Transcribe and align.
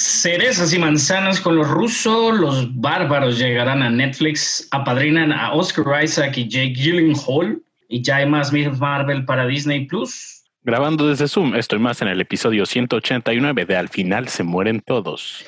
Cerezas 0.00 0.72
y 0.72 0.78
manzanas 0.78 1.40
con 1.40 1.56
los 1.56 1.68
rusos, 1.68 2.38
los 2.38 2.72
bárbaros 2.80 3.36
llegarán 3.36 3.82
a 3.82 3.90
Netflix, 3.90 4.68
apadrinan 4.70 5.32
a 5.32 5.52
Oscar 5.52 6.04
Isaac 6.04 6.38
y 6.38 6.48
Jake 6.48 6.72
Gyllenhaal 6.74 7.60
y 7.88 8.00
ya 8.00 8.18
hay 8.18 8.26
más 8.26 8.52
Marvel 8.52 9.24
para 9.24 9.44
Disney 9.44 9.86
Plus. 9.86 10.44
Grabando 10.62 11.08
desde 11.08 11.26
Zoom, 11.26 11.56
estoy 11.56 11.80
más 11.80 12.00
en 12.00 12.06
el 12.06 12.20
episodio 12.20 12.64
189 12.64 13.64
de 13.64 13.76
Al 13.76 13.88
final 13.88 14.28
se 14.28 14.44
mueren 14.44 14.80
todos. 14.82 15.44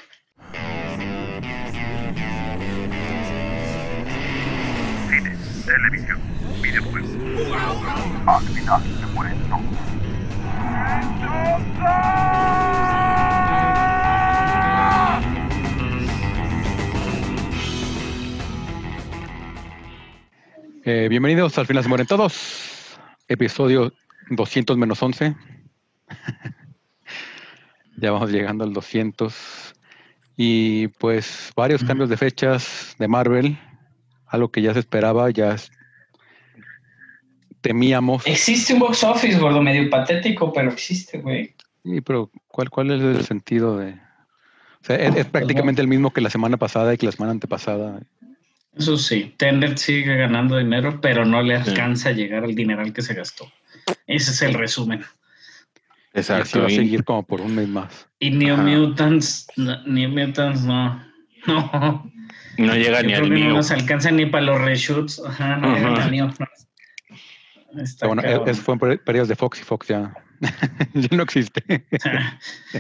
Cine, 5.09 5.37
televisión, 5.65 6.19
videojuegos. 6.61 7.11
Al 8.27 8.43
final 8.43 8.83
se 8.99 9.07
mueren 9.15 9.39
todos. 9.49 9.91
Eh, 20.83 21.09
bienvenidos 21.11 21.59
al 21.59 21.67
final 21.67 21.83
se 21.83 21.91
mueren 21.91 22.07
todos. 22.07 22.97
Episodio 23.29 23.93
200 24.31 24.79
menos 24.79 25.03
11. 25.03 25.37
ya 27.99 28.11
vamos 28.11 28.31
llegando 28.33 28.65
al 28.65 28.73
200. 28.73 29.75
Y 30.39 30.89
pues 30.89 31.53
varios 31.55 31.85
cambios 31.85 32.09
de 32.09 32.17
fechas 32.17 32.97
de 32.99 33.09
Marvel. 33.09 33.59
Algo 34.27 34.51
que 34.51 34.63
ya 34.63 34.73
se 34.73 34.79
esperaba, 34.79 35.29
ya 35.29 35.57
temíamos. 37.61 38.27
Existe 38.27 38.73
un 38.73 38.79
box 38.79 39.05
office, 39.05 39.39
gordo, 39.39 39.61
medio 39.61 39.91
patético, 39.91 40.51
pero 40.51 40.71
existe, 40.71 41.19
güey. 41.19 41.55
Sí, 41.85 42.01
pero 42.01 42.31
¿cuál, 42.49 42.71
¿cuál 42.71 42.91
es 42.93 43.03
el 43.03 43.25
sentido 43.27 43.77
de...? 43.77 44.01
O 44.83 44.85
sea, 44.85 44.97
es, 44.97 45.15
es 45.15 45.27
prácticamente 45.27 45.83
el 45.83 45.89
mismo 45.89 46.11
que 46.11 46.23
la 46.23 46.31
semana 46.31 46.57
pasada 46.57 46.95
y 46.95 46.97
que 46.97 47.05
la 47.05 47.13
semana 47.13 47.33
antepasada. 47.33 48.01
Eso 48.81 48.97
sí, 48.97 49.35
Tenet 49.37 49.77
sigue 49.77 50.17
ganando 50.17 50.57
dinero, 50.57 51.01
pero 51.03 51.25
no 51.27 51.43
le 51.43 51.63
Sí. 51.63 51.71
alcanza 51.71 52.09
a 52.09 52.13
llegar 52.13 52.45
al 52.45 52.55
dineral 52.55 52.93
que 52.95 53.03
se 53.03 53.13
gastó. 53.15 53.51
Ese 54.07 54.31
es 54.31 54.41
el 54.43 54.55
resumen. 54.55 55.01
Así 56.13 56.33
Exacto. 56.33 56.61
va 56.61 56.67
a 56.67 56.71
y- 56.71 56.77
seguir 56.77 57.05
como 57.05 57.25
por 57.27 57.41
un 57.43 57.55
mes 57.55 57.69
más. 57.69 58.09
Y 58.19 58.31
New 58.31 58.55
Ajá. 58.55 58.63
Mutants, 58.63 59.47
no, 59.57 59.83
New 59.85 60.09
Mutants 60.11 60.63
no. 60.63 61.05
No. 61.47 62.11
No 62.59 62.75
llega 62.75 63.01
Yo 63.01 63.07
ni 63.07 63.13
creo 63.15 63.25
al 63.25 63.31
que 63.31 63.45
no 63.45 63.55
nos 63.55 63.71
alcanza 63.71 64.11
ni 64.11 64.27
para 64.27 64.45
los 64.45 64.61
reshoots. 64.61 65.23
Ajá, 65.25 65.57
no 65.57 65.69
Ajá. 65.69 65.79
llega 65.91 66.05
ni 66.07 66.11
mío. 66.11 66.31
Está 67.83 68.07
bueno, 68.09 68.23
cabrón. 68.23 68.49
eso 68.49 68.63
fue 68.63 68.75
en 68.75 68.81
per- 68.81 69.05
periodos 69.05 69.29
de 69.29 69.37
Fox 69.37 69.61
y 69.61 69.63
Fox 69.63 69.87
ya, 69.89 70.13
ya 70.95 71.17
no 71.17 71.23
existe. 71.23 71.63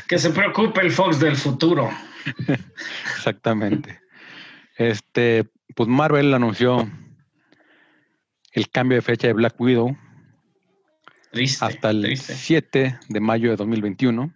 que 0.08 0.18
se 0.18 0.30
preocupe 0.30 0.80
el 0.80 0.90
Fox 0.90 1.20
del 1.20 1.36
futuro. 1.36 1.90
Exactamente. 3.16 4.00
Este, 4.76 5.46
pues 5.74 5.88
Marvel 5.88 6.32
anunció 6.34 6.88
el 8.52 8.68
cambio 8.70 8.96
de 8.96 9.02
fecha 9.02 9.26
de 9.28 9.32
Black 9.32 9.60
Widow 9.60 9.96
Triste. 11.32 11.64
hasta 11.64 11.90
el 11.90 12.02
triste. 12.02 12.34
7 12.34 12.98
de 13.08 13.20
mayo 13.20 13.50
de 13.50 13.56
2021, 13.56 14.34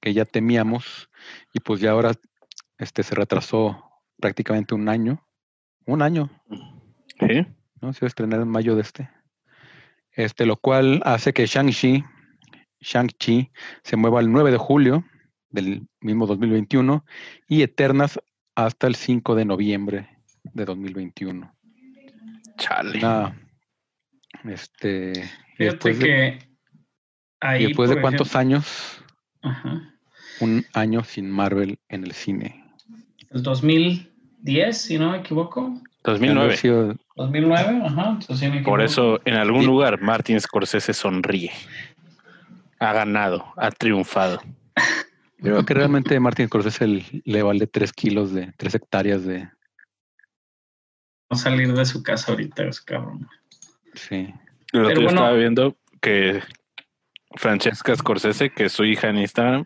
que 0.00 0.14
ya 0.14 0.24
temíamos, 0.24 1.10
y 1.52 1.60
pues 1.60 1.80
ya 1.80 1.90
ahora 1.90 2.12
este, 2.78 3.02
se 3.02 3.14
retrasó 3.14 3.84
prácticamente 4.18 4.74
un 4.74 4.88
año. 4.88 5.26
Un 5.86 6.02
año, 6.02 6.30
Sí. 7.18 7.46
¿no? 7.82 7.92
Se 7.92 8.00
va 8.00 8.06
a 8.06 8.08
estrenar 8.08 8.40
en 8.40 8.48
mayo 8.48 8.74
de 8.76 8.82
este. 8.82 9.10
Este, 10.12 10.46
lo 10.46 10.56
cual 10.56 11.02
hace 11.04 11.32
que 11.32 11.46
Shang-Chi, 11.46 12.04
Shang-Chi 12.80 13.50
se 13.82 13.96
mueva 13.96 14.20
el 14.20 14.30
9 14.32 14.50
de 14.50 14.56
julio 14.56 15.04
del 15.50 15.86
mismo 16.00 16.26
2021 16.26 17.04
y 17.48 17.62
Eternas 17.62 18.18
hasta 18.54 18.86
el 18.86 18.94
5 18.94 19.34
de 19.34 19.44
noviembre 19.44 20.09
de 20.44 20.64
2021. 20.64 21.54
Chale. 22.58 22.98
Una, 22.98 23.36
este, 24.44 25.12
y 25.12 25.14
Fíjate 25.14 25.64
después 25.64 25.98
de, 25.98 26.04
que 26.04 26.38
ahí. 27.40 27.62
y 27.64 27.66
después 27.68 27.88
de 27.90 27.96
por 27.96 28.02
cuántos 28.02 28.28
ejemplo, 28.34 28.56
años, 28.56 29.04
Ajá. 29.42 29.94
un 30.40 30.64
año 30.74 31.04
sin 31.04 31.30
Marvel 31.30 31.78
en 31.88 32.04
el 32.04 32.12
cine. 32.12 32.64
El 33.30 33.42
2010, 33.42 34.76
si 34.78 34.98
no 34.98 35.12
me 35.12 35.18
equivoco. 35.18 35.68
Ya 36.04 36.12
no 36.12 36.12
ha 36.12 36.18
2009. 36.46 36.56
sido- 36.56 36.96
2009, 37.16 37.82
ajá. 37.84 38.08
entonces 38.10 38.38
sí 38.38 38.48
me 38.48 38.62
Por 38.62 38.80
eso, 38.80 39.20
en 39.26 39.34
algún 39.34 39.60
Sí. 39.60 39.66
lugar, 39.66 40.00
Martin 40.00 40.40
Scorsese 40.40 40.94
sonríe. 40.94 41.50
Ha 42.78 42.92
ganado, 42.94 43.52
ha 43.56 43.70
triunfado. 43.70 44.40
Yo 45.38 45.52
creo 45.52 45.64
que 45.66 45.74
realmente 45.74 46.18
Martin 46.20 46.46
Scorsese 46.48 46.86
le 47.24 47.42
vale 47.42 47.66
3 47.66 47.92
kilos 47.92 48.32
de 48.32 48.52
3 48.56 48.74
hectáreas 48.74 49.24
de. 49.24 49.48
No 51.30 51.36
salir 51.36 51.72
de 51.72 51.84
su 51.84 52.02
casa 52.02 52.32
ahorita, 52.32 52.64
es 52.64 52.80
cabrón. 52.80 53.28
Sí. 53.94 54.34
Lo 54.72 54.88
Pero 54.88 55.00
que 55.00 55.04
bueno. 55.04 55.20
estaba 55.20 55.32
viendo 55.32 55.76
que 56.00 56.42
Francesca 57.36 57.94
Scorsese, 57.94 58.50
que 58.50 58.64
es 58.64 58.72
su 58.72 58.84
hija 58.84 59.08
en 59.08 59.18
Instagram, 59.18 59.64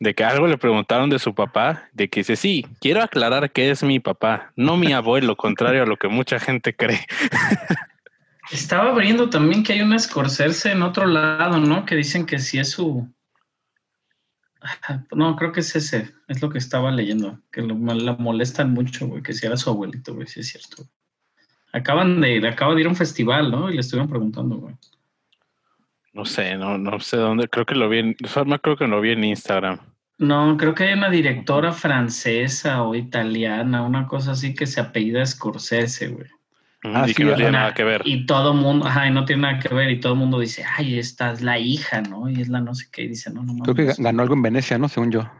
de 0.00 0.14
que 0.14 0.24
algo 0.24 0.46
le 0.46 0.58
preguntaron 0.58 1.10
de 1.10 1.18
su 1.18 1.34
papá, 1.34 1.88
de 1.92 2.08
que 2.08 2.20
dice, 2.20 2.36
sí, 2.36 2.66
quiero 2.80 3.02
aclarar 3.02 3.52
que 3.52 3.70
es 3.70 3.82
mi 3.82 4.00
papá, 4.00 4.52
no 4.56 4.76
mi 4.76 4.92
abuelo, 4.92 5.36
contrario 5.36 5.82
a 5.82 5.86
lo 5.86 5.96
que 5.96 6.08
mucha 6.08 6.38
gente 6.40 6.74
cree. 6.74 7.06
Estaba 8.50 8.94
viendo 8.98 9.30
también 9.30 9.62
que 9.62 9.72
hay 9.72 9.80
una 9.80 9.98
Scorsese 9.98 10.72
en 10.72 10.82
otro 10.82 11.06
lado, 11.06 11.58
¿no? 11.58 11.86
Que 11.86 11.96
dicen 11.96 12.26
que 12.26 12.38
sí 12.38 12.58
es 12.58 12.70
su. 12.72 13.08
No, 15.14 15.36
creo 15.36 15.52
que 15.52 15.60
es 15.60 15.76
ese. 15.76 16.12
Es 16.28 16.42
lo 16.42 16.50
que 16.50 16.58
estaba 16.58 16.90
leyendo. 16.90 17.38
Que 17.52 17.62
lo, 17.62 17.74
la 17.94 18.14
molestan 18.14 18.72
mucho, 18.72 19.06
güey. 19.06 19.22
Que 19.22 19.32
si 19.32 19.46
era 19.46 19.56
su 19.56 19.70
abuelito, 19.70 20.14
güey. 20.14 20.26
Sí 20.26 20.40
es 20.40 20.48
cierto. 20.48 20.84
Acaban 21.72 22.20
de, 22.20 22.40
le 22.40 22.48
acaba 22.48 22.74
de 22.74 22.80
ir 22.82 22.86
a 22.86 22.90
un 22.90 22.96
festival, 22.96 23.50
¿no? 23.50 23.70
Y 23.70 23.74
le 23.74 23.80
estuvieron 23.80 24.08
preguntando, 24.08 24.56
güey. 24.56 24.74
No 26.14 26.24
sé, 26.24 26.56
no, 26.56 26.78
no 26.78 27.00
sé 27.00 27.16
dónde, 27.16 27.48
creo 27.48 27.66
que 27.66 27.74
lo 27.74 27.88
vi 27.88 27.98
en, 27.98 28.14
creo 28.14 28.76
que 28.76 28.86
lo 28.86 29.00
vi 29.00 29.10
en 29.10 29.24
Instagram. 29.24 29.80
No, 30.16 30.56
creo 30.56 30.72
que 30.72 30.84
hay 30.84 30.92
una 30.92 31.10
directora 31.10 31.72
francesa 31.72 32.84
o 32.84 32.94
italiana, 32.94 33.82
una 33.82 34.06
cosa 34.06 34.30
así 34.30 34.54
que 34.54 34.66
se 34.66 34.80
apellida 34.80 35.26
Scorsese, 35.26 36.08
güey. 36.08 36.28
Ah, 36.86 37.06
y 37.08 37.14
que 37.14 37.24
no 37.24 37.34
tiene 37.34 37.52
nada 37.52 37.72
que 37.72 37.82
ver. 37.82 38.02
Y 38.04 38.26
todo 38.26 38.52
mundo, 38.52 38.86
ajá, 38.86 39.08
y 39.08 39.10
no 39.10 39.24
tiene 39.24 39.42
nada 39.42 39.58
que 39.58 39.74
ver, 39.74 39.90
y 39.90 40.00
todo 40.00 40.12
el 40.12 40.18
mundo 40.18 40.38
dice, 40.38 40.64
ay, 40.76 40.98
esta 40.98 41.32
es 41.32 41.40
la 41.40 41.58
hija, 41.58 42.02
¿no? 42.02 42.28
Y 42.28 42.42
es 42.42 42.48
la 42.48 42.60
no 42.60 42.74
sé 42.74 42.88
qué, 42.92 43.04
y 43.04 43.08
dice, 43.08 43.32
no, 43.32 43.42
no 43.42 43.62
Creo 43.62 43.74
que 43.74 44.02
ganó 44.02 44.22
algo 44.22 44.34
en 44.34 44.42
Venecia, 44.42 44.76
¿no? 44.76 44.88
Según 44.88 45.10
yo. 45.10 45.30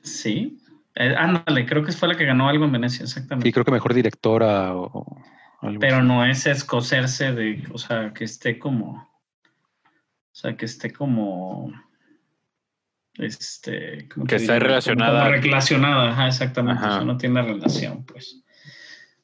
Sí. 0.00 0.62
Eh, 0.94 1.12
ándale, 1.18 1.66
creo 1.66 1.82
que 1.82 1.90
fue 1.90 2.06
la 2.06 2.16
que 2.16 2.24
ganó 2.24 2.48
algo 2.48 2.64
en 2.66 2.72
Venecia, 2.72 3.02
exactamente. 3.02 3.48
Sí, 3.48 3.52
creo 3.52 3.64
que 3.64 3.72
mejor 3.72 3.92
directora 3.92 4.76
o, 4.76 4.84
o 4.84 5.22
algo 5.66 5.80
Pero 5.80 5.96
así. 5.96 6.06
no 6.06 6.24
es 6.24 6.46
escocerse 6.46 7.32
de, 7.32 7.64
o 7.72 7.78
sea, 7.78 8.12
que 8.14 8.22
esté 8.22 8.60
como, 8.60 8.92
o 8.92 10.34
sea, 10.34 10.56
que 10.56 10.66
esté 10.66 10.92
como, 10.92 11.72
este, 13.18 14.08
¿cómo 14.08 14.26
Que? 14.26 14.36
Como- 14.44 14.58
relacionada. 14.58 15.24
como 15.24 15.32
relacionada, 15.42 16.10
ajá, 16.10 16.28
exactamente, 16.28 16.82
Ajá. 16.84 16.88
o 16.94 16.96
sea, 16.98 17.04
no 17.04 17.16
tiene 17.16 17.42
relación, 17.42 18.04
pues. 18.04 18.42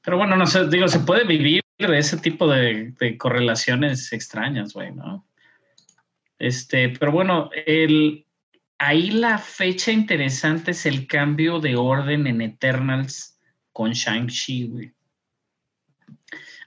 Pero 0.03 0.19
bueno, 0.19 0.37
no 0.37 0.47
sé, 0.47 0.69
digo, 0.69 0.87
se 0.89 1.01
puede 1.01 1.25
vivir 1.25 1.63
de 1.79 1.99
ese 1.99 2.19
tipo 2.19 2.47
de, 2.49 2.93
de 3.01 3.17
correlaciones 3.19 4.13
extrañas, 4.13 4.75
güey, 4.75 4.93
¿no? 4.93 5.27
Este, 6.39 6.91
pero 6.91 7.13
bueno, 7.13 7.51
el, 7.67 8.27
ahí 8.79 9.11
la 9.11 9.39
fecha 9.39 9.93
interesante 9.93 10.73
es 10.73 10.85
el 10.87 11.07
cambio 11.07 11.61
de 11.61 11.77
orden 11.77 12.27
en 12.27 12.43
Eternals 12.43 13.39
con 13.73 13.93
Shang-Chi, 13.93 14.67
güey. 14.69 14.93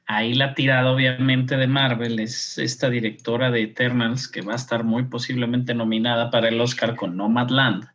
Ahí 0.10 0.34
la 0.34 0.54
tirada, 0.54 0.90
obviamente, 0.90 1.58
de 1.58 1.68
Marvel 1.68 2.20
es 2.20 2.58
esta 2.58 2.90
directora 2.90 3.52
de 3.52 3.64
Eternals 3.64 4.28
que 4.30 4.42
va 4.42 4.54
a 4.54 4.56
estar 4.56 4.86
muy 4.86 5.04
posiblemente 5.04 5.74
nominada 5.74 6.32
para 6.32 6.48
el 6.48 6.60
Oscar 6.62 6.96
con 6.96 7.18
Nomadland. 7.18 7.86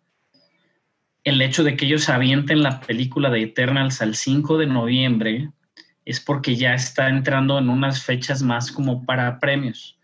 El 1.24 1.40
hecho 1.40 1.64
de 1.64 1.76
que 1.76 1.86
ellos 1.86 2.08
avienten 2.10 2.62
la 2.62 2.80
película 2.80 3.30
de 3.30 3.42
Eternals 3.42 4.02
al 4.02 4.14
5 4.14 4.58
de 4.58 4.66
noviembre 4.66 5.50
es 6.04 6.20
porque 6.20 6.56
ya 6.56 6.74
está 6.74 7.08
entrando 7.08 7.58
en 7.58 7.68
unas 7.70 8.02
fechas 8.02 8.42
más 8.42 8.70
como 8.72 9.06
para 9.06 9.38
premios. 9.38 9.98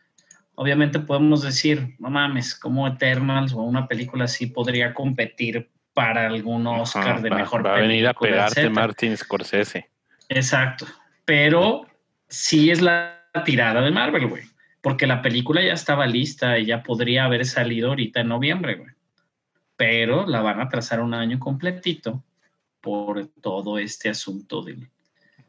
Obviamente 0.54 1.00
podemos 1.00 1.42
decir, 1.42 1.94
no 1.98 2.08
mames, 2.08 2.54
como 2.54 2.86
Eternals 2.88 3.52
o 3.52 3.58
una 3.58 3.86
película 3.86 4.24
así 4.24 4.46
podría 4.46 4.94
competir 4.94 5.68
para 5.92 6.26
algún 6.26 6.66
Oscar 6.66 7.08
Ajá, 7.08 7.20
de 7.20 7.30
va- 7.30 7.36
mejor 7.36 7.66
va 7.66 7.76
a 7.76 7.80
venir 7.80 8.06
a 8.06 8.12
película, 8.14 8.30
pegarte 8.30 8.60
etcétera. 8.60 8.74
Martin 8.80 9.16
Scorsese. 9.16 9.90
Exacto. 10.28 10.86
Pero 11.24 11.86
sí 12.28 12.70
es 12.70 12.80
la 12.80 13.24
tirada 13.44 13.80
de 13.80 13.90
Marvel, 13.90 14.26
güey. 14.26 14.44
Porque 14.80 15.06
la 15.06 15.22
película 15.22 15.62
ya 15.62 15.72
estaba 15.72 16.06
lista 16.06 16.58
y 16.58 16.66
ya 16.66 16.82
podría 16.82 17.24
haber 17.24 17.44
salido 17.44 17.88
ahorita 17.90 18.20
en 18.20 18.28
noviembre, 18.28 18.76
güey. 18.76 18.90
Pero 19.76 20.26
la 20.26 20.40
van 20.40 20.60
a 20.60 20.68
trazar 20.68 21.00
un 21.00 21.14
año 21.14 21.38
completito 21.38 22.22
por 22.80 23.26
todo 23.40 23.78
este 23.78 24.08
asunto 24.08 24.62
del, 24.62 24.88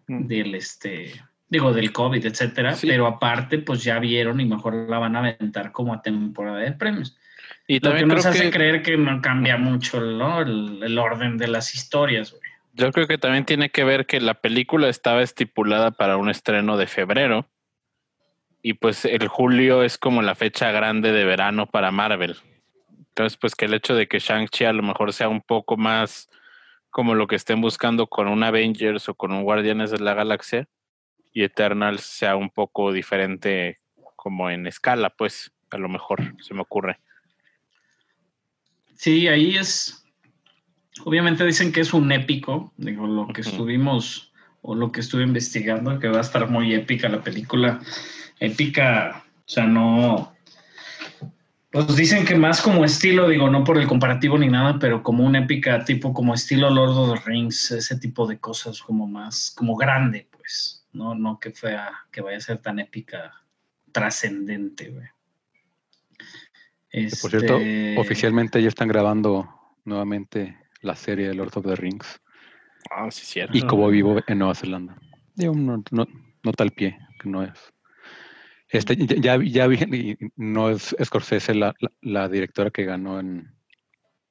del 0.07 0.55
este, 0.55 1.13
digo, 1.47 1.73
del 1.73 1.91
COVID, 1.91 2.25
etcétera. 2.25 2.73
Sí. 2.73 2.87
Pero 2.87 3.07
aparte, 3.07 3.59
pues 3.59 3.83
ya 3.83 3.99
vieron 3.99 4.39
y 4.39 4.45
mejor 4.45 4.89
la 4.89 4.99
van 4.99 5.15
a 5.15 5.19
aventar 5.19 5.71
como 5.71 5.93
a 5.93 6.01
temporada 6.01 6.59
de 6.59 6.71
premios. 6.73 7.17
Y 7.67 7.79
Lo 7.79 7.93
que 7.93 8.05
nos 8.05 8.21
creo 8.21 8.31
hace 8.31 8.43
que, 8.45 8.51
creer 8.51 8.81
que 8.81 8.97
no 8.97 9.21
cambia 9.21 9.57
mucho 9.57 10.01
¿no? 10.01 10.41
el, 10.41 10.81
el 10.81 10.97
orden 10.97 11.37
de 11.37 11.47
las 11.47 11.75
historias, 11.75 12.31
güey. 12.31 12.48
Yo 12.79 12.91
creo 12.91 13.07
que 13.07 13.17
también 13.17 13.45
tiene 13.45 13.69
que 13.69 13.83
ver 13.83 14.05
que 14.05 14.21
la 14.21 14.35
película 14.35 14.87
estaba 14.87 15.21
estipulada 15.21 15.91
para 15.91 16.17
un 16.17 16.29
estreno 16.29 16.77
de 16.77 16.87
febrero. 16.87 17.49
Y 18.61 18.73
pues 18.73 19.05
el 19.05 19.27
julio 19.27 19.83
es 19.83 19.97
como 19.97 20.21
la 20.21 20.35
fecha 20.35 20.71
grande 20.71 21.11
de 21.11 21.25
verano 21.25 21.65
para 21.67 21.91
Marvel. 21.91 22.37
Entonces, 23.09 23.37
pues 23.37 23.55
que 23.55 23.65
el 23.65 23.73
hecho 23.73 23.95
de 23.95 24.07
que 24.07 24.19
Shang-Chi 24.19 24.65
a 24.65 24.73
lo 24.73 24.83
mejor 24.83 25.13
sea 25.13 25.29
un 25.29 25.41
poco 25.41 25.77
más 25.77 26.29
como 26.89 27.15
lo 27.15 27.27
que 27.27 27.35
estén 27.35 27.61
buscando 27.61 28.07
con 28.07 28.27
un 28.27 28.43
Avengers 28.43 29.09
o 29.09 29.13
con 29.13 29.31
un 29.31 29.43
Guardianes 29.43 29.91
de 29.91 29.99
la 29.99 30.13
Galaxia 30.13 30.67
y 31.33 31.43
Eternals 31.43 32.01
sea 32.01 32.35
un 32.35 32.49
poco 32.49 32.91
diferente 32.91 33.79
como 34.15 34.49
en 34.49 34.67
escala, 34.67 35.09
pues 35.09 35.51
a 35.69 35.77
lo 35.77 35.89
mejor 35.89 36.33
se 36.41 36.53
me 36.53 36.61
ocurre. 36.61 36.99
Sí, 38.95 39.27
ahí 39.27 39.55
es. 39.55 40.05
Obviamente 41.05 41.45
dicen 41.45 41.71
que 41.71 41.81
es 41.81 41.93
un 41.93 42.11
épico. 42.11 42.73
Digo, 42.77 43.07
lo 43.07 43.27
que 43.27 43.41
estuvimos 43.41 44.31
o 44.61 44.75
lo 44.75 44.91
que 44.91 44.99
estuve 44.99 45.23
investigando, 45.23 45.99
que 45.99 46.09
va 46.09 46.17
a 46.17 46.21
estar 46.21 46.49
muy 46.49 46.73
épica 46.73 47.07
la 47.09 47.21
película. 47.21 47.79
Épica, 48.39 49.23
o 49.37 49.49
sea, 49.49 49.65
no. 49.65 50.33
Pues 51.71 51.95
dicen 51.95 52.25
que 52.25 52.35
más 52.35 52.61
como 52.61 52.83
estilo, 52.83 53.29
digo, 53.29 53.49
no 53.49 53.63
por 53.63 53.77
el 53.77 53.87
comparativo 53.87 54.37
ni 54.37 54.47
nada, 54.47 54.79
pero 54.79 55.03
como 55.03 55.23
una 55.23 55.39
épica 55.39 55.85
tipo 55.85 56.13
como 56.13 56.33
estilo 56.33 56.69
Lord 56.69 56.89
of 56.89 57.13
the 57.19 57.29
Rings, 57.29 57.71
ese 57.71 57.97
tipo 57.99 58.25
de 58.25 58.39
cosas 58.39 58.81
como 58.81 59.07
más, 59.07 59.51
como 59.55 59.75
grande, 59.75 60.27
pues. 60.31 60.85
No, 60.91 61.13
no 61.13 61.39
que 61.39 61.51
fue 61.51 61.77
que 62.11 62.21
vaya 62.21 62.37
a 62.37 62.41
ser 62.41 62.57
tan 62.57 62.79
épica, 62.79 63.33
trascendente, 63.91 64.89
güey. 64.89 65.07
Por 67.21 67.29
cierto, 67.29 67.57
Este- 67.57 67.95
oficialmente 67.99 68.61
ya 68.61 68.67
están 68.67 68.87
grabando 68.87 69.47
nuevamente 69.85 70.57
la 70.81 70.95
serie 70.95 71.27
de 71.27 71.33
Lord 71.35 71.51
of 71.57 71.65
the 71.65 71.75
Rings 71.75 72.21
Ah, 72.91 73.09
sí, 73.11 73.25
cierto. 73.25 73.57
y 73.57 73.61
Cobo 73.61 73.89
Vivo 73.89 74.17
en 74.25 74.39
Nueva 74.39 74.55
Zelanda. 74.55 74.95
Digo, 75.35 75.53
no, 75.55 75.83
no, 75.91 76.07
no 76.43 76.51
tal 76.53 76.71
pie, 76.71 76.97
que 77.21 77.29
no 77.29 77.43
es. 77.43 77.73
Este, 78.69 78.95
ya, 78.95 79.37
ya, 79.43 79.67
vi, 79.67 80.17
no 80.35 80.69
es 80.69 80.95
Scorsese 81.03 81.53
la, 81.55 81.73
la, 81.79 81.91
la 82.01 82.29
directora 82.29 82.69
que 82.71 82.85
ganó 82.85 83.19
en, 83.19 83.51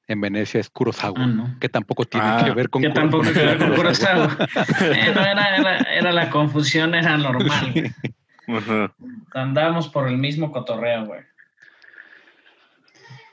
en 0.07 0.21
Venecia, 0.21 0.61
es 0.61 0.71
Kurosawa, 0.71 1.15
Ah, 1.23 1.27
no. 1.27 1.57
que 1.61 1.69
tampoco 1.69 2.05
tiene 2.05 2.27
Ah, 2.27 2.43
que 2.45 2.53
ver 2.53 2.71
con 2.71 2.83
que 2.83 2.91
tampoco 2.91 3.25
con 3.25 3.33
que 3.35 3.41
ver 3.41 3.59
con 3.59 3.75
Kurosawa. 3.75 4.29
Kurosawa. 4.29 4.49
Eh, 4.97 5.13
no, 5.15 5.21
era, 5.25 5.57
era, 5.57 5.79
era 5.93 6.13
la 6.13 6.31
confusión, 6.31 6.95
era 6.95 7.17
normal. 7.19 7.93
Ujú. 8.47 8.89
Andábamos 9.35 9.89
por 9.89 10.09
el 10.09 10.17
mismo 10.17 10.51
cotorreo, 10.53 11.05
güey. 11.07 11.21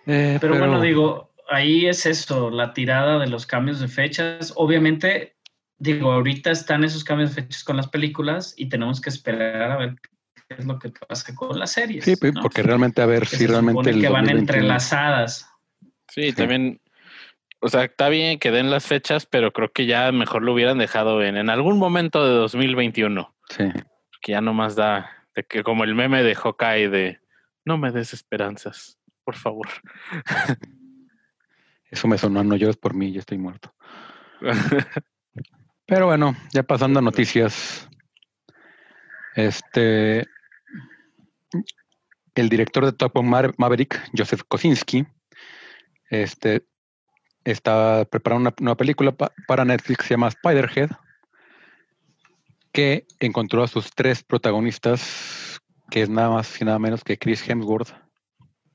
Eh, 0.08 0.38
Pero, 0.42 0.58
bueno, 0.58 0.82
digo, 0.82 1.32
ahí 1.50 1.88
es 1.88 2.06
eso, 2.06 2.50
la 2.50 2.74
tirada 2.74 3.20
de 3.20 3.28
los 3.28 3.46
cambios 3.46 3.80
de 3.80 3.88
fechas. 3.88 4.54
Obviamente, 4.56 5.36
digo, 5.78 6.12
ahorita 6.12 6.52
están 6.52 6.84
esos 6.84 7.04
cambios 7.04 7.36
de 7.36 7.44
fechas 7.44 7.64
con 7.64 7.78
las 7.78 7.88
películas 7.88 8.54
y 8.58 8.70
tenemos 8.70 9.02
que 9.02 9.10
esperar 9.10 9.72
a 9.72 9.78
ver 9.78 9.96
qué 10.48 10.56
es 10.58 10.66
lo 10.66 10.80
que 10.80 10.92
pasa 11.08 11.34
con 11.36 11.58
las 11.60 11.72
series. 11.72 12.06
Sí, 12.06 12.16
¿no? 12.34 12.42
porque 12.42 12.64
realmente 12.64 13.02
a 13.02 13.06
ver 13.06 13.26
si 13.26 13.48
realmente 13.48 13.90
el 13.90 14.02
que 14.02 14.10
van 14.10 14.26
2021 14.26 14.40
entrelazadas. 14.40 15.50
Sí, 16.10 16.34
también, 16.34 16.80
o 17.60 17.68
sea, 17.68 17.86
está 17.86 18.10
bien 18.10 18.40
que 18.40 18.52
den 18.52 18.70
las 18.70 18.86
fechas, 18.86 19.26
pero 19.26 19.52
creo 19.52 19.72
que 19.72 19.86
ya 19.86 20.12
mejor 20.12 20.44
lo 20.44 20.54
hubieran 20.54 20.78
dejado 20.78 21.24
en, 21.24 21.38
en 21.38 21.50
algún 21.50 21.78
momento 21.78 22.26
de 22.26 22.34
2021, 22.34 23.34
Sí. 23.50 23.66
que 24.22 24.32
ya 24.32 24.42
no 24.42 24.54
más 24.54 24.76
da, 24.76 25.12
de 25.36 25.44
que 25.44 25.64
como 25.64 25.84
el 25.84 25.96
meme 25.96 26.24
de 26.24 26.36
Hawkeye 26.36 26.90
de 26.90 27.20
no 27.66 27.78
me 27.78 27.92
des 27.92 28.14
esperanzas, 28.14 29.00
por 29.24 29.36
favor. 29.36 29.68
Eso 31.96 32.10
me 32.10 32.18
sonó, 32.18 32.44
no 32.44 32.58
llores 32.58 32.76
por 32.76 32.94
mí, 32.94 33.14
yo 33.14 33.22
estoy 33.22 33.38
muerto. 33.38 33.74
Pero 35.86 36.08
bueno, 36.08 36.36
ya 36.52 36.62
pasando 36.62 37.00
a 37.00 37.02
noticias. 37.02 37.88
Este. 39.34 40.28
El 42.36 42.50
director 42.50 42.84
de 42.86 42.92
Top 42.92 43.16
Maverick, 43.24 44.12
Joseph 44.14 44.42
Kosinski, 44.46 45.08
este, 46.10 46.68
está 47.46 48.04
preparando 48.04 48.50
una 48.50 48.56
nueva 48.60 48.76
película 48.76 49.14
pa- 49.14 49.32
para 49.48 49.64
Netflix 49.64 50.00
que 50.00 50.04
se 50.08 50.14
llama 50.16 50.32
Spiderhead, 50.32 50.90
que 52.74 53.08
encontró 53.22 53.64
a 53.64 53.70
sus 53.70 53.90
tres 53.92 54.22
protagonistas, 54.22 55.62
que 55.90 56.02
es 56.02 56.10
nada 56.10 56.30
más 56.30 56.60
y 56.62 56.66
nada 56.66 56.78
menos 56.78 57.06
que 57.06 57.18
Chris 57.18 57.48
Hemsworth, 57.48 57.94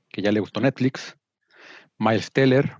que 0.09 0.23
ya 0.23 0.33
le 0.33 0.41
gustó 0.41 0.63
Netflix, 0.63 1.19
Miles 1.99 2.33
Teller 2.33 2.79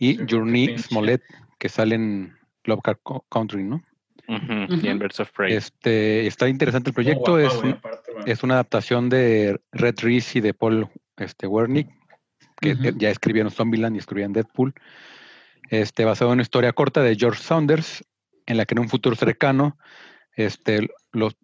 y 0.00 0.16
Sí, 0.16 0.24
Journey. 0.28 0.76
Smollett, 0.78 1.22
que 1.58 1.68
salen 1.68 2.36
Lovecraft 2.64 3.00
Co- 3.04 3.24
Country, 3.30 3.62
¿no? 3.62 3.80
Ujú, 4.26 4.64
Ujú. 4.74 4.86
Y 4.86 4.88
en 4.88 4.98
Birds 4.98 5.20
of 5.20 5.30
Prey. 5.32 5.54
Este, 5.54 6.26
está 6.26 6.48
interesante 6.48 6.90
el 6.90 6.94
proyecto, 6.94 7.32
Muy 7.32 7.44
es, 7.44 7.54
un- 7.54 7.70
aparte, 7.70 8.12
güey. 8.12 8.24
es 8.30 8.42
una 8.42 8.54
adaptación 8.54 9.08
de 9.08 9.60
Red 9.72 9.96
Reese 10.00 10.38
y 10.38 10.40
de 10.40 10.54
Paul 10.54 10.88
este, 11.16 11.46
Wernick, 11.46 11.88
que 12.60 12.72
Ujú. 12.72 12.98
ya 12.98 13.10
escribieron 13.10 13.50
Zombieland 13.52 13.94
y 13.96 13.98
escribían 14.00 14.32
Deadpool. 14.32 14.72
Este, 15.68 16.04
basado 16.04 16.30
en 16.30 16.34
una 16.34 16.42
historia 16.42 16.72
corta 16.72 17.02
de 17.02 17.14
George 17.16 17.42
Saunders, 17.42 18.04
en 18.46 18.56
la 18.56 18.64
que 18.66 18.74
en 18.74 18.80
un 18.80 18.88
futuro 18.88 19.14
cercano, 19.16 19.78
este, 20.34 20.88
los 21.12 21.36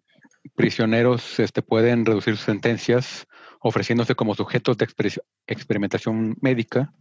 prisioneros 0.55 1.39
este, 1.39 1.61
pueden 1.61 2.05
reducir 2.05 2.35
sus 2.35 2.45
sentencias 2.45 3.27
ofreciéndose 3.59 4.15
como 4.15 4.33
sujetos 4.35 4.77
de 4.77 4.87
exper- 4.87 5.21
experimentación 5.45 6.35
médica 6.41 6.93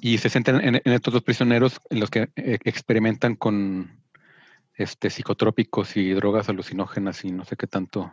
y 0.00 0.18
se 0.18 0.28
centran 0.28 0.60
en, 0.62 0.76
en 0.76 0.92
estos 0.92 1.12
dos 1.12 1.22
prisioneros 1.22 1.80
en 1.90 2.00
los 2.00 2.10
que 2.10 2.28
eh, 2.36 2.58
experimentan 2.64 3.36
con 3.36 4.00
este, 4.74 5.10
psicotrópicos 5.10 5.96
y 5.96 6.12
drogas 6.12 6.48
alucinógenas 6.48 7.24
y 7.24 7.32
no 7.32 7.44
sé 7.44 7.56
qué 7.56 7.66
tanto. 7.66 8.12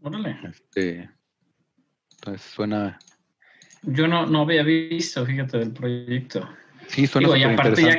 Órale. 0.00 0.38
Este, 0.44 1.10
entonces 2.14 2.42
suena, 2.42 2.98
Yo 3.82 4.08
no, 4.08 4.26
no 4.26 4.42
había 4.42 4.62
visto, 4.62 5.24
fíjate, 5.24 5.58
del 5.58 5.72
proyecto. 5.72 6.48
sí, 6.88 7.06
suena 7.06 7.28
Digo, 7.28 7.36
y 7.36 7.42
aparte 7.42 7.82
ya... 7.82 7.98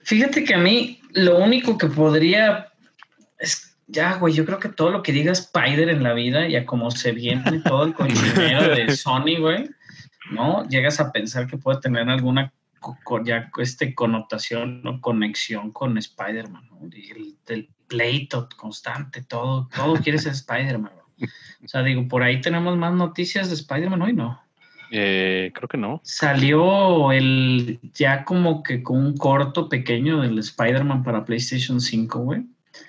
Fíjate 0.00 0.44
que 0.44 0.54
a 0.54 0.58
mí 0.58 1.00
lo 1.12 1.38
único 1.38 1.78
que 1.78 1.86
podría... 1.86 2.72
Es, 3.38 3.78
ya, 3.86 4.16
güey, 4.16 4.34
yo 4.34 4.44
creo 4.44 4.58
que 4.58 4.68
todo 4.68 4.90
lo 4.90 5.02
que 5.02 5.12
diga 5.12 5.32
Spider 5.32 5.88
en 5.88 6.02
la 6.02 6.12
vida, 6.12 6.46
ya 6.46 6.66
como 6.66 6.90
se 6.90 7.12
viene 7.12 7.60
todo 7.60 7.84
el 7.84 7.94
cochinero 7.94 8.74
de 8.74 8.94
Sony, 8.96 9.38
güey, 9.38 9.70
¿no? 10.34 10.66
Llegas 10.68 11.00
a 11.00 11.12
pensar 11.12 11.46
que 11.46 11.56
puede 11.58 11.80
tener 11.80 12.08
alguna 12.08 12.52
ya 13.24 13.50
este 13.58 13.94
connotación 13.94 14.86
o 14.86 15.00
conexión 15.00 15.70
con 15.70 15.96
Spider-Man, 15.96 16.68
¿no? 16.70 16.80
El, 16.92 17.34
el 17.48 17.68
pleito 17.88 18.46
constante, 18.56 19.22
todo, 19.22 19.68
todo 19.74 19.94
quiere 19.96 20.18
ser 20.18 20.32
Spider-Man. 20.42 20.92
O 21.64 21.68
sea, 21.68 21.82
digo, 21.82 22.06
por 22.08 22.22
ahí 22.22 22.40
tenemos 22.42 22.76
más 22.76 22.92
noticias 22.92 23.48
de 23.48 23.54
Spider-Man 23.54 24.02
hoy, 24.02 24.12
¿no? 24.12 24.38
Eh, 24.90 25.50
creo 25.54 25.66
que 25.66 25.78
no. 25.78 26.00
Salió 26.04 27.10
el 27.10 27.80
ya 27.94 28.24
como 28.24 28.62
que 28.62 28.82
con 28.82 28.98
un 28.98 29.16
corto 29.16 29.68
pequeño 29.68 30.20
del 30.20 30.38
Spider-Man 30.38 31.02
para 31.02 31.24
PlayStation 31.24 31.80
5, 31.80 32.18
güey. 32.18 32.42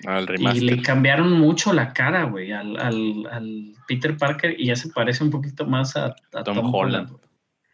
Al 0.04 0.26
Y 0.38 0.60
le 0.60 0.82
cambiaron 0.82 1.32
mucho 1.32 1.72
la 1.72 1.92
cara, 1.92 2.24
güey, 2.24 2.52
al, 2.52 2.78
al- 2.78 3.26
al 3.30 3.72
Peter 3.88 4.16
Parker 4.16 4.54
y 4.58 4.66
ya 4.66 4.76
se 4.76 4.88
parece 4.90 5.24
un 5.24 5.30
poquito 5.30 5.64
más 5.66 5.96
a, 5.96 6.14
a 6.34 6.42
Tom 6.44 6.56
Tom, 6.56 6.74
Holland. 6.74 7.08
Holland. 7.08 7.25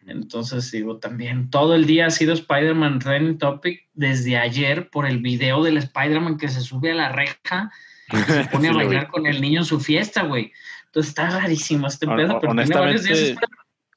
Entonces 0.07 0.71
digo, 0.71 0.99
también 0.99 1.51
todo 1.51 1.75
el 1.75 1.87
día 1.87 2.07
ha 2.07 2.11
sido 2.11 2.33
Spider-Man 2.33 2.99
trending 2.99 3.39
topic 3.39 3.87
desde 3.95 4.37
ayer 4.37 4.91
por 4.91 5.07
el 5.07 5.19
video 5.19 5.63
del 5.63 5.77
Spider-Man 5.77 6.39
que 6.39 6.49
se 6.49 6.61
sube 6.61 6.91
a 6.93 6.95
la 6.95 7.09
reja 7.11 7.71
y 8.13 8.17
se 8.17 8.45
pone 8.45 8.69
Sí 8.69 8.75
a 8.75 8.77
bailar 8.77 9.09
con 9.09 9.27
el 9.27 9.41
niño 9.41 9.61
en 9.61 9.65
su 9.65 9.81
fiesta, 9.81 10.23
güey. 10.25 10.53
Entonces 10.87 11.11
está 11.11 11.31
rarísimo 11.31 11.87
este 11.87 12.07
pedo, 12.07 12.39
pero 12.41 12.55
tiene 12.55 12.75
varios 12.75 13.05
días 13.05 13.35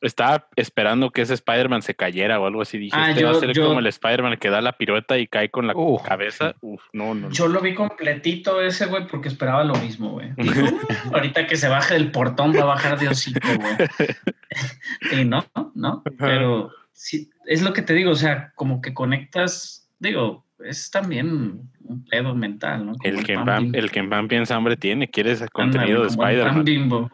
Estaba 0.05 0.47
esperando 0.55 1.09
que 1.09 1.21
ese 1.21 1.33
Spider-Man 1.33 1.81
se 1.81 1.95
cayera 1.95 2.39
o 2.39 2.45
algo 2.45 2.61
así. 2.61 2.77
Dije, 2.77 2.95
Ah, 2.95 3.11
este 3.11 3.23
va 3.23 3.31
a 3.31 3.35
ser 3.35 3.53
yo- 3.53 3.67
como 3.67 3.79
el 3.79 3.87
Spider-Man 3.87 4.37
que 4.37 4.49
da 4.49 4.61
la 4.61 4.73
pirueta 4.73 5.17
y 5.17 5.27
cae 5.27 5.49
con 5.49 5.67
la 5.67 5.73
cabeza. 6.07 6.55
Uf, 6.61 6.81
no, 6.93 7.15
no. 7.15 7.27
no. 7.27 7.31
Yo 7.31 7.47
lo 7.47 7.59
vi 7.61 7.73
completito 7.73 8.61
ese, 8.61 8.85
güey, 8.85 9.07
porque 9.07 9.27
esperaba 9.29 9.63
lo 9.63 9.75
mismo, 9.75 10.11
güey. 10.11 10.29
"Uh, 10.37 11.13
ahorita 11.13 11.47
que 11.47 11.55
se 11.57 11.67
baje 11.67 11.95
del 11.95 12.11
portón 12.11 12.53
va 12.55 12.61
a 12.61 12.65
bajar 12.65 12.99
de 12.99 13.07
hocico, 13.09 13.39
güey. 13.47 13.75
y 15.21 15.25
no, 15.25 15.45
no, 15.73 16.03
pero 16.17 16.71
sí, 16.93 17.29
es 17.45 17.61
lo 17.61 17.73
que 17.73 17.81
te 17.81 17.93
digo, 17.93 18.11
o 18.11 18.15
sea, 18.15 18.51
como 18.55 18.81
que 18.81 18.93
conectas, 18.93 19.89
digo, 19.99 20.45
es 20.63 20.89
también 20.91 21.69
un 21.83 22.05
pedo 22.05 22.33
mental, 22.33 22.85
¿no? 22.85 22.93
Como 22.93 23.03
El 23.03 23.23
que, 23.25 23.35
pan 23.35 23.45
pan, 23.45 23.71
el 23.75 23.91
que 23.91 23.99
en 23.99 24.09
pan 24.09 24.27
piensa 24.27 24.55
hambre 24.55 24.77
tiene, 24.77 25.09
quiere 25.09 25.31
ese 25.31 25.45
Ándale, 25.53 25.71
contenido 25.71 26.01
de 26.03 26.07
Spider-Man. 26.09 27.09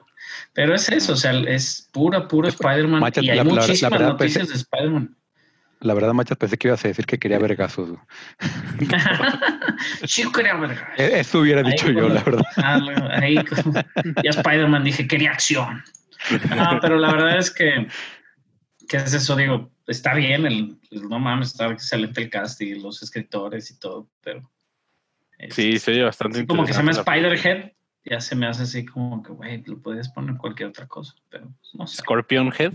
Pero 0.53 0.75
es 0.75 0.89
eso, 0.89 1.13
o 1.13 1.15
sea, 1.15 1.31
es 1.33 1.89
pura, 1.91 2.27
puro 2.27 2.47
Spider-Man. 2.47 3.11
Y 3.21 3.29
hay 3.29 3.37
la- 3.37 3.43
la- 3.43 3.43
la 3.43 3.61
muchísimas 3.61 3.91
verdad, 3.91 4.07
noticias 4.09 4.47
pensé- 4.47 4.51
de 4.51 4.57
Spider-Man. 4.57 5.17
La 5.83 5.93
verdad, 5.95 6.13
Machas, 6.13 6.37
pensé 6.37 6.57
que 6.57 6.67
ibas 6.67 6.85
a 6.85 6.89
decir 6.89 7.05
que 7.07 7.17
quería 7.17 7.39
vergazos. 7.39 7.97
sí, 10.05 10.23
quería 10.31 10.55
verga. 10.55 10.93
E- 10.97 11.19
Eso 11.19 11.39
hubiera 11.39 11.61
Ahí 11.61 11.71
dicho 11.71 11.89
yo, 11.91 12.07
la 12.09 12.23
verdad. 12.23 12.43
Ah, 12.57 12.79
ahí, 13.21 13.35
ya 14.23 14.29
Spider-Man 14.29 14.83
dije, 14.83 15.07
quería 15.07 15.31
acción. 15.31 15.83
No, 16.55 16.77
pero 16.81 16.97
la 16.99 17.11
verdad 17.11 17.37
es 17.39 17.49
que, 17.51 17.87
¿qué 18.87 18.97
es 18.97 19.13
eso? 19.13 19.35
Digo, 19.35 19.71
está 19.87 20.13
bien, 20.13 20.45
el, 20.45 20.77
el- 20.91 21.09
no 21.09 21.17
mames, 21.19 21.47
está 21.49 21.67
excelente 21.71 22.21
el 22.21 22.29
cast 22.29 22.61
y 22.61 22.75
los 22.79 23.01
escritores 23.01 23.71
y 23.71 23.79
todo, 23.79 24.07
pero... 24.21 24.49
Sí, 25.49 25.79
se 25.79 25.89
oye 25.91 26.03
bastante 26.03 26.45
como 26.45 26.63
que 26.65 26.73
se 26.73 26.77
llama 26.79 26.91
Spider-Head, 26.91 27.71
ya 28.03 28.19
se 28.19 28.35
me 28.35 28.47
hace 28.47 28.63
así 28.63 28.85
como 28.85 29.21
que, 29.21 29.31
güey, 29.31 29.63
lo 29.65 29.77
puedes 29.77 30.09
poner 30.09 30.37
cualquier 30.37 30.69
otra 30.69 30.87
cosa, 30.87 31.13
pero 31.29 31.45
pues, 31.59 31.75
no 31.75 31.87
sé. 31.87 31.97
Scorpion 31.97 32.51
Head. 32.57 32.73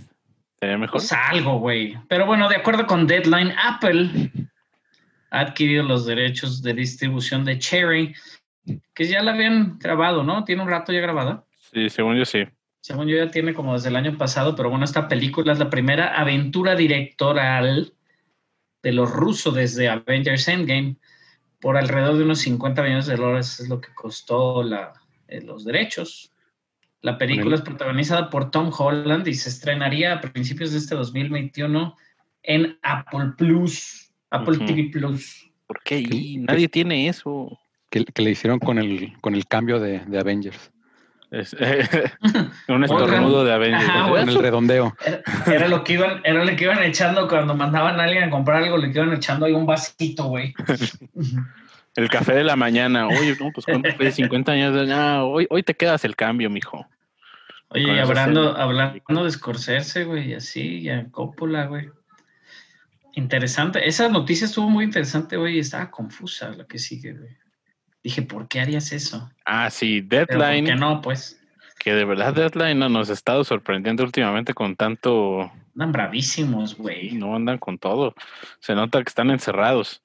¿Sería 0.58 0.78
mejor? 0.78 1.00
Pues 1.00 1.12
algo, 1.12 1.58
güey. 1.58 1.98
Pero 2.08 2.26
bueno, 2.26 2.48
de 2.48 2.56
acuerdo 2.56 2.86
con 2.86 3.06
Deadline, 3.06 3.52
Apple 3.62 4.30
ha 5.30 5.40
adquirido 5.40 5.82
los 5.82 6.06
derechos 6.06 6.62
de 6.62 6.72
distribución 6.72 7.44
de 7.44 7.58
Cherry, 7.58 8.14
que 8.94 9.04
ya 9.04 9.22
la 9.22 9.32
habían 9.32 9.78
grabado, 9.78 10.22
¿no? 10.22 10.44
Tiene 10.44 10.62
un 10.62 10.68
rato 10.68 10.92
ya 10.92 11.00
grabada. 11.00 11.44
Sí, 11.58 11.90
según 11.90 12.16
yo 12.16 12.24
sí. 12.24 12.44
Según 12.80 13.08
yo 13.08 13.16
ya 13.16 13.30
tiene 13.30 13.52
como 13.52 13.74
desde 13.74 13.88
el 13.88 13.96
año 13.96 14.16
pasado, 14.16 14.54
pero 14.54 14.70
bueno, 14.70 14.84
esta 14.84 15.08
película 15.08 15.52
es 15.52 15.58
la 15.58 15.68
primera 15.68 16.18
aventura 16.18 16.74
directoral 16.74 17.92
de 18.82 18.92
los 18.92 19.10
rusos 19.10 19.54
desde 19.54 19.88
Avengers 19.88 20.48
Endgame 20.48 20.96
por 21.60 21.76
alrededor 21.76 22.16
de 22.16 22.24
unos 22.24 22.38
50 22.40 22.82
millones 22.82 23.06
de 23.06 23.16
dólares 23.16 23.58
es 23.58 23.68
lo 23.68 23.80
que 23.80 23.92
costó 23.94 24.62
la, 24.62 24.92
los 25.28 25.64
derechos. 25.64 26.32
La 27.02 27.18
película 27.18 27.54
es 27.56 27.62
protagonizada 27.62 28.30
por 28.30 28.50
Tom 28.50 28.70
Holland 28.76 29.28
y 29.28 29.34
se 29.34 29.48
estrenaría 29.48 30.14
a 30.14 30.20
principios 30.20 30.72
de 30.72 30.78
este 30.78 30.94
2021 30.94 31.96
en 32.42 32.78
Apple 32.82 33.32
Plus, 33.36 34.12
Apple 34.30 34.56
Ujú. 34.56 34.66
TV 34.66 34.90
Plus. 34.92 35.50
¿Por 35.66 35.82
qué? 35.82 36.02
¿Qué- 36.02 36.16
ahí? 36.16 36.36
Nadie 36.38 36.68
tiene 36.68 37.08
eso. 37.08 37.58
Que, 37.90 38.04
que 38.04 38.22
le 38.22 38.30
hicieron 38.30 38.58
con 38.58 38.78
el, 38.78 39.12
con 39.20 39.34
el 39.34 39.46
cambio 39.46 39.78
de, 39.78 40.00
de 40.00 40.18
Avengers. 40.18 40.72
Es, 41.30 41.54
un 42.68 42.84
estornudo 42.84 43.44
de 43.44 43.52
Avengers. 43.52 43.88
Ajá. 43.88 44.08
Con 44.08 44.28
el 44.28 44.38
redondeo. 44.38 44.96
Era, 45.04 45.22
era 45.46 45.68
lo 45.68 45.84
que 45.84 45.94
iban, 45.94 46.20
era 46.24 46.44
lo 46.44 46.56
que 46.56 46.64
iban 46.64 46.82
echando 46.82 47.28
cuando 47.28 47.54
mandaban 47.54 48.00
a 48.00 48.04
alguien 48.04 48.24
a 48.24 48.30
comprar 48.30 48.62
algo, 48.62 48.78
le 48.78 48.88
iban 48.88 49.12
echando 49.12 49.46
ahí 49.46 49.52
un 49.52 49.66
vasito, 49.66 50.24
güey. 50.24 50.54
El 51.96 52.08
café 52.10 52.34
de 52.34 52.44
la 52.44 52.56
mañana. 52.56 53.08
Oye, 53.08 53.36
no, 53.40 53.50
pues 53.52 53.64
¿cuánto 53.66 53.90
fue? 53.94 54.10
50 54.12 54.52
años. 54.52 54.88
Ah, 54.92 55.24
hoy, 55.24 55.46
hoy 55.50 55.62
te 55.62 55.74
quedas 55.74 56.04
el 56.04 56.14
cambio, 56.14 56.50
mijo. 56.50 56.86
Oye, 57.68 57.94
y 57.94 57.98
hablando, 57.98 58.56
hablando 58.56 59.24
de 59.24 59.30
Scorsese, 59.30 60.04
güey, 60.04 60.30
y 60.30 60.34
así, 60.34 60.78
y 60.80 60.88
a 60.90 61.10
Coppola, 61.10 61.66
güey. 61.66 61.88
Interesante. 63.14 63.86
Esa 63.88 64.08
noticia 64.08 64.44
estuvo 64.44 64.68
muy 64.68 64.84
interesante, 64.84 65.36
güey, 65.36 65.56
y 65.56 65.60
estaba 65.60 65.90
confusa 65.90 66.50
la 66.50 66.66
que 66.66 66.78
sigue, 66.78 67.14
güey. 67.14 67.36
Dije, 68.04 68.22
¿por 68.22 68.46
qué 68.46 68.60
harías 68.60 68.92
eso? 68.92 69.30
Ah, 69.44 69.70
sí, 69.70 70.02
Pero 70.02 70.26
¿por 70.26 70.36
Deadline. 70.38 70.66
qué 70.66 70.74
no? 70.76 71.00
Pues, 71.00 71.40
Que 71.78 71.94
de 71.94 72.04
verdad 72.04 72.34
Deadline 72.34 72.78
no, 72.78 72.88
nos 72.88 73.10
ha 73.10 73.14
estado 73.14 73.42
sorprendiendo 73.42 74.04
últimamente 74.04 74.54
con 74.54 74.76
tanto. 74.76 75.50
andan 75.74 75.92
bravísimos, 75.92 76.76
güey. 76.76 77.12
No 77.12 77.34
andan 77.34 77.58
con 77.58 77.78
todo. 77.78 78.14
Se 78.60 78.74
nota 78.74 79.02
que 79.02 79.08
están 79.08 79.30
encerrados. 79.30 80.02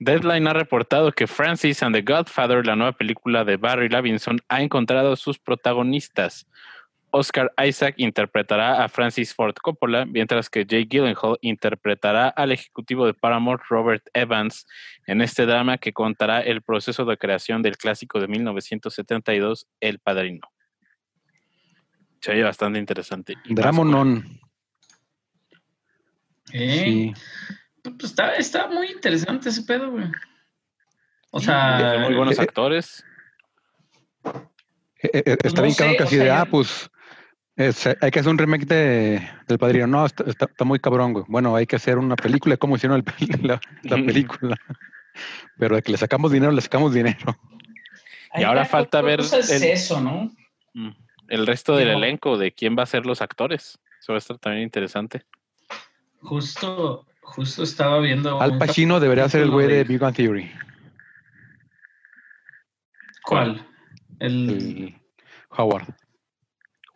Deadline 0.00 0.48
ha 0.48 0.54
reportado 0.54 1.12
que 1.12 1.26
Francis 1.26 1.82
and 1.82 1.94
the 1.94 2.00
Godfather, 2.00 2.66
la 2.66 2.74
nueva 2.74 2.92
película 2.92 3.44
de 3.44 3.58
Barry 3.58 3.90
Levinson, 3.90 4.38
ha 4.48 4.62
encontrado 4.62 5.14
sus 5.14 5.38
protagonistas. 5.38 6.46
Oscar 7.10 7.52
Isaac 7.62 7.96
interpretará 7.98 8.82
a 8.82 8.88
Francis 8.88 9.34
Ford 9.34 9.54
Coppola, 9.60 10.06
mientras 10.06 10.48
que 10.48 10.64
Jake 10.64 10.86
Gyllenhaal 10.88 11.36
interpretará 11.42 12.28
al 12.28 12.50
ejecutivo 12.52 13.04
de 13.04 13.12
Paramount 13.12 13.60
Robert 13.68 14.02
Evans 14.14 14.66
en 15.06 15.20
este 15.20 15.44
drama 15.44 15.76
que 15.76 15.92
contará 15.92 16.40
el 16.40 16.62
proceso 16.62 17.04
de 17.04 17.18
creación 17.18 17.60
del 17.60 17.76
clásico 17.76 18.20
de 18.20 18.28
1972, 18.28 19.66
El 19.80 19.98
Padrino. 19.98 20.48
Se 22.22 22.32
oye 22.32 22.42
bastante 22.42 22.78
interesante. 22.78 23.34
Dramonon. 23.44 24.40
¿Eh? 26.52 26.84
Sí. 26.84 27.14
Pues 27.82 28.04
está, 28.10 28.34
está 28.36 28.66
muy 28.68 28.88
interesante 28.88 29.48
ese 29.48 29.62
pedo, 29.62 29.90
güey. 29.90 30.04
O 31.30 31.40
sea, 31.40 31.98
muy 32.04 32.14
buenos 32.14 32.34
eh, 32.38 32.42
eh, 32.42 32.44
actores. 32.44 33.04
Eh, 35.02 35.10
eh, 35.24 35.36
está 35.44 35.60
no 35.60 35.66
bien 35.66 35.74
cabrón 35.74 35.92
sé, 35.92 35.96
que 35.96 36.02
o 36.02 36.06
así 36.06 36.16
sea, 36.16 36.24
de, 36.24 36.30
ah, 36.30 36.44
pues 36.44 36.90
es- 37.56 37.86
hay 37.86 38.10
que 38.10 38.20
hacer 38.20 38.30
un 38.30 38.38
remake 38.38 38.66
de, 38.66 39.30
del 39.48 39.58
Padrino. 39.58 39.86
No, 39.86 40.04
está, 40.06 40.24
está- 40.24 40.46
está 40.46 40.64
muy 40.64 40.78
cabrón, 40.78 41.12
güey. 41.12 41.24
Bueno, 41.28 41.54
hay 41.56 41.66
que 41.66 41.76
hacer 41.76 41.98
una 41.98 42.16
película 42.16 42.54
de 42.54 42.58
cómo 42.58 42.76
hicieron 42.76 42.96
el 42.98 43.04
la, 43.42 43.60
la 43.84 43.96
película. 43.96 44.56
Pero 45.58 45.76
de 45.76 45.82
que 45.82 45.92
le 45.92 45.98
sacamos 45.98 46.32
dinero, 46.32 46.52
le 46.52 46.60
sacamos 46.60 46.92
dinero. 46.92 47.38
Y 48.34 48.42
ahora 48.44 48.64
falta 48.64 49.00
ver 49.02 49.20
es 49.20 49.50
el- 49.50 49.62
eso, 49.64 50.00
¿no? 50.00 50.30
Mm. 50.74 50.90
El 51.28 51.46
resto 51.46 51.76
del 51.76 51.88
elenco, 51.90 52.36
de 52.38 52.52
quién 52.52 52.76
va 52.76 52.82
a 52.82 52.86
ser 52.86 53.06
los 53.06 53.22
actores. 53.22 53.78
Eso 54.00 54.12
va 54.12 54.16
a 54.16 54.18
estar 54.18 54.38
también 54.38 54.64
interesante. 54.64 55.24
Justo, 56.22 57.06
justo 57.30 57.62
estaba 57.62 58.00
viendo. 58.00 58.40
Al 58.40 58.58
Pacino 58.58 59.00
debería 59.00 59.28
ser 59.28 59.42
el 59.42 59.50
güey 59.50 59.66
de 59.68 59.84
Big 59.84 59.98
Bang 59.98 60.14
Theory. 60.14 60.50
¿Cuál? 63.24 63.66
El, 64.18 64.50
El 64.50 65.00
Howard. 65.50 65.88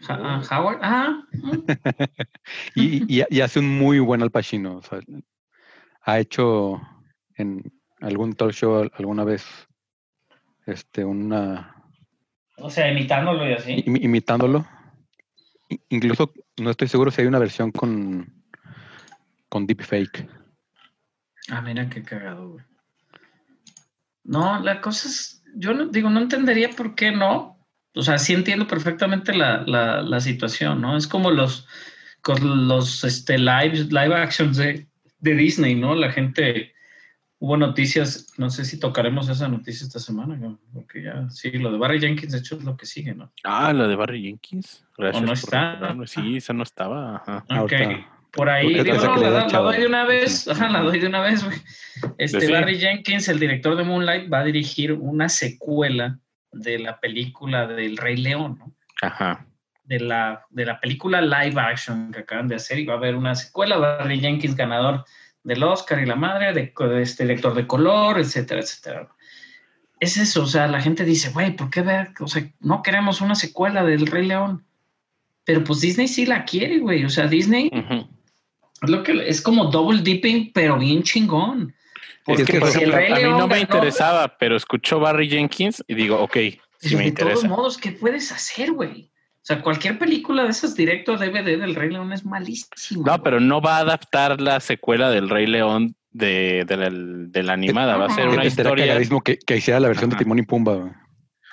Ah, 0.08 0.42
Howard. 0.50 0.78
Ah. 0.82 1.22
Y, 2.74 3.20
y- 3.20 3.24
y 3.30 3.40
hace 3.40 3.60
un 3.60 3.78
muy 3.78 3.98
buen 4.00 4.22
Al 4.22 4.30
Pacino. 4.30 4.76
o 4.76 4.82
sea, 4.82 5.00
ha 6.02 6.18
hecho 6.18 6.80
en 7.36 7.62
algún 8.00 8.34
talk 8.34 8.52
show 8.52 8.80
al- 8.82 8.92
alguna 8.96 9.24
vez 9.24 9.46
este 10.66 11.04
una 11.04 11.74
o 12.58 12.68
sea, 12.70 12.90
imitándolo 12.90 13.48
y 13.48 13.52
así. 13.54 13.72
imi- 13.86 14.04
imitándolo. 14.04 14.66
Incluso 15.88 16.32
no 16.58 16.70
estoy 16.70 16.88
seguro 16.88 17.10
si 17.10 17.22
hay 17.22 17.26
una 17.26 17.38
versión 17.38 17.70
con 17.72 18.43
con 19.54 19.68
deepfake. 19.68 20.28
Ah, 21.48 21.60
mira 21.60 21.88
qué 21.88 22.02
cagado, 22.02 22.50
güey. 22.54 22.64
No, 24.24 24.58
la 24.58 24.80
cosa 24.80 25.06
es, 25.06 25.44
yo 25.54 25.72
no, 25.72 25.86
digo, 25.86 26.10
no 26.10 26.18
entendería 26.18 26.70
por 26.70 26.96
qué 26.96 27.12
no. 27.12 27.64
O 27.94 28.02
sea, 28.02 28.18
sí 28.18 28.32
entiendo 28.34 28.66
perfectamente 28.66 29.32
la, 29.32 29.62
la, 29.64 30.02
la 30.02 30.18
situación, 30.18 30.80
¿no? 30.80 30.96
Es 30.96 31.06
como 31.06 31.30
los, 31.30 31.68
con 32.20 32.66
los 32.66 33.04
este, 33.04 33.38
live, 33.38 33.84
live 33.90 34.16
actions 34.16 34.56
de, 34.56 34.88
de 35.20 35.34
Disney, 35.36 35.76
¿no? 35.76 35.94
La 35.94 36.10
gente, 36.10 36.74
hubo 37.38 37.56
noticias, 37.56 38.34
no 38.36 38.50
sé 38.50 38.64
si 38.64 38.80
tocaremos 38.80 39.28
esa 39.28 39.46
noticia 39.46 39.86
esta 39.86 40.00
semana, 40.00 40.34
¿no? 40.34 40.58
porque 40.72 41.00
ya, 41.00 41.30
sí, 41.30 41.52
lo 41.52 41.70
de 41.70 41.78
Barry 41.78 42.00
Jenkins, 42.00 42.32
de 42.32 42.38
hecho, 42.38 42.56
es 42.56 42.64
lo 42.64 42.76
que 42.76 42.86
sigue, 42.86 43.14
¿no? 43.14 43.32
Ah, 43.44 43.72
la 43.72 43.86
de 43.86 43.94
Barry 43.94 44.20
Jenkins. 44.20 44.84
Gracias 44.98 45.22
no 45.22 45.28
por 45.28 45.36
está? 45.38 45.72
recordarme. 45.74 46.06
Sí, 46.08 46.38
esa 46.38 46.52
no 46.52 46.64
estaba. 46.64 47.18
Ajá. 47.18 47.44
Ok, 47.50 47.72
Ahorita- 47.72 48.13
por 48.34 48.48
ahí, 48.48 48.82
digo, 48.82 48.96
no, 48.96 49.16
la, 49.16 49.46
doy 49.46 49.78
de 49.78 49.86
una 49.86 50.04
vez, 50.04 50.46
la 50.46 50.80
doy 50.80 50.98
de 50.98 51.06
una 51.06 51.20
vez, 51.20 51.44
güey. 51.44 51.56
Este 52.18 52.40
Sí. 52.40 52.52
Barry 52.52 52.78
Jenkins, 52.78 53.28
el 53.28 53.38
director 53.38 53.76
de 53.76 53.84
Moonlight, 53.84 54.32
va 54.32 54.40
a 54.40 54.44
dirigir 54.44 54.92
una 54.92 55.28
secuela 55.28 56.18
de 56.52 56.78
la 56.78 56.98
película 56.98 57.66
del 57.66 57.96
Rey 57.96 58.16
León, 58.16 58.58
¿no? 58.58 58.72
Ajá. 59.02 59.46
De 59.84 60.00
la, 60.00 60.44
de 60.50 60.64
la 60.64 60.80
película 60.80 61.20
live 61.20 61.60
action 61.60 62.10
que 62.10 62.20
acaban 62.20 62.48
de 62.48 62.56
hacer 62.56 62.78
y 62.78 62.86
va 62.86 62.94
a 62.94 62.96
haber 62.96 63.14
una 63.14 63.34
secuela. 63.34 63.76
Barry 63.76 64.18
Jenkins, 64.18 64.56
ganador 64.56 65.04
del 65.42 65.62
Oscar 65.62 66.00
y 66.00 66.06
la 66.06 66.16
madre, 66.16 66.52
de, 66.52 66.72
de 66.76 67.02
este 67.02 67.24
director 67.24 67.54
de 67.54 67.66
color, 67.66 68.18
etcétera, 68.18 68.60
etcétera. 68.60 69.08
Es 70.00 70.16
eso, 70.16 70.42
o 70.42 70.46
sea, 70.46 70.66
la 70.66 70.80
gente 70.80 71.04
dice, 71.04 71.30
güey, 71.30 71.54
¿por 71.54 71.70
qué 71.70 71.82
ver? 71.82 72.10
O 72.20 72.26
sea, 72.26 72.50
no 72.60 72.82
queremos 72.82 73.20
una 73.20 73.34
secuela 73.34 73.84
del 73.84 74.06
Rey 74.06 74.26
León. 74.26 74.64
Pero 75.44 75.62
pues 75.62 75.80
Disney 75.80 76.08
sí 76.08 76.26
la 76.26 76.44
quiere, 76.44 76.78
güey. 76.78 77.04
O 77.04 77.10
sea, 77.10 77.26
Disney 77.26 77.70
es 77.72 78.23
lo 78.88 79.02
que 79.02 79.28
es 79.28 79.40
como 79.40 79.66
double 79.66 80.02
dipping, 80.02 80.52
pero 80.52 80.78
bien 80.78 81.02
chingón. 81.02 81.74
Es 82.26 82.44
que, 82.44 82.58
por 82.58 82.68
ejemplo, 82.70 82.96
a 82.96 83.00
mí 83.00 83.22
no 83.24 83.46
me 83.46 83.48
ganó, 83.48 83.56
interesaba, 83.58 84.36
pero 84.38 84.56
escuchó 84.56 84.98
Barry 84.98 85.28
Jenkins 85.28 85.84
y 85.86 85.94
digo, 85.94 86.18
ok, 86.20 86.36
sí 86.78 86.96
me 86.96 87.04
de 87.04 87.12
todos 87.12 87.32
interesa. 87.34 87.48
modos, 87.48 87.76
¿qué 87.78 87.92
puedes 87.92 88.32
hacer, 88.32 88.72
güey? 88.72 89.10
O 89.36 89.46
sea, 89.46 89.60
cualquier 89.60 89.98
película 89.98 90.44
de 90.44 90.48
esas 90.50 90.74
directo 90.74 91.12
a 91.12 91.16
DVD 91.18 91.58
del 91.60 91.74
Rey 91.74 91.90
León 91.90 92.12
es 92.14 92.24
malísimo. 92.24 93.04
No, 93.04 93.22
pero 93.22 93.40
no 93.40 93.60
va 93.60 93.76
a 93.76 93.80
adaptar 93.80 94.40
la 94.40 94.58
secuela 94.60 95.10
del 95.10 95.28
Rey 95.28 95.46
León 95.46 95.96
de, 96.12 96.64
de 96.66 96.76
la, 96.78 96.88
de 96.90 97.42
la 97.42 97.52
animada. 97.52 97.98
Va 97.98 98.06
a 98.06 98.10
ser 98.14 98.28
una 98.28 98.42
Estaría 98.44 98.86
historia. 99.02 99.20
que, 99.22 99.36
que 99.38 99.56
hiciera 99.58 99.80
la 99.80 99.88
versión 99.88 100.10
Ajá. 100.10 100.18
de 100.18 100.24
Timón 100.24 100.38
y 100.38 100.42
Pumba. 100.42 100.74
güey. 100.76 100.92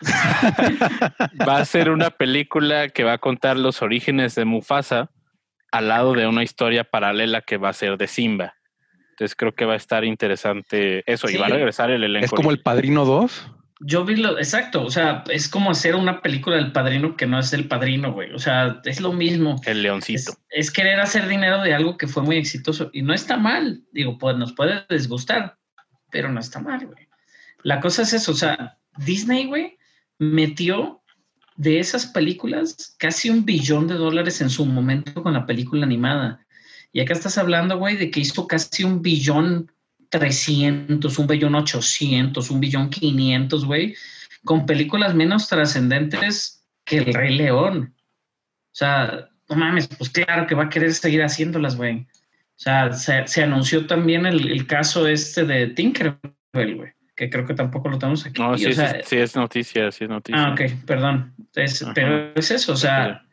Va 1.48 1.58
a 1.58 1.66
ser 1.66 1.90
una 1.90 2.10
película 2.12 2.90
que 2.90 3.04
va 3.04 3.14
a 3.14 3.18
contar 3.18 3.58
los 3.58 3.82
orígenes 3.82 4.36
de 4.36 4.46
Mufasa 4.46 5.10
al 5.72 5.88
lado 5.88 6.14
de 6.14 6.28
una 6.28 6.44
historia 6.44 6.84
paralela 6.84 7.42
que 7.42 7.58
va 7.58 7.70
a 7.70 7.74
ser 7.74 7.98
de 7.98 8.08
Simba. 8.08 8.56
Entonces 9.12 9.36
creo 9.36 9.54
que 9.54 9.66
va 9.66 9.74
a 9.74 9.78
estar 9.78 10.04
interesante 10.04 11.04
eso 11.12 11.28
y 11.30 11.34
Sí. 11.34 11.38
va 11.38 11.46
a 11.46 11.50
regresar 11.50 11.92
el 11.92 12.04
elenco. 12.04 12.26
Es 12.26 12.32
como 12.32 12.52
el 12.52 12.62
Padrino 12.62 13.06
2. 13.06 13.52
Yo 13.84 14.06
vi 14.06 14.16
lo, 14.16 14.38
exacto, 14.38 14.84
o 14.84 14.92
sea, 14.92 15.24
es 15.30 15.50
como 15.50 15.72
hacer 15.72 15.96
una 15.96 16.22
película 16.22 16.56
del 16.58 16.72
padrino 16.72 17.18
que 17.18 17.26
no 17.26 17.40
es 17.40 17.52
el 17.52 17.68
padrino, 17.68 18.14
güey. 18.14 18.32
O 18.32 18.38
sea, 18.38 18.80
es 18.86 19.02
lo 19.02 19.12
mismo. 19.12 19.60
el 19.66 19.82
leoncito. 19.82 20.34
Es, 20.50 20.68
es 20.68 20.72
querer 20.72 21.00
hacer 21.00 21.28
dinero 21.28 21.62
de 21.64 21.74
algo 21.74 21.98
que 21.98 22.06
fue 22.08 22.22
muy 22.22 22.38
exitoso 22.38 22.92
y 22.94 23.02
no 23.02 23.12
está 23.12 23.38
mal. 23.38 23.82
Digo, 23.92 24.20
pues 24.20 24.38
nos 24.38 24.54
puede 24.54 24.86
desgustar, 24.88 25.58
pero 26.12 26.30
no 26.30 26.40
está 26.40 26.60
mal, 26.60 26.86
güey. 26.86 27.08
La 27.64 27.80
cosa 27.80 28.04
es 28.04 28.14
eso, 28.14 28.34
o 28.34 28.36
sea, 28.36 28.78
Disney, 28.98 29.48
güey, 29.48 29.78
metió 30.20 31.01
de 31.56 31.80
esas 31.80 32.08
películas, 32.08 32.96
casi 32.98 33.30
un 33.30 33.46
billón 33.46 33.88
de 33.88 33.96
dólares 33.96 34.42
en 34.42 34.50
su 34.50 34.66
momento 34.66 35.22
con 35.22 35.34
la 35.34 35.46
película 35.46 35.86
animada. 35.86 36.46
Y 36.94 37.00
acá 37.00 37.14
estás 37.14 37.38
hablando, 37.38 37.78
güey, 37.78 37.98
de 37.98 38.10
que 38.12 38.20
hizo 38.20 38.48
casi 38.48 38.84
un 38.84 39.02
billón 39.02 39.72
300, 40.10 41.18
un 41.20 41.28
billón 41.28 41.56
800, 41.56 42.52
un 42.52 42.60
billón 42.60 42.90
500, 42.90 43.66
güey, 43.66 43.96
con 44.44 44.66
películas 44.66 45.16
menos 45.16 45.48
trascendentes 45.48 46.66
que 46.84 46.98
El 46.98 47.14
Rey 47.14 47.36
León. 47.36 47.94
O 47.96 48.76
sea, 48.76 49.30
no 49.50 49.56
mames, 49.56 49.88
pues 49.88 50.10
claro 50.10 50.48
que 50.48 50.56
va 50.56 50.64
a 50.64 50.70
querer 50.70 50.94
seguir 50.94 51.22
haciéndolas, 51.24 51.76
güey. 51.76 52.00
O 52.62 52.64
sea, 52.64 52.92
se, 52.94 53.44
anunció 53.44 53.88
también 53.88 54.26
el, 54.26 54.68
caso 54.68 55.08
este 55.08 55.46
de 55.46 55.68
Tinkerbell, 55.68 56.76
güey, 56.76 56.94
que 57.16 57.30
creo 57.30 57.46
que 57.46 57.54
tampoco 57.54 57.90
lo 57.90 58.00
tenemos 58.00 58.26
aquí. 58.26 58.42
No, 58.42 58.58
sí, 58.58 58.68
es 58.68 58.78
noticia, 59.36 59.92
sí 59.92 60.04
es 60.04 60.10
noticia. 60.10 60.46
Ah, 60.46 60.54
ok, 60.54 60.62
perdón. 60.86 61.34
pero 61.94 62.34
es 62.36 62.52
eso, 62.52 62.74
o 62.74 62.78
sea, 62.78 63.24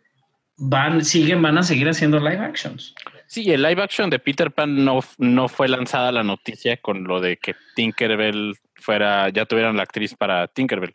van, 0.57 1.05
siguen, 1.05 1.41
van 1.41 1.59
a 1.59 1.63
seguir 1.63 1.89
haciendo 1.89 2.19
live 2.19 2.39
actions. 2.39 2.95
Sí, 3.27 3.51
el 3.51 3.63
live 3.63 3.83
action 3.83 4.11
de 4.11 4.19
Peter 4.19 4.51
Pan 4.51 4.85
no, 4.85 5.01
no 5.19 5.49
fue 5.49 5.69
lanzada 5.69 6.11
la 6.13 6.23
noticia 6.23 6.77
con 6.79 7.05
lo 7.05 7.21
de 7.21 7.37
que 7.37 7.55
Tinkerbell 7.75 8.55
fuera, 8.75 9.29
ya 9.29 9.45
tuvieran 9.45 9.77
la 9.77 9.83
actriz 9.83 10.15
para 10.15 10.49
Tinkerbell. 10.49 10.93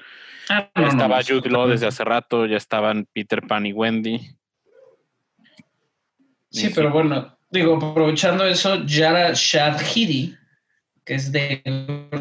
Ah, 0.49 0.69
ya 0.75 0.87
estaba 0.87 1.21
Jude 1.23 1.49
Law 1.49 1.67
desde 1.67 1.87
hace 1.87 2.03
rato, 2.03 2.45
ya 2.45 2.57
estaban 2.57 3.07
Peter 3.13 3.41
Pan 3.41 3.65
y 3.65 3.73
Wendy. 3.73 4.35
Sí, 6.49 6.71
pero 6.73 6.91
bueno, 6.91 7.37
digo, 7.49 7.77
aprovechando 7.77 8.45
eso, 8.45 8.83
Yara 8.85 9.31
Shahidi, 9.33 10.35
que 11.05 11.15
es 11.15 11.31
de 11.31 11.61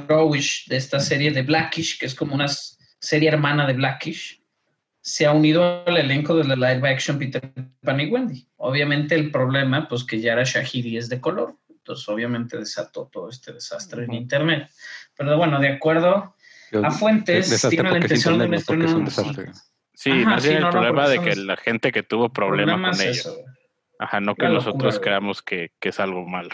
Rowish, 0.09 0.67
de 0.69 0.77
esta 0.77 1.01
serie 1.01 1.31
de 1.31 1.43
Blackish, 1.43 1.99
que 1.99 2.07
es 2.07 2.15
como 2.15 2.35
una 2.35 2.47
serie 3.01 3.29
hermana 3.29 3.67
de 3.67 3.75
Blackish, 3.75 4.43
se 5.01 5.27
ha 5.27 5.33
unido 5.33 5.85
al 5.85 5.97
elenco 5.97 6.37
de 6.37 6.45
la 6.45 6.55
live 6.55 6.89
action 6.89 7.19
Peter 7.19 7.43
Pan 7.83 8.01
y 8.01 8.07
Wendy. 8.07 8.49
Obviamente 8.57 9.15
el 9.17 9.31
problema, 9.31 9.89
pues 9.89 10.05
que 10.05 10.21
Yara 10.21 10.45
Shahidi 10.45 10.97
es 10.97 11.09
de 11.09 11.21
color, 11.21 11.57
entonces 11.69 12.09
obviamente 12.09 12.57
desató 12.57 13.09
todo 13.13 13.29
este 13.29 13.53
desastre 13.53 14.05
en 14.05 14.15
internet. 14.15 14.71
Pero 15.17 15.37
bueno, 15.37 15.59
de 15.59 15.69
acuerdo 15.69 16.37
a 16.83 16.91
fuentes, 16.93 17.67
tiene 17.69 17.91
la 17.91 17.99
intención 17.99 18.39
de 18.39 18.47
un 18.47 19.13
Sí, 19.95 20.11
más 20.11 20.45
bien 20.45 20.59
el 20.59 20.69
problema 20.71 21.09
de 21.09 21.21
que 21.21 21.37
la 21.37 21.57
gente 21.57 21.93
que 21.93 22.03
tuvo 22.03 22.33
problema 22.33 22.91
con 22.91 23.01
ellos. 23.01 23.39
Ajá, 23.99 24.21
no 24.21 24.35
que 24.35 24.49
nosotros 24.49 24.99
creamos 24.99 25.43
que, 25.43 25.71
es 25.81 26.01
algo 26.01 26.27
malo. 26.27 26.51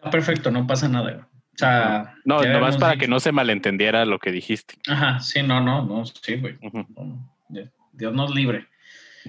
Está 0.00 0.10
perfecto, 0.10 0.50
no 0.50 0.66
pasa 0.66 0.88
nada. 0.88 1.28
O 1.54 1.58
sea, 1.58 2.14
no, 2.24 2.42
nomás 2.42 2.78
para 2.78 2.96
que 2.96 3.06
no 3.06 3.20
se 3.20 3.32
malentendiera 3.32 4.06
lo 4.06 4.18
que 4.18 4.32
dijiste. 4.32 4.76
Ajá, 4.88 5.20
sí, 5.20 5.42
no, 5.42 5.60
no, 5.60 5.84
no, 5.84 6.06
sí, 6.06 6.36
güey. 6.36 6.56
Dios 7.92 8.14
nos 8.14 8.34
libre. 8.34 8.66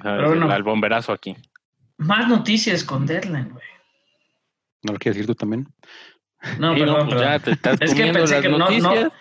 Pero 0.01 0.29
bueno, 0.29 0.49
al 0.49 0.63
bomberazo 0.63 1.11
aquí. 1.11 1.35
Más 1.97 2.29
noticias 2.29 2.85
con 2.85 3.05
Deadline, 3.05 3.49
güey. 3.49 3.65
¿No 4.83 4.93
lo 4.93 4.99
quieres 4.99 5.17
decir 5.17 5.27
tú 5.27 5.35
también? 5.35 5.67
No, 6.57 6.73
perdón, 6.73 7.09
pues 7.09 7.19
Ya 7.19 7.39
te 7.39 7.51
estás 7.51 7.81
es 7.81 7.93
que 7.93 8.13
pensé 8.13 8.39
que 8.39 8.47
no, 8.47 8.57
no, 8.57 9.11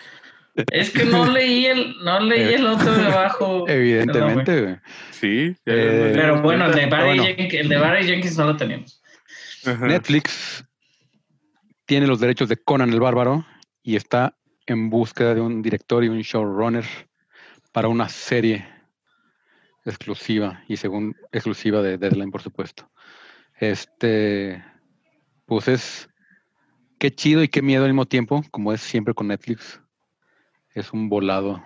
es 0.71 0.89
que 0.91 1.03
no 1.03 1.25
leí 1.25 1.65
el, 1.65 1.97
no 2.05 2.21
leí 2.21 2.53
el 2.53 2.65
otro 2.65 2.93
de 2.93 3.07
abajo. 3.07 3.65
Evidentemente, 3.67 4.61
güey. 4.61 4.77
Sí. 5.11 5.55
Eh, 5.65 6.13
pero 6.15 6.41
bueno, 6.41 6.67
el 6.67 6.75
de, 6.75 6.85
Barry 6.85 7.19
Jenkins, 7.19 7.53
el 7.55 7.67
de 7.67 7.77
Barry 7.77 8.05
Jenkins 8.05 8.37
no 8.37 8.45
lo 8.45 8.55
tenemos. 8.55 9.01
Netflix 9.81 10.65
tiene 11.91 12.07
los 12.07 12.21
derechos 12.21 12.47
de 12.47 12.55
Conan 12.55 12.93
el 12.93 13.01
Bárbaro 13.01 13.45
y 13.83 13.97
está 13.97 14.37
en 14.65 14.89
búsqueda 14.89 15.35
de 15.35 15.41
un 15.41 15.61
director 15.61 16.05
y 16.05 16.07
un 16.07 16.21
showrunner 16.21 16.85
para 17.73 17.89
una 17.89 18.07
serie 18.07 18.65
exclusiva 19.83 20.63
y 20.69 20.77
según 20.77 21.17
exclusiva 21.33 21.81
de 21.81 21.97
Deadline, 21.97 22.31
por 22.31 22.41
supuesto. 22.41 22.89
Este, 23.59 24.63
pues 25.45 25.67
es 25.67 26.09
qué 26.97 27.13
chido 27.13 27.43
y 27.43 27.49
qué 27.49 27.61
miedo 27.61 27.83
al 27.83 27.89
mismo 27.89 28.05
tiempo, 28.05 28.41
como 28.51 28.71
es 28.71 28.79
siempre 28.79 29.13
con 29.13 29.27
Netflix. 29.27 29.81
Es 30.73 30.93
un 30.93 31.09
volado. 31.09 31.61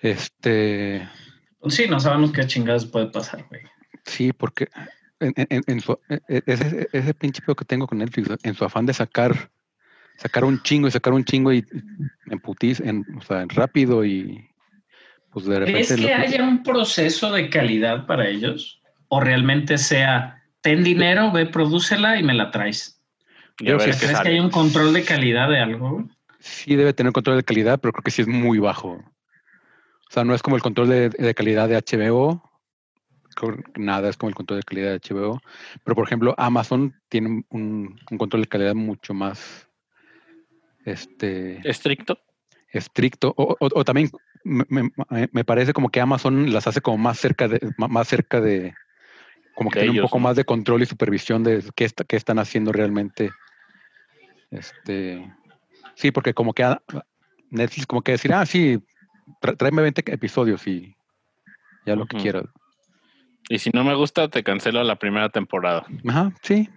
Este. 0.00 1.08
Sí, 1.68 1.88
no 1.88 1.98
sabemos 1.98 2.30
qué 2.30 2.46
chingadas 2.46 2.86
puede 2.86 3.06
pasar, 3.06 3.44
güey. 3.48 3.62
Sí, 4.04 4.32
porque 4.32 4.68
en, 5.20 5.34
en, 5.66 5.80
su, 5.80 5.98
e, 6.08 6.20
e, 6.28 6.42
ese, 6.46 6.88
ese 6.92 7.14
pinche 7.14 7.42
que 7.42 7.64
tengo 7.64 7.86
con 7.86 7.98
Netflix, 7.98 8.30
en 8.42 8.54
su 8.54 8.64
afán 8.64 8.86
de 8.86 8.94
sacar, 8.94 9.50
sacar 10.16 10.44
un 10.44 10.62
chingo 10.62 10.88
y 10.88 10.90
sacar 10.90 11.12
un 11.12 11.24
chingo 11.24 11.52
y 11.52 11.64
en 12.26 12.38
putis, 12.40 12.80
en, 12.80 13.04
o 13.16 13.22
sea, 13.22 13.44
rápido 13.48 14.04
y 14.04 14.48
pues 15.30 15.46
de 15.46 15.58
repente. 15.58 15.94
¿Crees 15.94 16.00
que 16.00 16.14
haya 16.14 16.44
un 16.44 16.62
proceso 16.62 17.32
de 17.32 17.50
calidad 17.50 18.06
para 18.06 18.28
ellos? 18.28 18.80
¿O 19.08 19.20
realmente 19.20 19.78
sea, 19.78 20.42
ten 20.62 20.82
dinero, 20.82 21.30
ve, 21.30 21.46
prodúcela 21.46 22.18
y 22.18 22.22
me 22.22 22.34
la 22.34 22.50
traes? 22.50 23.02
¿Crees 23.56 24.00
que 24.00 24.28
hay 24.28 24.40
un 24.40 24.50
control 24.50 24.92
de 24.92 25.02
calidad 25.02 25.48
de 25.48 25.60
algo? 25.60 26.08
Sí 26.38 26.76
debe 26.76 26.92
tener 26.92 27.12
control 27.12 27.36
de 27.36 27.42
calidad, 27.44 27.80
pero 27.80 27.92
creo 27.92 28.02
que 28.02 28.10
sí 28.10 28.22
es 28.22 28.28
muy 28.28 28.58
bajo. 28.58 28.92
O 30.08 30.10
sea, 30.10 30.24
no 30.24 30.34
es 30.34 30.42
como 30.42 30.56
el 30.56 30.62
control 30.62 30.88
de, 30.88 31.34
calidad 31.34 31.68
de 31.68 31.76
HBO. 31.76 32.42
Nada 33.76 34.08
es 34.08 34.16
como 34.16 34.28
el 34.28 34.34
control 34.34 34.60
de 34.60 34.64
calidad 34.64 34.90
de 34.92 35.00
HBO. 35.00 35.40
Pero, 35.84 35.94
por 35.94 36.06
ejemplo, 36.06 36.34
Amazon 36.38 36.94
tiene 37.08 37.44
un, 37.50 37.98
control 38.18 38.42
de 38.42 38.48
calidad 38.48 38.74
mucho 38.74 39.14
más 39.14 39.68
este, 40.84 41.60
estricto. 41.68 42.18
Estricto. 42.70 43.34
O, 43.36 43.84
también 43.84 44.10
me, 44.44 45.44
parece 45.44 45.72
como 45.72 45.90
que 45.90 46.00
Amazon 46.00 46.52
las 46.52 46.66
hace 46.66 46.80
como 46.80 46.98
más 46.98 47.18
cerca 47.18 47.48
de, 47.48 47.60
más 47.76 48.08
cerca 48.08 48.40
de, 48.40 48.74
como 49.54 49.70
que 49.70 49.80
tiene 49.80 50.00
un 50.00 50.06
poco 50.06 50.18
más 50.18 50.36
de 50.36 50.44
control 50.44 50.82
y 50.82 50.86
supervisión 50.86 51.42
de 51.42 51.64
qué, 51.74 51.90
qué 52.06 52.16
están 52.16 52.38
haciendo 52.38 52.72
realmente. 52.72 53.30
Este, 54.50 55.32
sí, 55.94 56.10
porque 56.10 56.34
como 56.34 56.52
que 56.52 56.76
Netflix 57.50 57.86
como 57.86 58.02
que 58.02 58.12
decir, 58.12 58.32
ah, 58.32 58.46
sí, 58.46 58.78
tráeme 59.40 59.82
20 59.82 60.12
episodios 60.12 60.66
y 60.66 60.96
ya 61.84 61.96
lo 61.96 62.06
que 62.06 62.16
quieras. 62.18 62.44
Y 63.48 63.58
si 63.58 63.70
no 63.72 63.84
me 63.84 63.94
gusta, 63.94 64.28
te 64.28 64.42
cancelo 64.42 64.82
la 64.82 64.96
primera 64.96 65.28
temporada. 65.28 65.86
Ajá, 66.08 66.32
sí. 66.42 66.68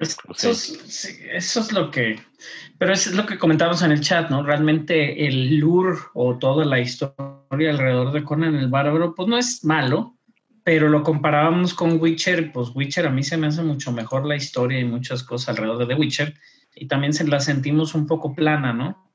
Eso 0.00 0.50
es, 0.50 1.18
eso 1.32 1.60
es, 1.60 1.72
lo 1.72 1.90
que, 1.90 2.20
pero 2.78 2.92
eso 2.92 3.10
es 3.10 3.16
lo 3.16 3.26
que 3.26 3.36
comentamos 3.36 3.82
en 3.82 3.90
el 3.90 4.00
chat, 4.00 4.30
¿no? 4.30 4.44
Realmente 4.44 5.26
el 5.26 5.56
lure 5.56 5.98
o 6.14 6.38
toda 6.38 6.64
la 6.64 6.78
historia 6.78 7.70
alrededor 7.70 8.12
de 8.12 8.22
Conan 8.22 8.54
el 8.54 8.68
Bárbaro, 8.68 9.16
pues 9.16 9.28
no 9.28 9.36
es 9.36 9.64
malo, 9.64 10.16
pero 10.62 10.88
lo 10.88 11.02
comparábamos 11.02 11.74
con 11.74 12.00
Witcher, 12.00 12.52
pues 12.52 12.68
Witcher 12.76 13.08
a 13.08 13.10
mí 13.10 13.24
se 13.24 13.36
me 13.36 13.48
hace 13.48 13.62
mucho 13.62 13.90
mejor 13.90 14.24
la 14.24 14.36
historia 14.36 14.78
y 14.78 14.84
muchas 14.84 15.24
cosas 15.24 15.48
alrededor 15.48 15.78
de 15.78 15.86
The 15.86 16.00
Witcher, 16.00 16.34
y 16.76 16.86
también 16.86 17.12
se 17.12 17.26
la 17.26 17.40
sentimos 17.40 17.96
un 17.96 18.06
poco 18.06 18.36
plana, 18.36 18.72
¿no? 18.72 19.07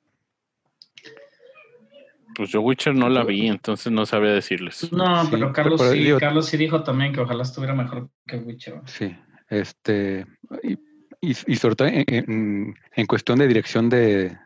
Pues 2.35 2.49
yo 2.49 2.61
Witcher 2.61 2.95
no 2.95 3.09
la 3.09 3.23
vi, 3.23 3.47
entonces 3.47 3.91
no 3.91 4.05
sabía 4.05 4.31
decirles. 4.31 4.91
No, 4.91 5.27
pero 5.29 5.51
Carlos 5.51 5.81
sí, 5.91 6.11
Carlos 6.19 6.47
sí 6.47 6.57
dijo 6.57 6.83
también 6.83 7.13
que 7.13 7.21
ojalá 7.21 7.43
estuviera 7.43 7.73
mejor 7.73 8.09
que 8.25 8.37
Witcher. 8.37 8.81
Sí, 8.85 9.15
este, 9.49 10.25
y, 10.63 10.77
y, 11.21 11.55
sobre 11.55 11.75
todo 11.75 11.87
en, 11.89 13.05
cuestión 13.07 13.39
de 13.39 13.47
dirección 13.47 13.89
de, 13.89 14.37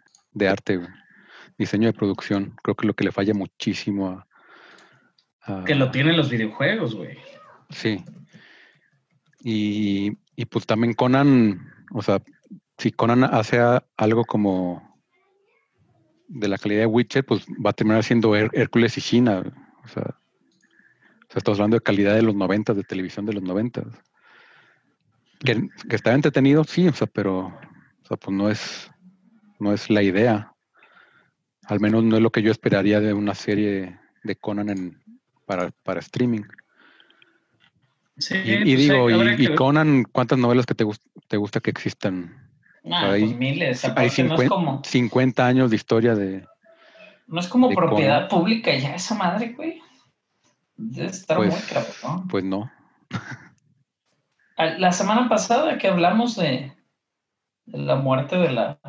arte, 0.47 0.80
diseño 1.58 1.88
de 1.88 1.93
producción, 1.93 2.56
creo 2.62 2.76
que 2.76 2.88
lo 2.88 2.93
que 2.93 3.06
le 3.06 3.12
falla 3.12 3.34
muchísimo 3.34 4.23
a... 5.41 5.63
que 5.63 5.76
lo 5.76 5.91
tienen 5.91 6.17
los 6.17 6.30
videojuegos, 6.30 6.95
güey. 6.95 7.17
Sí. 7.69 8.04
Y, 9.39 10.17
y 10.36 10.45
pues 10.45 10.65
también 10.65 10.93
Conan, 10.93 11.73
o 11.93 12.02
sea, 12.02 12.21
si 12.78 12.91
Conan 12.91 13.23
hace 13.23 13.60
algo 13.95 14.26
como 14.26 14.87
de 16.27 16.47
la 16.47 16.57
calidad 16.57 16.81
de 16.81 16.85
Witcher, 16.87 17.25
pues 17.25 17.45
va 17.63 17.71
a 17.71 17.73
terminar 17.73 18.03
siendo 18.03 18.35
Hércules 18.35 18.97
y 18.97 19.01
China. 19.01 19.43
O 19.83 19.87
sea, 19.87 20.15
estamos 21.35 21.59
hablando 21.59 21.77
de 21.77 21.81
calidad 21.81 22.15
de 22.15 22.21
los 22.21 22.35
90, 22.35 22.73
de 22.73 22.83
televisión 22.83 23.25
de 23.25 23.33
los 23.33 23.43
90. 23.43 23.83
Que, 25.39 25.69
está 25.89 26.13
entretenido, 26.13 26.63
sí, 26.63 26.87
o 26.87 26.93
sea, 26.93 27.07
pero 27.07 27.47
o 27.47 28.07
sea, 28.07 28.17
pues 28.17 28.35
no 28.35 28.49
es, 28.49 28.91
no 29.59 29.73
es 29.73 29.89
la 29.89 30.03
idea. 30.03 30.53
Al 31.65 31.79
menos 31.79 32.03
no 32.03 32.15
es 32.17 32.21
lo 32.21 32.31
que 32.31 32.41
yo 32.41 32.51
esperaría 32.51 32.99
de 32.99 33.13
una 33.13 33.35
serie 33.35 33.99
de 34.23 34.35
Conan 34.35 34.69
en, 34.69 35.03
para, 35.45 35.71
para 35.83 35.99
streaming. 35.99 36.43
Sí, 38.17 38.35
y, 38.43 38.57
pues 38.57 38.77
digo, 38.77 39.09
y, 39.11 39.55
Conan, 39.55 40.03
¿cuántas 40.03 40.39
novelas 40.39 40.65
que 40.65 40.73
te, 40.73 40.85
te 41.27 41.37
gusta 41.37 41.59
que 41.59 41.69
existan? 41.69 42.46
Hay, 42.95 43.26
pues 43.26 43.38
miles. 43.38 43.86
hay 43.86 44.10
50, 44.10 45.45
años 45.45 45.69
de 45.69 45.76
historia 45.76 46.15
de. 46.15 46.45
No 47.28 47.39
es 47.39 47.47
como 47.47 47.69
propiedad 47.69 48.30
pública 48.30 48.73
ya 48.76 48.95
esa 48.95 49.15
madre, 49.15 49.54
güey. 49.54 49.82
Debe 50.76 51.10
estar 51.10 51.38
pues, 51.38 51.54
muy 51.54 51.62
cabrón. 51.62 52.28
Pues 52.28 52.43
no. 52.43 52.71
La 54.78 54.91
semana 54.91 55.28
pasada 55.30 55.78
que 55.78 55.88
hablamos 55.88 56.36
de, 56.36 56.73
la 57.65 57.95
muerte 57.95 58.38
de 58.38 58.52
la 58.52 58.80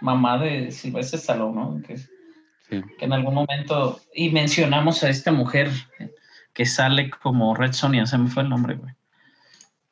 mamá 0.00 0.38
de 0.38 0.70
Silvestre 0.70 1.18
Stallone, 1.18 1.54
¿no? 1.54 1.82
Que 1.82 1.96
Sí. 2.68 2.82
que 2.98 3.06
en 3.06 3.14
algún 3.14 3.34
momento, 3.34 3.98
y 4.14 4.28
mencionamos 4.28 5.02
a 5.02 5.08
esta 5.08 5.32
mujer 5.32 5.70
que 6.52 6.66
sale 6.66 7.08
como 7.08 7.54
Red 7.54 7.72
Sonia, 7.72 8.04
se 8.04 8.18
me 8.18 8.28
fue 8.28 8.42
el 8.42 8.50
nombre, 8.50 8.74
güey. 8.74 8.92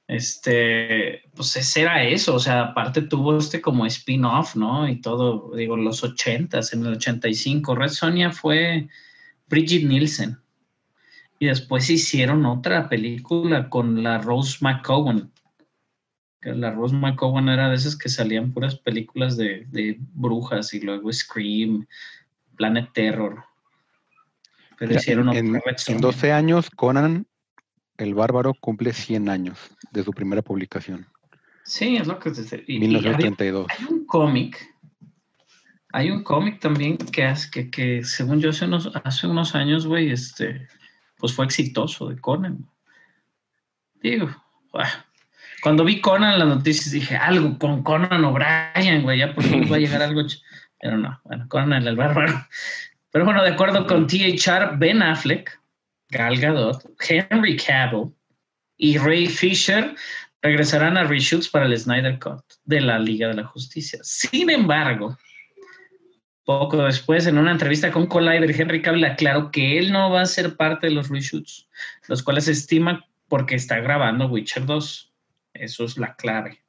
Este, 0.08 1.22
pues 1.34 1.56
ese 1.56 1.82
era 1.82 2.04
eso, 2.04 2.36
o 2.36 2.38
sea, 2.38 2.62
aparte 2.62 3.02
tuvo 3.02 3.36
este 3.36 3.60
como 3.60 3.86
spin-off, 3.86 4.54
¿no? 4.54 4.88
Y 4.88 5.00
todo, 5.00 5.50
digo, 5.56 5.76
los 5.76 6.04
ochentas, 6.04 6.72
en 6.72 6.86
el 6.86 6.94
85, 6.94 7.74
Red 7.74 7.88
Sonia 7.88 8.30
fue 8.30 8.88
Bridget 9.48 9.82
Nielsen. 9.82 10.38
Y 11.38 11.46
después 11.46 11.90
hicieron 11.90 12.46
otra 12.46 12.88
película 12.88 13.68
con 13.68 14.02
la 14.02 14.18
Rose 14.18 14.58
McCowan. 14.60 15.32
Que 16.40 16.54
la 16.54 16.70
Rose 16.70 16.94
McCowan 16.94 17.48
era 17.48 17.68
de 17.68 17.74
esas 17.74 17.96
que 17.96 18.08
salían 18.08 18.52
puras 18.52 18.76
películas 18.76 19.36
de, 19.36 19.66
de 19.70 19.98
brujas 20.14 20.72
y 20.72 20.80
luego 20.80 21.12
Scream, 21.12 21.86
Planet 22.56 22.90
Terror. 22.94 23.44
Pero 24.78 24.90
Mira, 24.90 25.00
hicieron 25.00 25.34
en, 25.34 25.48
otra 25.48 25.60
Red 25.66 25.72
en 25.72 25.78
Sonja. 25.78 26.00
12 26.00 26.32
años, 26.32 26.70
Conan 26.70 27.26
el 27.98 28.14
Bárbaro 28.14 28.54
cumple 28.54 28.92
100 28.92 29.28
años 29.28 29.58
de 29.92 30.02
su 30.04 30.12
primera 30.12 30.42
publicación, 30.42 31.06
Sí, 31.64 31.96
es 31.96 32.06
lo 32.06 32.18
que 32.20 32.30
te 32.30 32.40
y- 32.68 32.74
y 32.74 32.76
había- 32.76 32.88
1932. 33.16 33.66
Hay 33.76 33.84
un 33.90 34.06
cómic, 34.06 34.74
hay 35.92 36.10
un 36.12 36.22
cómic 36.22 36.60
también 36.60 36.96
que, 36.96 37.34
que, 37.52 37.70
que 37.70 38.04
según 38.04 38.40
yo 38.40 38.50
hace 38.50 38.66
unos, 38.66 38.90
hace 39.02 39.26
unos 39.26 39.54
años, 39.56 39.86
güey, 39.86 40.10
este, 40.12 40.68
pues 41.18 41.32
fue 41.32 41.44
exitoso 41.44 42.08
de 42.08 42.20
Conan. 42.20 42.68
Digo, 44.02 44.28
ah, 44.74 45.04
cuando 45.62 45.84
vi 45.84 46.00
Conan 46.00 46.34
en 46.34 46.38
las 46.38 46.48
noticias 46.48 46.92
dije, 46.92 47.16
algo 47.16 47.58
con 47.58 47.82
Conan 47.82 48.24
O'Brien, 48.24 49.02
güey, 49.02 49.18
ya 49.18 49.34
por 49.34 49.42
fin 49.42 49.66
va 49.70 49.76
a 49.76 49.80
llegar 49.80 50.02
algo. 50.02 50.20
ch-". 50.22 50.42
Pero 50.80 50.98
no, 50.98 51.20
bueno, 51.24 51.46
Conan 51.48 51.86
el 51.86 51.96
bárbaro. 51.96 52.46
Pero 53.10 53.24
bueno, 53.24 53.42
de 53.42 53.50
acuerdo 53.50 53.86
con 53.86 54.06
THR, 54.06 54.76
Ben 54.78 55.02
Affleck, 55.02 55.58
Gal 56.08 56.38
Gadot, 56.38 56.84
Henry 57.08 57.56
Cavill 57.56 58.12
y 58.76 58.98
Ray 58.98 59.26
Fisher 59.26 59.94
regresarán 60.42 60.96
a 60.96 61.04
reshoots 61.04 61.48
para 61.48 61.66
el 61.66 61.76
Snyder 61.76 62.18
Cut 62.18 62.44
de 62.64 62.80
la 62.80 62.98
Liga 62.98 63.28
de 63.28 63.34
la 63.34 63.44
Justicia. 63.44 63.98
Sin 64.02 64.50
embargo, 64.50 65.18
poco 66.44 66.84
después, 66.84 67.26
en 67.26 67.38
una 67.38 67.50
entrevista 67.50 67.90
con 67.90 68.06
Collider, 68.06 68.48
Henry 68.58 68.80
Cavill 68.80 69.04
aclaró 69.04 69.50
que 69.50 69.78
él 69.78 69.90
no 69.90 70.10
va 70.10 70.20
a 70.20 70.26
ser 70.26 70.56
parte 70.56 70.86
de 70.86 70.92
los 70.92 71.08
reshoots, 71.08 71.68
los 72.06 72.22
cuales 72.22 72.44
se 72.44 72.52
estima 72.52 73.04
porque 73.28 73.56
está 73.56 73.80
grabando 73.80 74.28
Witcher 74.28 74.64
2. 74.64 75.12
Eso 75.54 75.84
es 75.84 75.98
la 75.98 76.14
clave. 76.14 76.62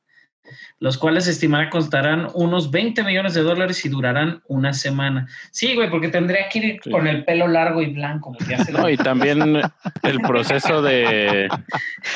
Los 0.79 0.97
cuales 0.97 1.25
se 1.25 1.31
estimará 1.31 1.69
costarán 1.69 2.27
unos 2.33 2.71
20 2.71 3.03
millones 3.03 3.33
de 3.33 3.41
dólares 3.41 3.83
y 3.85 3.89
durarán 3.89 4.41
una 4.47 4.73
semana. 4.73 5.27
Sí, 5.51 5.75
güey, 5.75 5.89
porque 5.89 6.09
tendría 6.09 6.49
que 6.49 6.59
ir 6.59 6.79
Sí. 6.83 6.91
con 6.91 7.07
el 7.07 7.25
pelo 7.25 7.47
largo 7.47 7.81
y 7.81 7.93
blanco. 7.93 8.35
No, 8.71 8.89
y 8.89 8.97
también 8.97 9.61
el 10.03 10.19
proceso 10.21 10.81
de 10.81 11.49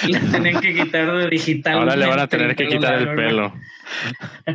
le 0.07 0.19
tenían 0.31 0.61
que 0.61 0.73
quitar 0.73 1.11
de 1.11 1.29
digital. 1.29 1.79
ahora 1.79 1.95
le 1.95 2.07
van 2.07 2.19
a 2.19 2.27
tener 2.27 2.55
que 2.55 2.67
quitar 2.67 2.95
el 2.95 3.15
pelo. 3.15 3.53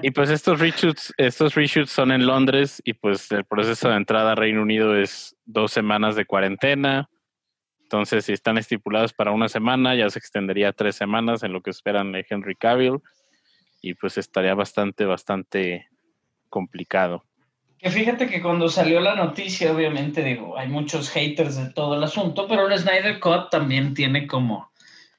Y 0.02 0.10
pues 0.12 0.30
estos 0.30 0.58
reshoots, 0.60 1.12
estos 1.18 1.54
reshoots 1.54 1.90
son 1.90 2.10
en 2.12 2.26
Londres 2.26 2.80
y 2.84 2.94
pues 2.94 3.30
el 3.32 3.44
proceso 3.44 3.88
de 3.90 3.96
entrada 3.96 4.32
a 4.32 4.34
Reino 4.34 4.62
Unido 4.62 4.96
es 4.96 5.36
dos 5.44 5.72
semanas 5.72 6.16
de 6.16 6.24
cuarentena. 6.24 7.08
Entonces, 7.82 8.24
si 8.24 8.32
están 8.32 8.58
estipulados 8.58 9.12
para 9.12 9.30
una 9.30 9.48
semana, 9.48 9.94
ya 9.94 10.10
se 10.10 10.18
extendería 10.18 10.70
a 10.70 10.72
tres 10.72 10.96
semanas 10.96 11.44
en 11.44 11.52
lo 11.52 11.60
que 11.62 11.70
esperan 11.70 12.10
de 12.10 12.26
Henry 12.28 12.56
Cavill. 12.56 12.98
Y 13.80 13.94
pues 13.94 14.18
estaría 14.18 14.54
bastante, 14.54 15.04
bastante 15.04 15.88
complicado. 16.48 17.24
Que 17.78 17.90
fíjate 17.90 18.28
que 18.28 18.40
cuando 18.40 18.68
salió 18.68 19.00
la 19.00 19.14
noticia, 19.14 19.72
obviamente, 19.72 20.22
digo, 20.22 20.58
hay 20.58 20.68
muchos 20.68 21.10
haters 21.10 21.56
de 21.56 21.70
todo 21.70 21.96
el 21.96 22.02
asunto, 22.02 22.48
pero 22.48 22.66
el 22.66 22.78
Snyder 22.78 23.20
Cut 23.20 23.50
también 23.50 23.92
tiene 23.92 24.26
como, 24.26 24.70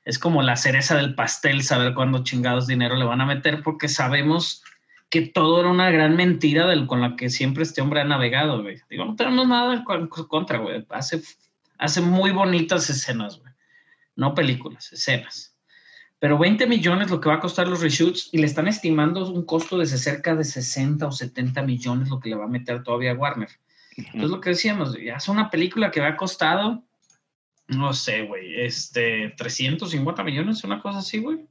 es 0.03 0.17
como 0.17 0.41
la 0.41 0.55
cereza 0.55 0.97
del 0.97 1.13
pastel, 1.13 1.63
saber 1.63 1.93
cuándo 1.93 2.23
chingados 2.23 2.65
dinero 2.65 2.95
le 2.95 3.05
van 3.05 3.21
a 3.21 3.25
meter, 3.27 3.61
porque 3.61 3.87
sabemos 3.87 4.63
que 5.09 5.21
todo 5.21 5.59
era 5.59 5.69
una 5.69 5.89
gran 5.91 6.15
mentira 6.15 6.67
del, 6.67 6.87
con 6.87 7.01
la 7.01 7.15
que 7.15 7.29
siempre 7.29 7.63
este 7.63 7.81
hombre 7.81 8.01
ha 8.01 8.05
navegado, 8.05 8.61
güey. 8.61 8.81
Digo, 8.89 9.05
no 9.05 9.15
tenemos 9.15 9.47
nada 9.47 9.83
contra, 10.27 10.57
güey. 10.57 10.85
Hace, 10.89 11.21
hace 11.77 12.01
muy 12.01 12.31
bonitas 12.31 12.89
escenas, 12.89 13.39
güey. 13.39 13.53
No 14.15 14.33
películas, 14.33 14.91
escenas. 14.91 15.55
Pero 16.19 16.37
20 16.37 16.65
millones 16.65 17.11
lo 17.11 17.21
que 17.21 17.29
va 17.29 17.35
a 17.35 17.39
costar 17.39 17.67
los 17.67 17.81
reshoots 17.81 18.29
y 18.31 18.39
le 18.39 18.47
están 18.47 18.67
estimando 18.67 19.31
un 19.31 19.45
costo 19.45 19.77
de 19.77 19.85
cerca 19.85 20.35
de 20.35 20.43
60 20.43 21.05
o 21.05 21.11
70 21.11 21.61
millones 21.61 22.09
lo 22.09 22.19
que 22.19 22.29
le 22.29 22.35
va 22.35 22.45
a 22.45 22.49
meter 22.49 22.83
todavía 22.83 23.13
Warner. 23.13 23.49
Entonces 23.95 24.29
lo 24.29 24.41
que 24.41 24.51
decíamos, 24.51 24.95
ya 24.99 25.15
es 25.15 25.27
una 25.27 25.49
película 25.49 25.91
que 25.91 26.01
va 26.01 26.09
a 26.09 26.17
costado, 26.17 26.83
no 27.67 27.93
sé, 27.93 28.23
güey, 28.23 28.61
este, 28.61 29.33
350 29.37 30.23
millones, 30.23 30.63
una 30.63 30.81
cosa 30.81 30.99
así, 30.99 31.19
güey. 31.19 31.47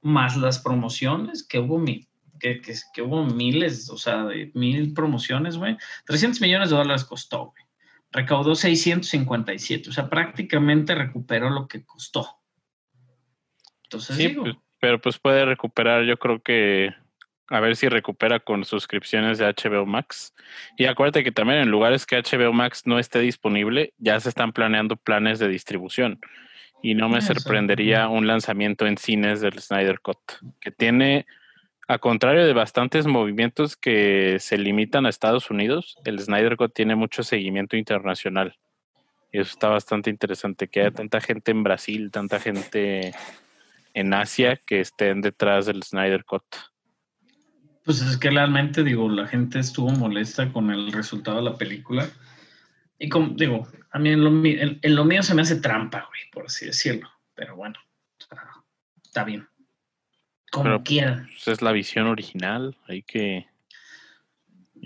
Más 0.00 0.36
las 0.36 0.58
promociones, 0.58 1.42
que 1.46 1.58
hubo, 1.58 1.78
mi, 1.78 2.08
que, 2.40 2.60
que, 2.60 2.74
que 2.92 3.02
hubo 3.02 3.24
miles, 3.24 3.88
o 3.90 3.96
sea, 3.96 4.24
de 4.24 4.50
mil 4.54 4.92
promociones, 4.94 5.56
güey. 5.56 5.76
300 6.06 6.40
millones 6.40 6.70
de 6.70 6.76
dólares 6.76 7.04
costó, 7.04 7.46
güey. 7.46 7.64
Recaudó 8.10 8.54
657, 8.54 9.88
o 9.88 9.92
sea, 9.92 10.10
prácticamente 10.10 10.94
recuperó 10.94 11.48
lo 11.50 11.66
que 11.66 11.84
costó. 11.84 12.41
Entonces, 13.92 14.16
Sí, 14.16 14.28
digo, 14.28 14.44
pues, 14.44 14.56
pero 14.80 15.00
pues 15.00 15.18
puede 15.18 15.44
recuperar, 15.44 16.04
yo 16.04 16.16
creo 16.16 16.40
que 16.40 16.94
a 17.52 17.60
ver 17.60 17.76
si 17.76 17.88
recupera 17.88 18.40
con 18.40 18.64
suscripciones 18.64 19.36
de 19.36 19.44
HBO 19.44 19.84
Max. 19.84 20.34
Y 20.78 20.86
acuérdate 20.86 21.22
que 21.22 21.32
también 21.32 21.60
en 21.60 21.70
lugares 21.70 22.06
que 22.06 22.16
HBO 22.16 22.54
Max 22.54 22.86
no 22.86 22.98
esté 22.98 23.18
disponible, 23.18 23.92
ya 23.98 24.18
se 24.20 24.30
están 24.30 24.52
planeando 24.52 24.96
planes 24.96 25.38
de 25.38 25.48
distribución. 25.48 26.18
Y 26.82 26.94
no 26.94 27.10
me 27.10 27.18
Eso. 27.18 27.34
sorprendería 27.34 28.08
un 28.08 28.26
lanzamiento 28.26 28.86
en 28.86 28.96
cines 28.96 29.42
del 29.42 29.60
Snyder 29.60 30.00
Cut, 30.00 30.18
que 30.60 30.70
tiene, 30.70 31.26
a 31.88 31.98
contrario 31.98 32.46
de 32.46 32.54
bastantes 32.54 33.06
movimientos 33.06 33.76
que 33.76 34.38
se 34.40 34.56
limitan 34.56 35.04
a 35.04 35.10
Estados 35.10 35.50
Unidos, 35.50 35.98
el 36.06 36.18
Snyder 36.18 36.56
Cut 36.56 36.72
tiene 36.72 36.96
mucho 36.96 37.22
seguimiento 37.22 37.76
internacional. 37.76 38.56
Y 39.30 39.40
eso 39.40 39.50
está 39.50 39.68
bastante 39.68 40.08
interesante, 40.08 40.68
que 40.68 40.80
haya 40.80 40.90
tanta 40.90 41.20
gente 41.20 41.50
en 41.50 41.62
Brasil, 41.62 42.10
tanta 42.10 42.40
gente 42.40 43.12
en 43.94 44.14
Asia 44.14 44.56
que 44.64 44.80
estén 44.80 45.20
detrás 45.20 45.66
del 45.66 45.82
Snyder 45.82 46.24
Cut. 46.24 46.44
Pues 47.84 48.00
es 48.00 48.16
que 48.16 48.30
realmente, 48.30 48.84
digo, 48.84 49.08
la 49.08 49.26
gente 49.26 49.58
estuvo 49.58 49.90
molesta 49.90 50.52
con 50.52 50.70
el 50.70 50.92
resultado 50.92 51.38
de 51.38 51.42
la 51.50 51.56
película. 51.56 52.08
Y 52.98 53.08
como, 53.08 53.34
digo, 53.34 53.66
a 53.90 53.98
mí 53.98 54.10
en 54.10 54.22
lo, 54.22 54.30
mi- 54.30 54.52
en- 54.52 54.78
en 54.82 54.94
lo 54.94 55.04
mío 55.04 55.22
se 55.22 55.34
me 55.34 55.42
hace 55.42 55.56
trampa, 55.56 56.06
güey, 56.08 56.20
por 56.32 56.46
así 56.46 56.66
decirlo. 56.66 57.10
Pero 57.34 57.56
bueno, 57.56 57.74
está 59.02 59.24
bien. 59.24 59.48
Como 60.52 60.64
Pero- 60.64 60.82
quieran. 60.84 61.26
Pues 61.26 61.48
es 61.48 61.62
la 61.62 61.72
visión 61.72 62.06
original, 62.06 62.76
hay 62.86 63.02
que, 63.02 63.46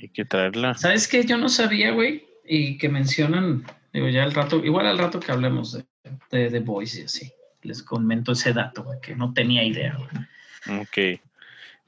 hay 0.00 0.08
que 0.08 0.24
traerla. 0.24 0.74
¿Sabes 0.74 1.06
qué? 1.08 1.24
Yo 1.24 1.36
no 1.36 1.48
sabía, 1.50 1.90
güey, 1.90 2.24
y 2.48 2.78
que 2.78 2.88
mencionan, 2.88 3.64
digo, 3.92 4.08
ya 4.08 4.22
al 4.24 4.32
rato, 4.32 4.64
igual 4.64 4.86
al 4.86 4.96
rato 4.98 5.20
que 5.20 5.32
hablemos 5.32 5.72
de, 5.72 5.84
de 6.30 6.50
The 6.50 6.60
Voice 6.60 7.00
y 7.00 7.04
así, 7.04 7.32
les 7.66 7.82
comento 7.82 8.32
ese 8.32 8.52
dato, 8.52 8.86
que 9.02 9.14
no 9.14 9.32
tenía 9.32 9.64
idea. 9.64 9.96
Ok. 10.80 11.20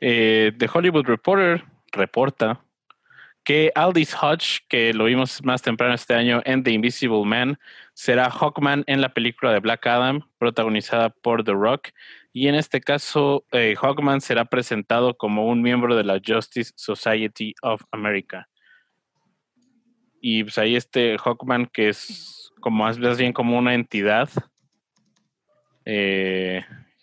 Eh, 0.00 0.52
The 0.56 0.70
Hollywood 0.72 1.06
Reporter 1.06 1.64
reporta 1.92 2.60
que 3.48 3.72
Aldis 3.74 4.14
Hodge, 4.14 4.60
que 4.68 4.92
lo 4.92 5.04
vimos 5.04 5.42
más 5.42 5.62
temprano 5.62 5.94
este 5.94 6.14
año 6.14 6.42
en 6.44 6.62
The 6.62 6.70
Invisible 6.70 7.24
Man, 7.24 7.58
será 7.94 8.30
Hawkman 8.30 8.84
en 8.86 9.00
la 9.00 9.14
película 9.14 9.52
de 9.52 9.60
Black 9.60 9.86
Adam, 9.86 10.20
protagonizada 10.36 11.08
por 11.08 11.44
The 11.44 11.52
Rock. 11.52 11.88
Y 12.34 12.48
en 12.48 12.54
este 12.54 12.80
caso, 12.80 13.46
eh, 13.52 13.74
Hawkman 13.74 14.20
será 14.20 14.44
presentado 14.44 15.16
como 15.16 15.48
un 15.48 15.62
miembro 15.62 15.96
de 15.96 16.04
la 16.04 16.20
Justice 16.24 16.72
Society 16.76 17.54
of 17.62 17.82
America. 17.90 18.48
Y 20.20 20.42
pues 20.44 20.58
ahí 20.58 20.76
este 20.76 21.16
Hawkman, 21.16 21.66
que 21.72 21.88
es 21.88 22.52
como 22.60 22.84
más 22.84 22.98
bien 23.16 23.32
como 23.32 23.56
una 23.56 23.72
entidad. 23.72 24.28
Eh, 25.90 26.62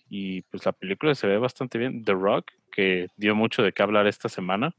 y 0.09 0.43
pues 0.43 0.63
la 0.63 0.71
película 0.71 1.15
se 1.15 1.25
ve 1.25 1.39
bastante 1.39 1.79
bien. 1.79 2.03
The 2.05 2.13
Rock, 2.13 2.51
que 2.71 3.07
dio 3.17 3.35
mucho 3.35 3.63
de 3.63 3.73
qué 3.73 3.81
hablar 3.81 4.05
esta 4.05 4.29
semana. 4.29 4.75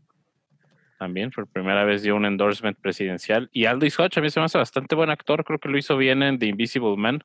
También 1.00 1.30
por 1.32 1.48
primera 1.48 1.84
vez 1.84 2.02
dio 2.02 2.14
un 2.14 2.24
endorsement 2.24 2.78
presidencial. 2.78 3.50
Y 3.52 3.64
Aldis 3.64 3.98
Hodge 3.98 4.18
a 4.18 4.20
mí 4.20 4.30
se 4.30 4.38
me 4.38 4.46
hace 4.46 4.58
bastante 4.58 4.94
buen 4.94 5.10
actor. 5.10 5.44
Creo 5.44 5.58
que 5.58 5.68
lo 5.68 5.76
hizo 5.76 5.96
bien 5.96 6.22
en 6.22 6.38
The 6.38 6.46
Invisible 6.46 6.96
Man. 6.96 7.24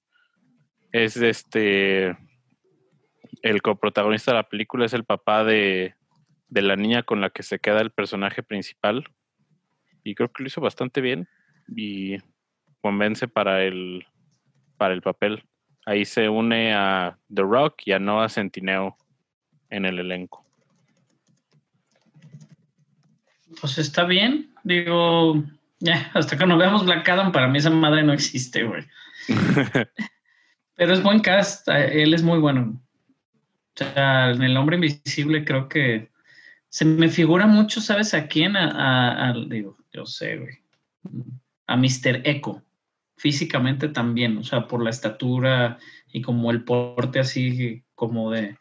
Es 0.91 1.17
este. 1.17 2.17
El 3.43 3.61
coprotagonista 3.61 4.31
de 4.31 4.37
la 4.37 4.49
película 4.49 4.85
es 4.85 4.93
el 4.93 5.05
papá 5.05 5.43
de, 5.43 5.93
de 6.49 6.61
la 6.63 6.75
niña 6.75 7.03
con 7.03 7.21
la 7.21 7.29
que 7.29 7.43
se 7.43 7.59
queda 7.59 7.79
el 7.81 7.91
personaje 7.91 8.41
principal. 8.41 9.07
Y 10.03 10.15
creo 10.15 10.29
que 10.29 10.41
lo 10.41 10.47
hizo 10.47 10.61
bastante 10.61 10.99
bien. 10.99 11.29
Y 11.75 12.17
convence 12.81 13.27
para 13.27 13.63
el, 13.63 14.07
para 14.77 14.95
el 14.95 15.03
papel. 15.03 15.43
Ahí 15.91 16.05
se 16.05 16.29
une 16.29 16.73
a 16.73 17.17
The 17.33 17.41
Rock 17.41 17.81
y 17.85 17.91
a 17.91 17.99
Noah 17.99 18.29
Centineo 18.29 18.95
en 19.69 19.83
el 19.85 19.99
elenco. 19.99 20.45
Pues 23.59 23.77
está 23.77 24.05
bien, 24.05 24.53
digo, 24.63 25.43
Ya, 25.79 26.09
hasta 26.13 26.37
que 26.37 26.45
no 26.45 26.57
veamos 26.57 26.85
Black 26.85 27.07
Adam, 27.09 27.31
para 27.33 27.47
mí 27.47 27.57
esa 27.57 27.69
madre 27.71 28.03
no 28.03 28.13
existe, 28.13 28.63
güey. 28.63 28.83
Pero 30.75 30.93
es 30.93 31.03
buen 31.03 31.19
cast, 31.19 31.67
eh, 31.67 32.03
él 32.03 32.13
es 32.13 32.23
muy 32.23 32.39
bueno. 32.39 32.81
O 33.75 33.75
sea, 33.75 34.31
en 34.31 34.41
El 34.43 34.55
Hombre 34.55 34.75
Invisible 34.77 35.43
creo 35.43 35.67
que 35.67 36.09
se 36.69 36.85
me 36.85 37.09
figura 37.09 37.47
mucho, 37.47 37.81
¿sabes 37.81 38.13
a 38.13 38.27
quién? 38.27 38.55
A, 38.55 38.69
a- 38.71 39.29
a- 39.29 39.33
digo, 39.33 39.77
yo 39.91 40.05
sé, 40.05 40.37
güey. 40.37 40.57
A 41.67 41.75
Mr. 41.75 42.21
Echo. 42.23 42.61
Físicamente 43.21 43.87
también, 43.87 44.35
o 44.39 44.43
sea, 44.43 44.67
por 44.67 44.83
la 44.83 44.89
estatura 44.89 45.77
y 46.11 46.23
como 46.23 46.49
el 46.49 46.63
porte 46.63 47.19
así 47.19 47.83
como 47.93 48.31
de 48.31 48.57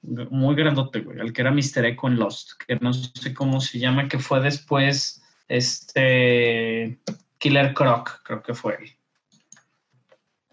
muy 0.00 0.54
grandote, 0.54 1.00
güey, 1.00 1.18
al 1.18 1.32
que 1.32 1.40
era 1.40 1.50
Mr. 1.50 1.84
Echo 1.86 2.06
en 2.06 2.14
Lost, 2.14 2.52
que 2.64 2.76
no 2.76 2.92
sé 2.92 3.34
cómo 3.34 3.60
se 3.60 3.80
llama, 3.80 4.06
que 4.08 4.20
fue 4.20 4.40
después 4.40 5.24
este 5.48 7.00
Killer 7.38 7.74
Croc, 7.74 8.22
creo 8.22 8.44
que 8.44 8.54
fue 8.54 8.76
él. 8.80 8.92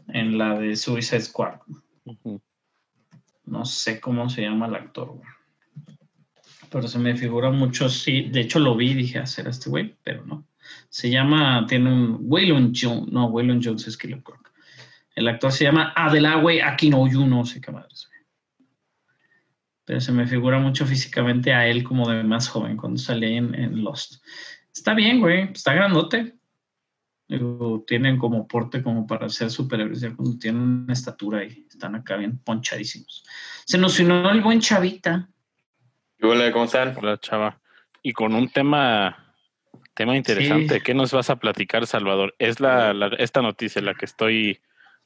En 0.07 0.39
la 0.39 0.57
de 0.57 0.75
Suicide 0.75 1.21
Squad. 1.21 1.59
No 3.45 3.65
sé 3.65 3.99
cómo 3.99 4.31
se 4.31 4.41
llama 4.41 4.65
el 4.65 4.73
actor, 4.73 5.09
güey. 5.09 5.29
Pero 6.71 6.87
se 6.87 6.97
me 6.97 7.15
figura 7.15 7.51
mucho, 7.51 7.87
sí. 7.87 8.23
De 8.31 8.41
hecho, 8.41 8.57
lo 8.57 8.75
vi 8.75 8.95
dije, 8.95 9.19
hacer 9.19 9.47
este 9.47 9.69
güey, 9.69 9.95
pero 10.03 10.25
no. 10.25 10.43
Se 10.89 11.09
llama, 11.09 11.65
tiene 11.67 11.91
un 11.91 12.17
Waylon 12.21 12.73
Jones. 12.75 13.11
No, 13.11 13.27
Waylon 13.27 13.61
Jones 13.63 13.87
es 13.87 13.97
Killer 13.97 14.21
Croc. 14.21 14.51
El 15.15 15.27
actor 15.27 15.51
se 15.51 15.65
llama 15.65 15.93
Adelawe 15.95 16.61
Akinoyu, 16.61 17.25
no 17.25 17.45
sé 17.45 17.61
qué 17.61 17.71
madres. 17.71 18.07
güey. 18.09 18.67
Pero 19.85 20.01
se 20.01 20.11
me 20.11 20.25
figura 20.25 20.59
mucho 20.59 20.85
físicamente 20.85 21.53
a 21.53 21.67
él 21.67 21.83
como 21.83 22.09
de 22.09 22.23
más 22.23 22.47
joven 22.47 22.77
cuando 22.77 22.99
salía 22.99 23.37
en, 23.37 23.53
en 23.55 23.83
Lost. 23.83 24.23
Está 24.73 24.93
bien, 24.93 25.19
güey. 25.19 25.51
Está 25.51 25.73
grandote. 25.73 26.35
Digo, 27.27 27.83
tienen 27.87 28.17
como 28.17 28.47
porte 28.47 28.83
como 28.83 29.07
para 29.07 29.29
ser 29.29 29.49
superhéroes, 29.49 30.01
ya 30.01 30.15
cuando 30.15 30.37
tienen 30.37 30.61
una 30.61 30.93
estatura 30.93 31.43
y 31.43 31.65
están 31.69 31.95
acá 31.95 32.17
bien 32.17 32.37
ponchadísimos. 32.39 33.23
Se 33.65 33.77
nos 33.77 33.99
unió 33.99 34.29
el 34.29 34.41
buen 34.41 34.59
Chavita. 34.59 35.29
¿Qué 36.17 36.27
huele? 36.27 36.51
¿Cómo 36.51 36.65
están? 36.65 36.95
Hola, 36.97 37.17
chava. 37.19 37.59
Y 38.01 38.11
con 38.11 38.35
un 38.35 38.49
tema, 38.49 39.22
tema 39.93 40.15
interesante. 40.17 40.75
Sí. 40.75 40.81
¿Qué 40.81 40.93
nos 40.93 41.11
vas 41.11 41.29
a 41.29 41.37
platicar, 41.37 41.85
Salvador? 41.87 42.35
Es 42.39 42.59
la, 42.59 42.93
la- 42.93 43.15
esta 43.17 43.41
noticia 43.41 43.81
la 43.81 43.93
que 43.93 44.05
estoy 44.05 44.59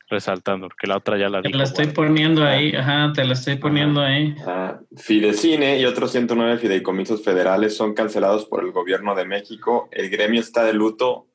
resaltando, 0.09 0.67
porque 0.69 0.87
la 0.87 0.97
otra 0.97 1.17
ya 1.17 1.27
la 1.29 1.41
Te 1.41 1.49
dijo. 1.49 1.57
la 1.57 1.65
estoy 1.65 1.85
Guarda. 1.87 1.95
poniendo 1.95 2.43
ahí, 2.45 2.73
ajá, 2.73 3.11
te 3.13 3.25
la 3.25 3.33
estoy 3.33 3.57
poniendo 3.57 4.01
ahí. 4.01 4.33
Ah, 4.45 4.79
Fidecine 4.95 5.79
y 5.79 5.85
otros 5.85 6.11
109 6.11 6.57
fideicomisos 6.59 7.23
federales 7.23 7.75
son 7.75 7.93
cancelados 7.93 8.45
por 8.45 8.63
el 8.63 8.71
gobierno 8.71 9.15
de 9.15 9.25
México. 9.25 9.89
El 9.91 10.09
gremio 10.09 10.39
está 10.39 10.63
de 10.63 10.73
luto, 10.73 11.27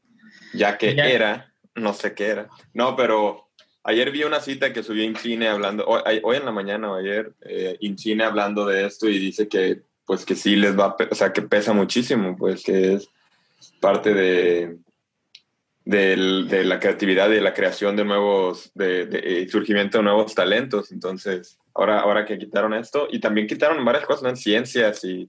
ya 0.54 0.78
que 0.78 0.94
Ya. 0.94 1.06
era, 1.08 1.52
no 1.74 1.92
sé 1.92 2.14
qué 2.14 2.28
era. 2.28 2.48
No, 2.72 2.96
pero 2.96 3.50
ayer 3.84 4.10
vi 4.10 4.24
una 4.24 4.40
cita 4.40 4.72
que 4.72 4.82
subió 4.82 5.04
Incine 5.04 5.48
hablando, 5.48 5.84
hoy, 5.84 6.20
hoy 6.22 6.36
en 6.38 6.46
la 6.46 6.52
mañana 6.52 6.90
o 6.92 6.94
ayer, 6.96 7.34
eh, 7.42 7.76
Incine 7.80 8.24
hablando 8.24 8.64
de 8.64 8.86
esto 8.86 9.06
y 9.06 9.18
dice 9.18 9.48
que, 9.48 9.82
pues 10.06 10.24
que 10.24 10.34
sí 10.34 10.56
les 10.56 10.78
va, 10.78 10.96
o 11.10 11.14
sea, 11.14 11.30
que 11.34 11.42
pesa 11.42 11.74
muchísimo, 11.74 12.36
pues 12.38 12.62
que 12.64 12.94
es 12.94 13.10
parte 13.80 14.14
de, 14.14 14.76
de 15.84 16.64
la 16.64 16.78
creatividad 16.78 17.28
y 17.30 17.34
de 17.34 17.40
la 17.40 17.54
creación 17.54 17.96
de 17.96 18.04
nuevos, 18.04 18.70
de, 18.74 19.06
de- 19.06 19.40
y 19.42 19.48
surgimiento 19.48 19.98
de 19.98 20.04
nuevos 20.04 20.34
talentos. 20.34 20.92
Entonces, 20.92 21.58
ahora, 21.74 22.00
ahora 22.00 22.24
que 22.24 22.38
quitaron 22.38 22.74
esto, 22.74 23.08
y 23.10 23.18
también 23.20 23.46
quitaron 23.46 23.84
varias 23.84 24.06
cosas, 24.06 24.22
¿no? 24.22 24.28
En 24.30 24.36
ciencias 24.36 25.04
y, 25.04 25.28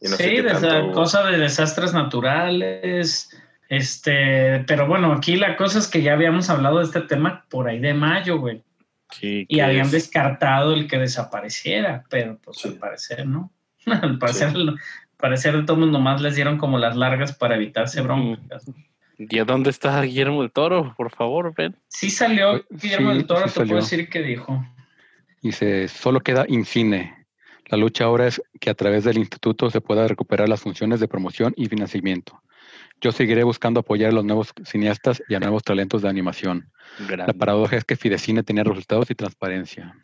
y 0.00 0.08
no 0.08 0.16
sé 0.16 0.24
sí, 0.24 0.30
qué 0.36 0.42
de 0.42 0.48
esa 0.50 0.68
tanto. 0.68 0.92
cosa 0.92 1.24
de 1.26 1.38
desastres 1.38 1.94
naturales. 1.94 3.30
Este, 3.68 4.62
pero 4.66 4.86
bueno, 4.86 5.12
aquí 5.12 5.36
la 5.36 5.56
cosa 5.56 5.78
es 5.78 5.88
que 5.88 6.02
ya 6.02 6.12
habíamos 6.12 6.50
hablado 6.50 6.78
de 6.78 6.84
este 6.84 7.00
tema 7.00 7.46
por 7.48 7.66
ahí 7.68 7.80
de 7.80 7.94
mayo, 7.94 8.38
güey. 8.38 8.62
Sí, 9.10 9.46
Y 9.48 9.60
habían 9.60 9.86
es- 9.86 9.92
descartado 9.92 10.74
el 10.74 10.86
que 10.86 10.98
desapareciera, 10.98 12.04
pero 12.10 12.38
pues 12.42 12.58
Sí. 12.58 12.68
al 12.68 12.74
parecer, 12.74 13.26
¿no? 13.26 13.50
al 13.86 14.18
parecer, 14.18 14.48
al 14.48 14.78
parecer 15.16 15.56
de 15.56 15.62
todos 15.64 15.88
nomás 15.88 16.20
les 16.20 16.34
dieron 16.34 16.58
como 16.58 16.78
las 16.78 16.96
largas 16.96 17.34
para 17.36 17.56
evitarse 17.56 18.00
broncas. 18.02 18.70
¿Y 19.18 19.38
a 19.38 19.44
dónde 19.44 19.70
está 19.70 20.00
Guillermo 20.02 20.42
del 20.42 20.50
Toro? 20.50 20.94
Por 20.96 21.10
favor, 21.10 21.54
ven. 21.56 21.76
Sí 21.88 22.10
salió 22.10 22.64
Guillermo 22.70 23.10
sí, 23.12 23.16
del 23.18 23.26
Toro, 23.26 23.48
sí 23.48 23.54
te 23.54 23.54
puedo 23.54 23.66
salió. 23.66 23.76
decir 23.76 24.08
que 24.08 24.22
dijo. 24.22 24.64
Dice, 25.42 25.88
solo 25.88 26.20
queda 26.20 26.46
Incine. 26.48 27.26
La 27.66 27.78
lucha 27.78 28.04
ahora 28.04 28.26
es 28.26 28.42
que 28.60 28.70
a 28.70 28.74
través 28.74 29.04
del 29.04 29.18
instituto 29.18 29.70
se 29.70 29.80
pueda 29.80 30.06
recuperar 30.06 30.48
las 30.48 30.60
funciones 30.60 31.00
de 31.00 31.08
promoción 31.08 31.54
y 31.56 31.66
financiamiento. 31.66 32.42
Yo 33.00 33.12
seguiré 33.12 33.44
buscando 33.44 33.80
apoyar 33.80 34.10
a 34.10 34.14
los 34.14 34.24
nuevos 34.24 34.52
cineastas 34.64 35.22
y 35.28 35.34
a 35.34 35.40
nuevos 35.40 35.62
talentos 35.62 36.02
de 36.02 36.08
animación. 36.08 36.70
La 37.08 37.32
paradoja 37.32 37.76
es 37.76 37.84
que 37.84 37.96
Fidecine 37.96 38.42
tenía 38.42 38.64
resultados 38.64 39.10
y 39.10 39.14
transparencia. 39.14 39.96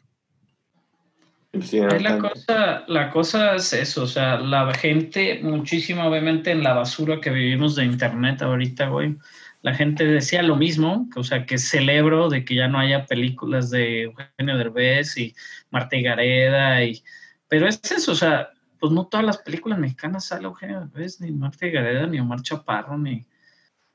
La 1.52 2.18
cosa, 2.18 2.84
la 2.86 3.10
cosa 3.10 3.56
es 3.56 3.72
eso, 3.72 4.04
o 4.04 4.06
sea, 4.06 4.38
la 4.38 4.72
gente, 4.72 5.40
muchísimo 5.42 6.04
obviamente 6.04 6.52
en 6.52 6.62
la 6.62 6.74
basura 6.74 7.20
que 7.20 7.30
vivimos 7.30 7.74
de 7.74 7.84
internet 7.84 8.40
ahorita, 8.40 8.88
güey, 8.88 9.16
la 9.62 9.74
gente 9.74 10.04
decía 10.04 10.42
lo 10.44 10.54
mismo, 10.54 11.08
o 11.16 11.24
sea, 11.24 11.46
que 11.46 11.58
celebro 11.58 12.28
de 12.28 12.44
que 12.44 12.54
ya 12.54 12.68
no 12.68 12.78
haya 12.78 13.04
películas 13.04 13.68
de 13.70 14.02
Eugenio 14.02 14.56
Derbez 14.56 15.16
y 15.16 15.34
Marta 15.70 15.96
y 15.96 16.02
Gareda, 16.02 16.84
y, 16.84 17.02
pero 17.48 17.66
es 17.66 17.80
eso, 17.90 18.12
o 18.12 18.14
sea, 18.14 18.50
pues 18.78 18.92
no 18.92 19.06
todas 19.06 19.26
las 19.26 19.38
películas 19.38 19.78
mexicanas 19.80 20.26
sale 20.26 20.44
Eugenio 20.44 20.80
Derbez, 20.80 21.20
ni 21.20 21.32
Marta 21.32 21.66
y 21.66 21.72
Gareda, 21.72 22.06
ni 22.06 22.20
Omar 22.20 22.42
Chaparro, 22.42 22.96
ni, 22.96 23.26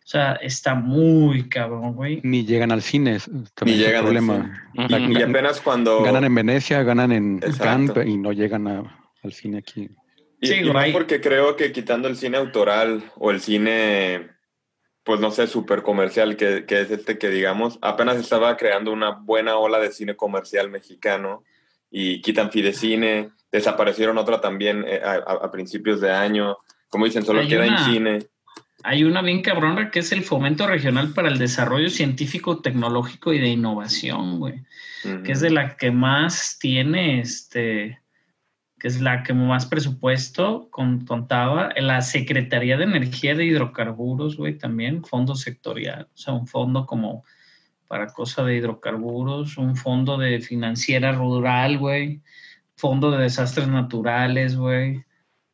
o 0.06 0.08
sea, 0.08 0.34
está 0.34 0.76
muy 0.76 1.50
cabrón, 1.50 1.96
güey. 1.96 2.22
Ni 2.24 2.46
llegan 2.46 2.72
al 2.72 2.84
cine, 2.84 3.16
es 3.16 3.28
el 3.28 3.50
llegan 3.66 3.96
al 3.96 4.04
problema. 4.04 4.70
Y, 4.76 5.18
y 5.18 5.22
apenas 5.24 5.60
cuando... 5.62 6.04
Ganan 6.04 6.26
en 6.26 6.36
Venecia, 6.36 6.84
ganan 6.84 7.12
en. 7.12 7.40
Cannes 7.40 7.92
y 8.06 8.16
no 8.16 8.32
llegan 8.32 8.68
a- 8.68 9.00
al 9.24 9.34
cine 9.34 9.58
aquí. 9.58 9.90
Y, 10.40 10.48
Sí, 10.48 10.54
y 10.62 10.70
güey. 10.70 10.94
porque 10.94 11.20
creo 11.22 11.56
que 11.56 11.72
quitando 11.72 12.08
el 12.08 12.18
cine 12.18 12.38
autoral 12.38 13.04
o 13.18 13.32
el 13.32 13.42
cine, 13.42 14.30
pues 15.04 15.20
no 15.20 15.32
sé, 15.32 15.48
súper 15.48 15.82
comercial, 15.82 16.38
que, 16.38 16.66
que 16.66 16.82
es 16.82 16.92
este 16.92 17.18
que 17.18 17.30
digamos, 17.30 17.80
apenas 17.82 18.18
estaba 18.18 18.56
creando 18.58 18.92
una 18.94 19.10
buena 19.10 19.56
ola 19.58 19.80
de 19.80 19.92
cine 19.92 20.16
comercial 20.16 20.70
mexicano 20.70 21.44
y 21.90 22.22
quitan 22.22 22.52
Fidecine, 22.52 23.32
desaparecieron 23.52 24.20
otra 24.20 24.40
también 24.40 24.86
eh, 24.88 25.02
a, 25.04 25.14
a- 25.14 25.46
a 25.46 25.52
principios 25.52 26.00
de 26.00 26.12
año, 26.12 26.58
como 26.90 27.06
dicen, 27.06 27.26
solo 27.26 27.40
Hay 27.42 27.48
queda 27.48 27.66
una- 27.66 27.80
en 27.80 27.92
cine. 27.92 28.20
Hay 28.86 29.04
una 29.04 29.22
bien 29.22 29.42
cabrona 29.42 29.90
que 29.90 30.00
es 30.00 30.12
el 30.12 30.22
Fomento 30.24 30.68
Regional 30.68 31.12
para 31.14 31.28
el 31.28 31.40
Desarrollo 31.40 31.90
Científico, 31.90 32.62
Tecnológico 32.62 33.34
y 33.34 33.40
de 33.40 33.48
Innovación, 33.50 34.40
güey. 34.40 34.64
Que 35.24 35.32
es 35.32 35.42
de 35.42 35.50
la 35.50 35.76
que 35.76 35.92
más 35.92 36.58
tiene, 36.60 37.20
este, 37.20 38.00
que 38.80 38.88
es 38.88 39.02
la 39.02 39.24
que 39.24 39.34
más 39.34 39.66
presupuesto 39.66 40.70
con- 40.70 41.06
contaba, 41.06 41.70
la 41.78 42.02
Secretaría 42.02 42.78
de 42.78 42.84
Energía 42.84 43.36
de 43.36 43.46
Hidrocarburos, 43.46 44.38
güey, 44.38 44.58
también, 44.58 45.04
fondo 45.04 45.36
sectorial, 45.36 46.08
o 46.14 46.18
sea, 46.18 46.34
un 46.34 46.48
fondo 46.48 46.86
como 46.86 47.24
para 47.88 48.08
cosa 48.08 48.44
de 48.44 48.56
hidrocarburos, 48.56 49.58
un 49.58 49.76
fondo 49.76 50.18
de 50.18 50.42
financiera 50.42 51.12
rural, 51.12 51.78
güey, 51.78 52.22
fondo 52.76 53.12
de 53.12 53.24
desastres 53.24 53.68
naturales, 53.68 54.56
güey, 54.56 55.04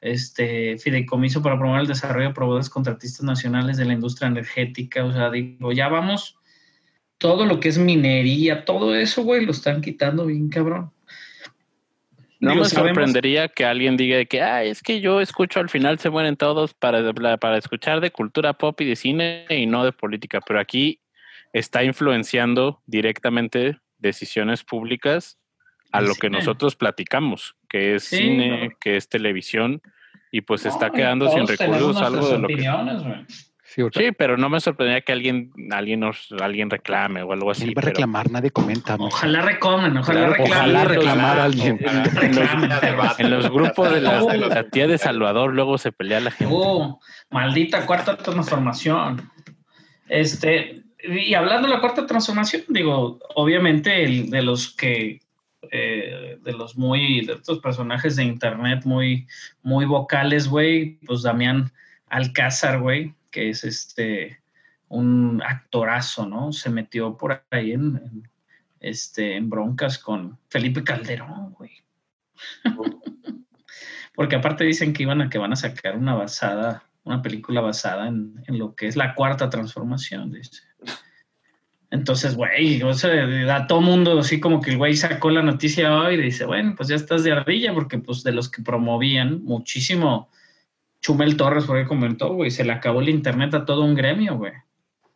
este, 0.01 0.77
fideicomiso 0.79 1.41
para 1.41 1.57
promover 1.57 1.81
el 1.81 1.87
desarrollo 1.87 2.29
de 2.29 2.33
proveedores 2.33 2.69
contratistas 2.69 3.23
nacionales 3.23 3.77
de 3.77 3.85
la 3.85 3.93
industria 3.93 4.27
energética, 4.27 5.05
o 5.05 5.13
sea, 5.13 5.29
digo, 5.29 5.71
ya 5.71 5.87
vamos 5.87 6.37
todo 7.19 7.45
lo 7.45 7.59
que 7.59 7.69
es 7.69 7.77
minería, 7.77 8.65
todo 8.65 8.95
eso, 8.95 9.23
güey, 9.23 9.45
lo 9.45 9.51
están 9.51 9.81
quitando 9.81 10.25
bien 10.25 10.49
cabrón. 10.49 10.91
No 12.39 12.53
Digo, 12.53 12.63
me 12.63 12.69
sabemos- 12.69 12.95
sorprendería 12.95 13.47
que 13.49 13.63
alguien 13.65 13.95
diga 13.95 14.17
de 14.17 14.25
que, 14.25 14.41
ah, 14.41 14.63
es 14.63 14.81
que 14.81 14.99
yo 14.99 15.21
escucho 15.21 15.59
al 15.59 15.69
final 15.69 15.99
se 15.99 16.09
mueren 16.09 16.35
todos 16.35 16.73
para, 16.73 17.13
para 17.37 17.57
escuchar 17.59 18.01
de 18.01 18.09
cultura 18.09 18.53
pop 18.53 18.81
y 18.81 18.85
de 18.85 18.95
cine 18.95 19.45
y 19.49 19.67
no 19.67 19.85
de 19.85 19.91
política, 19.91 20.41
pero 20.41 20.59
aquí 20.59 20.99
está 21.53 21.83
influenciando 21.83 22.81
directamente 22.87 23.77
decisiones 23.99 24.63
públicas 24.63 25.37
a 25.91 26.01
lo 26.01 26.15
que 26.15 26.31
nosotros 26.31 26.75
platicamos, 26.75 27.55
que 27.71 27.95
es 27.95 28.03
Sí, 28.03 28.17
cine, 28.17 28.65
no. 28.67 28.75
que 28.81 28.97
es 28.97 29.07
televisión, 29.07 29.81
y 30.31 30.41
pues 30.41 30.65
está 30.65 30.89
No, 30.89 30.93
y 30.93 30.97
quedando 30.97 31.29
sin 31.31 31.47
recursos 31.47 32.01
algo 32.01 32.27
de 32.27 32.37
lo 32.39 32.47
que... 32.49 33.25
Sí, 33.63 34.11
pero 34.17 34.35
no 34.35 34.49
me 34.49 34.59
sorprendería 34.59 34.99
que 34.99 35.13
alguien, 35.13 35.53
alguien, 35.71 36.01
nos, 36.01 36.27
alguien 36.41 36.69
reclame 36.69 37.23
o 37.23 37.31
algo 37.31 37.51
así. 37.51 37.63
¿Quién 37.63 37.75
va 37.77 37.79
a 37.79 37.81
pero- 37.83 37.87
reclamar? 37.91 38.29
Nadie 38.29 38.51
comenta. 38.51 38.97
¿no? 38.97 39.05
Ojalá 39.05 39.41
recomen, 39.43 39.95
ojalá 39.95 40.19
Claro, 40.19 40.33
reclamen. 40.33 40.51
Ojalá 40.57 40.83
reclamar 40.83 41.39
a 41.39 41.43
alguien. 41.45 41.79
Ojalá. 41.81 43.15
En 43.17 43.29
los 43.29 43.49
grupos 43.49 43.93
de 43.93 44.01
la 44.01 44.63
tía 44.69 44.87
de 44.87 44.97
Salvador 44.97 45.53
luego 45.53 45.77
se 45.77 45.93
pelea 45.93 46.19
la 46.19 46.31
gente. 46.31 46.53
Oh, 46.53 46.99
maldita 47.29 47.85
cuarta 47.85 48.17
transformación. 48.17 49.21
Este, 50.09 50.83
y 51.03 51.33
hablando 51.33 51.69
de 51.69 51.73
la 51.75 51.79
cuarta 51.79 52.05
transformación, 52.05 52.63
digo, 52.67 53.19
obviamente 53.35 54.03
el 54.03 54.29
de 54.29 54.41
los 54.41 54.75
que, 54.75 55.19
eh, 55.69 56.39
de 56.41 56.53
los 56.53 56.75
muy, 56.75 57.25
de 57.25 57.33
estos 57.33 57.59
personajes 57.59 58.15
de 58.15 58.23
internet 58.23 58.83
muy, 58.83 59.27
muy 59.61 59.85
vocales, 59.85 60.47
güey, 60.47 60.97
pues 61.05 61.21
Damián 61.21 61.71
Alcázar, 62.07 62.79
güey, 62.79 63.13
que 63.29 63.49
es 63.49 63.63
este 63.63 64.41
un 64.87 65.41
actorazo, 65.45 66.25
¿no? 66.25 66.51
Se 66.51 66.69
metió 66.69 67.15
por 67.15 67.45
ahí 67.51 67.71
en, 67.71 68.01
en, 68.03 68.29
este, 68.79 69.37
en 69.37 69.49
broncas 69.49 69.97
con 69.97 70.37
Felipe 70.49 70.83
Calderón, 70.83 71.53
güey. 71.53 71.71
Porque 74.15 74.35
aparte 74.35 74.65
dicen 74.65 74.91
que 74.91 75.03
iban 75.03 75.21
a 75.21 75.29
que 75.29 75.37
van 75.37 75.53
a 75.53 75.55
sacar 75.55 75.95
una 75.95 76.15
basada, 76.15 76.83
una 77.03 77.21
película 77.21 77.61
basada 77.61 78.07
en, 78.07 78.43
en 78.47 78.59
lo 78.59 78.75
que 78.75 78.87
es 78.87 78.95
la 78.95 79.15
cuarta 79.15 79.49
transformación, 79.49 80.31
dice. 80.31 80.70
Entonces, 81.91 82.35
güey, 82.35 82.81
o 82.83 82.93
sea, 82.93 83.55
a 83.55 83.67
todo 83.67 83.81
mundo 83.81 84.17
así 84.19 84.39
como 84.39 84.61
que 84.61 84.71
el 84.71 84.77
güey 84.77 84.95
sacó 84.95 85.29
la 85.29 85.41
noticia 85.43 85.93
hoy 85.93 86.15
y 86.15 86.21
dice, 86.21 86.45
bueno, 86.45 86.73
pues 86.75 86.87
ya 86.89 86.95
estás 86.95 87.23
de 87.23 87.33
ardilla, 87.33 87.73
porque 87.73 87.99
pues 87.99 88.23
de 88.23 88.31
los 88.31 88.49
que 88.49 88.61
promovían 88.63 89.43
muchísimo, 89.43 90.29
Chumel 91.01 91.35
Torres, 91.35 91.65
por 91.65 91.77
ahí 91.77 91.85
comentó, 91.85 92.33
güey, 92.33 92.49
se 92.49 92.63
le 92.63 92.71
acabó 92.71 93.01
el 93.01 93.09
internet 93.09 93.53
a 93.53 93.65
todo 93.65 93.83
un 93.83 93.93
gremio, 93.95 94.37
güey. 94.37 94.53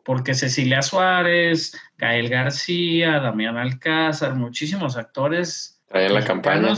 Porque 0.03 0.33
Cecilia 0.33 0.81
Suárez, 0.81 1.79
Gael 1.97 2.27
García, 2.29 3.19
Damián 3.21 3.57
Alcázar, 3.57 4.35
muchísimos 4.35 4.97
actores. 4.97 5.81
En 5.91 6.13
la 6.13 6.23
campaña. 6.25 6.73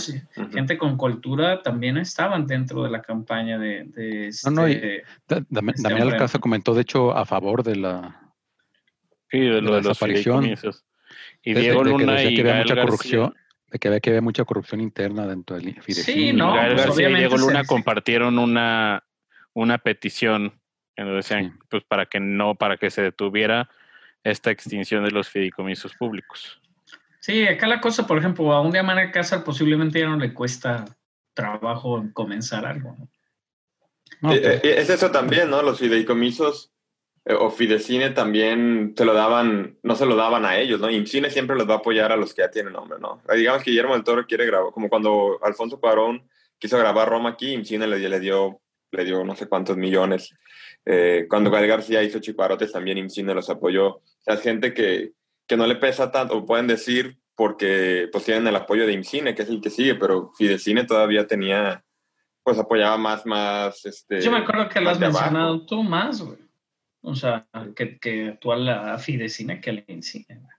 Gente 0.54 0.78
con 0.78 0.96
cultura 0.96 1.64
también 1.64 1.98
estaban 1.98 2.46
dentro 2.46 2.84
de 2.84 2.92
la 2.92 3.02
campaña 3.02 3.58
de, 3.58 3.86
de 3.86 4.30
No, 4.46 4.52
no, 4.52 4.68
y- 4.68 4.74
este- 4.74 5.04
Dam- 5.28 5.70
Este 5.70 5.82
Damián 5.82 6.04
hombre. 6.04 6.18
Alcázar 6.18 6.40
comentó, 6.40 6.76
de 6.76 6.82
hecho, 6.84 7.18
a 7.18 7.26
favor 7.26 7.64
de 7.64 7.78
la, 7.78 8.27
Sí, 9.30 9.40
de 9.40 9.46
lo 9.48 9.54
la 9.54 9.60
de 9.60 9.72
los 9.84 9.84
desaparición. 9.88 10.44
fideicomisos. 10.44 10.86
Y 11.44 11.54
de- 11.54 11.62
Diego 11.62 11.84
de 11.84 11.92
que 11.92 11.98
Luna 11.98 12.24
y 12.24 12.36
que 12.36 12.42
había 12.42 12.54
Gael 12.54 12.64
mucha 12.64 12.76
García. 12.76 12.86
corrupción, 12.86 13.36
de 13.72 13.80
que 13.80 13.88
había 13.88 14.00
que 14.00 14.10
había 14.12 14.22
mucha 14.22 14.46
corrupción 14.46 14.82
interna 14.82 15.28
dentro 15.28 15.56
del 15.58 15.82
fideicomiso. 15.82 16.38
no, 16.38 16.54
Gael 16.54 16.74
pues, 16.76 16.86
García 16.88 17.10
y 17.10 17.16
Diego 17.16 17.38
Luna 17.38 17.64
compartieron 17.66 18.40
una, 18.40 19.04
una 19.54 19.78
petición 19.78 20.60
en 20.96 21.06
donde 21.06 21.18
decían, 21.18 21.52
Sí. 21.52 21.60
pues 21.70 21.84
para 21.84 22.06
que 22.08 22.20
no, 22.20 22.56
para 22.56 22.78
que 22.78 22.90
se 22.90 23.02
detuviera 23.02 23.70
esta 24.24 24.50
extinción 24.52 25.04
de 25.04 25.12
los 25.12 25.30
fideicomisos 25.30 25.94
públicos. 25.96 26.60
Sí, 27.20 27.46
acá 27.48 27.68
la 27.68 27.80
cosa, 27.82 28.08
por 28.08 28.18
ejemplo, 28.18 28.52
a 28.54 28.62
un 28.62 28.72
Damián 28.72 28.98
Alcázar 28.98 29.44
posiblemente 29.44 30.00
ya 30.00 30.08
no 30.08 30.18
le 30.18 30.34
cuesta 30.34 30.86
trabajo 31.34 32.04
comenzar 32.14 32.66
algo. 32.66 32.96
¿no? 32.98 33.10
No, 34.22 34.30
pues, 34.30 34.42
eh, 34.44 34.62
es 34.64 34.90
eso 34.90 35.12
también, 35.12 35.50
¿no? 35.50 35.62
Los 35.62 35.80
fideicomisos 35.80 36.72
o 37.36 37.50
Fidecine 37.50 38.12
también 38.12 38.94
te 38.96 39.04
lo 39.06 39.14
daban, 39.14 39.78
no 39.84 39.96
se 39.96 40.06
lo 40.06 40.16
daban 40.16 40.46
a 40.46 40.58
ellos, 40.60 40.80
¿no? 40.80 40.90
IMCINE 40.90 41.30
siempre 41.30 41.56
los 41.56 41.68
va 41.70 41.74
a 41.76 41.78
apoyar 41.78 42.12
a 42.12 42.18
los 42.18 42.34
que 42.34 42.42
ya 42.44 42.52
tienen 42.52 42.74
nombre, 42.74 43.00
¿no? 43.00 43.22
Eh, 43.30 43.38
Digamos 43.38 43.64
que 43.64 43.72
Guillermo 43.72 43.94
del 43.94 44.04
Toro 44.04 44.26
quiere 44.26 44.46
grabar, 44.46 44.72
como 44.72 44.88
cuando 44.90 45.38
Alfonso 45.44 45.80
Cuarón 45.80 46.28
quiso 46.58 46.78
grabar 46.78 47.10
Roma 47.10 47.30
aquí, 47.32 47.52
IMCINE 47.54 47.88
le, 47.88 47.98
dio- 48.00 48.10
le 48.10 48.20
dio 48.20 48.62
le 48.92 49.04
dio 49.04 49.24
no 49.26 49.36
sé 49.36 49.48
cuántos 49.48 49.76
millones. 49.76 50.34
Eh, 50.86 51.26
cuando 51.30 51.52
Gael 51.52 51.68
García 51.68 52.02
hizo 52.04 52.20
Chicuarotes, 52.20 52.72
también 52.72 52.98
IMCINE 52.98 53.34
los 53.34 53.50
apoyó. 53.50 53.88
O 53.98 54.02
sea, 54.20 54.36
es 54.36 54.42
gente 54.42 54.74
que, 54.74 55.12
que 55.46 55.58
no 55.58 55.68
le 55.68 55.76
pesa 55.76 56.10
tanto, 56.10 56.38
o 56.38 56.46
pueden 56.46 56.68
decir, 56.68 57.18
porque 57.36 58.08
pues 58.12 58.24
tienen 58.24 58.48
el 58.48 58.56
apoyo 58.56 58.88
de 58.88 58.94
IMCINE, 58.94 59.36
que 59.36 59.42
es 59.44 59.50
el 59.50 59.60
que 59.60 59.70
sigue, 59.70 59.96
pero 59.96 60.32
Fidecine 60.38 60.86
todavía 60.86 61.28
tenía, 61.28 61.84
pues 62.44 62.58
apoyaba 62.58 62.98
más, 62.98 63.26
más, 63.26 63.86
este... 63.86 64.22
Yo 64.22 64.32
me 64.32 64.38
acuerdo 64.38 64.70
que 64.70 64.80
lo 64.80 64.90
has 64.92 65.00
de 65.00 65.08
abajo. 65.08 65.20
mencionado 65.26 65.66
tú 65.66 65.84
más, 65.84 66.22
güey. 66.22 66.38
O 67.02 67.16
sea, 67.16 67.48
que, 67.76 67.98
que 68.00 68.38
tú 68.40 68.52
a 68.52 68.58
la 68.58 68.98
Fidecine 68.98 69.62
que 69.62 69.70
al 69.70 69.84
Incine. 69.88 70.26
güey. 70.30 70.58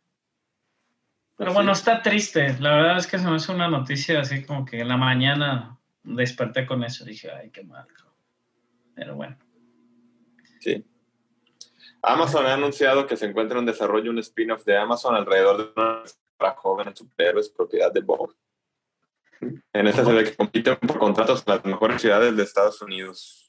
Pero 1.37 1.53
bueno, 1.53 1.73
es. 1.73 1.79
está 1.79 2.03
triste. 2.03 2.57
La 2.61 2.75
verdad 2.75 2.99
es 2.99 3.07
que 3.07 3.19
se 3.19 3.29
me 3.29 3.37
hace 3.37 3.53
una 3.53 3.69
noticia 3.69 4.21
así 4.21 4.45
como 4.45 4.65
que 4.65 4.81
en 4.81 4.89
la 4.89 4.97
mañana 4.97 5.79
desperté 6.03 6.67
con 6.67 6.83
eso. 6.83 7.05
Dije, 7.05 7.31
ay, 7.31 7.51
qué 7.51 7.63
mal. 7.63 7.87
Pero 8.95 9.15
bueno. 9.15 9.39
Sí. 10.61 10.85
Amazon 12.03 12.47
ha 12.47 12.55
anunciado 12.55 13.07
que 13.07 13.17
se 13.17 13.27
encuentra 13.27 13.59
en 13.59 13.67
desarrollo 13.67 14.11
un 14.11 14.19
spin-off 14.19 14.65
de 14.65 14.77
Amazon 14.77 15.15
alrededor 15.15 15.59
de 15.59 15.81
una 15.81 16.03
para 16.37 16.55
jóvenes 16.55 16.99
superhéroes 16.99 17.49
propiedad 17.49 17.93
de 17.93 18.01
Vogue. 18.01 18.35
En 19.73 19.87
esta 19.87 20.05
se 20.05 20.13
ve 20.13 20.25
que 20.25 20.35
compiten 20.35 20.77
por 20.77 20.99
contratos 20.99 21.45
en 21.47 21.55
las 21.55 21.65
mejores 21.65 22.01
ciudades 22.01 22.37
de 22.37 22.43
Estados 22.43 22.81
Unidos. 22.83 23.48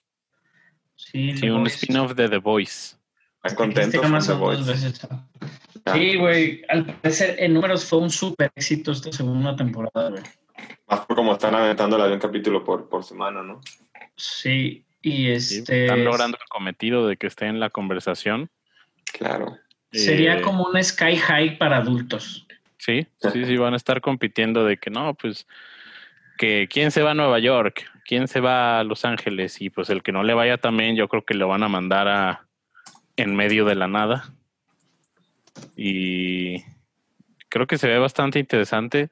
Sí, 1.00 1.50
un 1.50 1.66
spin-off 1.68 2.14
de 2.14 2.28
The 2.30 2.38
Voice. 2.38 2.96
Están 3.44 3.56
contentos 3.56 4.02
con 4.02 4.20
The 4.20 4.34
Voice. 4.34 4.92
Ah, 5.86 5.94
Sí, 5.94 6.18
güey. 6.18 6.62
Al 6.68 6.86
parecer, 6.86 7.36
en 7.40 7.54
números 7.54 7.86
fue 7.86 8.00
un 8.00 8.10
súper 8.10 8.52
éxito 8.56 8.92
esta 8.92 9.12
segunda 9.12 9.56
temporada, 9.56 10.10
güey. 10.10 10.24
Más 10.88 11.00
por 11.06 11.16
como 11.16 11.34
están 11.34 11.56
aventándola 11.56 12.08
de 12.08 12.14
un 12.14 12.20
capítulo 12.20 12.64
por, 12.64 12.90
por 12.90 13.04
semana, 13.04 13.42
¿no? 13.42 13.62
Sí, 14.18 14.86
y 15.02 15.12
Sí, 15.40 15.58
este. 15.58 15.86
Están 15.86 16.04
logrando 16.04 16.38
el 16.40 16.48
cometido 16.50 17.08
de 17.08 17.16
que 17.16 17.28
esté 17.28 17.46
en 17.48 17.60
la 17.62 17.70
conversación. 17.70 18.50
Claro. 19.14 19.58
Sería 19.92 20.40
Eh, 20.40 20.42
como 20.42 20.66
un 20.66 20.84
Sky 20.84 21.16
High 21.16 21.58
para 21.58 21.78
adultos. 21.78 22.46
Sí, 22.78 23.08
sí, 23.22 23.46
sí, 23.46 23.58
van 23.58 23.74
a 23.74 23.78
estar 23.78 24.02
compitiendo 24.02 24.66
de 24.66 24.78
que 24.78 24.90
no, 24.90 25.14
pues, 25.14 25.48
que 26.38 26.68
quién 26.70 26.92
se 26.92 27.02
va 27.02 27.12
a 27.12 27.16
Nueva 27.16 27.40
York, 27.40 27.90
quién 28.10 28.28
se 28.28 28.40
va 28.40 28.80
a 28.80 28.84
Los 28.84 29.06
Ángeles, 29.06 29.62
y 29.62 29.70
pues 29.70 29.92
el 29.92 30.02
que 30.02 30.12
no 30.12 30.24
le 30.24 30.34
vaya 30.34 30.58
también, 30.58 30.96
yo 30.96 31.08
creo 31.08 31.24
que 31.24 31.36
lo 31.36 31.48
van 31.48 31.62
a 31.62 31.70
mandar 31.70 32.08
a 32.08 32.48
en 33.18 33.36
medio 33.36 33.66
de 33.66 33.76
la 33.76 33.88
nada. 33.88 34.34
Y 35.76 36.64
creo 37.50 37.68
que 37.68 37.78
se 37.78 37.88
ve 37.88 38.00
bastante 38.00 38.40
interesante. 38.40 39.10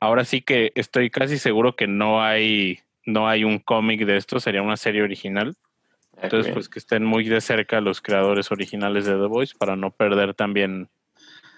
Ahora 0.00 0.24
sí 0.24 0.40
que 0.40 0.72
estoy 0.74 1.10
casi 1.10 1.36
seguro 1.36 1.76
que 1.76 1.86
no 1.86 2.22
hay, 2.22 2.78
no 3.04 3.28
hay 3.28 3.44
un 3.44 3.58
cómic 3.58 4.06
de 4.06 4.16
esto, 4.16 4.40
sería 4.40 4.62
una 4.62 4.78
serie 4.78 5.02
original. 5.02 5.50
Eh, 6.16 6.20
Entonces, 6.22 6.50
pues 6.54 6.70
que 6.70 6.78
estén 6.78 7.04
muy 7.04 7.24
de 7.24 7.42
cerca 7.42 7.82
los 7.82 8.00
creadores 8.00 8.50
originales 8.50 9.04
de 9.04 9.12
The 9.12 9.26
Voice 9.26 9.54
para 9.58 9.76
no 9.76 9.90
perder 9.90 10.32
también 10.32 10.88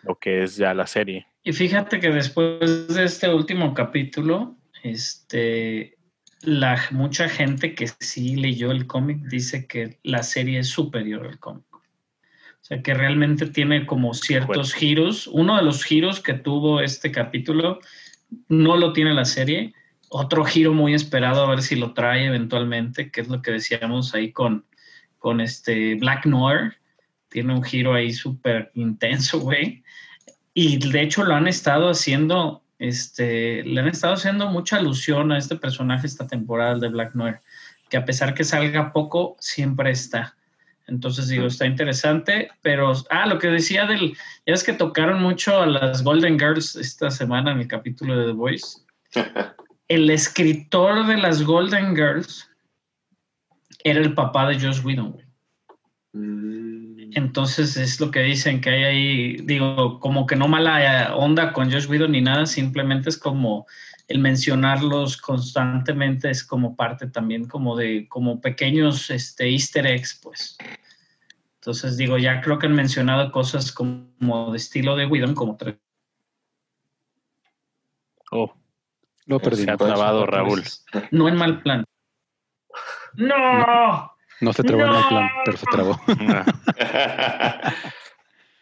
lo 0.02 0.16
que 0.16 0.42
es 0.42 0.56
ya 0.56 0.74
la 0.74 0.88
serie. 0.88 1.28
Y 1.44 1.52
fíjate 1.52 2.00
que 2.00 2.10
después 2.10 2.88
de 2.88 3.04
este 3.04 3.32
último 3.32 3.72
capítulo, 3.72 4.56
este, 4.82 5.96
la, 6.42 6.80
mucha 6.90 7.28
gente 7.28 7.74
que 7.74 7.88
sí 8.00 8.36
leyó 8.36 8.70
el 8.70 8.86
cómic 8.86 9.18
dice 9.24 9.66
que 9.66 9.98
la 10.02 10.22
serie 10.22 10.60
es 10.60 10.68
superior 10.68 11.26
al 11.26 11.38
cómic. 11.38 11.64
O 11.72 12.62
sea, 12.62 12.82
que 12.82 12.94
realmente 12.94 13.46
tiene 13.46 13.86
como 13.86 14.14
ciertos 14.14 14.74
giros. 14.74 15.26
Uno 15.26 15.56
de 15.56 15.62
los 15.62 15.84
giros 15.84 16.20
que 16.20 16.34
tuvo 16.34 16.80
este 16.80 17.10
capítulo 17.10 17.80
no 18.48 18.76
lo 18.76 18.92
tiene 18.92 19.14
la 19.14 19.24
serie. 19.24 19.74
Otro 20.08 20.44
giro 20.44 20.72
muy 20.72 20.94
esperado, 20.94 21.44
a 21.44 21.50
ver 21.50 21.62
si 21.62 21.76
lo 21.76 21.94
trae 21.94 22.26
eventualmente, 22.26 23.10
que 23.10 23.22
es 23.22 23.28
lo 23.28 23.42
que 23.42 23.52
decíamos 23.52 24.14
ahí 24.14 24.32
con, 24.32 24.64
con 25.18 25.40
este 25.40 25.94
Black 25.96 26.26
Noir. 26.26 26.74
Tiene 27.28 27.54
un 27.54 27.62
giro 27.62 27.94
ahí 27.94 28.12
súper 28.12 28.70
intenso, 28.74 29.40
güey. 29.40 29.82
Y 30.52 30.78
de 30.90 31.02
hecho 31.02 31.24
lo 31.24 31.34
han 31.34 31.48
estado 31.48 31.88
haciendo, 31.88 32.62
este, 32.80 33.62
le 33.62 33.78
han 33.78 33.88
estado 33.88 34.14
haciendo 34.14 34.48
mucha 34.48 34.78
alusión 34.78 35.30
a 35.30 35.38
este 35.38 35.54
personaje 35.54 36.06
esta 36.06 36.26
temporada 36.26 36.76
de 36.76 36.88
Black 36.88 37.14
Noir, 37.14 37.40
que 37.90 37.98
a 37.98 38.06
pesar 38.06 38.34
que 38.34 38.42
salga 38.42 38.92
poco, 38.92 39.36
siempre 39.38 39.90
está. 39.90 40.34
Entonces 40.86 41.28
digo, 41.28 41.46
está 41.46 41.66
interesante, 41.66 42.50
pero, 42.62 42.92
ah, 43.10 43.26
lo 43.26 43.38
que 43.38 43.48
decía 43.48 43.86
del, 43.86 44.16
ya 44.46 44.54
es 44.54 44.64
que 44.64 44.72
tocaron 44.72 45.22
mucho 45.22 45.60
a 45.60 45.66
las 45.66 46.02
Golden 46.02 46.38
Girls 46.38 46.74
esta 46.74 47.10
semana 47.10 47.52
en 47.52 47.60
el 47.60 47.68
capítulo 47.68 48.16
de 48.16 48.26
The 48.26 48.32
Voice. 48.32 48.78
El 49.88 50.08
escritor 50.08 51.06
de 51.06 51.16
las 51.16 51.42
Golden 51.42 51.96
Girls 51.96 52.48
era 53.82 53.98
el 53.98 54.14
papá 54.14 54.48
de 54.48 54.54
Josh 54.54 54.84
Whedon. 54.84 55.20
Mm, 56.12 56.89
Entonces 57.14 57.76
es 57.76 58.00
lo 58.00 58.10
que 58.10 58.20
dicen 58.20 58.60
que 58.60 58.70
hay 58.70 58.84
ahí, 58.84 59.36
digo, 59.42 59.98
como 60.00 60.26
que 60.26 60.36
no 60.36 60.48
mala 60.48 61.14
onda 61.16 61.52
con 61.52 61.70
Josh 61.70 61.86
Whedon 61.88 62.12
ni 62.12 62.20
nada, 62.20 62.46
simplemente 62.46 63.08
es 63.08 63.18
como 63.18 63.66
el 64.08 64.18
mencionarlos 64.18 65.16
constantemente 65.16 66.30
es 66.30 66.42
como 66.42 66.74
parte 66.74 67.06
también 67.06 67.46
como 67.46 67.76
de 67.76 68.08
como 68.08 68.40
pequeños 68.40 69.08
este 69.10 69.48
easter 69.48 69.86
eggs, 69.86 70.18
pues. 70.22 70.58
Entonces 71.56 71.96
digo, 71.96 72.18
ya 72.18 72.40
creo 72.40 72.58
que 72.58 72.66
han 72.66 72.74
mencionado 72.74 73.30
cosas 73.30 73.70
como 73.70 74.50
de 74.50 74.56
estilo 74.56 74.96
de 74.96 75.06
Whedon 75.06 75.34
como 75.34 75.56
tres 75.56 75.76
Oh, 78.32 78.54
lo 79.26 79.40
perdí. 79.40 79.64
se 79.64 79.70
ha 79.70 79.76
trabado 79.76 80.24
Raúl. 80.24 80.62
No 81.10 81.28
en 81.28 81.36
mal 81.36 81.62
plan. 81.62 81.84
No. 83.14 84.12
No 84.40 84.52
se 84.52 84.62
trabó 84.62 84.82
en 84.82 84.88
el 84.88 84.94
¡No! 84.94 85.08
plan, 85.08 85.28
pero 85.44 85.58
se 85.58 85.66
trabó. 85.70 86.00
Ah, 86.82 87.74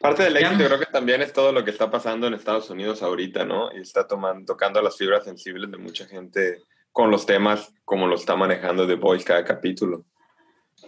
Parte 0.01 0.23
del 0.23 0.37
éxito 0.37 0.65
creo 0.65 0.79
que 0.79 0.87
también 0.87 1.23
es 1.23 1.33
todo 1.33 1.51
lo 1.51 1.65
que 1.65 1.73
está 1.73 1.91
pasando 1.91 2.29
en 2.29 2.35
Estados 2.35 2.71
Unidos 2.71 3.03
ahorita, 3.03 3.45
¿no? 3.45 3.73
Y 3.77 3.81
está 3.81 4.07
tomando, 4.07 4.53
tocando 4.53 4.81
las 4.81 4.97
fibras 4.97 5.25
sensibles 5.25 5.71
de 5.73 5.77
mucha 5.77 6.07
gente 6.07 6.63
con 6.93 7.11
los 7.11 7.27
temas 7.27 7.73
como 7.85 8.07
lo 8.07 8.15
está 8.15 8.37
manejando 8.37 8.87
The 8.87 8.95
Voice 8.95 9.25
cada 9.25 9.45
capítulo. 9.45 10.05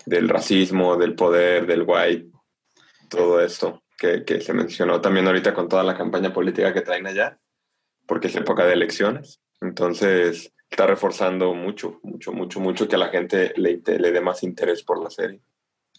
Del 0.06 0.28
racismo, 0.28 0.96
del 0.96 1.16
poder, 1.16 1.66
del 1.66 1.82
white, 1.84 2.30
todo 3.08 3.40
esto 3.40 3.82
que, 3.98 4.24
que 4.24 4.40
se 4.40 4.52
mencionó 4.52 5.00
también 5.00 5.26
ahorita 5.26 5.52
con 5.52 5.68
toda 5.68 5.82
la 5.82 5.96
campaña 5.96 6.32
política 6.32 6.72
que 6.72 6.82
traen 6.82 7.08
allá, 7.08 7.36
porque 8.06 8.28
es 8.28 8.36
época 8.36 8.64
de 8.64 8.74
elecciones. 8.74 9.40
Entonces 9.60 10.52
está 10.70 10.86
reforzando 10.86 11.52
mucho, 11.54 11.98
mucho, 12.02 12.32
mucho, 12.32 12.60
mucho 12.60 12.88
que 12.88 12.94
a 12.94 12.98
la 12.98 13.08
gente 13.08 13.52
le, 13.56 13.80
le 13.84 14.12
dé 14.12 14.20
más 14.20 14.42
interés 14.42 14.82
por 14.82 15.02
la 15.02 15.10
serie. 15.10 15.40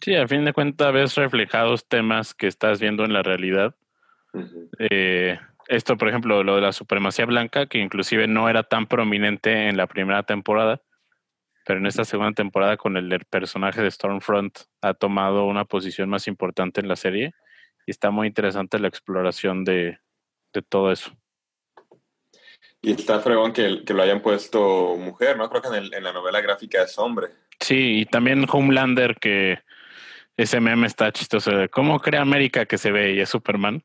Sí, 0.02 0.16
a 0.16 0.28
fin 0.28 0.46
de 0.46 0.54
cuentas 0.54 0.92
ves 0.94 1.16
reflejados 1.16 1.88
temas 1.88 2.34
que 2.34 2.48
estás 2.48 2.80
viendo 2.80 3.04
en 3.04 3.14
la 3.14 3.22
realidad. 3.22 3.76
Eh, 4.80 5.38
esto, 5.68 5.98
por 5.98 6.08
ejemplo, 6.08 6.44
lo 6.44 6.56
de 6.56 6.62
la 6.62 6.72
supremacía 6.72 7.26
blanca, 7.26 7.68
que 7.68 7.78
inclusive 7.78 8.28
no 8.28 8.50
era 8.50 8.64
tan 8.64 8.88
prominente 8.88 9.68
en 9.68 9.78
la 9.78 9.88
primera 9.88 10.24
temporada, 10.24 10.82
pero 11.66 11.80
en 11.80 11.86
esta 11.86 12.04
segunda 12.04 12.34
temporada 12.34 12.78
con 12.78 12.98
el, 12.98 13.26
personaje 13.26 13.82
de 13.82 13.92
Stormfront 13.92 14.58
ha 14.82 14.94
tomado 14.96 15.46
una 15.46 15.66
posición 15.66 16.10
más 16.10 16.28
importante 16.28 16.82
en 16.82 16.88
la 16.88 16.96
serie 16.96 17.34
y 17.86 17.92
está 17.92 18.10
muy 18.10 18.28
interesante 18.28 18.80
la 18.80 18.88
exploración 18.88 19.64
de, 19.64 20.00
de 20.54 20.62
todo 20.64 20.92
eso. 20.92 21.16
Y 22.82 22.94
está 22.94 23.20
fregón 23.20 23.54
que, 23.54 23.84
que 23.86 23.94
lo 23.94 24.02
hayan 24.04 24.22
puesto 24.22 24.96
mujer, 24.98 25.38
¿no? 25.38 25.50
Creo 25.50 25.62
que 25.62 25.68
en, 25.68 25.76
el- 25.76 25.94
en 25.94 26.04
la 26.04 26.14
novela 26.14 26.42
gráfica 26.42 26.82
es 26.84 26.98
hombre. 26.98 27.28
Sí, 27.60 28.00
y 28.02 28.06
también 28.06 28.46
Homelander, 28.50 29.16
que 29.20 29.60
ese 30.36 30.60
meme 30.60 30.88
está 30.88 31.12
chistoso. 31.12 31.52
de 31.52 31.70
¿Cómo 31.70 32.00
crea 32.00 32.22
América 32.22 32.66
que 32.66 32.78
se 32.80 32.92
ve 32.92 33.14
y 33.14 33.20
es 33.20 33.30
Superman? 33.30 33.84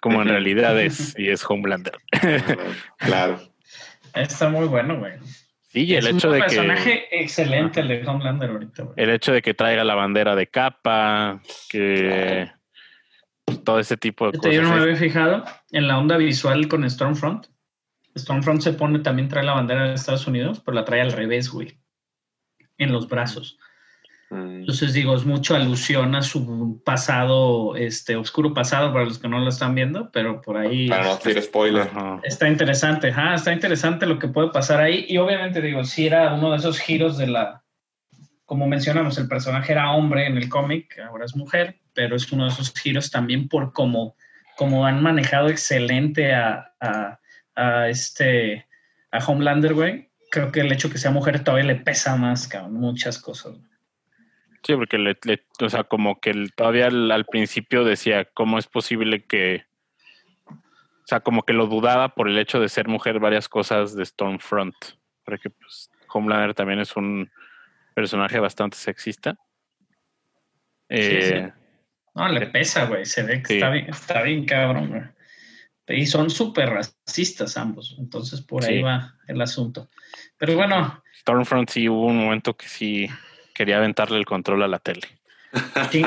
Como 0.00 0.20
en 0.22 0.28
realidad 0.34 0.80
es 0.80 1.14
y 1.16 1.28
es 1.28 1.44
Homelander. 1.48 1.94
claro. 2.98 3.40
Está 4.14 4.48
muy 4.48 4.66
bueno, 4.66 4.98
güey. 4.98 5.12
Sí, 5.68 5.84
y 5.84 5.94
el 5.94 6.06
es 6.06 6.16
hecho 6.16 6.28
un 6.28 6.34
de 6.34 6.40
personaje 6.40 7.06
que 7.10 7.22
excelente 7.22 7.80
el 7.80 7.88
de 7.88 8.06
Homelander 8.06 8.50
ahorita, 8.50 8.82
güey. 8.82 8.94
el 8.98 9.10
hecho 9.10 9.32
de 9.32 9.40
que 9.40 9.54
traiga 9.54 9.84
la 9.84 9.94
bandera 9.94 10.34
de 10.36 10.48
capa, 10.48 11.40
que 11.70 12.50
todo 13.64 13.78
ese 13.78 13.96
tipo 13.96 14.26
de 14.26 14.32
Fíjate, 14.32 14.54
Yo 14.54 14.62
no 14.62 14.68
me 14.68 14.74
cosas. 14.74 14.82
había 14.88 14.96
fijado 14.96 15.44
en 15.70 15.88
la 15.88 15.98
onda 15.98 16.16
visual 16.18 16.68
con 16.68 16.88
Stormfront. 16.90 17.46
Stormfront 18.16 18.60
se 18.60 18.72
pone, 18.72 18.98
también 18.98 19.28
trae 19.28 19.44
la 19.44 19.54
bandera 19.54 19.88
de 19.88 19.94
Estados 19.94 20.26
Unidos, 20.26 20.60
pero 20.64 20.74
la 20.74 20.84
trae 20.84 21.00
al 21.00 21.12
revés, 21.12 21.50
güey. 21.50 21.78
En 22.78 22.92
los 22.92 23.08
brazos. 23.08 23.58
Mm. 24.30 24.60
Entonces 24.60 24.94
digo, 24.94 25.14
es 25.14 25.24
mucho 25.24 25.54
alusión 25.54 26.14
a 26.14 26.22
su 26.22 26.82
pasado, 26.84 27.76
este, 27.76 28.16
oscuro 28.16 28.54
pasado 28.54 28.92
para 28.92 29.04
los 29.04 29.18
que 29.18 29.28
no 29.28 29.38
lo 29.38 29.48
están 29.48 29.74
viendo, 29.74 30.10
pero 30.10 30.40
por 30.40 30.56
ahí 30.56 30.88
Para 30.88 31.04
no 31.04 31.12
hacer 31.12 31.42
spoiler. 31.42 31.90
Está 32.22 32.48
interesante, 32.48 33.12
está 33.34 33.52
interesante 33.52 34.06
lo 34.06 34.18
que 34.18 34.28
puede 34.28 34.48
pasar 34.50 34.80
ahí. 34.80 35.04
Y 35.08 35.18
obviamente 35.18 35.60
digo, 35.60 35.84
si 35.84 36.06
era 36.06 36.32
uno 36.34 36.50
de 36.50 36.56
esos 36.56 36.78
giros 36.78 37.18
de 37.18 37.26
la, 37.26 37.62
como 38.46 38.66
mencionamos, 38.66 39.18
el 39.18 39.28
personaje 39.28 39.72
era 39.72 39.92
hombre 39.92 40.26
en 40.26 40.36
el 40.36 40.48
cómic, 40.48 40.98
ahora 41.06 41.26
es 41.26 41.36
mujer, 41.36 41.80
pero 41.92 42.16
es 42.16 42.30
uno 42.32 42.44
de 42.44 42.50
esos 42.50 42.72
giros 42.72 43.10
también 43.10 43.48
por 43.48 43.72
cómo, 43.72 44.16
cómo 44.56 44.86
han 44.86 45.02
manejado 45.02 45.48
excelente 45.48 46.34
a, 46.34 46.72
a, 46.80 47.18
a 47.54 47.88
este, 47.88 48.66
a 49.10 49.18
Homelander, 49.18 49.74
güey. 49.74 50.10
Creo 50.30 50.50
que 50.50 50.60
el 50.60 50.72
hecho 50.72 50.90
que 50.90 50.98
sea 50.98 51.10
mujer 51.10 51.44
todavía 51.44 51.66
le 51.66 51.76
pesa 51.80 52.16
más, 52.16 52.48
cabrón, 52.48 52.74
muchas 52.74 53.18
cosas. 53.18 53.54
Sí, 54.62 54.74
porque 54.76 54.96
le, 54.98 55.16
le- 55.24 55.44
o 55.60 55.68
sea, 55.68 55.84
como 55.84 56.20
que 56.20 56.30
el- 56.30 56.52
todavía 56.54 56.86
al, 56.86 57.10
al 57.10 57.24
principio 57.26 57.84
decía, 57.84 58.24
¿cómo 58.26 58.58
es 58.58 58.66
posible 58.66 59.24
que, 59.24 59.64
o 60.48 61.06
sea, 61.06 61.20
como 61.20 61.42
que 61.42 61.52
lo 61.52 61.66
dudaba 61.66 62.14
por 62.14 62.28
el 62.28 62.38
hecho 62.38 62.60
de 62.60 62.68
ser 62.68 62.88
mujer 62.88 63.18
varias 63.18 63.48
cosas 63.48 63.94
de 63.96 64.06
Stormfront, 64.06 64.74
porque 65.24 65.50
pues 65.50 65.90
Homelander 66.08 66.54
también 66.54 66.78
es 66.80 66.96
un 66.96 67.30
personaje 67.94 68.38
bastante 68.38 68.76
sexista. 68.76 69.36
Eh, 70.88 71.50
No, 72.14 72.28
le 72.28 72.46
pesa, 72.46 72.84
güey. 72.86 73.04
Se 73.06 73.22
ve 73.22 73.42
que 73.42 73.48
Sí. 73.48 73.54
está, 73.54 73.70
bien, 73.70 73.88
está 73.90 74.22
bien 74.22 74.44
cabrón, 74.44 74.88
güey. 74.90 75.02
Y 75.88 76.06
son 76.06 76.30
súper 76.30 76.70
racistas 76.70 77.56
ambos. 77.56 77.96
Entonces, 77.98 78.40
por 78.40 78.64
ahí 78.64 78.76
Sí. 78.78 78.82
va 78.82 79.14
el 79.26 79.40
asunto. 79.40 79.88
Pero 80.38 80.54
bueno, 80.56 81.02
Stormfront 81.20 81.68
sí 81.70 81.88
hubo 81.88 82.06
un 82.06 82.16
momento 82.18 82.56
que 82.56 82.68
sí 82.68 83.08
quería 83.54 83.76
aventarle 83.78 84.18
el 84.18 84.24
control 84.24 84.62
a 84.62 84.68
la 84.68 84.78
tele. 84.78 85.02
chi- 85.90 86.02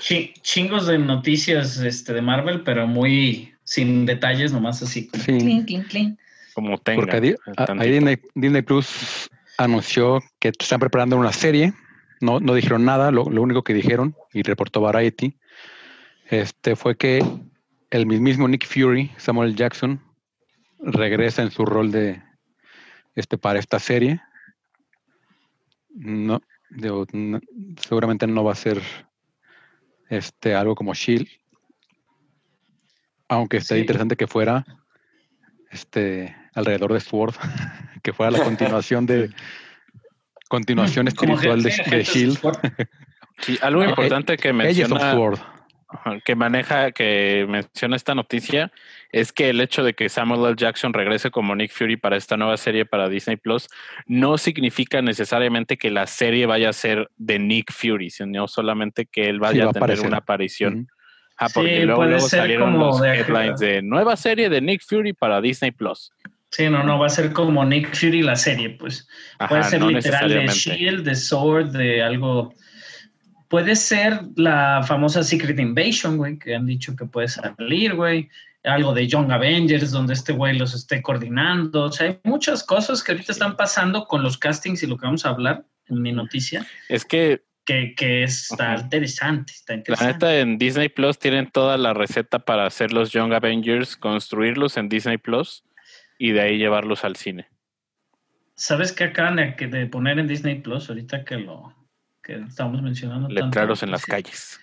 chi- 0.00 0.32
chingos 0.42 0.86
de 0.86 0.98
noticias 0.98 1.76
este, 1.78 2.14
de 2.14 2.22
Marvel, 2.22 2.62
pero 2.62 2.86
muy 2.86 3.52
sin 3.64 4.06
detalles, 4.06 4.52
nomás 4.52 4.82
así. 4.82 5.08
como 5.08 5.22
Sí. 5.24 5.38
clink, 5.38 5.86
clink. 5.88 6.18
Como 6.54 6.78
tenga. 6.78 7.02
Porque 7.06 7.36
ahí 7.78 7.90
Disney, 7.90 8.18
Disney 8.34 8.62
Plus 8.62 9.28
anunció 9.58 10.20
que 10.38 10.48
están 10.58 10.80
preparando 10.80 11.16
una 11.16 11.32
serie. 11.32 11.72
No, 12.20 12.40
no 12.40 12.54
dijeron 12.54 12.84
nada, 12.84 13.10
lo, 13.10 13.24
lo 13.30 13.42
único 13.42 13.62
que 13.64 13.74
dijeron, 13.74 14.14
y 14.32 14.42
reportó 14.42 14.80
Variety, 14.80 15.34
este, 16.30 16.76
fue 16.76 16.96
que 16.96 17.22
el 17.92 18.06
mismo 18.06 18.48
Nick 18.48 18.66
Fury, 18.66 19.12
Samuel 19.18 19.54
Jackson, 19.54 20.00
regresa 20.78 21.42
en 21.42 21.50
su 21.50 21.64
rol 21.66 21.92
de 21.92 22.22
este 23.14 23.36
para 23.36 23.58
esta 23.58 23.78
serie. 23.78 24.20
No, 25.90 26.40
digo, 26.70 27.06
no- 27.12 27.40
seguramente 27.76 28.26
no 28.26 28.42
va 28.44 28.52
a 28.52 28.56
ser 28.56 28.80
este 30.08 30.54
algo 30.54 30.74
como 30.74 30.94
Shield. 30.94 31.28
Aunque 33.28 33.58
estaría 33.58 33.80
Sí. 33.80 33.82
interesante 33.82 34.16
que 34.16 34.26
fuera 34.26 34.64
este 35.70 36.34
alrededor 36.54 36.94
de 36.94 37.00
Sword, 37.00 37.34
que 38.02 38.12
fuera 38.14 38.30
la 38.30 38.42
continuación 38.42 39.04
de 39.04 39.30
continuación 40.48 41.08
espiritual 41.08 41.62
de, 41.62 41.70
de 41.90 42.04
Shield. 42.04 42.38
Sí, 43.40 43.58
algo 43.60 43.82
Eh, 43.82 43.88
importante 43.90 44.36
que 44.38 44.52
menciona, 44.52 45.14
que 46.24 46.34
maneja, 46.34 46.92
que 46.92 47.46
menciona 47.48 47.96
esta 47.96 48.14
noticia, 48.14 48.72
es 49.10 49.32
que 49.32 49.50
el 49.50 49.60
hecho 49.60 49.84
de 49.84 49.94
que 49.94 50.08
Samuel 50.08 50.44
L. 50.46 50.54
Jackson 50.56 50.92
regrese 50.92 51.30
como 51.30 51.54
Nick 51.54 51.70
Fury 51.72 51.96
para 51.96 52.16
esta 52.16 52.36
nueva 52.36 52.56
serie 52.56 52.84
para 52.86 53.08
Disney 53.08 53.36
Plus 53.36 53.68
no 54.06 54.38
significa 54.38 55.02
necesariamente 55.02 55.76
que 55.76 55.90
la 55.90 56.06
serie 56.06 56.46
vaya 56.46 56.70
a 56.70 56.72
ser 56.72 57.10
de 57.16 57.38
Nick 57.38 57.72
Fury, 57.72 58.10
sino 58.10 58.48
solamente 58.48 59.06
que 59.06 59.28
él 59.28 59.38
vaya 59.40 59.64
va 59.64 59.70
a 59.70 59.72
tener 59.74 59.82
aparecer. 59.84 60.06
una 60.06 60.16
aparición. 60.18 60.88
Ah, 61.38 61.48
porque 61.52 61.78
Sí, 61.80 61.82
luego, 61.84 61.96
puede 61.96 62.10
luego 62.12 62.28
ser 62.28 62.40
salieron 62.40 62.72
como 62.72 62.86
los 62.86 63.00
de- 63.00 63.18
headlines 63.18 63.58
de 63.60 63.82
nueva 63.82 64.16
serie 64.16 64.48
de 64.48 64.60
Nick 64.60 64.82
Fury 64.86 65.12
para 65.12 65.40
Disney 65.40 65.70
Plus. 65.72 66.12
Sí, 66.50 66.68
no, 66.68 66.82
no, 66.82 66.98
va 66.98 67.06
a 67.06 67.10
ser 67.10 67.32
como 67.32 67.64
Nick 67.64 67.94
Fury 67.94 68.22
la 68.22 68.36
serie, 68.36 68.70
pues. 68.70 69.08
Puede 69.48 69.62
ser 69.64 69.80
no 69.80 69.90
literal 69.90 70.28
de. 70.28 70.46
Shield, 70.48 71.02
de 71.04 71.14
Sword, 71.14 71.68
de 71.70 72.02
algo. 72.02 72.54
Puede 73.52 73.76
ser 73.76 74.18
la 74.36 74.82
famosa 74.82 75.22
Secret 75.22 75.60
Invasion, 75.60 76.16
güey, 76.16 76.38
que 76.38 76.54
han 76.54 76.64
dicho 76.64 76.96
que 76.96 77.04
puede 77.04 77.28
salir, 77.28 77.94
güey. 77.94 78.30
Algo 78.64 78.94
de 78.94 79.06
Young 79.06 79.30
Avengers, 79.30 79.90
donde 79.90 80.14
este 80.14 80.32
güey 80.32 80.56
los 80.56 80.72
esté 80.72 81.02
coordinando. 81.02 81.82
O 81.82 81.92
sea, 81.92 82.06
hay 82.06 82.18
muchas 82.24 82.64
cosas 82.64 83.02
que 83.02 83.12
ahorita 83.12 83.30
están 83.30 83.54
pasando 83.58 84.06
con 84.06 84.22
los 84.22 84.38
castings 84.38 84.82
y 84.82 84.86
lo 84.86 84.96
que 84.96 85.04
vamos 85.04 85.26
a 85.26 85.28
hablar 85.28 85.66
en 85.88 86.00
mi 86.00 86.12
noticia, 86.12 86.66
Es 86.88 87.04
que 87.04 87.42
que, 87.66 87.94
que 87.94 88.22
está 88.22 88.72
Ajá. 88.72 88.82
interesante, 88.84 89.52
está 89.52 89.74
La 89.74 89.78
interesante. 89.80 90.12
neta, 90.14 90.38
en 90.38 90.56
Disney 90.56 90.88
Plus 90.88 91.18
tienen 91.18 91.50
toda 91.50 91.76
la 91.76 91.92
receta 91.92 92.38
para 92.38 92.64
hacer 92.64 92.94
los 92.94 93.10
Young 93.12 93.34
Avengers, 93.34 93.98
construirlos 93.98 94.78
en 94.78 94.88
Disney 94.88 95.18
Plus 95.18 95.62
y 96.18 96.32
de 96.32 96.40
ahí 96.40 96.56
llevarlos 96.56 97.04
al 97.04 97.16
cine. 97.16 97.48
¿Sabes 98.54 98.92
qué 98.92 99.04
acaban 99.04 99.36
de 99.36 99.86
poner 99.88 100.18
en 100.18 100.26
Disney 100.26 100.60
Plus 100.62 100.88
ahorita 100.88 101.24
que 101.26 101.36
lo 101.36 101.81
que 102.22 102.34
estamos 102.48 102.80
mencionando? 102.82 103.28
tanto? 103.28 103.44
Letreros 103.44 103.82
en 103.82 103.90
las 103.90 104.04
calles. 104.06 104.58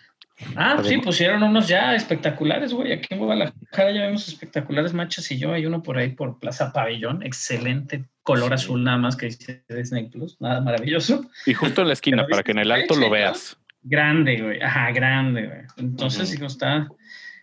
Ah, 0.56 0.82
sí, 0.86 0.98
pusieron 1.00 1.44
unos 1.44 1.68
ya 1.68 1.94
espectaculares, 1.96 2.72
güey. 2.74 2.94
Aquí 2.94 3.08
en 3.14 3.20
Guadalajara 3.20 3.92
ya 3.92 4.02
vemos 4.04 4.26
espectaculares 4.30 4.94
machos 4.94 5.30
y 5.32 5.38
yo. 5.38 5.52
Hay 5.52 5.66
uno 5.66 5.84
por 5.84 5.98
ahí 5.98 6.12
por 6.14 6.40
Plaza 6.40 6.72
Pabellón. 6.72 7.24
Excelente 7.24 8.06
color 8.24 8.48
Sí. 8.50 8.54
azul, 8.54 8.84
nada 8.84 8.98
más 8.98 9.18
que 9.18 9.26
dice 9.26 9.64
Disney 9.68 10.08
Plus. 10.10 10.40
Nada 10.40 10.62
maravilloso. 10.62 11.30
Y 11.46 11.54
justo 11.54 11.82
en 11.82 11.88
la 11.88 11.94
esquina, 11.94 12.26
para 12.26 12.44
que 12.44 12.52
en 12.52 12.60
el 12.60 12.72
alto 12.72 12.96
lo 12.96 13.10
veas. 13.10 13.58
Grande, 13.84 14.42
güey. 14.42 14.62
Ajá, 14.62 14.92
grande, 14.92 15.46
güey. 15.48 15.62
Entonces, 15.78 16.24
Ujú. 16.30 16.32
digo, 16.32 16.48
está. 16.48 16.88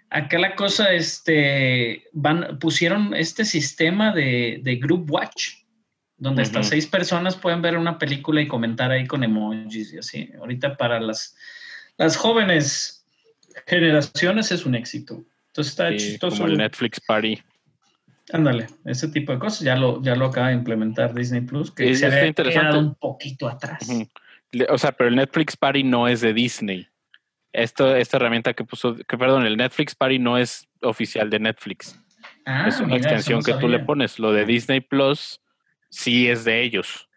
Acá 0.09 0.39
la 0.39 0.55
cosa, 0.55 0.93
este, 0.93 2.05
van, 2.13 2.59
pusieron 2.59 3.13
este 3.15 3.45
sistema 3.45 4.13
de, 4.15 4.61
de 4.63 4.77
Group 4.77 5.11
Watch, 5.11 5.57
donde 6.19 6.43
hasta 6.43 6.61
Ujú. 6.61 6.69
seis 6.69 6.87
personas 6.87 7.37
pueden 7.37 7.61
ver 7.63 7.77
una 7.77 7.99
película 7.99 8.41
y 8.41 8.49
comentar 8.49 8.91
ahí 8.91 9.07
con 9.07 9.23
emojis 9.23 9.93
y 9.93 9.99
así. 9.99 10.31
Ahorita 10.39 10.77
para 10.77 10.99
las, 11.01 11.37
las 11.99 12.17
jóvenes 12.17 13.07
generaciones 13.67 14.53
es 14.53 14.65
un 14.67 14.75
éxito. 14.75 15.25
Entonces 15.49 15.73
está 15.73 15.91
Sí, 15.91 15.97
chistoso. 15.99 16.37
como 16.39 16.49
el 16.49 16.59
Netflix 16.59 17.01
Party. 17.01 17.43
Ándale, 18.33 18.67
ese 18.85 19.09
tipo 19.09 19.33
de 19.33 19.39
cosas 19.39 19.61
ya 19.61 19.77
lo, 19.77 20.03
ya 20.03 20.17
lo 20.17 20.27
acaba 20.27 20.49
de 20.49 20.55
implementar 20.55 21.15
Disney 21.15 21.43
Plus, 21.43 21.71
que 21.71 21.91
Es- 21.91 22.01
se 22.01 22.07
había 22.07 22.33
quedado 22.33 22.79
un 22.81 22.95
poquito 22.95 23.49
atrás. 23.49 23.89
O 24.69 24.79
sea, 24.79 24.93
pero 24.93 25.09
el 25.11 25.17
Netflix 25.17 25.57
Party 25.57 25.85
no 25.85 26.09
es 26.09 26.21
de 26.23 26.33
Disney. 26.33 26.89
Esto, 27.53 27.95
esta 27.95 28.17
herramienta 28.17 28.53
que 28.53 28.65
puso, 28.65 28.97
que 28.97 29.17
perdón, 29.17 29.47
el 29.47 29.57
Netflix 29.57 29.95
Party 29.95 30.19
no 30.19 30.37
es 30.39 30.67
oficial 30.83 31.31
de 31.31 31.39
Netflix. 31.39 31.99
Ah, 32.45 32.67
es 32.69 32.79
una 32.79 32.89
mira, 32.95 32.99
extensión 32.99 33.39
no 33.39 33.45
que 33.45 33.55
tú 33.55 33.69
le 33.69 33.79
pones. 33.79 34.19
Lo 34.19 34.33
de 34.33 34.45
Disney 34.45 34.81
Plus 34.81 35.41
sí 35.97 36.29
es 36.29 36.45
de 36.45 36.63
ellos. 36.63 37.09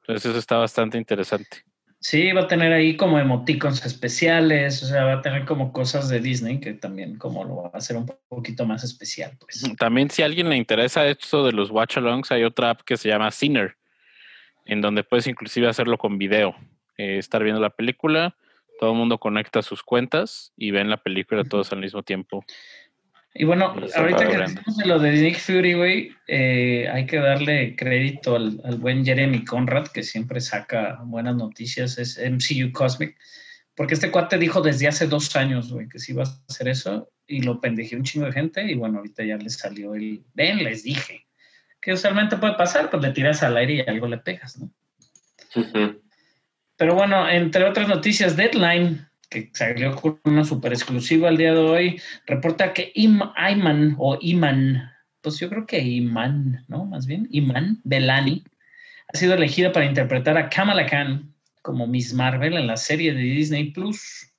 Entonces 0.00 0.30
eso 0.30 0.38
está 0.38 0.56
bastante 0.56 0.98
interesante. 0.98 1.64
Sí, 2.00 2.32
va 2.32 2.42
a 2.42 2.46
tener 2.48 2.72
ahí 2.72 2.96
como 2.96 3.20
emoticons 3.20 3.86
especiales, 3.86 4.82
o 4.82 4.86
sea, 4.86 5.04
va 5.04 5.12
a 5.14 5.22
tener 5.22 5.44
como 5.44 5.72
cosas 5.72 6.08
de 6.08 6.18
Disney 6.18 6.58
que 6.58 6.74
también 6.74 7.16
como 7.16 7.44
lo 7.44 7.56
va 7.62 7.70
a 7.72 7.78
hacer 7.78 7.96
un 7.96 8.06
po- 8.06 8.20
poquito 8.28 8.66
más 8.66 8.82
especial, 8.82 9.36
pues. 9.38 9.62
También 9.78 10.10
si 10.10 10.22
a 10.22 10.24
alguien 10.26 10.48
le 10.48 10.56
interesa 10.56 11.06
esto 11.06 11.46
de 11.46 11.52
los 11.52 11.70
watch 11.70 11.98
alongs, 11.98 12.32
hay 12.32 12.42
otra 12.42 12.70
app 12.70 12.80
que 12.82 12.96
se 12.96 13.08
llama 13.08 13.30
Sinner, 13.30 13.76
en 14.66 14.80
donde 14.80 15.04
puedes 15.04 15.28
inclusive 15.28 15.68
hacerlo 15.68 15.96
con 15.96 16.18
video. 16.18 16.56
Eh, 16.98 17.18
estar 17.18 17.44
viendo 17.44 17.60
la 17.60 17.70
película, 17.70 18.36
todo 18.80 18.90
el 18.90 18.98
mundo 18.98 19.18
conecta 19.18 19.62
sus 19.62 19.84
cuentas 19.84 20.52
y 20.56 20.72
ven 20.72 20.90
la 20.90 20.96
película 20.96 21.44
todos 21.44 21.72
al 21.72 21.78
mismo 21.78 22.02
tiempo. 22.02 22.44
Y 23.34 23.44
bueno, 23.44 23.74
ahorita 23.94 24.28
que 24.28 24.36
decimos 24.36 24.76
de 24.76 24.86
lo 24.86 24.98
de 24.98 25.12
Nick 25.12 25.38
Fury, 25.38 25.72
güey, 25.74 26.14
eh, 26.28 26.86
hay 26.92 27.06
que 27.06 27.16
darle 27.16 27.74
crédito 27.76 28.36
al, 28.36 28.60
al 28.64 28.76
buen 28.76 29.04
Jeremy 29.04 29.44
Conrad, 29.44 29.86
que 29.88 30.02
siempre 30.02 30.40
saca 30.40 31.00
buenas 31.04 31.36
noticias, 31.36 31.96
es 31.96 32.18
MCU 32.18 32.72
Cosmic, 32.72 33.16
porque 33.74 33.94
este 33.94 34.10
cuate 34.10 34.36
dijo 34.36 34.60
desde 34.60 34.86
hace 34.86 35.06
dos 35.06 35.34
años, 35.34 35.72
güey, 35.72 35.88
que 35.88 35.98
sí 35.98 36.12
iba 36.12 36.24
a 36.24 36.36
hacer 36.48 36.68
eso, 36.68 37.10
y 37.26 37.40
lo 37.40 37.58
pendejeó 37.58 37.98
un 37.98 38.04
chingo 38.04 38.26
de 38.26 38.32
gente, 38.32 38.70
y 38.70 38.74
bueno, 38.74 38.98
ahorita 38.98 39.24
ya 39.24 39.36
le 39.36 39.48
salió 39.48 39.94
el, 39.94 40.22
ven, 40.34 40.62
les 40.62 40.82
dije, 40.82 41.26
que 41.80 41.94
usualmente 41.94 42.36
puede 42.36 42.54
pasar, 42.54 42.90
pues 42.90 43.02
le 43.02 43.12
tiras 43.12 43.42
al 43.42 43.56
aire 43.56 43.74
y 43.74 43.90
algo 43.90 44.08
le 44.08 44.18
pegas, 44.18 44.58
¿no? 44.58 44.70
Pero 46.76 46.94
bueno, 46.94 47.28
entre 47.28 47.64
otras 47.64 47.88
noticias, 47.88 48.36
Deadline, 48.36 49.08
que 49.32 49.50
salió 49.54 49.96
con 49.96 50.20
una 50.24 50.44
super 50.44 50.72
exclusiva 50.72 51.30
el 51.30 51.38
día 51.38 51.54
de 51.54 51.58
hoy, 51.58 52.02
reporta 52.26 52.74
que 52.74 52.92
Im 52.94 53.20
Ayman 53.34 53.96
o 53.98 54.18
Iman, 54.20 54.90
pues 55.22 55.40
yo 55.40 55.48
creo 55.48 55.66
que 55.66 55.80
Iman, 55.80 56.64
¿no? 56.68 56.84
Más 56.84 57.06
bien, 57.06 57.26
Iman 57.30 57.80
Belani, 57.84 58.44
ha 59.08 59.16
sido 59.16 59.34
elegida 59.34 59.72
para 59.72 59.86
interpretar 59.86 60.36
a 60.36 60.50
Kamala 60.50 60.86
Khan 60.86 61.34
como 61.62 61.86
Miss 61.86 62.12
Marvel 62.12 62.54
en 62.54 62.66
la 62.66 62.76
serie 62.76 63.14
de 63.14 63.22
Disney 63.22 63.70
Plus. 63.70 64.30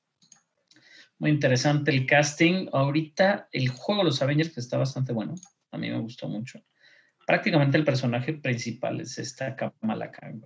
Muy 1.17 1.31
interesante 1.31 1.89
el 1.89 2.05
casting. 2.05 2.67
Ahorita 2.71 3.47
el 3.51 3.69
juego 3.69 4.01
de 4.01 4.05
los 4.05 4.21
Avengers, 4.21 4.53
que 4.53 4.59
está 4.59 4.77
bastante 4.77 5.13
bueno, 5.13 5.33
a 5.71 5.77
mí 5.77 5.89
me 5.89 5.99
gustó 5.99 6.27
mucho. 6.27 6.63
Prácticamente 7.25 7.77
el 7.77 7.85
personaje 7.85 8.33
principal 8.33 9.01
es 9.01 9.17
esta 9.17 9.55
Kamala 9.55 10.11
Khan. 10.11 10.43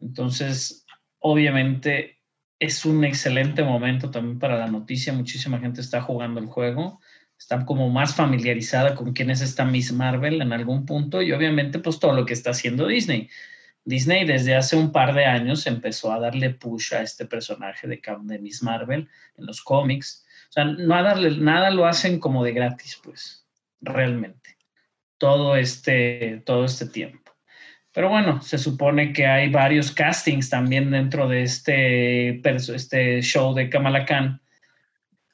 Entonces, 0.00 0.84
obviamente 1.18 2.21
es 2.58 2.84
un 2.84 3.04
excelente 3.04 3.62
momento 3.62 4.10
también 4.10 4.38
para 4.38 4.58
la 4.58 4.66
noticia. 4.68 5.12
Muchísima 5.12 5.58
gente 5.58 5.80
está 5.80 6.00
jugando 6.00 6.40
el 6.40 6.46
juego, 6.46 7.00
está 7.38 7.64
como 7.64 7.90
más 7.90 8.14
familiarizada 8.14 8.94
con 8.94 9.12
quién 9.12 9.30
es 9.30 9.40
esta 9.40 9.64
Miss 9.64 9.92
Marvel 9.92 10.40
en 10.40 10.52
algún 10.52 10.86
punto 10.86 11.22
y 11.22 11.32
obviamente 11.32 11.78
pues 11.78 11.98
todo 11.98 12.12
lo 12.12 12.24
que 12.24 12.34
está 12.34 12.50
haciendo 12.50 12.86
Disney. 12.86 13.28
Disney 13.84 14.24
desde 14.24 14.54
hace 14.54 14.76
un 14.76 14.92
par 14.92 15.14
de 15.14 15.24
años 15.24 15.66
empezó 15.66 16.12
a 16.12 16.20
darle 16.20 16.50
push 16.50 16.94
a 16.94 17.02
este 17.02 17.26
personaje 17.26 17.88
de, 17.88 18.00
de 18.22 18.38
Miss 18.38 18.62
Marvel 18.62 19.08
en 19.36 19.46
los 19.46 19.60
cómics. 19.60 20.24
O 20.50 20.52
sea, 20.52 20.64
nada, 20.64 21.14
nada 21.14 21.70
lo 21.70 21.86
hacen 21.86 22.20
como 22.20 22.44
de 22.44 22.52
gratis, 22.52 23.00
pues, 23.02 23.46
realmente. 23.80 24.56
Todo 25.18 25.56
este, 25.56 26.42
todo 26.44 26.64
este 26.64 26.86
tiempo. 26.86 27.31
Pero 27.92 28.08
bueno, 28.08 28.40
se 28.40 28.56
supone 28.56 29.12
que 29.12 29.26
hay 29.26 29.50
varios 29.50 29.90
castings 29.92 30.48
también 30.48 30.90
dentro 30.90 31.28
de 31.28 31.42
este, 31.42 32.40
este 32.48 33.20
show 33.20 33.54
de 33.54 33.68
Kamala 33.68 34.06
Khan. 34.06 34.40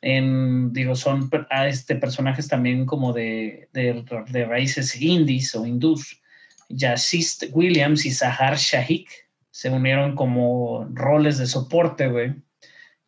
En, 0.01 0.73
digo, 0.73 0.95
son 0.95 1.31
este, 1.67 1.97
personajes 1.97 2.49
también 2.49 2.85
como 2.87 3.13
de, 3.13 3.69
de, 3.73 4.05
de 4.31 4.45
raíces 4.45 5.01
indies 5.01 5.55
o 5.55 5.67
hindús. 5.67 6.21
Yassist 6.69 7.45
Williams 7.53 8.05
y 8.05 8.11
Sahar 8.11 8.57
Shahik 8.57 9.09
se 9.51 9.71
unieron 9.71 10.15
como 10.15 10.87
roles 10.93 11.39
de 11.39 11.47
soporte, 11.47 12.09
güey. 12.09 12.35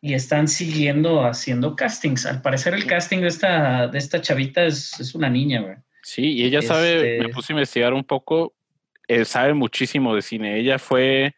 Y 0.01 0.15
están 0.15 0.47
siguiendo 0.47 1.25
haciendo 1.25 1.75
castings. 1.75 2.25
Al 2.25 2.41
parecer 2.41 2.73
el 2.73 2.85
casting 2.85 3.19
de 3.19 3.27
esta, 3.27 3.87
de 3.87 3.97
esta 3.99 4.19
chavita 4.19 4.65
es, 4.65 4.99
es 4.99 5.13
una 5.13 5.29
niña, 5.29 5.61
güey. 5.61 5.75
Sí, 6.01 6.23
y 6.33 6.43
ella 6.45 6.61
sabe, 6.61 7.17
Este- 7.17 7.27
me 7.27 7.29
puse 7.29 7.53
a 7.53 7.55
investigar 7.55 7.93
un 7.93 8.03
poco, 8.03 8.55
eh, 9.11 9.25
sabe 9.25 9.53
muchísimo 9.53 10.15
de 10.15 10.21
cine. 10.21 10.57
Ella 10.57 10.79
fue, 10.79 11.35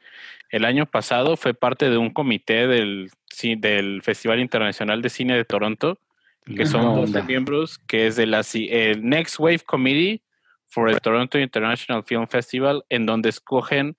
el 0.50 0.64
año 0.64 0.86
pasado, 0.86 1.38
fue 1.38 1.56
parte 1.56 1.90
de 1.90 1.98
un 1.98 2.12
comité 2.12 2.68
del, 2.68 3.10
del 3.58 4.04
Festival 4.04 4.40
Internacional 4.40 5.02
de 5.02 5.10
Cine 5.10 5.36
de 5.36 5.44
Toronto, 5.44 6.00
que 6.46 6.68
son 6.68 6.82
Buena 6.82 7.00
12 7.00 7.06
onda. 7.06 7.24
miembros, 7.24 7.80
que 7.80 8.06
es 8.06 8.16
de 8.16 8.28
la 8.28 8.42
el 8.54 9.04
Next 9.04 9.40
Wave 9.40 9.62
Committee 9.62 10.22
for 10.68 10.94
the 10.94 11.00
Toronto 11.00 11.40
International 11.40 12.04
Film 12.04 12.28
Festival, 12.28 12.84
en 12.90 13.08
donde 13.08 13.30
escogen 13.30 13.98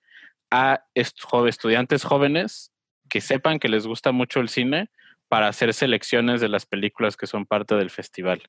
a 0.52 0.84
estudiantes 0.94 2.04
jóvenes 2.04 2.70
que 3.08 3.20
sepan 3.20 3.58
que 3.58 3.68
les 3.68 3.88
gusta 3.88 4.12
mucho 4.12 4.38
el 4.38 4.48
cine 4.48 4.88
para 5.26 5.48
hacer 5.48 5.74
selecciones 5.74 6.40
de 6.40 6.48
las 6.48 6.64
películas 6.64 7.16
que 7.16 7.26
son 7.26 7.44
parte 7.44 7.74
del 7.74 7.90
festival. 7.90 8.40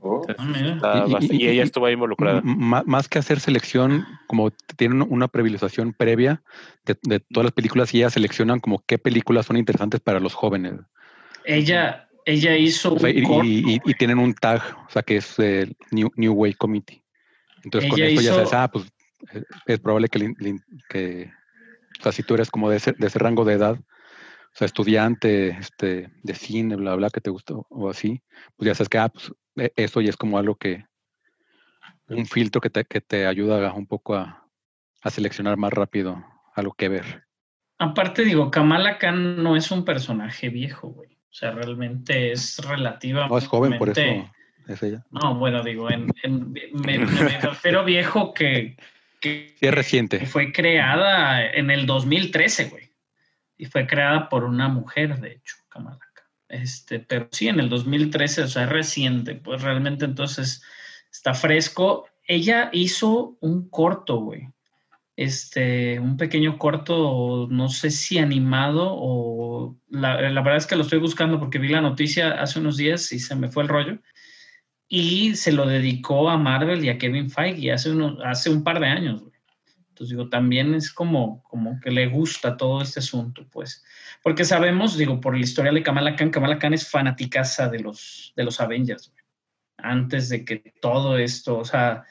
Oh. 0.00 0.26
Ah, 0.38 1.06
Y- 1.20 1.24
y- 1.36 1.44
y, 1.44 1.48
ella 1.48 1.62
estuvo 1.64 1.86
ahí 1.86 1.94
involucrada. 1.94 2.40
Más 2.42 3.08
que 3.08 3.18
hacer 3.18 3.40
selección, 3.40 4.04
como 4.26 4.50
tienen 4.76 5.02
una 5.08 5.28
privilegiación 5.28 5.92
previa 5.92 6.42
de, 6.86 6.96
de 7.02 7.20
todas 7.20 7.44
las 7.44 7.52
películas 7.52 7.92
y 7.94 7.98
ellas 7.98 8.12
seleccionan 8.12 8.60
como 8.60 8.82
qué 8.86 8.98
películas 8.98 9.46
son 9.46 9.56
interesantes 9.56 10.00
para 10.00 10.20
los 10.20 10.34
jóvenes. 10.34 10.74
Ella, 11.44 12.08
ella 12.24 12.56
hizo 12.56 12.94
O 12.94 12.98
sea, 12.98 13.10
y, 13.10 13.18
un 13.20 13.24
corto, 13.24 13.44
y- 13.44 13.74
y- 13.74 13.90
y 13.90 13.94
tienen 13.94 14.18
un 14.18 14.34
tag, 14.34 14.62
o 14.86 14.90
sea, 14.90 15.02
que 15.02 15.16
es 15.16 15.38
el 15.38 15.76
New, 15.90 16.10
New 16.16 16.32
Way 16.34 16.54
Committee. 16.54 17.02
Entonces, 17.64 17.90
con 17.90 17.98
Ella 17.98 18.08
eso 18.08 18.20
ya 18.20 18.30
hizo- 18.30 18.34
sabes, 18.46 18.52
ah, 18.54 18.70
pues 18.70 18.84
es 19.66 19.78
probable 19.80 20.08
que, 20.08 20.32
que, 20.88 21.30
o 21.98 22.02
sea, 22.02 22.12
si 22.12 22.22
tú 22.22 22.34
eres 22.34 22.50
como 22.50 22.70
de 22.70 22.76
ese, 22.76 22.92
de 22.92 23.06
ese 23.06 23.18
rango 23.18 23.44
de 23.44 23.54
edad, 23.54 23.78
o 24.52 24.56
sea, 24.58 24.66
estudiante 24.66 25.48
este, 25.50 26.10
de 26.22 26.34
cine, 26.34 26.76
bla, 26.76 26.94
bla, 26.96 27.10
que 27.10 27.20
te 27.20 27.30
gusta 27.30 27.54
o 27.54 27.90
así, 27.90 28.22
pues 28.56 28.66
ya 28.66 28.74
sabes 28.74 28.88
que, 28.88 28.98
ah, 28.98 29.08
pues 29.08 29.32
e- 29.56 29.72
eso 29.76 30.00
ya 30.00 30.10
es 30.10 30.16
como 30.16 30.38
algo 30.38 30.56
que, 30.56 30.84
un 32.08 32.26
filtro 32.26 32.60
que 32.60 32.70
te, 32.70 32.84
que 32.84 33.00
te 33.00 33.26
ayuda 33.26 33.72
un 33.74 33.86
poco 33.86 34.16
a, 34.16 34.46
a 35.02 35.10
seleccionar 35.10 35.56
más 35.56 35.72
rápido 35.72 36.24
algo 36.54 36.72
que 36.72 36.88
ver. 36.88 37.24
Aparte, 37.78 38.24
digo, 38.24 38.50
Kamala 38.50 38.98
Khan 38.98 39.42
no 39.42 39.54
es 39.54 39.70
un 39.70 39.84
personaje 39.84 40.48
viejo, 40.48 40.88
güey. 40.88 41.10
O 41.30 41.34
sea, 41.38 41.52
realmente 41.52 42.32
es 42.32 42.58
relativamente. 42.66 43.32
No, 43.32 43.38
es 43.38 43.46
joven, 43.46 43.78
por 43.78 43.90
eso 43.90 44.00
es 44.66 44.82
ella. 44.82 45.04
No, 45.10 45.36
bueno, 45.36 45.62
digo, 45.62 45.90
en, 45.90 46.12
en- 46.22 46.52
me, 46.72 46.98
me 46.98 47.38
refiero 47.40 47.84
viejo 47.84 48.34
que, 48.34 48.76
que, 49.20 49.54
Sí, 49.60 49.66
es 49.66 49.74
reciente. 49.74 50.18
que 50.18 50.26
fue 50.26 50.52
creada 50.52 51.46
en 51.46 51.70
el 51.70 51.86
2013, 51.86 52.64
güey. 52.70 52.87
Y 53.58 53.66
fue 53.66 53.86
creada 53.86 54.28
por 54.28 54.44
una 54.44 54.68
mujer, 54.68 55.20
de 55.20 55.32
hecho, 55.32 55.56
Kamala. 55.68 55.98
Este, 56.48 57.00
pero 57.00 57.28
sí, 57.30 57.48
en 57.48 57.60
el 57.60 57.68
2013, 57.68 58.42
o 58.42 58.48
sea, 58.48 58.64
es 58.64 58.68
reciente. 58.70 59.34
Pues 59.34 59.62
realmente 59.62 60.04
entonces 60.04 60.62
está 61.12 61.34
fresco. 61.34 62.08
Ella 62.26 62.70
hizo 62.72 63.36
un 63.40 63.68
corto, 63.68 64.20
güey. 64.20 64.48
Este, 65.16 65.98
un 65.98 66.16
pequeño 66.16 66.58
corto, 66.58 67.48
no 67.50 67.68
sé 67.68 67.90
si 67.90 68.18
animado 68.18 68.86
o 68.90 69.76
la, 69.88 70.30
la 70.30 70.42
verdad 70.42 70.58
es 70.58 70.66
que 70.66 70.76
lo 70.76 70.82
estoy 70.82 71.00
buscando 71.00 71.40
porque 71.40 71.58
vi 71.58 71.68
la 71.68 71.80
noticia 71.80 72.40
hace 72.40 72.60
unos 72.60 72.76
días 72.76 73.10
y 73.10 73.18
se 73.18 73.34
me 73.34 73.50
fue 73.50 73.64
el 73.64 73.68
rollo. 73.68 73.98
Y 74.88 75.34
se 75.34 75.52
lo 75.52 75.66
dedicó 75.66 76.30
a 76.30 76.38
Marvel 76.38 76.84
y 76.84 76.88
a 76.88 76.98
Kevin 76.98 77.30
Feige 77.30 77.72
hace, 77.72 77.90
hace 78.24 78.48
un 78.48 78.62
par 78.62 78.80
de 78.80 78.86
años, 78.86 79.20
güey. 79.22 79.37
Entonces 79.98 80.16
digo, 80.16 80.28
también 80.28 80.74
es 80.74 80.92
como, 80.92 81.42
como 81.42 81.80
que 81.80 81.90
le 81.90 82.06
gusta 82.06 82.56
todo 82.56 82.80
este 82.80 83.00
asunto, 83.00 83.44
pues. 83.50 83.84
Porque 84.22 84.44
sabemos, 84.44 84.96
digo, 84.96 85.20
por 85.20 85.34
la 85.34 85.40
historia 85.40 85.72
de 85.72 85.82
Kamala 85.82 86.14
Khan, 86.14 86.30
Kamala 86.30 86.60
Khan 86.60 86.72
es 86.72 86.88
fanaticaza 86.88 87.68
de 87.68 87.80
los, 87.80 88.32
de 88.36 88.44
los 88.44 88.60
Avengers. 88.60 89.12
Antes 89.76 90.28
de 90.28 90.44
que 90.44 90.72
todo 90.80 91.18
esto, 91.18 91.58
o 91.58 91.64
sea, 91.64 92.04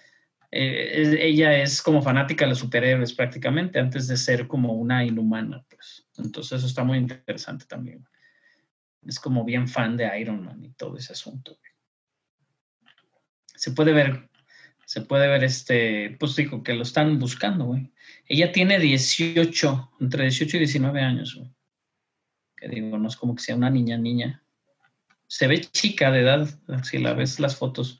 eh, 0.51 1.17
ella 1.17 1.57
es 1.61 1.81
como 1.81 2.01
fanática 2.01 2.43
de 2.43 2.49
los 2.49 2.59
superhéroes 2.59 3.13
prácticamente, 3.13 3.79
antes 3.79 4.09
de 4.09 4.17
ser 4.17 4.49
como 4.49 4.73
una 4.73 5.05
inhumana, 5.05 5.63
pues. 5.69 6.05
Entonces 6.17 6.57
eso 6.57 6.67
está 6.67 6.83
muy 6.83 6.97
interesante 6.97 7.63
también. 7.67 8.05
Es 9.05 9.17
como 9.17 9.45
bien 9.45 9.65
fan 9.65 9.95
de 9.95 10.19
Iron 10.19 10.43
Man 10.43 10.61
y 10.61 10.71
todo 10.71 10.97
ese 10.97 11.13
asunto. 11.13 11.57
Se 13.55 13.71
puede 13.71 13.93
ver, 13.93 14.29
se 14.87 15.01
puede 15.01 15.27
ver 15.27 15.43
este, 15.43 16.15
pues 16.17 16.37
digo, 16.37 16.63
que 16.63 16.73
lo 16.73 16.83
están 16.83 17.19
buscando, 17.19 17.65
güey. 17.65 17.91
Ella 18.25 18.53
tiene 18.53 18.79
18, 18.79 19.91
entre 19.99 20.23
18 20.23 20.55
y 20.55 20.59
19 20.61 21.01
años, 21.01 21.35
güey. 21.35 21.51
Que 22.55 22.69
digo, 22.69 22.97
no 22.97 23.09
es 23.09 23.17
como 23.17 23.35
que 23.35 23.43
sea 23.43 23.57
una 23.57 23.69
niña, 23.69 23.97
niña. 23.97 24.41
Se 25.27 25.47
ve 25.47 25.59
chica 25.59 26.09
de 26.09 26.21
edad, 26.21 26.47
si 26.83 26.99
la 26.99 27.13
ves 27.13 27.37
las 27.41 27.57
fotos. 27.57 27.99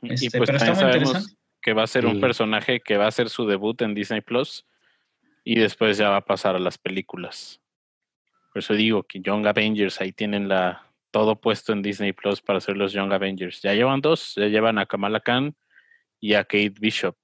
Este, 0.00 0.26
y 0.26 0.30
pues 0.30 0.46
pero 0.46 0.56
está 0.56 0.72
muy 0.72 0.84
interesante. 0.84 1.34
que 1.60 1.74
va 1.74 1.82
a 1.82 1.86
ser 1.86 2.06
un 2.06 2.18
personaje 2.18 2.80
que 2.80 2.96
va 2.96 3.04
a 3.04 3.08
hacer 3.08 3.28
su 3.28 3.46
debut 3.46 3.82
en 3.82 3.94
Disney 3.94 4.22
Plus 4.22 4.64
y 5.44 5.56
después 5.56 5.98
ya 5.98 6.08
va 6.08 6.16
a 6.16 6.24
pasar 6.24 6.56
a 6.56 6.60
las 6.60 6.78
películas. 6.78 7.60
Por 8.54 8.60
eso 8.60 8.72
digo 8.72 9.02
que 9.02 9.20
Young 9.20 9.46
Avengers 9.46 10.00
ahí 10.00 10.12
tienen 10.12 10.48
la 10.48 10.87
todo 11.10 11.40
puesto 11.40 11.72
en 11.72 11.82
Disney 11.82 12.12
Plus 12.12 12.40
para 12.40 12.58
hacer 12.58 12.76
los 12.76 12.92
Young 12.92 13.12
Avengers. 13.12 13.62
Ya 13.62 13.74
llevan 13.74 14.00
dos, 14.00 14.34
ya 14.36 14.46
llevan 14.46 14.78
a 14.78 14.86
Kamala 14.86 15.20
Khan 15.20 15.54
y 16.20 16.34
a 16.34 16.44
Kate 16.44 16.74
Bishop. 16.80 17.16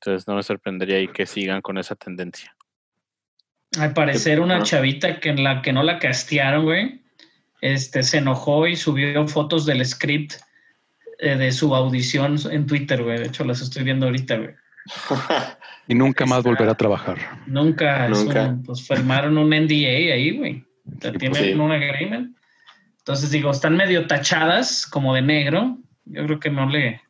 Entonces 0.00 0.26
no 0.28 0.34
me 0.36 0.42
sorprendería 0.42 0.96
ahí 0.98 1.08
que 1.08 1.26
sigan 1.26 1.62
con 1.62 1.78
esa 1.78 1.96
tendencia. 1.96 2.54
Al 3.78 3.92
parecer 3.92 4.40
una 4.40 4.62
chavita 4.62 5.18
que 5.20 5.30
en 5.30 5.42
la 5.42 5.62
que 5.62 5.72
no 5.72 5.82
la 5.82 5.98
castearon, 5.98 6.64
güey, 6.64 7.02
este, 7.60 8.02
se 8.02 8.18
enojó 8.18 8.66
y 8.66 8.76
subió 8.76 9.26
fotos 9.26 9.66
del 9.66 9.84
script 9.84 10.34
eh, 11.18 11.36
de 11.36 11.50
su 11.50 11.74
audición 11.74 12.36
en 12.50 12.66
Twitter, 12.66 13.02
güey. 13.02 13.18
De 13.18 13.26
hecho, 13.26 13.44
las 13.44 13.60
estoy 13.60 13.82
viendo 13.84 14.06
ahorita, 14.06 14.36
güey. 14.36 14.50
Y 15.88 15.94
nunca 15.94 16.26
más 16.26 16.38
Está- 16.38 16.50
volverá 16.50 16.72
a 16.72 16.76
trabajar. 16.76 17.16
Nunca, 17.46 18.08
Nunca. 18.08 18.48
un- 18.48 18.62
pues 18.64 18.84
firmaron 18.86 19.38
un 19.38 19.50
NDA 19.50 20.14
ahí, 20.14 20.36
güey. 20.36 20.65
Sea, 21.00 21.12
Sí, 21.12 21.18
tienen 21.18 21.42
sí. 21.42 21.52
un 21.54 21.72
agreement. 21.72 22.36
Entonces 22.98 23.30
digo, 23.30 23.50
están 23.50 23.76
medio 23.76 24.06
tachadas 24.06 24.86
como 24.86 25.14
de 25.14 25.22
negro. 25.22 25.78
Yo 26.06 26.24
creo 26.26 26.40
que 26.40 26.50
no 26.50 26.68
le, 26.68 27.00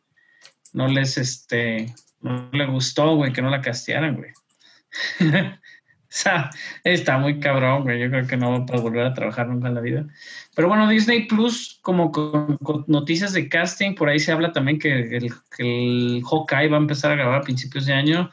no 0.72 0.89
les, 0.89 1.16
este, 1.16 1.95
no 2.20 2.51
le 2.53 2.66
gustó, 2.66 3.16
güey, 3.16 3.33
que 3.33 3.43
no 3.43 3.51
la 3.51 3.62
castearan, 3.62 4.16
güey. 4.16 4.31
o 5.20 6.09
sea, 6.09 6.51
está 6.85 7.18
muy 7.18 7.41
cabrón, 7.41 7.85
güey. 7.85 7.99
Yo 8.01 8.11
creo 8.11 8.27
que 8.27 8.37
no 8.37 8.51
va 8.51 8.77
a 8.77 8.81
volver 8.81 9.07
a 9.07 9.14
trabajar 9.14 9.49
nunca 9.49 9.68
en 9.68 9.74
la 9.74 9.81
vida. 9.81 10.07
Pero 10.55 10.68
bueno, 10.68 10.89
Disney 10.89 11.27
Plus, 11.27 11.79
como 11.83 12.12
con, 12.12 12.59
con 12.59 12.85
noticias 12.89 13.33
de 13.33 13.49
casting, 13.49 13.95
por 13.95 14.09
ahí 14.09 14.18
se 14.18 14.33
habla 14.33 14.53
también 14.53 14.79
que 14.79 15.16
el, 15.16 15.33
que 15.57 15.62
el 15.62 16.22
Hawkeye 16.31 16.68
va 16.68 16.77
a 16.77 16.81
empezar 16.81 17.12
a 17.12 17.16
grabar 17.16 17.41
a 17.41 17.45
principios 17.45 17.87
de 17.87 17.95
año. 17.95 18.31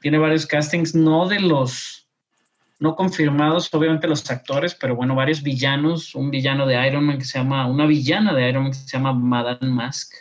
Tiene 0.00 0.18
varios 0.18 0.46
castings, 0.46 0.94
no 0.94 1.28
de 1.28 1.40
los, 1.40 2.03
no 2.84 2.94
confirmados, 2.96 3.72
obviamente 3.72 4.06
los 4.06 4.30
actores, 4.30 4.74
pero 4.74 4.94
bueno, 4.94 5.14
varios 5.14 5.42
villanos. 5.42 6.14
Un 6.14 6.30
villano 6.30 6.66
de 6.66 6.86
Iron 6.86 7.04
Man 7.04 7.16
que 7.18 7.24
se 7.24 7.38
llama, 7.38 7.66
una 7.66 7.86
villana 7.86 8.34
de 8.34 8.46
Iron 8.48 8.64
Man 8.64 8.72
que 8.72 8.78
se 8.78 8.86
llama 8.86 9.14
Madame 9.14 9.72
Mask 9.72 10.12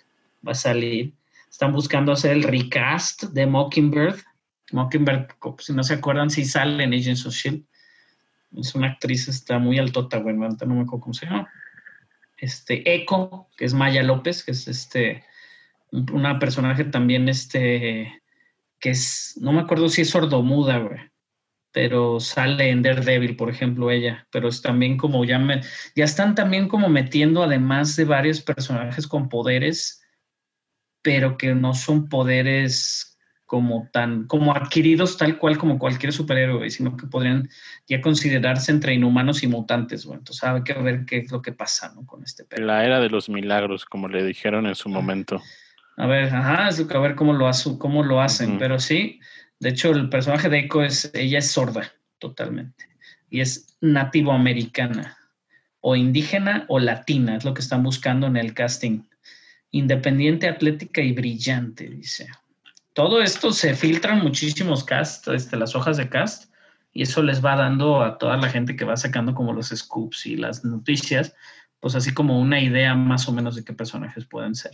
va 0.47 0.53
a 0.53 0.55
salir. 0.55 1.13
Están 1.51 1.73
buscando 1.73 2.13
hacer 2.13 2.31
el 2.31 2.43
recast 2.43 3.23
de 3.23 3.45
Mockingbird. 3.45 4.15
Mockingbird, 4.71 5.27
si 5.59 5.73
no 5.73 5.83
se 5.83 5.95
acuerdan, 5.95 6.29
sí 6.29 6.45
sale 6.45 6.83
en 6.85 6.93
Agents 6.93 7.25
of 7.25 7.33
Shield. 7.33 7.63
Es 8.57 8.73
una 8.75 8.87
actriz, 8.87 9.27
está 9.27 9.59
muy 9.59 9.77
altota, 9.77 10.17
güey, 10.19 10.35
ahorita 10.37 10.65
no 10.65 10.75
me 10.75 10.81
acuerdo 10.83 11.01
cómo 11.01 11.13
se 11.13 11.25
llama. 11.25 11.49
Este, 12.37 12.81
Echo, 12.95 13.47
que 13.57 13.65
es 13.65 13.73
Maya 13.73 14.03
López, 14.03 14.43
que 14.43 14.51
es 14.51 14.67
este, 14.67 15.23
un- 15.91 16.09
una 16.11 16.39
personaje 16.39 16.85
también, 16.85 17.27
este, 17.29 18.21
que 18.79 18.89
es, 18.91 19.37
no 19.41 19.51
me 19.51 19.61
acuerdo 19.61 19.89
si 19.89 20.01
es 20.01 20.09
sordomuda, 20.09 20.77
güey, 20.79 20.99
pero 21.73 22.19
sale 22.19 22.69
en 22.69 22.83
Daredevil, 22.83 23.35
por 23.35 23.49
ejemplo, 23.49 23.89
ella, 23.89 24.27
pero 24.31 24.47
es 24.47 24.61
también 24.61 24.95
como 24.95 25.25
ya 25.25 25.39
me, 25.39 25.61
ya 25.95 26.05
están 26.05 26.35
también 26.35 26.67
como 26.69 26.87
metiendo 26.87 27.43
además 27.43 27.95
de 27.95 28.05
varios 28.05 28.41
personajes 28.41 29.07
con 29.07 29.27
poderes, 29.27 30.01
pero 31.01 31.35
que 31.35 31.55
no 31.55 31.73
son 31.73 32.07
poderes 32.07 33.17
como 33.45 33.89
tan, 33.91 34.25
como 34.27 34.55
adquiridos 34.55 35.17
tal 35.17 35.37
cual 35.37 35.57
como 35.57 35.79
cualquier 35.79 36.13
superhéroe, 36.13 36.69
sino 36.69 36.95
que 36.95 37.07
podrían 37.07 37.49
ya 37.87 38.01
considerarse 38.01 38.71
entre 38.71 38.93
inhumanos 38.93 39.43
y 39.43 39.47
mutantes, 39.47 40.05
güey. 40.05 40.19
Entonces 40.19 40.43
hay 40.43 40.63
que 40.63 40.73
ver 40.73 41.05
qué 41.05 41.17
es 41.17 41.31
lo 41.31 41.41
que 41.41 41.53
pasa, 41.53 41.91
¿no? 41.95 42.05
Con 42.05 42.23
este 42.23 42.45
pedo. 42.45 42.65
La 42.65 42.85
era 42.85 42.99
de 42.99 43.09
los 43.09 43.29
milagros, 43.29 43.85
como 43.85 44.07
le 44.07 44.23
dijeron 44.23 44.67
en 44.67 44.75
su 44.75 44.89
momento. 44.89 45.41
A 45.97 46.07
ver, 46.07 46.33
ajá, 46.33 46.69
es 46.69 46.79
lo 46.79 46.87
que 46.87 46.97
a 46.97 46.99
ver 46.99 47.15
cómo 47.15 47.33
lo, 47.33 47.49
cómo 47.77 48.03
lo 48.03 48.21
hacen, 48.21 48.57
pero 48.57 48.79
sí, 48.79 49.19
de 49.59 49.69
hecho 49.69 49.91
el 49.91 50.09
personaje 50.09 50.49
de 50.49 50.59
Echo 50.59 50.83
es, 50.83 51.11
ella 51.13 51.39
es 51.39 51.51
sorda, 51.51 51.91
totalmente, 52.19 52.87
y 53.29 53.41
es 53.41 53.75
nativo 53.81 54.31
americana, 54.31 55.17
o 55.81 55.95
indígena 55.95 56.65
o 56.69 56.79
latina, 56.79 57.35
es 57.35 57.43
lo 57.43 57.53
que 57.53 57.61
están 57.61 57.83
buscando 57.83 58.27
en 58.27 58.37
el 58.37 58.53
casting. 58.53 59.03
Independiente, 59.71 60.47
atlética 60.47 61.01
y 61.01 61.11
brillante, 61.11 61.89
dice. 61.89 62.29
Todo 62.93 63.21
esto 63.21 63.51
se 63.51 63.75
filtran 63.75 64.19
muchísimos 64.19 64.83
cast, 64.85 65.27
este, 65.27 65.57
las 65.57 65.75
hojas 65.75 65.97
de 65.97 66.07
cast, 66.07 66.53
y 66.93 67.01
eso 67.01 67.21
les 67.21 67.43
va 67.43 67.57
dando 67.57 68.01
a 68.01 68.17
toda 68.17 68.37
la 68.37 68.49
gente 68.49 68.75
que 68.77 68.85
va 68.85 68.95
sacando 68.95 69.33
como 69.33 69.51
los 69.51 69.69
scoops 69.69 70.25
y 70.27 70.37
las 70.37 70.63
noticias, 70.63 71.35
pues 71.81 71.95
así 71.95 72.13
como 72.13 72.39
una 72.39 72.61
idea 72.61 72.95
más 72.95 73.27
o 73.27 73.33
menos 73.33 73.55
de 73.55 73.65
qué 73.65 73.73
personajes 73.73 74.25
pueden 74.25 74.55
ser. 74.55 74.71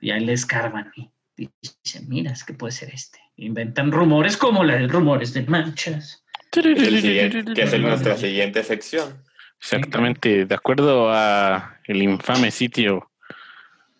Y 0.00 0.10
ahí 0.10 0.24
le 0.24 0.32
escarban 0.32 0.90
y 0.96 1.10
dicen, 1.36 2.08
mira, 2.08 2.32
es 2.32 2.42
que 2.42 2.54
puede 2.54 2.72
ser 2.72 2.90
este. 2.92 3.20
Inventan 3.38 3.92
rumores 3.92 4.36
como 4.36 4.64
los 4.64 4.90
rumores 4.90 5.32
de 5.32 5.42
manchas. 5.42 6.22
Que 6.50 7.62
es 7.62 7.80
nuestra 7.80 8.16
siguiente 8.16 8.62
sección. 8.62 9.22
Exactamente, 9.60 10.44
de 10.44 10.54
acuerdo 10.54 11.10
a 11.10 11.78
el 11.84 12.02
infame 12.02 12.50
sitio 12.50 13.10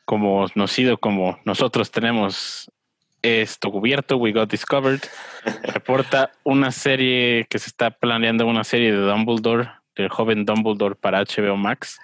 como 0.05 0.49
conocido 0.49 0.99
como 0.99 1.39
nosotros 1.45 1.91
tenemos 1.91 2.70
esto 3.22 3.70
cubierto, 3.70 4.16
We 4.16 4.32
Got 4.32 4.51
Discovered, 4.51 5.01
reporta 5.64 6.30
una 6.45 6.70
serie 6.70 7.47
que 7.51 7.59
se 7.59 7.68
está 7.68 7.91
planeando 7.91 8.47
una 8.47 8.64
serie 8.64 8.93
de 8.93 8.99
Dumbledore, 8.99 9.70
del 9.97 10.09
joven 10.09 10.45
Dumbledore 10.45 10.95
para 10.95 11.22
HBO 11.22 11.57
Max, 11.57 11.99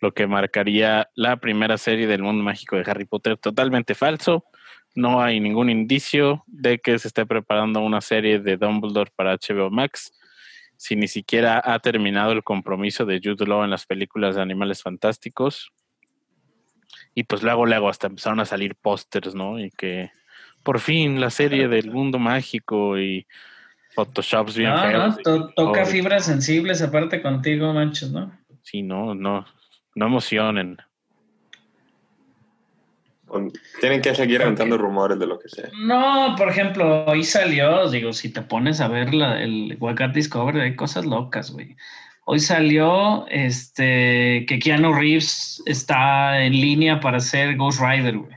lo 0.00 0.12
que 0.12 0.26
marcaría 0.26 1.08
la 1.14 1.36
primera 1.38 1.78
serie 1.78 2.06
del 2.06 2.22
mundo 2.22 2.44
mágico 2.44 2.76
de 2.76 2.88
Harry 2.88 3.06
Potter, 3.06 3.36
totalmente 3.36 3.94
falso. 3.94 4.44
No 4.94 5.22
hay 5.22 5.40
ningún 5.40 5.70
indicio 5.70 6.42
de 6.46 6.78
que 6.78 6.98
se 6.98 7.08
esté 7.08 7.24
preparando 7.26 7.80
una 7.80 8.00
serie 8.00 8.40
de 8.40 8.56
Dumbledore 8.56 9.10
para 9.14 9.32
HBO 9.34 9.70
Max 9.70 10.12
si 10.76 10.94
ni 10.96 11.08
siquiera 11.08 11.60
ha 11.64 11.78
terminado 11.80 12.32
el 12.32 12.44
compromiso 12.44 13.04
de 13.04 13.20
Jude 13.22 13.46
Law 13.46 13.64
en 13.64 13.70
las 13.70 13.84
películas 13.86 14.36
de 14.36 14.42
Animales 14.42 14.82
Fantásticos. 14.82 15.72
Y 17.14 17.24
pues 17.24 17.42
luego, 17.42 17.66
luego 17.66 17.88
hasta 17.88 18.06
empezaron 18.06 18.38
a 18.40 18.44
salir 18.44 18.76
pósters, 18.76 19.34
¿no? 19.34 19.58
Y 19.58 19.70
que 19.70 20.10
por 20.62 20.78
fin 20.78 21.20
la 21.20 21.30
serie 21.30 21.66
del 21.68 21.90
mundo 21.90 22.18
mágico 22.18 22.98
y 22.98 23.26
Photoshops 23.94 24.56
bien 24.56 24.70
No, 24.70 24.82
feos. 24.82 25.16
no, 25.16 25.22
to- 25.22 25.48
toca 25.54 25.82
Oh, 25.82 25.86
fibras 25.86 26.26
sensibles 26.26 26.80
aparte 26.82 27.20
contigo, 27.22 27.72
manches, 27.72 28.10
¿no? 28.12 28.38
Sí, 28.62 28.82
no, 28.82 29.14
no, 29.14 29.46
no 29.94 30.06
emocionen. 30.06 30.76
Tienen 33.80 34.00
que 34.00 34.14
seguir 34.14 34.42
aventando 34.42 34.78
rumores 34.78 35.18
de 35.18 35.26
lo 35.26 35.38
que 35.38 35.48
sea. 35.48 35.68
No, 35.78 36.34
por 36.36 36.48
ejemplo, 36.48 37.04
hoy 37.06 37.24
salió, 37.24 37.88
digo, 37.90 38.12
si 38.12 38.30
te 38.30 38.42
pones 38.42 38.80
a 38.80 38.88
ver 38.88 39.14
la, 39.14 39.42
el 39.42 39.76
Wildcat 39.78 40.14
Discovery, 40.14 40.60
hay 40.60 40.76
cosas 40.76 41.04
locas, 41.04 41.50
güey. 41.50 41.76
Hoy 42.24 42.40
salió 42.40 43.26
este, 43.28 44.44
que 44.46 44.58
Keanu 44.58 44.92
Reeves 44.92 45.62
está 45.64 46.42
en 46.42 46.52
línea 46.52 47.00
para 47.00 47.20
ser 47.20 47.56
Ghost 47.56 47.80
Rider, 47.80 48.18
güey. 48.18 48.36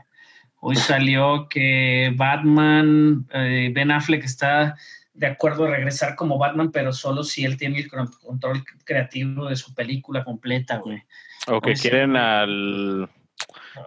Hoy 0.60 0.76
salió 0.76 1.48
que 1.48 2.12
Batman, 2.16 3.26
eh, 3.34 3.70
Ben 3.74 3.90
Affleck 3.90 4.24
está 4.24 4.76
de 5.14 5.26
acuerdo 5.26 5.66
a 5.66 5.70
regresar 5.70 6.16
como 6.16 6.38
Batman, 6.38 6.70
pero 6.72 6.92
solo 6.92 7.22
si 7.22 7.44
él 7.44 7.56
tiene 7.56 7.80
el 7.80 7.90
control 7.90 8.64
creativo 8.84 9.48
de 9.48 9.56
su 9.56 9.74
película 9.74 10.24
completa, 10.24 10.78
güey. 10.78 11.02
O 11.48 11.60
que 11.60 11.74
quieren 11.74 12.16
al 12.16 13.10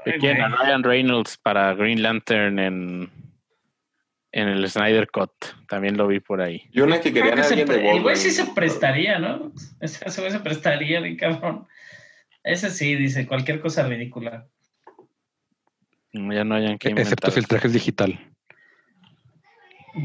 que 0.03 0.11
Ay, 0.13 0.19
quieren 0.19 0.43
a. 0.43 0.47
Ryan 0.49 0.83
Reynolds 0.83 1.37
para 1.37 1.73
Green 1.73 2.01
Lantern 2.01 2.59
en, 2.59 3.09
en 4.31 4.47
el 4.47 4.69
Snyder 4.69 5.09
Cut. 5.11 5.31
También 5.67 5.97
lo 5.97 6.07
vi 6.07 6.19
por 6.19 6.41
ahí. 6.41 6.67
Y 6.71 6.81
una 6.81 6.99
que 7.01 7.11
querían 7.13 7.35
que 7.35 7.41
alguien 7.41 7.67
de 7.67 7.73
pre- 7.73 7.91
el 7.91 8.01
güey 8.01 8.15
sí 8.15 8.27
Wolverine. 8.29 8.47
se 8.47 8.53
prestaría, 8.53 9.19
¿no? 9.19 9.51
Ese 9.79 10.21
güey 10.21 10.31
se 10.31 10.39
prestaría, 10.39 10.99
bien 10.99 11.15
cabrón. 11.17 11.67
Ese 12.43 12.69
sí, 12.69 12.95
dice 12.95 13.25
cualquier 13.27 13.59
cosa 13.59 13.87
ridícula. 13.87 14.47
Ya 16.13 16.43
no 16.43 16.55
hayan 16.55 16.77
que 16.77 16.89
Excepto 16.89 17.31
si 17.31 17.39
el 17.39 17.47
traje 17.47 17.67
es 17.67 17.73
digital. 17.73 18.19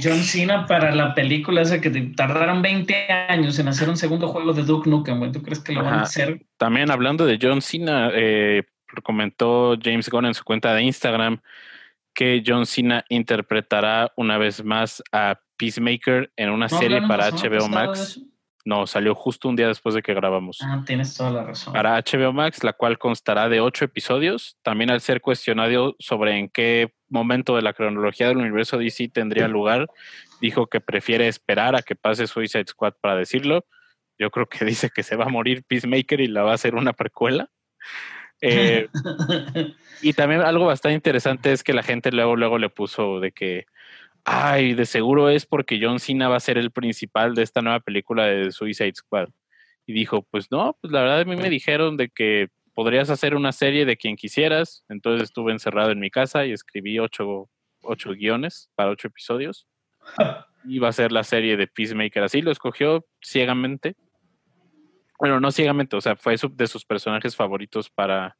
John 0.03 0.19
Cena 0.23 0.67
para 0.67 0.95
la 0.95 1.15
película 1.15 1.63
esa 1.63 1.81
que 1.81 1.91
te- 1.91 2.13
tardaron 2.17 2.63
20 2.63 2.95
años 3.29 3.59
en 3.59 3.69
hacer 3.69 3.89
un 3.89 3.97
segundo 3.97 4.29
juego 4.29 4.53
de 4.53 4.63
Duke 4.63 4.89
Nukem, 4.89 5.19
güey. 5.19 5.33
¿Tú 5.33 5.43
crees 5.43 5.59
que 5.61 5.73
lo 5.73 5.83
van 5.83 5.95
a 5.95 6.03
hacer? 6.03 6.43
También 6.57 6.91
hablando 6.93 7.27
de 7.27 7.39
John 7.43 7.61
Cena, 7.61 8.11
eh, 8.15 8.63
comentó 9.03 9.77
James 9.83 10.09
Gunn 10.09 10.27
en 10.27 10.35
su 10.35 10.45
cuenta 10.45 10.75
de 10.75 10.83
Instagram 10.83 11.41
que 12.15 12.43
John 12.45 12.67
Cena 12.67 13.05
interpretará 13.09 14.13
una 14.17 14.37
vez 14.39 14.65
más 14.65 15.03
a 15.13 15.41
Peacemaker 15.57 16.33
en 16.37 16.51
una 16.51 16.67
¿No 16.67 16.79
serie 16.79 17.03
para 17.03 17.31
HBO 17.31 17.65
de 17.65 17.69
Max. 17.69 18.21
No, 18.65 18.87
salió 18.87 19.15
justo 19.15 19.49
un 19.49 19.57
día 19.57 19.69
después 19.69 19.95
de 19.95 20.03
que 20.03 20.13
grabamos. 20.13 20.59
Ah, 20.63 20.83
tienes 20.87 21.15
toda 21.17 21.31
la 21.31 21.45
razón. 21.45 21.73
Para 21.73 21.99
HBO 21.99 22.33
Max, 22.33 22.63
la 22.63 22.75
cual 22.75 22.99
constará 22.99 23.49
de 23.49 23.61
ocho 23.61 23.85
episodios. 23.85 24.57
También 24.63 24.91
al 24.91 25.01
ser 25.01 25.21
cuestionado 25.23 25.97
sobre 25.99 26.39
en 26.39 26.49
qué 26.49 26.93
momento 27.09 27.57
de 27.57 27.63
la 27.63 27.73
cronología 27.73 28.29
del 28.29 28.37
universo 28.37 28.77
DC 28.77 29.09
tendría 29.09 29.49
lugar, 29.49 29.89
dijo 30.41 30.67
que 30.67 30.81
prefiere 30.81 31.27
esperar 31.27 31.75
a 31.75 31.83
que 31.83 31.97
pase 31.97 32.27
Suicide 32.27 32.67
Squad 32.67 32.95
para 33.01 33.17
decirlo. 33.17 33.65
Yo 34.19 34.31
creo 34.31 34.47
que 34.47 34.65
dice 34.67 34.91
que 34.95 35.03
se 35.03 35.17
va 35.17 35.25
a 35.25 35.31
morir 35.31 35.65
Peacemaker 35.67 36.21
y 36.21 36.27
la 36.27 36.43
va 36.43 36.53
a 36.53 36.55
hacer 36.55 36.75
una 36.75 36.93
precuela. 36.93 37.49
Eh, 38.41 38.89
y 40.03 40.13
también 40.13 40.41
algo 40.41 40.67
bastante 40.67 40.95
interesante 40.95 41.53
es 41.53 41.63
que 41.63 41.73
la 41.73 41.83
gente 41.83 42.11
luego, 42.13 42.37
luego 42.37 42.59
le 42.59 42.71
puso 42.71 43.21
de 43.21 43.33
que, 43.33 43.67
ay, 44.25 44.75
de 44.75 44.87
seguro 44.87 45.29
es 45.29 45.47
porque 45.47 45.79
John 45.81 46.01
Cena 46.01 46.29
va 46.29 46.37
a 46.37 46.41
ser 46.41 46.59
el 46.59 46.71
principal 46.71 47.35
de 47.35 47.43
esta 47.43 47.63
nueva 47.63 47.81
película 47.81 48.27
de 48.27 48.51
Suicide 48.53 48.95
Squad. 48.95 49.29
Y 49.87 49.93
dijo, 49.93 50.27
pues 50.31 50.51
no, 50.51 50.77
pues 50.81 50.93
la 50.93 51.01
verdad 51.03 51.21
a 51.21 51.25
mí 51.25 51.37
me 51.37 51.51
dijeron 51.51 51.97
de 51.97 52.09
que 52.09 52.49
podrías 52.75 53.11
hacer 53.11 53.35
una 53.35 53.53
serie 53.53 53.85
de 53.85 53.97
quien 53.97 54.17
quisieras. 54.17 54.85
Entonces 54.89 55.25
estuve 55.25 55.53
encerrado 55.53 55.91
en 55.91 56.01
mi 56.01 56.11
casa 56.11 56.47
y 56.47 56.53
escribí 56.53 56.99
ocho, 56.99 57.49
ocho 57.83 58.13
guiones 58.13 58.71
para 58.75 58.91
ocho 58.91 59.09
episodios. 59.09 59.67
Va 60.83 60.89
a 60.89 60.93
ser 60.93 61.11
la 61.11 61.25
serie 61.25 61.57
de 61.57 61.67
Peacemaker. 61.67 62.23
Así 62.23 62.43
lo 62.43 62.51
escogió 62.51 63.07
ciegamente. 63.23 63.97
Bueno, 65.21 65.39
no 65.39 65.53
ciegamente, 65.53 65.97
o 65.97 66.01
sea, 66.01 66.17
fue 66.17 66.35
de 66.53 66.67
sus 66.67 66.85
personajes 66.87 67.37
favoritos 67.37 67.91
para, 67.91 68.39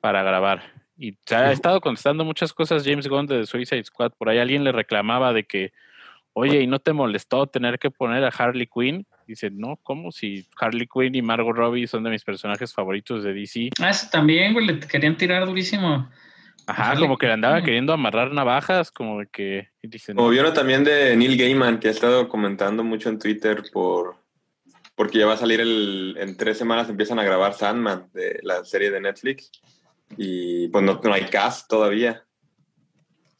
para 0.00 0.22
grabar. 0.22 0.62
Y 0.96 1.18
se 1.26 1.36
ha 1.36 1.52
estado 1.52 1.82
contestando 1.82 2.24
muchas 2.24 2.54
cosas 2.54 2.82
James 2.82 3.06
Gunn 3.06 3.26
de 3.26 3.44
Suicide 3.44 3.84
Squad. 3.84 4.12
Por 4.16 4.30
ahí 4.30 4.38
alguien 4.38 4.64
le 4.64 4.72
reclamaba 4.72 5.34
de 5.34 5.44
que, 5.44 5.74
oye, 6.32 6.62
¿y 6.62 6.66
no 6.66 6.78
te 6.78 6.94
molestó 6.94 7.46
tener 7.46 7.78
que 7.78 7.90
poner 7.90 8.24
a 8.24 8.28
Harley 8.28 8.66
Quinn? 8.66 9.06
Dice, 9.26 9.50
no, 9.50 9.78
¿cómo? 9.82 10.12
Si 10.12 10.46
Harley 10.58 10.86
Quinn 10.86 11.14
y 11.14 11.20
Margot 11.20 11.54
Robbie 11.54 11.86
son 11.86 12.04
de 12.04 12.10
mis 12.10 12.24
personajes 12.24 12.72
favoritos 12.72 13.22
de 13.22 13.34
DC. 13.34 13.70
Ah, 13.82 13.90
eso 13.90 14.08
también, 14.10 14.54
güey, 14.54 14.66
le 14.66 14.80
querían 14.80 15.18
tirar 15.18 15.44
durísimo. 15.44 16.08
Ajá, 16.66 16.92
Harley 16.92 17.02
como 17.02 17.18
que 17.18 17.26
le 17.26 17.34
andaba 17.34 17.62
queriendo 17.62 17.92
amarrar 17.92 18.32
navajas, 18.32 18.90
como 18.90 19.18
de 19.20 19.26
que 19.26 19.68
y 19.82 19.88
dice, 19.88 20.14
Como 20.14 20.28
no, 20.28 20.32
vieron 20.32 20.54
también 20.54 20.82
de 20.84 21.14
Neil 21.16 21.36
Gaiman, 21.36 21.78
que 21.78 21.88
ha 21.88 21.90
estado 21.90 22.28
comentando 22.30 22.82
mucho 22.82 23.10
en 23.10 23.18
Twitter 23.18 23.62
por 23.72 24.25
porque 24.96 25.18
ya 25.18 25.26
va 25.26 25.34
a 25.34 25.38
salir 25.38 25.60
el, 25.60 26.16
en 26.18 26.36
tres 26.36 26.58
semanas 26.58 26.88
empiezan 26.88 27.18
a 27.20 27.24
grabar 27.24 27.54
Sandman, 27.54 28.10
de 28.12 28.40
la 28.42 28.64
serie 28.64 28.90
de 28.90 29.00
Netflix, 29.00 29.52
y 30.16 30.68
pues 30.68 30.82
no, 30.82 31.00
no 31.02 31.12
hay 31.12 31.26
cast 31.26 31.68
todavía. 31.68 32.24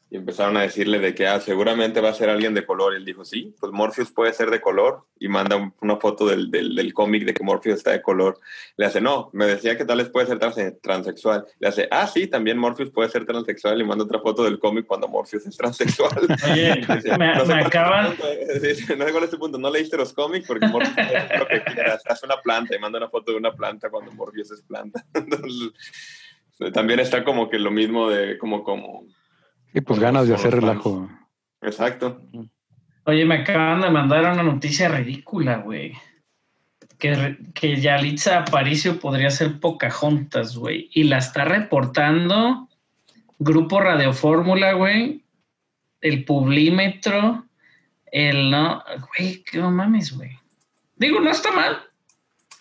Y 0.09 0.17
empezaron 0.19 0.57
a 0.57 0.63
decirle 0.63 1.01
de 1.01 1.17
que 1.17 1.27
ah, 1.27 1.41
seguramente 1.41 2.01
va 2.01 2.11
a 2.11 2.15
ser 2.15 2.31
alguien 2.31 2.55
de 2.55 2.65
color. 2.65 2.93
Y 2.93 2.99
él 2.99 3.05
dijo, 3.05 3.25
sí, 3.25 3.53
pues 3.59 3.73
Morpheus 3.73 4.13
puede 4.13 4.33
ser 4.33 4.51
de 4.51 4.61
color. 4.61 5.03
Y 5.19 5.27
manda 5.27 5.57
un- 5.57 5.75
una 5.81 5.97
foto 5.97 6.27
del, 6.29 6.49
del, 6.49 6.77
del 6.77 6.95
cómic 6.95 7.25
de 7.25 7.35
que 7.35 7.43
Morpheus 7.43 7.79
está 7.79 7.91
de 7.91 8.03
color. 8.03 8.39
Le 8.77 8.87
hace, 8.87 9.01
no, 9.01 9.31
me 9.33 9.47
decía 9.47 9.77
que 9.77 9.85
tal 9.85 9.99
vez 9.99 10.09
puede 10.09 10.29
ser 10.29 10.39
trans- 10.39 10.81
transexual. 10.81 11.45
Le 11.59 11.67
hace, 11.67 11.89
ah, 11.91 12.07
sí, 12.07 12.29
también 12.29 12.57
Morpheus 12.57 12.91
puede 12.91 13.09
ser 13.11 13.27
transexual. 13.27 13.81
Y 13.81 13.85
manda 13.85 14.05
otra 14.05 14.21
foto 14.21 14.45
del 14.45 14.61
cómic 14.61 14.87
cuando 14.87 15.09
Morpheus 15.09 15.45
es 15.45 15.57
transexual. 15.57 16.13
Oye, 16.53 16.87
me, 17.19 17.35
no 17.35 17.45
sé 17.45 17.55
me 17.57 17.63
acaban, 17.63 18.07
punto, 18.11 18.29
eh, 18.31 18.77
no 18.97 19.05
sé 19.07 19.11
cuál 19.13 19.25
es 19.25 19.31
tu 19.31 19.39
punto. 19.41 19.59
No 19.59 19.71
leíste 19.73 19.97
los 19.97 20.13
cómics 20.13 20.47
porque 20.47 20.69
Morpheus 20.69 20.97
es 20.99 21.39
lo 21.41 21.49
que 21.49 21.65
quieras. 21.65 22.03
Haz 22.07 22.23
una 22.23 22.37
planta 22.41 22.77
y 22.77 22.79
manda 22.79 22.99
una 22.99 23.09
foto 23.09 23.33
de 23.33 23.39
una 23.39 23.53
planta 23.57 23.91
cuando 23.91 24.13
Morpheus 24.13 24.53
es 24.53 24.63
planta. 24.63 25.05
Entonces, 25.15 25.73
también 26.73 27.01
está 27.01 27.25
como 27.25 27.51
que 27.51 27.59
lo 27.59 27.73
mismo 27.73 28.09
de 28.09 28.39
como, 28.39 28.63
como. 28.63 29.05
Y 29.77 29.83
pues 29.83 30.01
ganas 30.01 30.27
de 30.27 30.35
hacer 30.35 30.55
relajo. 30.55 31.07
Exacto. 31.61 32.23
oye, 33.05 33.27
me 33.27 33.35
acaban 33.35 33.83
de 33.83 33.91
mandar 33.91 34.33
una 34.33 34.43
noticia 34.43 34.89
ridícula, 34.89 35.59
güey. 35.59 35.93
Que, 36.97 37.37
que 37.53 37.79
Yalitza 37.79 38.39
Aparicio 38.39 38.99
podría 38.99 39.29
ser 39.29 39.61
Pocahontas, 39.61 40.57
güey. 40.57 40.89
Y 40.95 41.05
la 41.05 41.19
está 41.19 41.45
reportando 41.45 42.71
Grupo 43.39 43.79
Radio 43.79 44.15
Fórmula, 44.15 44.73
güey. 44.73 45.23
El 46.01 46.25
Publímetro. 46.25 47.45
El 48.11 48.51
no. 48.51 48.83
Güey, 49.19 49.45
que 49.45 49.59
no 49.59 49.71
mames, 49.71 50.17
güey. 50.17 50.39
Digo, 50.97 51.21
no 51.21 51.31
está 51.31 51.53
mal. 51.53 51.83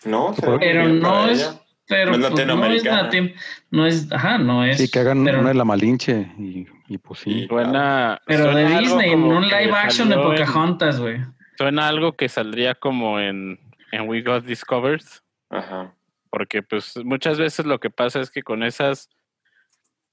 No, 0.04 0.34
Pero 0.60 0.86
no 0.86 1.28
es. 1.28 1.40
ella. 1.40 1.62
Pero 1.88 2.18
No 2.18 2.26
es 2.26 2.82
pues, 2.82 3.14
es 3.14 3.32
no 3.70 3.86
es, 3.86 4.12
ajá, 4.12 4.36
no 4.36 4.64
es. 4.64 4.76
Sí, 4.76 4.90
que 4.90 4.98
hagan 4.98 5.24
pero, 5.24 5.40
una 5.40 5.48
de 5.48 5.54
la 5.54 5.64
Malinche 5.64 6.32
y, 6.38 6.66
y 6.88 6.98
pues 6.98 7.20
sí. 7.20 7.46
Suena, 7.48 8.20
pero 8.26 8.46
de 8.46 8.52
suena 8.52 8.78
Disney, 8.80 9.16
no 9.16 9.38
un 9.38 9.42
live 9.42 9.72
action 9.72 10.08
de 10.08 10.14
en- 10.14 10.22
Pocahontas, 10.22 11.00
güey. 11.00 11.18
Suena 11.58 11.88
algo 11.88 12.12
que 12.16 12.28
saldría 12.28 12.74
como 12.74 13.18
en, 13.18 13.58
en 13.92 14.08
We 14.08 14.22
Got 14.22 14.44
Discovered, 14.44 15.02
Ajá. 15.50 15.94
porque 16.30 16.62
pues 16.62 16.96
muchas 17.04 17.38
veces 17.38 17.64
lo 17.66 17.80
que 17.80 17.90
pasa 17.90 18.20
es 18.20 18.30
que 18.30 18.42
con 18.42 18.62
esas, 18.62 19.08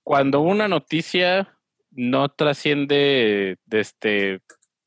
cuando 0.03 0.39
una 0.39 0.67
noticia 0.67 1.57
no 1.91 2.29
trasciende 2.29 3.57
de 3.65 3.79
este 3.79 4.41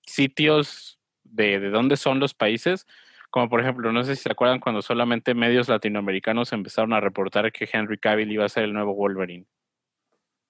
sitios 0.06 0.98
de, 1.24 1.60
de 1.60 1.70
dónde 1.70 1.96
son 1.96 2.20
los 2.20 2.32
países, 2.32 2.86
como 3.30 3.48
por 3.50 3.60
ejemplo, 3.60 3.92
no 3.92 4.02
sé 4.02 4.16
si 4.16 4.22
se 4.22 4.32
acuerdan 4.32 4.60
cuando 4.60 4.80
solamente 4.80 5.34
medios 5.34 5.68
latinoamericanos 5.68 6.52
empezaron 6.52 6.92
a 6.94 7.00
reportar 7.00 7.52
que 7.52 7.68
Henry 7.70 7.98
Cavill 7.98 8.32
iba 8.32 8.44
a 8.46 8.48
ser 8.48 8.64
el 8.64 8.72
nuevo 8.72 8.94
Wolverine. 8.94 9.44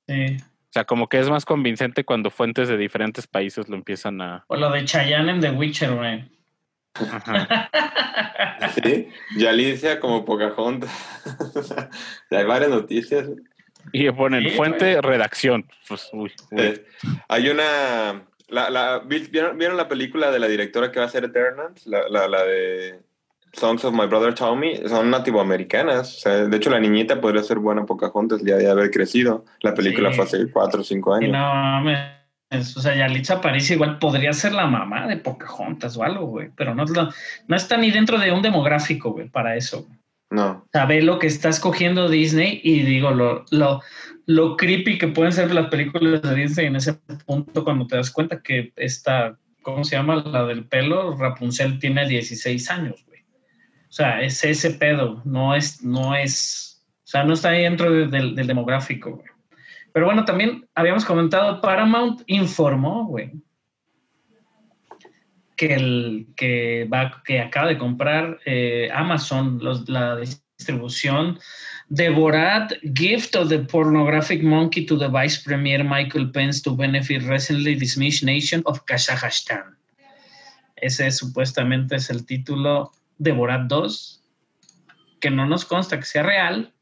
Sí. 0.07 0.37
O 0.69 0.73
sea, 0.73 0.85
como 0.85 1.09
que 1.09 1.19
es 1.21 1.31
más 1.31 1.45
convincente 1.45 2.05
cuando 2.05 2.31
fuentes 2.31 2.69
de 2.69 2.77
diferentes 2.77 3.27
países 3.27 3.69
lo 3.69 3.77
empiezan 3.77 4.21
a... 4.21 4.45
O 4.49 4.57
lo 4.57 4.71
de 4.71 4.85
Chayanne 4.85 5.31
en 5.33 5.41
The 5.41 5.51
Witcher, 5.53 5.93
güey. 5.95 6.25
Ajá. 6.95 7.71
Sí, 8.75 9.09
Yalicia 9.37 10.01
como 10.01 10.25
Pocahontas. 10.25 10.91
hay 12.31 12.45
varias 12.45 12.71
noticias. 12.71 13.29
Y 13.93 14.11
ponen 14.11 14.43
Sí, 14.43 14.51
fuente, 14.51 15.01
redacción. 15.01 15.67
Pues, 15.89 16.09
uy, 16.12 16.33
uy. 16.51 16.61
Eh, 16.61 16.85
hay 17.29 17.49
una. 17.49 18.25
La, 18.49 18.71
la- 18.71 18.99
vi- 19.01 19.29
¿vieron, 19.31 19.59
vieron 19.59 19.77
la 19.77 19.89
película 19.89 20.31
de 20.31 20.39
la 20.39 20.49
directora 20.49 20.91
que 20.91 20.99
va 21.01 21.07
a 21.07 21.11
ser 21.11 21.25
Eternals? 21.25 21.87
La, 21.87 22.09
la, 22.09 22.29
la 22.29 22.45
de 22.45 23.01
Songs 23.57 23.85
of 23.85 23.95
My 23.95 24.07
Brother 24.07 24.35
Tommy. 24.35 24.77
Son 24.87 25.11
nativoamericanas. 25.11 26.17
O 26.17 26.21
sea, 26.21 26.33
de 26.47 26.57
hecho, 26.57 26.71
la 26.71 26.81
niñita 26.81 27.21
podría 27.21 27.43
ser 27.43 27.59
buena 27.59 27.85
Pocahontas 27.87 28.43
ya 28.45 28.57
de 28.57 28.71
haber 28.71 28.91
crecido. 28.91 29.45
La 29.63 29.75
película 29.75 30.11
Sí. 30.11 30.17
fue 30.17 30.25
hace 30.25 30.51
4 30.51 30.81
o 30.81 30.85
5 30.85 31.13
Y 31.21 31.25
años. 31.25 31.33
no 31.33 31.39
mames. 31.55 32.77
O 32.77 32.81
sea, 32.81 32.95
Yalitza 32.95 33.35
Aparicio 33.35 33.75
igual 33.75 33.99
podría 33.99 34.33
ser 34.33 34.53
la 34.53 34.67
mamá 34.67 35.07
de 35.09 35.17
Pocahontas 35.17 35.97
o 35.97 36.03
algo, 36.05 36.27
güey. 36.27 36.51
Pero 36.57 36.75
no, 36.75 36.85
es 36.85 36.93
no 36.93 37.57
está 37.57 37.77
ni 37.77 37.91
dentro 37.91 38.19
de 38.19 38.31
un 38.33 38.43
demográfico, 38.43 39.11
güey, 39.13 39.29
para 39.29 39.57
eso. 39.57 39.83
güey. 39.85 39.99
No. 40.29 40.67
sabe 40.73 41.03
lo 41.03 41.21
que 41.21 41.29
está 41.29 41.51
escogiendo 41.51 42.09
Disney 42.09 42.61
y 42.65 42.83
digo 42.83 43.13
lo, 43.13 43.45
lo, 43.53 43.81
lo 44.27 44.57
creepy 44.57 44.99
que 44.99 45.07
pueden 45.07 45.31
ser 45.33 45.55
las 45.55 45.69
películas 45.69 46.21
de 46.21 46.35
Disney 46.35 46.67
en 46.67 46.75
ese 46.75 46.95
punto 47.25 47.63
cuando 47.63 47.87
te 47.87 47.95
das 47.97 48.11
cuenta 48.11 48.43
que 48.43 48.73
esta, 48.75 49.39
¿cómo 49.63 49.85
se 49.85 49.95
llama? 49.95 50.17
La 50.17 50.45
del 50.45 50.65
pelo, 50.65 51.17
Rapunzel 51.17 51.79
tiene 51.79 52.09
16 52.09 52.69
años, 52.73 53.06
sea, 53.97 54.20
es 54.20 54.44
ese 54.44 54.72
pedo, 54.72 55.22
no 55.24 55.55
es, 55.55 55.82
no 55.82 56.14
es, 56.14 56.84
o 57.05 57.07
sea, 57.07 57.24
no 57.24 57.32
está 57.32 57.49
ahí 57.51 57.62
dentro 57.62 57.90
de- 57.90 58.07
del, 58.09 58.47
demográfico. 58.47 59.22
Pero 59.92 60.05
bueno, 60.05 60.24
también 60.26 60.68
habíamos 60.74 61.05
comentado, 61.05 61.62
Paramount 61.62 62.20
informó, 62.26 63.07
güey, 63.07 63.32
que 65.57 65.72
el 65.72 66.26
que 66.36 66.86
que 67.24 67.40
acaba 67.40 67.68
de 67.68 67.78
comprar 67.78 68.38
eh, 68.44 68.90
Amazon 68.92 69.59
la 69.88 70.16
distribución 70.16 71.38
de 71.88 72.11
Borat 72.11 72.74
Gift 72.94 73.34
of 73.36 73.49
the 73.49 73.61
Pornographic 73.61 74.42
Monkey 74.42 74.84
to 74.84 74.99
the 74.99 75.09
Vice 75.09 75.40
Premier 75.42 75.82
Michael 75.82 76.30
Pence 76.30 76.61
to 76.62 76.76
benefit 76.76 77.22
recently 77.22 77.74
dismissed 77.74 78.22
nation 78.22 78.61
of 78.66 78.84
Kazakhstan. 78.84 79.78
Ese 80.76 81.11
supuestamente 81.11 81.97
es 81.97 82.11
el 82.11 82.26
título 82.26 82.92
de 83.19 83.33
Borat 83.33 83.62
2, 83.69 84.23
que 85.21 85.31
no 85.31 85.47
nos 85.47 85.64
consta 85.64 85.99
que 85.99 86.05
sea 86.05 86.23
real, 86.23 86.73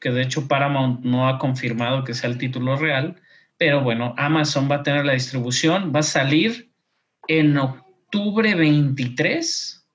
que 0.00 0.10
de 0.10 0.22
hecho 0.22 0.48
Paramount 0.48 1.04
no 1.04 1.28
ha 1.28 1.38
confirmado 1.38 2.04
que 2.04 2.14
sea 2.14 2.28
el 2.28 2.38
título 2.38 2.76
real, 2.76 3.20
pero 3.56 3.82
bueno, 3.82 4.14
Amazon 4.18 4.68
va 4.70 4.76
a 4.76 4.82
tener 4.82 5.04
la 5.04 5.12
distribución, 5.12 5.92
va 5.94 6.00
a 6.00 6.02
salir 6.02 6.70
en 7.28 7.56
octubre 7.56 8.54
23. 8.54 9.86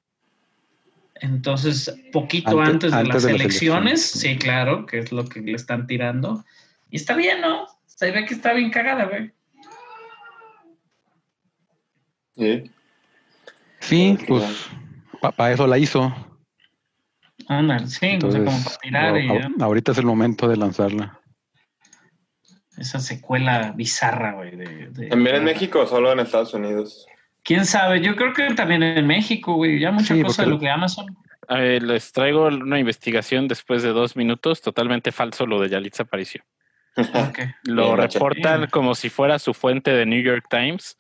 Entonces, 1.16 1.94
poquito 2.14 2.60
Ante- 2.62 2.72
antes, 2.72 2.92
de 2.92 2.98
antes 2.98 3.14
las 3.14 3.24
de 3.24 3.32
las 3.34 3.42
elecciones, 3.42 3.92
elecciones, 3.92 4.12
sí, 4.12 4.38
claro, 4.38 4.86
que 4.86 5.00
es 5.00 5.12
lo 5.12 5.26
que 5.26 5.42
le 5.42 5.54
están 5.54 5.88
tirando. 5.88 6.46
Y 6.90 6.96
está 6.96 7.16
bien, 7.16 7.42
¿no? 7.42 7.68
Se 7.86 8.12
ve 8.12 8.26
que 8.26 8.34
está 8.36 8.54
bien 8.54 8.70
cagada, 8.70 9.06
güey. 9.06 9.32
Sí. 12.38 12.72
Sí, 13.80 14.18
Ok, 14.20 14.28
pues 14.28 14.70
para 15.20 15.52
eso 15.52 15.68
la 15.68 15.78
hizo. 15.78 16.14
Ándale, 17.48 17.88
sí, 17.88 17.96
o 17.98 18.00
sea, 18.00 18.14
Entonces, 18.14 18.42
como 18.44 18.64
para 18.64 18.78
tirar 18.78 19.18
y 19.22 19.62
ahorita 19.64 19.92
es 19.92 19.98
el 20.00 20.06
momento 20.06 20.48
de 20.48 20.58
lanzarla. 20.58 21.20
esa 22.78 23.00
secuela 23.00 23.72
bizarra, 23.76 24.34
güey. 24.34 24.56
De, 24.56 24.88
de- 24.90 25.08
¿También 25.08 25.38
en 25.38 25.44
México 25.44 25.80
o 25.82 25.88
solo 25.88 26.12
en 26.12 26.20
Estados 26.20 26.54
Unidos? 26.54 27.06
¿Quién 27.44 27.66
sabe? 27.66 28.02
Yo 28.02 28.16
creo 28.16 28.34
que 28.34 28.54
también 28.54 28.84
en 28.84 29.08
México, 29.08 29.54
güey. 29.56 29.80
Ya 29.80 29.92
mucha 29.92 30.14
Sí, 30.14 30.22
cosa 30.22 30.44
de 30.44 30.50
lo 30.50 30.60
que 30.60 30.70
Amazon. 30.70 31.06
Ver, 31.50 31.82
les 31.82 32.12
traigo 32.12 32.48
una 32.48 32.78
investigación 32.78 33.48
después 33.48 33.82
de 33.82 33.90
dos 33.90 34.16
minutos, 34.18 34.62
totalmente 34.62 35.12
falso 35.14 35.46
lo 35.46 35.62
de 35.62 35.70
Yalitza 35.70 36.04
Aparicio. 36.04 36.44
Lo 37.64 37.96
Bien, 37.96 37.98
reportan 37.98 38.60
Bien. 38.62 38.70
como 38.72 38.96
si 38.96 39.10
fuera 39.10 39.38
su 39.40 39.54
fuente 39.54 39.92
de 39.92 40.06
New 40.06 40.22
York 40.22 40.46
Times, 40.50 40.98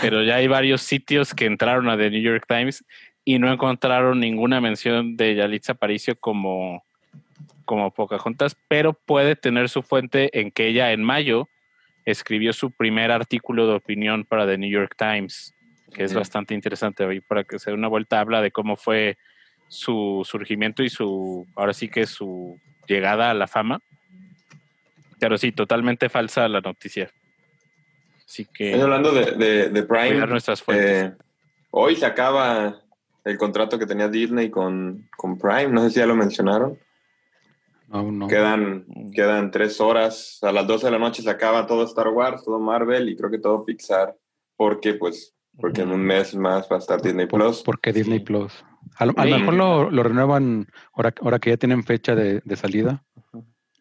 pero 0.00 0.22
ya 0.22 0.36
hay 0.36 0.46
varios 0.46 0.82
sitios 0.82 1.34
que 1.34 1.46
entraron 1.46 1.88
a 1.88 1.96
The 1.96 2.10
New 2.10 2.20
York 2.20 2.44
Times 2.46 2.84
y 3.28 3.38
no 3.38 3.52
encontraron 3.52 4.20
ninguna 4.20 4.58
mención 4.58 5.18
de 5.18 5.34
Yalitza 5.34 5.72
Aparicio 5.72 6.18
como, 6.18 6.82
como 7.66 7.90
Pocahontas, 7.90 8.56
pero 8.68 8.94
puede 8.94 9.36
tener 9.36 9.68
su 9.68 9.82
fuente 9.82 10.40
en 10.40 10.50
que 10.50 10.68
ella 10.68 10.92
en 10.92 11.04
mayo 11.04 11.46
escribió 12.06 12.54
su 12.54 12.70
primer 12.70 13.10
artículo 13.12 13.66
de 13.66 13.74
opinión 13.74 14.24
para 14.24 14.46
The 14.46 14.56
New 14.56 14.70
York 14.70 14.94
Times, 14.96 15.54
que 15.92 16.04
es 16.04 16.14
bastante 16.14 16.54
interesante 16.54 17.04
ahí 17.04 17.20
para 17.20 17.44
que 17.44 17.58
se 17.58 17.70
dé 17.70 17.74
una 17.74 17.88
vuelta, 17.88 18.18
habla 18.18 18.40
de 18.40 18.50
cómo 18.50 18.76
fue 18.78 19.18
su 19.68 20.22
surgimiento 20.24 20.82
y 20.82 20.88
su, 20.88 21.46
ahora 21.54 21.74
sí 21.74 21.90
que 21.90 22.06
su 22.06 22.58
llegada 22.86 23.30
a 23.30 23.34
la 23.34 23.46
fama. 23.46 23.78
Pero 25.20 25.36
sí, 25.36 25.52
totalmente 25.52 26.08
falsa 26.08 26.48
la 26.48 26.62
noticia. 26.62 27.10
Así 28.24 28.46
que 28.46 28.70
Estoy 28.70 28.84
hablando 28.84 29.12
de, 29.12 29.32
de, 29.32 29.68
de 29.68 29.82
Prime. 29.82 30.12
cuidar 30.12 30.30
nuestras 30.30 30.62
fuentes. 30.62 31.12
Eh, 31.12 31.12
hoy 31.72 31.94
se 31.94 32.06
acaba 32.06 32.87
el 33.28 33.38
contrato 33.38 33.78
que 33.78 33.86
tenía 33.86 34.08
Disney 34.08 34.50
con, 34.50 35.08
con 35.16 35.38
Prime. 35.38 35.68
No 35.68 35.82
sé 35.82 35.90
si 35.90 35.96
ya 36.00 36.06
lo 36.06 36.16
mencionaron. 36.16 36.78
Aún 37.90 38.18
no. 38.18 38.28
Quedan, 38.28 38.84
quedan 39.14 39.50
tres 39.50 39.80
horas. 39.80 40.38
A 40.42 40.52
las 40.52 40.66
12 40.66 40.86
de 40.86 40.92
la 40.92 40.98
noche 40.98 41.22
se 41.22 41.30
acaba 41.30 41.66
todo 41.66 41.84
Star 41.84 42.08
Wars, 42.08 42.44
todo 42.44 42.58
Marvel 42.58 43.08
y 43.08 43.16
creo 43.16 43.30
que 43.30 43.38
todo 43.38 43.64
Pixar. 43.64 44.14
Porque, 44.56 44.94
pues, 44.94 45.34
porque 45.60 45.82
en 45.82 45.90
un 45.90 46.02
mes 46.02 46.34
más 46.34 46.68
va 46.70 46.76
a 46.76 46.78
estar 46.80 47.00
Disney 47.00 47.26
Por- 47.26 47.40
Plus. 47.40 47.62
porque 47.62 47.92
Disney 47.92 48.18
Sí. 48.18 48.24
Plus. 48.24 48.64
A 48.96 49.06
lo, 49.06 49.12
a 49.16 49.24
Sí. 49.24 49.30
mejor 49.30 49.54
lo, 49.54 49.90
lo 49.90 50.02
renuevan 50.02 50.66
ahora, 50.92 51.14
ahora 51.22 51.38
que 51.38 51.50
ya 51.50 51.56
tienen 51.56 51.82
fecha 51.84 52.14
de, 52.14 52.40
de 52.44 52.56
salida. 52.56 53.04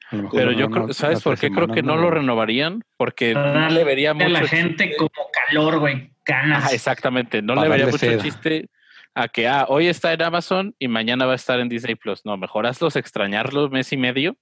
A 0.10 0.16
lo 0.16 0.24
mejor 0.24 0.40
Pero 0.40 0.52
yo 0.54 0.70
creo, 0.70 0.94
¿sabes 0.94 1.22
por 1.22 1.38
qué 1.38 1.50
creo 1.52 1.68
que 1.68 1.84
no 1.84 1.98
lo 1.98 2.10
renovarían? 2.10 2.84
Porque 2.96 3.34
no 3.34 3.42
Para 3.42 3.70
le 3.70 3.84
vería 3.84 4.12
A 4.12 4.14
mucho 4.14 4.30
la 4.30 4.48
gente 4.48 4.86
chiste. 4.86 4.96
como 4.98 5.12
calor, 5.34 5.80
güey, 5.80 6.12
ganas. 6.26 6.64
Ajá, 6.66 6.74
exactamente, 6.74 7.42
no 7.42 7.56
Para 7.56 7.64
le 7.64 7.70
vería 7.70 7.86
mucho 7.88 7.98
seda. 7.98 8.22
chiste 8.22 8.70
a 9.20 9.28
que 9.28 9.48
ah, 9.48 9.66
hoy 9.70 9.88
está 9.88 10.14
en 10.14 10.22
Amazon 10.22 10.76
y 10.80 10.88
mañana 10.88 11.26
va 11.26 11.32
a 11.34 11.36
estar 11.36 11.60
en 11.60 11.70
Disney 11.70 11.96
Plus. 11.96 12.24
No, 12.26 12.38
mejor 12.38 12.68
hazlos 12.68 12.96
extrañarlos 12.96 13.72
mes 13.72 13.92
y 13.92 13.98
medio. 13.98 14.38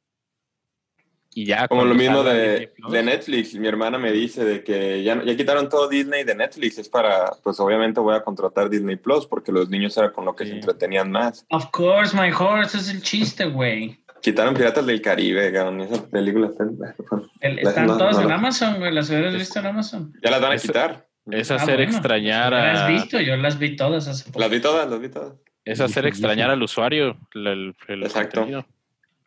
Y 1.34 1.46
ya. 1.46 1.68
Como 1.68 1.84
lo 1.84 1.96
mismo 1.96 2.24
de, 2.24 2.74
de 2.90 3.04
Netflix. 3.04 3.54
Mi 3.56 3.68
hermana 3.68 3.98
me 3.98 4.12
dice 4.12 4.46
de 4.46 4.64
que 4.64 5.04
ya, 5.04 5.22
ya 5.24 5.36
quitaron 5.36 5.68
todo 5.70 5.90
Disney 5.90 6.24
de 6.24 6.34
Netflix. 6.36 6.78
Es 6.78 6.88
para, 6.90 7.32
pues 7.44 7.60
obviamente 7.60 8.00
voy 8.00 8.16
a 8.16 8.24
contratar 8.24 8.70
Disney 8.70 8.96
Plus 8.96 9.26
porque 9.28 9.52
los 9.52 9.70
niños 9.70 9.98
era 9.98 10.12
con 10.14 10.24
lo 10.26 10.36
que 10.36 10.46
Sí. 10.46 10.52
se 10.52 10.56
entretenían 10.58 11.12
más. 11.12 11.46
Of 11.50 11.66
course, 11.72 12.16
my 12.16 12.32
horse, 12.32 12.78
es 12.78 12.90
el 12.90 13.02
chiste, 13.02 13.46
güey. 13.46 14.00
Quitaron 14.22 14.54
Piratas 14.56 14.86
del 14.86 15.02
Caribe, 15.02 15.52
cabrón, 15.54 15.82
esa 15.82 16.04
película 16.08 16.48
está- 16.48 16.64
bueno, 16.64 17.30
El- 17.42 17.60
Están 17.60 17.86
no, 17.88 17.98
todas 17.98 18.16
no, 18.16 18.22
en 18.24 18.28
no. 18.30 18.36
Amazon, 18.36 18.80
güey. 18.80 18.92
Las 18.94 19.10
hubieras 19.10 19.34
visto 19.36 19.60
en 19.60 19.66
Amazon. 19.68 20.14
ya 20.24 20.32
las 20.32 20.42
van 20.42 20.52
a 20.54 20.58
quitar. 20.58 21.08
Es 21.32 21.50
Ah, 21.52 21.56
hacer 21.56 21.78
bueno, 21.78 21.92
extrañar 21.92 22.52
pues, 22.52 22.64
¿Las 22.64 22.78
has 22.78 22.84
a. 22.84 22.88
visto? 22.88 23.20
Yo 23.20 23.36
las 23.38 23.58
vi 23.58 23.76
todas 23.76 24.08
hace 24.08 24.26
poco. 24.26 24.40
Las 24.40 24.50
vi 24.50 24.60
todas, 24.60 24.90
las 24.90 25.00
vi 25.00 25.10
todas. 25.10 25.34
Es 25.64 25.82
hacer 25.82 26.06
extrañar 26.06 26.50
al 26.52 26.62
usuario. 26.62 27.18
el- 27.34 27.48
el- 27.48 27.76
el 27.88 28.04
Exacto. 28.04 28.42
contenido. 28.42 28.66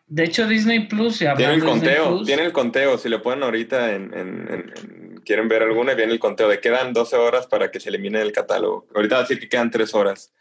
De 0.07 0.25
hecho, 0.25 0.47
Disney 0.47 0.87
Plus, 0.87 1.21
y 1.21 1.27
Tiene 1.37 1.55
el 1.55 1.65
conteo, 1.65 2.09
Plus, 2.17 2.27
tiene 2.27 2.45
el 2.45 2.53
conteo. 2.53 2.97
Si 2.97 3.09
le 3.09 3.19
ponen 3.19 3.43
ahorita 3.43 3.93
en, 3.93 4.05
en- 4.15 4.49
en- 4.49 4.73
en- 4.77 5.21
quieren 5.25 5.49
ver 5.49 5.63
alguna, 5.63 5.93
viene 5.95 6.13
el 6.13 6.19
conteo 6.19 6.49
de 6.49 6.61
quedan 6.61 6.93
12 6.95 7.17
horas 7.17 7.47
para 7.47 7.71
que 7.71 7.81
se 7.81 7.91
elimine 7.91 8.23
el 8.23 8.33
catálogo. 8.33 8.87
Ahorita 8.95 9.17
va 9.17 9.21
a 9.21 9.25
decir 9.25 9.39
que 9.41 9.49
quedan 9.49 9.71
3 9.71 9.93
horas. 9.95 10.33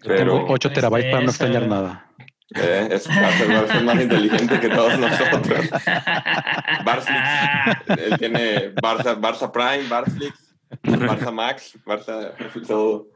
Tengo 0.00 0.16
Pero 0.16 0.46
8 0.48 0.72
terabytes 0.72 1.10
para 1.12 1.22
no 1.22 1.28
extrañar 1.30 1.68
nada. 1.68 2.08
eh, 2.56 2.88
es, 2.90 3.08
va, 3.08 3.28
a 3.28 3.32
ser, 3.38 3.50
va 3.50 3.58
a 3.60 3.66
ser 3.68 3.84
más 3.84 4.00
inteligente 4.00 4.58
que 4.58 4.68
todos 4.70 4.98
nosotros. 4.98 5.42
Barflix. 6.84 7.98
Él 7.98 8.18
tiene 8.18 8.74
Barça, 8.74 9.16
Barça 9.20 9.50
Prime, 9.52 9.88
Barflix, 9.88 10.51
Barça 10.82 11.30
Max, 11.32 11.78
Barça 11.84 12.32
todo. 12.66 13.08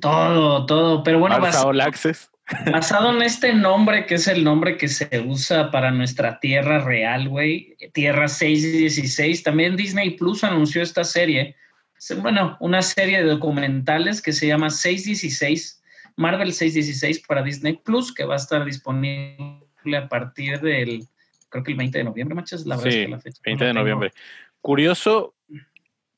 todo, 0.00 0.66
todo. 0.66 1.02
Pero 1.02 1.18
bueno, 1.18 1.36
Barça 1.36 1.42
bas- 1.62 1.64
All 1.64 1.80
Access. 1.80 2.30
basado 2.70 3.14
en 3.14 3.22
este 3.22 3.54
nombre, 3.54 4.04
que 4.06 4.16
es 4.16 4.26
el 4.28 4.42
nombre 4.44 4.76
que 4.76 4.88
se 4.88 5.08
usa 5.26 5.70
para 5.70 5.90
nuestra 5.90 6.38
tierra 6.40 6.80
real, 6.80 7.28
güey, 7.28 7.76
Tierra 7.92 8.28
616, 8.28 9.42
también 9.42 9.76
Disney 9.76 10.10
Plus 10.16 10.44
anunció 10.44 10.82
esta 10.82 11.04
serie. 11.04 11.56
Se- 11.98 12.14
Bueno, 12.16 12.56
una 12.60 12.82
serie 12.82 13.18
de 13.22 13.28
documentales 13.28 14.20
que 14.20 14.32
se 14.32 14.46
llama 14.48 14.70
616, 14.70 15.82
Marvel 16.16 16.52
616 16.52 17.22
para 17.26 17.42
Disney 17.42 17.78
Plus, 17.84 18.12
que 18.12 18.24
va 18.24 18.34
a 18.34 18.38
estar 18.38 18.64
disponible 18.64 19.96
a 19.96 20.08
partir 20.08 20.60
del, 20.60 21.06
creo 21.48 21.62
que 21.64 21.70
el 21.72 21.78
20 21.78 21.98
de 21.98 22.04
noviembre, 22.04 22.34
machas, 22.34 22.66
la 22.66 22.76
verdad 22.76 22.90
Sí, 22.90 22.98
es 22.98 23.04
que 23.06 23.10
la 23.10 23.18
fecha. 23.20 23.38
no 23.38 23.42
20 23.44 23.64
la 23.64 23.68
de 23.68 23.72
tengo. 23.74 23.80
noviembre. 23.84 24.12
Curioso, 24.60 25.34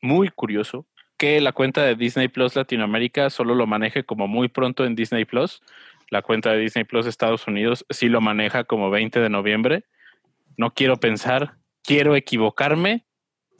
muy 0.04 0.28
curioso, 0.28 0.86
que 1.16 1.40
la 1.40 1.52
cuenta 1.52 1.82
de 1.82 1.96
Disney 1.96 2.28
Plus 2.28 2.54
Latinoamérica 2.54 3.30
solo 3.30 3.54
lo 3.54 3.66
maneje 3.66 4.04
como 4.04 4.28
muy 4.28 4.48
pronto 4.48 4.84
en 4.84 4.94
Disney 4.94 5.24
Plus. 5.24 5.62
La 6.10 6.20
cuenta 6.22 6.52
de 6.52 6.58
Disney 6.58 6.84
Plus 6.84 7.06
Estados 7.06 7.46
Unidos 7.46 7.86
sí 7.88 8.08
lo 8.08 8.20
maneja 8.20 8.64
como 8.64 8.90
20 8.90 9.18
de 9.18 9.30
noviembre. 9.30 9.84
No 10.56 10.74
quiero 10.74 10.98
pensar, 10.98 11.56
quiero 11.82 12.14
equivocarme, 12.16 13.06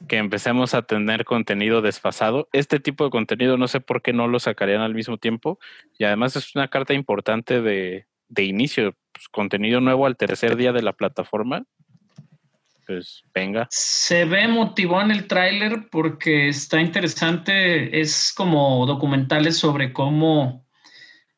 que 0.07 0.17
empecemos 0.17 0.75
a 0.75 0.83
tener 0.83 1.25
contenido 1.25 1.81
desfasado. 1.81 2.47
Este 2.53 2.79
tipo 2.79 3.05
de 3.05 3.09
contenido 3.09 3.57
no 3.57 3.67
sé 3.67 3.79
por 3.79 4.03
qué 4.03 4.13
no 4.13 4.27
lo 4.27 4.39
sacarían 4.39 4.81
al 4.81 4.93
mismo 4.93 5.17
tiempo. 5.17 5.57
Y 5.97 6.03
además 6.03 6.35
es 6.35 6.55
una 6.55 6.67
carta 6.67 6.93
importante 6.93 7.61
de, 7.61 8.05
de 8.27 8.43
inicio, 8.43 8.95
pues, 9.11 9.27
contenido 9.29 9.81
nuevo 9.81 10.05
al 10.05 10.17
tercer 10.17 10.57
día 10.57 10.73
de 10.73 10.83
la 10.83 10.93
plataforma. 10.93 11.65
Pues 12.85 13.23
venga. 13.33 13.67
Se 13.71 14.25
ve 14.25 14.47
motivó 14.47 15.01
en 15.01 15.11
el 15.11 15.27
tráiler 15.27 15.87
porque 15.89 16.49
está 16.49 16.79
interesante. 16.79 17.99
Es 17.99 18.33
como 18.35 18.85
documentales 18.85 19.57
sobre 19.57 19.91
cómo 19.91 20.65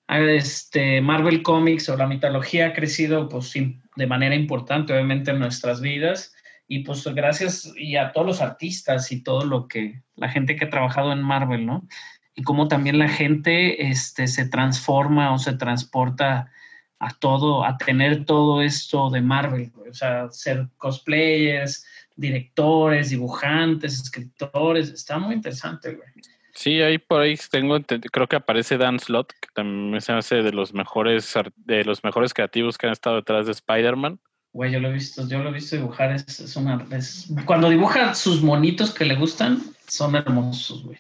este, 0.08 1.02
Marvel 1.02 1.44
Comics 1.44 1.90
o 1.90 1.98
la 1.98 2.08
mitología 2.08 2.68
ha 2.68 2.74
crecido 2.74 3.30
pues, 3.30 3.54
de 3.54 4.08
manera 4.08 4.36
importante, 4.36 4.94
obviamente, 4.94 5.32
en 5.32 5.40
nuestras 5.40 5.82
vidas. 5.82 6.34
Y 6.68 6.80
pues 6.80 7.06
gracias 7.06 7.72
y 7.78 7.96
a 7.96 8.12
todos 8.12 8.28
los 8.28 8.42
artistas 8.42 9.12
y 9.14 9.24
todo 9.24 9.46
lo 9.46 9.68
que 9.70 10.02
la 10.16 10.28
gente 10.28 10.58
que 10.58 10.66
ha 10.66 10.70
trabajado 10.70 11.14
en 11.14 11.22
Marvel, 11.22 11.66
¿no? 11.66 11.88
Y 12.36 12.44
cómo 12.44 12.68
también 12.68 13.00
la 13.00 13.08
gente 13.08 13.90
este, 13.90 14.28
se 14.28 14.48
transforma 14.50 15.34
o 15.34 15.40
se 15.40 15.54
transporta 15.54 16.52
a 17.00 17.14
todo, 17.14 17.64
a 17.64 17.78
tener 17.78 18.26
todo 18.26 18.62
esto 18.62 19.10
de 19.10 19.22
Marvel, 19.22 19.72
o 19.90 19.94
sea, 19.94 20.30
ser 20.32 20.68
cosplayers, 20.78 21.86
directores, 22.16 23.12
dibujantes, 23.12 24.02
escritores, 24.02 24.90
está 24.90 25.20
muy 25.20 25.36
interesante, 25.36 25.94
güey. 25.94 26.08
Sí, 26.54 26.82
ahí 26.82 26.98
por 26.98 27.22
ahí 27.22 27.38
tengo, 27.52 27.78
creo 28.12 28.28
que 28.28 28.36
aparece 28.36 28.80
Dan 28.80 29.00
Slott, 29.00 29.32
que 29.40 29.50
también 29.54 30.02
se 30.02 30.12
hace 30.12 30.38
de 30.42 30.52
los 30.52 30.74
mejores 30.74 31.32
de 31.58 31.84
los 31.84 32.04
mejores 32.04 32.34
creativos 32.34 32.80
que 32.80 32.88
han 32.88 32.94
estado 32.94 33.18
detrás 33.18 33.46
de 33.46 33.52
Spider-Man. 33.52 34.20
Güey, 34.54 34.72
yo 34.72 34.80
lo 34.80 34.88
he 34.90 34.94
visto, 34.94 35.28
yo 35.28 35.44
lo 35.44 35.50
he 35.50 35.54
visto 35.54 35.76
dibujar, 35.76 36.12
es, 36.14 36.40
es 36.40 36.56
una, 36.56 36.84
es- 36.92 37.32
cuando 37.46 37.70
dibuja 37.70 38.16
sus 38.16 38.42
monitos 38.42 38.92
que 38.92 39.06
le 39.06 39.16
gustan, 39.16 39.62
son 39.88 40.16
hermosos, 40.16 40.84
güey. 40.84 40.98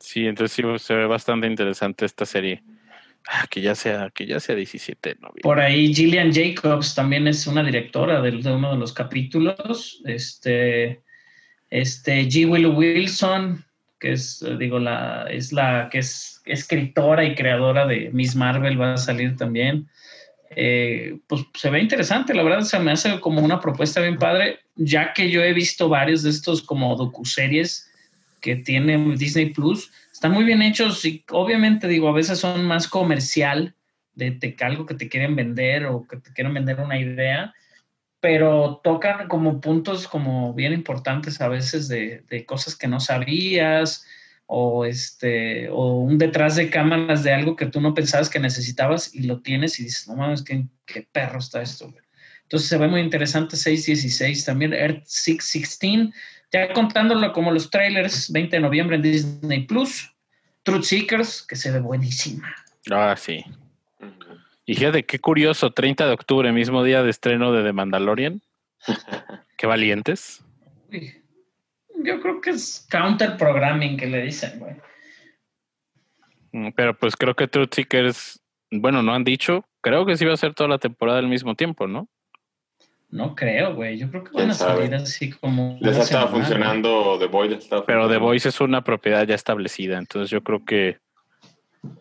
Sí, 0.00 0.26
entonces 0.26 0.56
sí 0.56 0.84
se 0.84 0.94
ve 0.94 1.06
bastante 1.06 1.46
interesante 1.46 2.04
esta 2.06 2.26
serie. 2.26 2.64
Ah, 3.26 3.46
que 3.50 3.60
ya 3.60 3.74
sea, 3.74 4.10
que 4.14 4.26
ya 4.26 4.40
sea 4.40 4.54
17 4.54 5.08
de 5.08 5.14
noviembre. 5.16 5.42
Por 5.42 5.60
ahí 5.60 5.94
Gillian 5.94 6.32
Jacobs 6.32 6.94
también 6.94 7.26
es 7.28 7.46
una 7.46 7.62
directora 7.62 8.22
de, 8.22 8.30
de 8.30 8.52
uno 8.52 8.72
de 8.72 8.78
los 8.78 8.92
capítulos. 8.92 10.00
Este, 10.04 11.02
este 11.70 12.22
G. 12.22 12.48
Willow 12.48 12.72
Wilson, 12.72 13.64
que 14.00 14.12
es, 14.12 14.42
eh, 14.42 14.56
digo, 14.58 14.78
la, 14.78 15.26
es 15.30 15.52
la 15.52 15.88
que 15.90 15.98
es 15.98 16.40
escritora 16.46 17.24
y 17.24 17.34
creadora 17.34 17.86
de 17.86 18.10
Miss 18.12 18.34
Marvel, 18.34 18.80
va 18.80 18.94
a 18.94 18.96
salir 18.96 19.36
también. 19.36 19.88
Eh, 20.50 21.18
pues 21.26 21.44
se 21.54 21.70
ve 21.70 21.80
interesante, 21.80 22.32
la 22.34 22.42
verdad, 22.42 22.62
se 22.62 22.78
me 22.78 22.92
hace 22.92 23.20
como 23.20 23.42
una 23.42 23.60
propuesta 23.60 24.00
bien 24.00 24.16
padre, 24.16 24.60
ya 24.76 25.12
que 25.12 25.30
yo 25.30 25.42
he 25.42 25.52
visto 25.52 25.88
varios 25.88 26.22
de 26.22 26.30
estos 26.30 26.62
como 26.62 26.96
docuseries 26.96 27.90
que 28.40 28.56
tiene 28.56 29.16
Disney 29.16 29.50
Plus, 29.50 29.90
están 30.18 30.32
muy 30.32 30.42
bien 30.42 30.62
hechos 30.62 31.04
y 31.04 31.24
obviamente 31.30 31.86
digo, 31.86 32.08
a 32.08 32.12
veces 32.12 32.40
son 32.40 32.64
más 32.64 32.88
comercial 32.88 33.76
de, 34.14 34.36
que 34.36 34.64
algo 34.64 34.84
que 34.84 34.94
te 34.94 35.08
quieren 35.08 35.36
vender 35.36 35.86
o 35.86 36.08
que 36.08 36.16
te 36.16 36.32
quieren 36.32 36.54
vender 36.54 36.80
una 36.80 36.98
idea, 36.98 37.54
pero 38.18 38.80
tocan 38.82 39.28
como 39.28 39.60
puntos 39.60 40.08
como 40.08 40.54
bien 40.54 40.72
importantes 40.72 41.40
a 41.40 41.46
veces 41.46 41.86
de, 41.86 42.24
de 42.28 42.44
cosas 42.44 42.74
que 42.74 42.88
no 42.88 42.98
sabías 42.98 44.04
o 44.46 44.84
este 44.84 45.68
o 45.68 46.00
un 46.00 46.18
detrás 46.18 46.56
de 46.56 46.68
cámaras 46.68 47.22
de 47.22 47.32
algo 47.32 47.54
que 47.54 47.66
tú 47.66 47.80
no 47.80 47.94
pensabas 47.94 48.28
que 48.28 48.40
necesitabas 48.40 49.14
y 49.14 49.22
lo 49.22 49.40
tienes 49.40 49.78
y 49.78 49.84
dices, 49.84 50.08
no 50.08 50.16
mames, 50.16 50.42
qué, 50.42 50.66
qué 50.84 51.06
perro 51.12 51.38
está 51.38 51.62
esto. 51.62 51.92
güey". 51.92 52.02
Entonces 52.42 52.68
se 52.68 52.76
ve 52.76 52.88
muy 52.88 53.02
interesante 53.02 53.56
616, 53.56 54.44
también 54.44 54.72
Earth 54.72 55.04
616, 55.04 56.12
ya 56.52 56.72
contándolo 56.72 57.32
como 57.32 57.50
los 57.52 57.70
trailers, 57.70 58.32
20 58.32 58.56
de 58.56 58.62
noviembre 58.62 58.96
en 58.96 59.02
Disney 59.02 59.66
Plus, 59.66 60.10
Truth 60.62 60.84
Seekers, 60.84 61.46
que 61.46 61.56
se 61.56 61.70
ve 61.70 61.80
buenísima. 61.80 62.54
Ah, 62.90 63.14
sí. 63.16 63.44
Y 64.64 64.74
fíjate 64.74 65.04
qué 65.04 65.18
curioso, 65.18 65.70
30 65.70 66.06
de 66.06 66.12
octubre, 66.12 66.52
mismo 66.52 66.82
día 66.84 67.02
de 67.02 67.10
estreno 67.10 67.52
de 67.52 67.62
The 67.62 67.72
Mandalorian. 67.72 68.42
qué 69.56 69.66
valientes. 69.66 70.44
Uy, 70.90 71.22
yo 72.04 72.20
creo 72.20 72.40
que 72.40 72.50
es 72.50 72.86
counter 72.90 73.36
programming 73.36 73.96
que 73.96 74.06
le 74.06 74.22
dicen, 74.22 74.58
güey. 74.58 74.76
Mm, 76.52 76.70
Pero 76.74 76.98
pues 76.98 77.16
creo 77.16 77.34
que 77.34 77.48
Truth 77.48 77.74
Seekers, 77.74 78.40
bueno, 78.70 79.02
no 79.02 79.14
han 79.14 79.24
dicho, 79.24 79.64
creo 79.80 80.06
que 80.06 80.16
sí 80.16 80.24
va 80.24 80.34
a 80.34 80.38
ser 80.38 80.54
toda 80.54 80.68
la 80.68 80.78
temporada 80.78 81.18
al 81.18 81.28
mismo 81.28 81.54
tiempo, 81.54 81.86
¿no? 81.86 82.08
No 83.10 83.34
creo, 83.34 83.74
güey. 83.74 83.98
Yo 83.98 84.10
creo 84.10 84.22
que 84.24 84.30
van 84.30 84.36
¿Quién 84.36 84.50
a 84.50 84.54
sabe? 84.54 84.86
salir 84.86 84.94
así 84.94 85.30
como. 85.30 85.78
Les 85.80 85.96
ha 85.96 86.02
estado 86.02 86.28
funcionando 86.28 87.18
The 87.18 87.54
estaba 87.54 87.84
Pero 87.86 88.08
The. 88.08 88.18
Voice 88.18 88.48
es 88.48 88.60
una 88.60 88.82
propiedad 88.82 89.26
ya 89.26 89.34
establecida, 89.34 89.98
entonces 89.98 90.30
yo 90.30 90.42
creo 90.42 90.64
que 90.64 90.98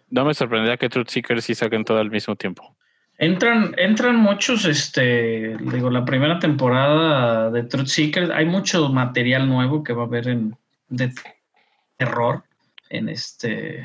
no 0.10 0.26
me 0.26 0.34
sorprendería 0.34 0.78
que 0.78 0.90
Truth 0.90 1.10
Seekers 1.10 1.46
sí 1.46 1.56
saquen 1.56 1.86
todo 1.86 2.00
al 2.00 2.12
mismo 2.12 2.36
tiempo. 2.36 2.76
Entran, 3.20 3.74
entran 3.78 4.18
muchos, 4.18 4.66
este, 4.66 5.58
digo, 5.58 5.90
la 5.90 6.06
primera 6.06 6.38
temporada 6.40 7.50
de 7.50 7.64
Truth 7.64 7.88
Seekers, 7.88 8.30
hay 8.30 8.46
mucho 8.46 8.90
material 8.90 9.50
nuevo 9.50 9.84
que 9.84 9.94
va 9.94 10.04
a 10.04 10.06
haber 10.06 10.28
en 10.28 10.56
de 10.90 11.12
terror 11.98 12.44
en 12.90 13.10
este 13.10 13.84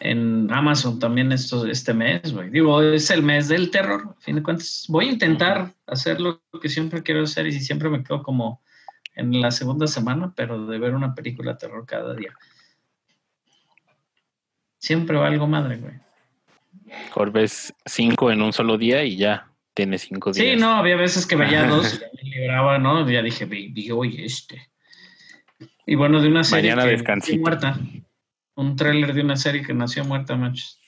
en 0.00 0.52
Amazon 0.52 0.98
también 0.98 1.32
esto, 1.32 1.66
este 1.66 1.92
mes, 1.92 2.32
güey. 2.32 2.50
Digo, 2.50 2.82
es 2.82 3.10
el 3.10 3.22
mes 3.22 3.48
del 3.48 3.70
terror, 3.70 4.14
a 4.16 4.20
fin 4.20 4.36
de 4.36 4.42
cuentas. 4.42 4.86
Voy 4.88 5.08
a 5.08 5.12
intentar 5.12 5.72
hacer 5.86 6.20
lo 6.20 6.40
que 6.60 6.68
siempre 6.68 7.02
quiero 7.02 7.22
hacer 7.22 7.46
y 7.46 7.52
siempre 7.52 7.88
me 7.88 8.04
quedo 8.04 8.22
como 8.22 8.62
en 9.14 9.40
la 9.40 9.50
segunda 9.50 9.86
semana, 9.86 10.32
pero 10.34 10.66
de 10.66 10.78
ver 10.78 10.94
una 10.94 11.14
película 11.14 11.52
de 11.52 11.58
terror 11.58 11.84
cada 11.86 12.14
día. 12.14 12.32
Siempre 14.78 15.18
va 15.18 15.26
algo 15.26 15.46
madre, 15.46 15.76
güey. 15.76 15.94
Mejor 16.84 17.32
ves 17.32 17.74
cinco 17.84 18.30
en 18.30 18.42
un 18.42 18.52
solo 18.52 18.78
día 18.78 19.04
y 19.04 19.16
ya 19.16 19.50
tienes 19.74 20.02
cinco 20.02 20.32
días. 20.32 20.46
Sí, 20.46 20.56
no, 20.56 20.70
había 20.76 20.96
veces 20.96 21.26
que 21.26 21.36
veía 21.36 21.66
dos 21.66 22.00
y 22.22 22.24
me 22.24 22.30
libraba, 22.30 22.78
¿no? 22.78 23.08
Ya 23.08 23.22
dije, 23.22 23.44
vi 23.44 23.90
oye, 23.90 24.24
este. 24.24 24.70
Y 25.86 25.96
bueno, 25.96 26.20
de 26.20 26.28
una 26.28 26.44
serie 26.44 26.74
Mañana 26.74 27.20
que 27.20 27.38
muerta. 27.38 27.78
Un 28.54 28.76
tráiler 28.76 29.14
de 29.14 29.22
una 29.22 29.36
serie 29.36 29.62
que 29.62 29.72
nació 29.72 30.04
muerta, 30.04 30.36
machos. 30.36 30.80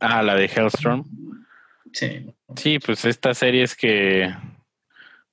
Ah, 0.00 0.22
la 0.22 0.34
de 0.34 0.46
Hellstrom. 0.46 1.04
Sí. 1.92 2.26
Sí, 2.56 2.78
pues 2.78 3.04
estas 3.04 3.38
series 3.38 3.74
que. 3.74 4.34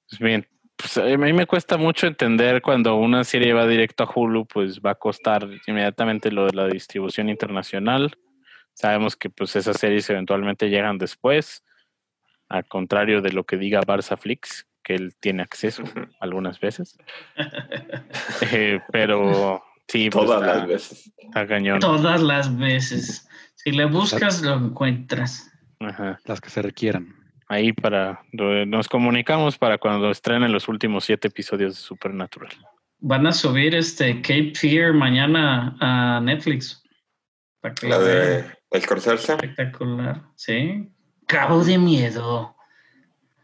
Pues 0.08 0.20
bien, 0.20 0.48
pues 0.76 0.98
a 0.98 1.04
mí 1.04 1.34
me 1.34 1.46
cuesta 1.46 1.78
mucho 1.78 2.08
entender 2.08 2.62
cuando 2.62 2.96
una 2.96 3.24
serie 3.24 3.54
va 3.54 3.68
directo 3.68 4.04
a 4.04 4.12
Hulu, 4.14 4.46
pues 4.46 4.80
va 4.80 4.92
a 4.92 4.96
costar 4.96 5.48
inmediatamente 5.68 6.32
lo 6.32 6.48
de 6.48 6.54
la 6.54 6.68
distribución 6.68 7.30
internacional. 7.30 8.18
Sabemos 8.74 9.16
que 9.16 9.30
pues 9.30 9.56
esas 9.56 9.78
series 9.78 10.10
eventualmente 10.10 10.70
llegan 10.70 10.98
después, 10.98 11.64
al 12.50 12.66
contrario 12.68 13.22
de 13.22 13.32
lo 13.32 13.44
que 13.44 13.58
diga 13.58 13.82
Barça 13.82 14.18
Flix, 14.18 14.68
que 14.84 14.96
él 14.96 15.16
tiene 15.20 15.44
acceso 15.44 15.84
algunas 16.20 16.60
veces. 16.60 16.98
Eh, 18.54 18.80
pero 18.92 19.64
sí, 19.92 20.10
pues, 20.10 20.26
Todas 20.26 20.42
está- 20.42 20.56
las 20.58 20.68
veces. 20.68 21.14
está 21.18 21.48
cañón. 21.48 21.80
Todas 21.80 22.22
las 22.22 22.58
veces. 22.58 23.28
Si 23.56 23.72
le 23.72 23.86
buscas, 23.86 24.42
lo 24.42 24.56
encuentras. 24.56 25.52
Ajá. 25.80 26.20
Las 26.26 26.42
que 26.42 26.50
se 26.50 26.62
requieran. 26.62 27.16
Ahí 27.48 27.74
para 27.74 28.22
nos 28.32 28.88
comunicamos 28.88 29.58
para 29.58 29.78
cuando 29.78 30.10
estrenen 30.10 30.52
los 30.54 30.68
últimos 30.70 31.04
siete 31.06 31.28
episodios 31.28 31.76
de 31.76 31.82
Supernatural. 31.82 32.52
Van 33.00 33.28
a 33.28 33.32
subir 33.32 33.76
este 33.76 34.22
Cape 34.22 34.54
Fear 34.56 34.94
mañana 34.94 35.76
a 35.80 36.22
Netflix. 36.22 36.82
Para 37.60 37.74
que 37.74 37.88
La 37.90 38.00
de. 38.00 38.40
El 38.72 38.82
Espectacular. 38.82 40.22
Sí. 40.36 40.90
Cabo 41.28 41.64
de 41.64 41.78
miedo. 41.78 42.56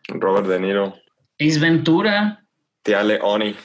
Robert 0.07 0.47
De 0.47 0.59
Niro, 0.59 0.95
Ace 1.39 1.59
Ventura. 1.59 2.45
Tia 2.83 3.03
Leoni. 3.03 3.55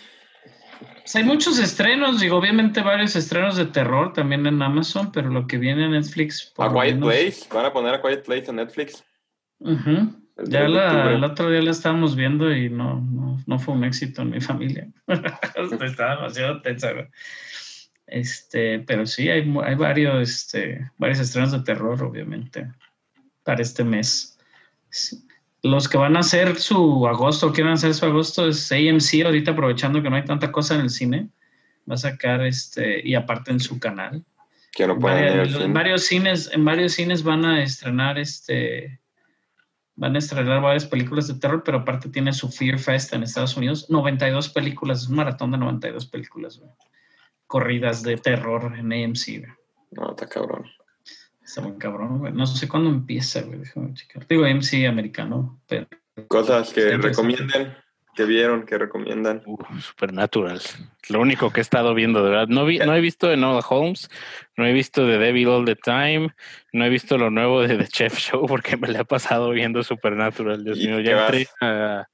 Pues 1.03 1.16
hay 1.16 1.24
muchos 1.24 1.59
estrenos, 1.59 2.20
digo, 2.20 2.36
obviamente 2.36 2.80
varios 2.80 3.16
estrenos 3.16 3.57
de 3.57 3.66
terror 3.66 4.12
también 4.12 4.46
en 4.46 4.62
Amazon, 4.62 5.11
pero 5.12 5.28
lo 5.30 5.46
que 5.46 5.59
viene 5.59 5.84
en 5.84 5.90
Netflix. 5.92 6.53
por 6.55 6.66
A 6.66 6.72
Quiet 6.72 6.94
menos- 6.94 7.09
Place. 7.09 7.40
Van 7.53 7.66
a 7.66 7.72
poner 7.72 7.94
a 7.94 8.00
Quiet 8.03 8.24
Place 8.24 8.50
en 8.50 8.57
Netflix. 8.57 9.05
El 9.61 10.48
Ya 10.48 10.61
3 10.61 10.62
de 10.62 10.68
la, 10.68 11.12
el 11.12 11.24
otro 11.24 11.50
día 11.50 11.61
la 11.62 11.70
estábamos 11.72 12.16
viendo 12.16 12.55
y 12.55 12.70
no, 12.70 13.00
no, 13.00 13.42
no 13.46 13.59
fue 13.59 13.74
un 13.74 13.84
éxito 13.84 14.22
en 14.22 14.30
mi 14.30 14.40
familia. 14.40 14.88
Estaba 15.82 16.16
demasiado 16.16 16.62
tensa. 16.62 16.90
Este, 18.07 18.80
pero 18.80 19.07
sí, 19.07 19.28
hay, 19.28 19.40
hay 19.64 19.74
varios, 19.74 20.28
este, 20.30 20.90
varios 20.98 21.18
estrenos 21.20 21.53
de 21.53 21.61
terror, 21.61 22.03
obviamente, 22.03 22.66
para 23.44 23.62
este 23.62 23.84
mes. 23.84 24.38
Sí. 24.90 25.26
Los 25.62 25.88
que 25.88 25.96
van 25.96 26.16
a 26.16 26.20
hacer 26.20 26.58
su 26.58 27.06
agosto, 27.06 27.52
quieren 27.52 27.74
hacer 27.74 27.94
su 27.94 28.04
agosto, 28.04 28.48
es 28.48 28.70
AMC, 28.72 29.24
ahorita 29.24 29.52
aprovechando 29.52 30.02
que 30.02 30.10
no 30.10 30.16
hay 30.16 30.24
tanta 30.24 30.50
cosa 30.50 30.74
en 30.74 30.80
el 30.80 30.90
cine, 30.90 31.28
va 31.88 31.94
a 31.94 31.98
sacar 31.98 32.44
este, 32.44 33.06
y 33.06 33.14
aparte 33.14 33.52
en 33.52 33.60
su 33.60 33.78
canal. 33.78 34.24
Que 34.72 34.86
no 34.86 34.98
pueden 34.98 35.48
cine. 35.48 35.68
varios 35.68 36.04
cines, 36.04 36.50
en 36.52 36.64
varios 36.64 36.94
cines 36.94 37.22
van 37.22 37.44
a 37.44 37.62
estrenar 37.62 38.18
este 38.18 38.98
van 39.94 40.16
a 40.16 40.18
estrenar 40.18 40.62
varias 40.62 40.86
películas 40.86 41.28
de 41.28 41.34
terror, 41.34 41.62
pero 41.62 41.78
aparte 41.78 42.08
tiene 42.08 42.32
su 42.32 42.50
Fear 42.50 42.78
Fest 42.78 43.12
en 43.12 43.22
Estados 43.22 43.56
Unidos, 43.56 43.88
92 43.90 44.48
películas, 44.48 45.02
es 45.02 45.08
un 45.08 45.16
maratón 45.16 45.52
de 45.52 45.58
92 45.58 46.06
películas, 46.06 46.58
güey. 46.58 46.70
corridas 47.46 48.02
de 48.02 48.16
terror 48.16 48.72
en 48.76 48.92
AMC, 48.92 49.26
güey. 49.38 49.52
No, 49.90 50.10
está 50.10 50.26
cabrón. 50.26 50.64
Está 51.53 51.61
muy 51.61 51.76
cabrón, 51.76 52.18
güey. 52.18 52.32
No 52.32 52.46
sé 52.46 52.66
cuándo 52.66 52.88
empieza, 52.88 53.42
güey, 53.42 53.59
déjame 53.59 53.92
checar. 53.92 54.26
Digo 54.26 54.46
AMC 54.46 54.86
americano, 54.88 55.61
pero 55.68 55.86
Cosas 56.26 56.72
que 56.72 56.96
recomienden, 56.96 57.76
que 58.14 58.24
vieron, 58.24 58.64
que 58.64 58.78
recomiendan. 58.78 59.42
Uh, 59.44 59.59
Supernatural. 59.78 60.62
Lo 61.11 61.20
único 61.20 61.53
que 61.53 61.61
he 61.61 61.62
estado 61.62 61.92
viendo, 61.92 62.24
de 62.24 62.30
verdad. 62.30 62.48
No, 62.48 62.64
vi, 62.64 62.78
no 62.78 62.94
he 62.94 63.03
visto 63.03 63.28
de 63.28 63.36
Noah 63.36 63.62
Holmes, 63.68 64.09
no 64.57 64.64
he 64.66 64.72
visto 64.72 65.07
de 65.07 65.18
Devil 65.18 65.48
All 65.48 65.66
the 65.66 65.76
Time, 65.76 66.30
no 66.72 66.86
he 66.86 66.88
visto 66.88 67.18
lo 67.18 67.28
nuevo 67.28 67.61
de 67.61 67.76
The 67.76 67.86
Chef 67.86 68.16
Show 68.16 68.46
porque 68.46 68.78
me 68.78 68.88
la 68.88 69.00
he 69.00 69.05
pasado 69.05 69.50
viendo 69.50 69.82
Supernatural. 69.82 70.64
Dios 70.64 70.78
¿Y 70.78 70.86
mío, 70.86 71.00
ya 71.00 71.26
entré 71.26 71.48
a- 71.61 72.07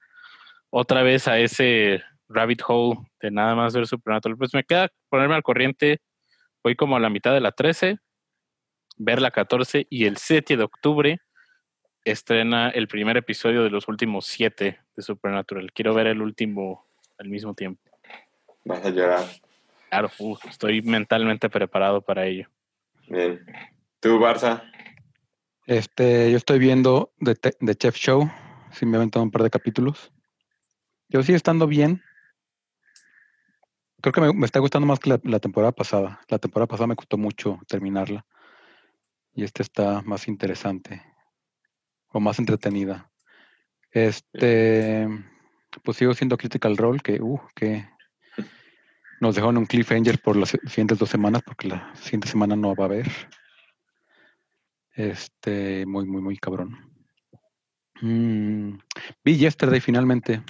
otra 0.71 1.05
vez 1.05 1.29
a 1.29 1.39
ese 1.39 2.03
rabbit 2.29 2.63
hole 2.67 2.99
de 3.23 3.31
nada 3.31 3.55
más 3.55 3.73
ver 3.73 3.87
Supernatural. 3.87 4.37
Pues 4.37 4.53
me 4.53 4.65
queda 4.65 4.89
ponerme 5.09 5.37
al 5.37 5.45
corriente. 5.45 6.01
Voy 6.65 6.75
como 6.75 6.97
a 6.97 7.01
la 7.01 7.09
mitad 7.09 7.33
de 7.33 7.41
la 7.41 7.53
13, 7.53 8.01
ver 8.99 9.23
la 9.23 9.31
14 9.31 9.87
y 9.89 10.05
el 10.05 10.17
7 10.17 10.57
de 10.57 10.65
octubre 10.65 11.21
estrena 12.05 12.71
el 12.71 12.89
primer 12.89 13.17
episodio 13.17 13.63
de 13.63 13.71
los 13.71 13.89
últimos 13.89 14.27
siete 14.27 14.81
de 14.97 15.03
Supernatural. 15.03 15.73
Quiero 15.73 15.95
ver 15.95 16.07
el 16.07 16.23
último 16.23 16.87
al 17.19 17.29
mismo 17.29 17.55
tiempo. 17.55 17.83
Vas 18.65 18.85
a 18.85 18.91
llorar. 18.91 19.25
Claro, 19.91 20.11
uh, 20.19 20.37
estoy 20.49 20.83
mentalmente 20.83 21.49
preparado 21.49 22.03
para 22.03 22.27
ello. 22.27 22.49
Bien. 23.09 23.45
¿Tú, 24.01 24.19
Barça? 24.19 24.63
Este, 25.67 26.31
yo 26.31 26.37
estoy 26.37 26.59
viendo 26.59 27.13
The, 27.21 27.35
Te- 27.35 27.57
The 27.61 27.75
Chef 27.75 27.97
Show. 27.97 28.31
Sí, 28.73 28.87
me 28.87 28.93
he 28.93 28.97
aventado 28.97 29.23
un 29.23 29.31
par 29.31 29.43
de 29.43 29.51
capítulos. 29.51 30.13
Yo 31.09 31.23
sigue 31.23 31.37
estando 31.37 31.67
bien. 31.67 32.03
Creo 34.01 34.13
que 34.13 34.21
me, 34.21 34.33
me 34.33 34.47
está 34.47 34.61
gustando 34.61 34.87
más 34.87 35.01
que 35.01 35.11
la, 35.11 35.21
la 35.25 35.41
temporada 35.41 35.73
pasada. 35.73 36.21
La 36.29 36.39
temporada 36.39 36.67
pasada 36.67 36.87
me 36.87 36.97
costó 36.97 37.17
mucho 37.19 37.59
terminarla. 37.67 38.25
Y 39.39 39.45
esta 39.45 39.63
está 39.63 40.03
más 40.03 40.27
interesante. 40.27 41.01
O 42.09 42.19
más 42.19 42.41
entretenida. 42.41 43.09
Este, 43.93 45.07
pues 45.85 45.97
sigo 45.97 46.13
siendo 46.13 46.37
Critical 46.37 46.77
Role, 46.77 46.99
que, 46.99 47.21
uh, 47.23 47.41
que 47.55 47.89
nos 49.21 49.37
dejó 49.37 49.51
en 49.51 49.59
un 49.59 49.67
cliffhanger 49.67 50.21
por 50.21 50.35
las 50.35 50.49
siguientes 50.67 50.99
dos 50.99 51.09
semanas, 51.09 51.43
porque 51.47 51.69
la 51.69 51.95
siguiente 51.95 52.27
semana 52.27 52.57
no 52.57 52.75
va 52.75 52.83
a 52.83 52.87
haber. 52.89 53.09
Este, 54.97 55.87
muy, 55.87 56.05
muy, 56.05 56.21
muy 56.21 56.37
cabrón. 56.37 56.93
Mm, 58.01 58.73
vi 59.25 59.37
Yesterday 59.37 59.79
finalmente. 59.79 60.43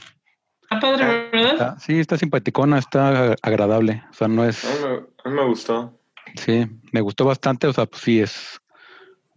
está 0.62 0.80
padre, 0.80 1.28
¿verdad? 1.30 1.52
Está- 1.52 1.78
sí, 1.78 2.00
está 2.00 2.16
simpaticona, 2.16 2.78
está 2.78 3.34
agradable. 3.42 4.02
O 4.08 4.14
sea, 4.14 4.28
no 4.28 4.46
es. 4.46 4.64
A 4.64 4.68
mí 4.68 4.80
me, 4.82 4.96
a 5.24 5.28
mí 5.28 5.34
me 5.34 5.44
gustó. 5.46 6.00
Sí, 6.36 6.66
me 6.90 7.02
gustó 7.02 7.26
bastante. 7.26 7.66
O 7.66 7.72
sea, 7.74 7.84
pues 7.84 8.00
sí, 8.00 8.20
es 8.20 8.58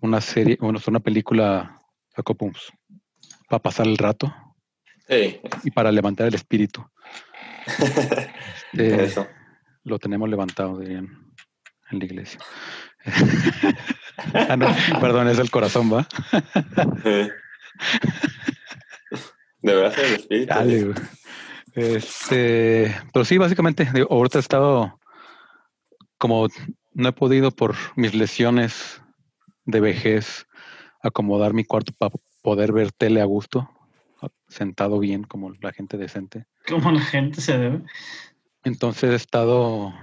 una 0.02 0.20
serie, 0.22 0.58
bueno, 0.60 0.80
es 0.80 0.88
una 0.88 1.00
película 1.00 1.82
pues, 2.38 2.72
para 3.48 3.62
pasar 3.62 3.88
el 3.88 3.98
rato 3.98 4.34
y 5.64 5.72
para 5.72 5.92
levantar 5.92 6.28
el 6.28 6.36
espíritu. 6.36 6.86
Este, 8.74 9.04
eso. 9.04 9.28
Lo 9.84 10.00
tenemos 10.00 10.30
levantado, 10.30 10.80
dirían 10.80 11.34
en 11.92 12.00
la 12.00 12.06
iglesia. 12.06 12.40
Ah, 14.34 14.56
no, 14.56 14.68
perdón, 15.00 15.30
es 15.30 15.40
el 15.40 15.50
corazón, 15.50 15.92
¿va? 15.92 16.08
Sí. 17.02 17.30
Debería 19.62 19.92
ser 19.92 20.06
el 20.06 20.14
espíritu. 20.14 20.54
Dale. 20.54 20.94
Este, 21.74 22.96
pero 23.12 23.26
sí, 23.26 23.40
básicamente, 23.40 23.90
digo, 23.94 24.08
ahorita 24.12 24.38
he 24.38 24.42
estado 24.42 25.00
como 26.18 26.48
no 26.94 27.10
he 27.10 27.14
podido 27.14 27.50
por 27.52 27.76
mis 27.96 28.14
lesiones 28.14 29.01
de 29.72 29.80
vejez 29.82 30.46
acomodar 31.02 31.54
mi 31.54 31.64
cuarto 31.64 31.94
para 31.98 32.14
poder 32.42 32.72
ver 32.74 32.92
tele 32.92 33.22
a 33.22 33.26
gusto, 33.26 33.70
sentado 34.48 35.00
bien 35.00 35.24
como 35.24 35.52
la 35.62 35.72
gente 35.74 35.98
decente. 35.98 36.46
Como 36.68 36.92
la 36.92 37.02
gente 37.02 37.42
se 37.42 37.58
debe. 37.58 37.82
Entonces 38.64 39.12
he 39.12 39.16
estado 39.16 39.94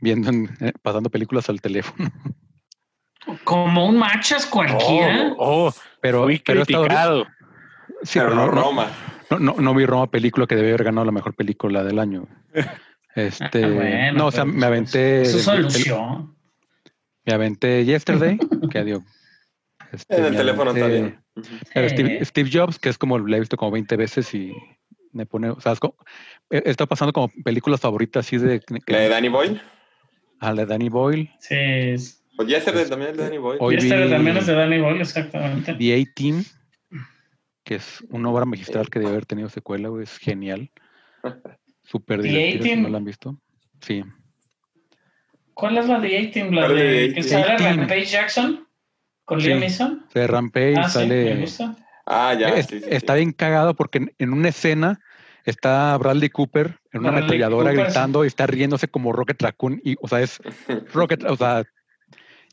viendo, 0.00 0.30
en- 0.30 0.50
eh, 0.60 0.72
pasando 0.82 1.10
películas 1.10 1.48
al 1.48 1.60
teléfono. 1.60 2.10
Como 3.44 3.86
un 3.86 3.98
machas 3.98 4.46
cualquiera. 4.46 5.34
Oh, 5.38 5.68
oh, 5.68 5.74
Pero, 6.00 6.24
fui 6.24 6.42
pero 6.44 6.62
estado- 6.62 6.84
criticado. 6.86 7.24
sí, 8.02 8.18
Pero 8.18 8.30
pero 8.30 8.34
no 8.34 8.46
no, 8.46 8.52
no, 8.52 8.62
Roma. 8.62 8.86
no, 9.30 9.38
no, 9.38 9.54
no 9.60 9.74
vi 9.74 9.86
Roma 9.86 10.10
película 10.10 10.46
que 10.48 10.56
debe 10.56 10.68
haber 10.70 10.82
ganado 10.84 11.04
la 11.04 11.12
mejor 11.12 11.34
película 11.34 11.84
del 11.84 11.98
año. 11.98 12.26
Este, 13.14 13.62
Ah, 13.62 13.68
bueno, 13.68 14.12
no, 14.18 14.26
o 14.28 14.30
sea, 14.30 14.44
pero 14.46 14.56
me 14.56 14.64
aventé. 14.64 15.20
El- 15.20 15.26
solución. 15.26 16.34
Me 17.24 17.32
aventé 17.34 17.84
Yesterday, 17.84 18.38
que 18.72 18.84
digo. 18.84 19.04
este, 19.92 20.16
En 20.16 20.24
el 20.26 20.36
teléfono 20.36 20.70
está 20.72 20.86
aventé- 20.86 21.00
bien. 21.00 21.18
Pero 21.74 21.88
Sí. 21.88 21.94
Steve, 21.94 22.24
Steve 22.24 22.50
Jobs, 22.52 22.78
que 22.78 22.88
es 22.88 22.98
como 22.98 23.18
la 23.18 23.36
he 23.36 23.40
visto 23.40 23.56
como 23.56 23.70
20 23.70 23.96
veces 23.96 24.32
y 24.34 24.52
me 25.12 25.24
pone, 25.26 25.50
o 25.50 25.60
sea, 25.60 25.72
es 25.72 25.80
como- 25.80 25.96
he- 26.50 26.62
está 26.66 26.86
pasando 26.86 27.12
como 27.12 27.30
películas 27.44 27.80
favoritas 27.80 28.26
así 28.26 28.38
de, 28.38 28.60
que- 28.60 28.92
¿La 28.92 28.98
de 29.00 29.08
Danny 29.08 29.28
Boyle? 29.28 29.60
a 30.40 30.52
la 30.52 30.62
de 30.62 30.66
Danny 30.66 30.88
Boyle. 30.88 31.30
Sí, 31.38 31.54
es- 31.56 32.18
Pues 32.36 32.50
ese 32.52 32.72
también 32.86 33.10
es 33.12 33.16
de 33.18 33.22
Danny 33.24 33.38
Boyle. 33.38 33.58
Hoy 33.60 33.74
Y 33.74 33.78
este 33.78 33.96
vi- 34.04 34.10
también 34.10 34.36
es 34.38 34.46
de 34.46 34.54
Danny 34.54 34.80
Boyle, 34.80 35.00
exactamente. 35.02 35.74
The 35.74 35.94
A-Team, 36.02 36.44
que 37.64 37.76
es 37.76 38.02
una 38.10 38.30
obra 38.30 38.44
magistral 38.44 38.88
que 38.90 38.98
debe 38.98 39.12
haber 39.12 39.26
tenido 39.26 39.48
secuela, 39.48 39.88
güey, 39.88 40.02
es 40.04 40.16
genial. 40.18 40.70
Súper 41.84 42.22
The 42.22 42.28
divertida, 42.28 42.64
si 42.74 42.80
no 42.80 42.88
la 42.88 42.98
han 42.98 43.04
visto. 43.04 43.38
Sí. 43.80 44.02
¿Cuál 45.54 45.78
es 45.78 45.86
la 45.88 46.00
de 46.00 46.18
A-Team? 46.18 46.50
¿La 46.54 46.62
¿Cuál 46.66 46.78
es 46.78 46.84
de 46.84 47.08
de 47.08 47.14
que 47.14 47.22
sale. 47.22 47.56
Rampage 47.58 48.04
Jackson? 48.06 48.66
¿Con 49.24 49.40
Sí. 49.40 49.46
Liam 49.48 49.60
Neeson? 49.60 50.06
De 50.12 50.26
Rampage 50.26 50.74
Ah, 50.76 50.88
sí, 50.88 50.98
me 51.00 51.04
sale... 51.06 51.40
gusta. 51.40 51.76
Ah, 52.06 52.34
ya. 52.38 52.48
Es- 52.50 52.66
sí, 52.66 52.80
sí, 52.80 52.86
está 52.90 53.12
sí. 53.14 53.18
bien 53.20 53.32
cagado 53.32 53.74
porque 53.74 53.98
en, 53.98 54.14
en 54.18 54.32
una 54.32 54.48
escena 54.48 55.00
está 55.44 55.96
Bradley 55.98 56.28
Cooper 56.30 56.78
en 56.92 57.00
una 57.00 57.10
ametralladora 57.10 57.72
gritando 57.72 58.24
y 58.24 58.28
está 58.28 58.46
riéndose 58.46 58.88
como 58.88 59.12
Rocket 59.12 59.40
Raccoon. 59.40 59.80
Y, 59.84 59.96
o 60.00 60.08
sea, 60.08 60.20
es 60.20 60.40
Rocket, 60.92 61.22
o 61.24 61.36
sea, 61.36 61.64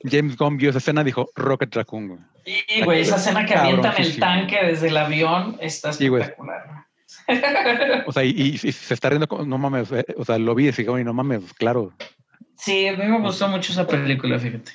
James 0.04 0.38
Gunn 0.38 0.58
vio 0.58 0.70
esa 0.70 0.78
escena 0.80 1.02
y 1.02 1.06
dijo 1.06 1.30
Rocket 1.36 1.76
Raccoon, 1.76 2.08
güey. 2.08 2.20
Y, 2.46 2.84
güey, 2.84 3.02
esa 3.02 3.18
escena 3.18 3.46
que 3.46 3.54
avientan 3.56 3.94
el 3.98 4.18
tanque 4.20 4.58
desde 4.66 4.88
el 4.88 4.98
avión 4.98 5.58
está 5.60 5.90
güey. 5.92 6.22
espectacular. 6.22 6.86
O 8.08 8.12
sea, 8.12 8.24
y, 8.24 8.30
y- 8.30 8.60
y 8.68 8.72
se 8.72 8.94
está 8.94 9.10
riendo, 9.10 9.28
como, 9.28 9.46
no 9.46 9.58
mames, 9.58 9.92
eh, 9.92 10.06
o 10.18 10.26
sea, 10.26 10.38
lo 10.38 10.56
vi 10.56 10.64
y 10.66 10.68
dije, 10.68 10.84
"Güey, 10.84 11.04
no 11.04 11.14
mames, 11.14 11.54
claro, 11.54 11.94
Sí, 12.60 12.88
a 12.88 12.94
mí 12.96 13.06
me 13.06 13.20
gustó 13.20 13.48
mucho 13.48 13.72
esa 13.72 13.88
película, 13.88 14.38
fíjate. 14.38 14.72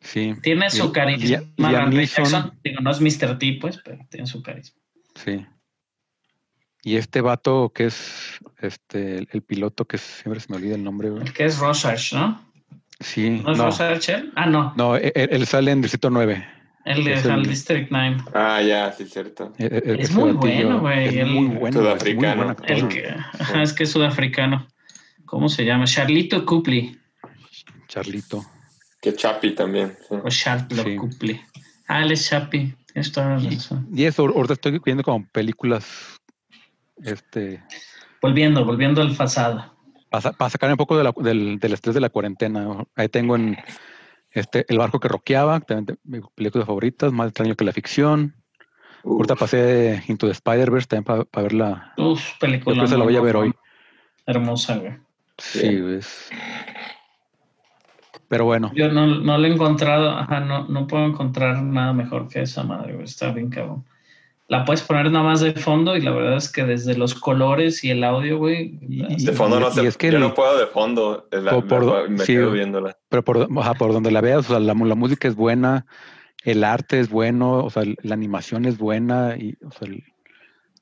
sí, 0.00 0.34
Tiene 0.42 0.66
Y- 0.66 0.70
su 0.70 0.92
carisma. 0.92 1.38
Rampage 1.58 1.96
Neeson. 1.96 2.24
Jackson. 2.24 2.58
Digo, 2.62 2.80
no 2.82 2.90
es 2.90 3.00
Mr. 3.00 3.38
T, 3.38 3.58
pues, 3.60 3.78
pero 3.84 3.98
tiene 4.08 4.26
su 4.26 4.42
carisma. 4.42 4.78
sí. 5.14 5.44
Y 6.82 6.96
este 6.96 7.20
vato 7.20 7.72
que 7.74 7.84
es 7.86 8.38
este 8.58 9.18
el, 9.18 9.28
el 9.32 9.42
piloto 9.42 9.84
que 9.84 9.98
siempre 9.98 10.40
se 10.40 10.46
me 10.48 10.56
olvida 10.56 10.76
el 10.76 10.82
nombre, 10.82 11.10
güey. 11.10 11.22
El 11.24 11.32
que 11.34 11.44
es 11.44 11.58
Rosarch, 11.58 12.14
¿no? 12.14 12.42
Sí, 13.00 13.42
¿No 13.44 13.52
es 13.52 13.58
no, 13.58 13.64
Rosarch 13.66 14.08
él? 14.08 14.32
Ah, 14.34 14.46
no. 14.46 14.72
no, 14.78 14.96
él, 14.96 15.12
él 15.14 15.46
sale 15.46 15.72
en 15.72 15.82
Distrito 15.82 16.08
9. 16.08 16.42
El 16.86 17.06
Es 17.06 17.26
el- 17.26 17.32
el 17.32 17.42
District 17.44 17.88
9. 17.90 18.16
Ah, 18.32 18.62
ya, 18.62 18.90
sí, 18.92 19.04
cierto. 19.04 19.52
Eh, 19.58 19.68
eh, 19.84 19.96
Es 19.98 20.10
muy 20.12 20.32
bueno, 20.32 20.80
güey, 20.80 21.08
Es 21.08 21.14
el- 21.16 21.26
muy 21.26 21.48
bueno. 21.48 21.60
güey, 21.60 21.68
es 21.68 21.74
muy 21.76 21.82
Sudafricano. 21.84 22.56
El 22.66 22.88
que, 22.88 23.08
ajá, 23.08 23.62
es 23.62 23.72
que 23.74 23.82
es 23.82 23.90
sudafricano. 23.90 24.66
¿Cómo 25.30 25.48
se 25.48 25.64
llama? 25.64 25.84
Charlito 25.84 26.44
Copley. 26.44 26.98
Charlito. 27.86 28.44
Que 29.00 29.14
Chapi 29.14 29.54
también. 29.54 29.96
sí. 30.08 30.14
O 30.22 30.28
Charlo 30.28 30.82
Sí. 30.82 30.96
Copley. 30.96 31.40
Ah, 31.88 32.02
él 32.02 32.10
es 32.12 32.28
Chapi. 32.28 32.74
Tienes 32.92 33.12
toda 33.12 33.36
la 33.38 33.38
razón. 33.50 33.88
Y 33.94 34.04
eso, 34.04 34.26
ahorita 34.26 34.54
estoy 34.54 34.80
viendo 34.84 35.04
como 35.04 35.24
películas 35.28 36.16
este 37.02 37.62
Volviendo, 38.20 38.64
volviendo 38.64 39.00
al 39.00 39.14
pasado. 39.16 39.72
para, 40.10 40.32
para 40.32 40.50
sacar 40.50 40.70
un 40.70 40.76
poco 40.76 40.98
de 40.98 41.04
la- 41.04 41.14
del, 41.16 41.58
del 41.60 41.72
estrés 41.72 41.94
de 41.94 42.00
la 42.00 42.10
cuarentena. 42.10 42.84
Ahí 42.96 43.08
tengo 43.08 43.36
en 43.36 43.56
este 44.32 44.66
El 44.68 44.78
barco 44.78 44.98
que 45.00 45.08
roqueaba, 45.08 45.60
también 45.60 45.98
mis 46.04 46.22
películas 46.34 46.66
favoritas, 46.66 47.12
más 47.12 47.28
extraño 47.28 47.54
que 47.54 47.64
la 47.64 47.72
ficción. 47.72 48.34
Uf, 49.04 49.12
Ahorita 49.18 49.36
pasé 49.36 50.02
Into 50.08 50.26
the 50.26 50.32
Spider-Verse 50.32 50.88
también 50.88 51.26
para 51.30 51.42
verla. 51.44 51.94
Uf, 51.96 52.20
Yo 52.32 52.38
película. 52.40 52.74
creo 52.74 52.84
que 52.84 52.90
se 52.90 52.98
la 52.98 53.04
voy 53.04 53.16
a 53.16 53.20
ver 53.22 53.36
hoy. 53.36 53.52
Hermosa, 54.26 54.76
güey. 54.76 54.92
Sí, 55.40 55.82
es. 55.96 56.30
Pero 58.28 58.44
bueno, 58.44 58.70
Yo 58.74 58.88
no, 58.92 59.06
no 59.06 59.38
le 59.38 59.48
he 59.48 59.52
encontrado, 59.52 60.10
ajá, 60.10 60.40
no, 60.40 60.66
no 60.68 60.86
puedo 60.86 61.04
encontrar 61.04 61.60
nada 61.62 61.92
mejor 61.92 62.28
que 62.28 62.42
esa 62.42 62.62
madre, 62.62 62.92
güey. 62.92 63.04
Está 63.04 63.32
bien 63.32 63.50
cabrón. 63.50 63.84
La 64.46 64.64
puedes 64.64 64.82
poner 64.82 65.10
nada 65.10 65.24
más 65.24 65.40
de 65.40 65.52
fondo 65.52 65.96
y 65.96 66.00
la 66.00 66.10
verdad 66.12 66.36
es 66.36 66.50
que 66.50 66.64
desde 66.64 66.96
los 66.96 67.14
colores 67.14 67.82
y 67.84 67.90
el 67.90 68.02
audio, 68.04 68.38
güey. 68.38 68.78
Y- 68.88 69.24
De 69.24 69.32
fondo 69.32 69.58
y- 69.58 69.60
no 69.60 69.68
y 69.68 69.72
sé. 69.72 69.86
es 69.86 69.96
que 69.96 70.08
yo 70.10 70.16
el- 70.16 70.20
no 70.20 70.34
puedo 70.34 70.58
de 70.58 70.66
fondo. 70.66 71.28
es 71.30 71.42
la- 71.42 71.52
Por- 71.52 71.66
por- 71.66 72.08
me, 72.10 72.18
me 72.18 72.24
sí. 72.24 72.32
quedo 72.34 72.52
viéndola. 72.52 72.96
pero 73.08 73.24
por, 73.24 73.48
ajá, 73.58 73.74
por 73.74 73.92
donde 73.92 74.10
la 74.12 74.20
veas, 74.20 74.40
o 74.40 74.54
sea, 74.54 74.60
la, 74.60 74.74
la 74.74 74.94
música 74.94 75.26
es 75.28 75.34
buena, 75.36 75.86
el 76.44 76.62
arte 76.64 77.00
es 77.00 77.10
bueno, 77.10 77.64
o 77.64 77.70
sea, 77.70 77.82
la 78.02 78.14
animación 78.14 78.64
es 78.64 78.78
buena 78.78 79.36
y 79.36 79.56
o 79.64 79.70
sea, 79.72 79.88
el- 79.88 80.04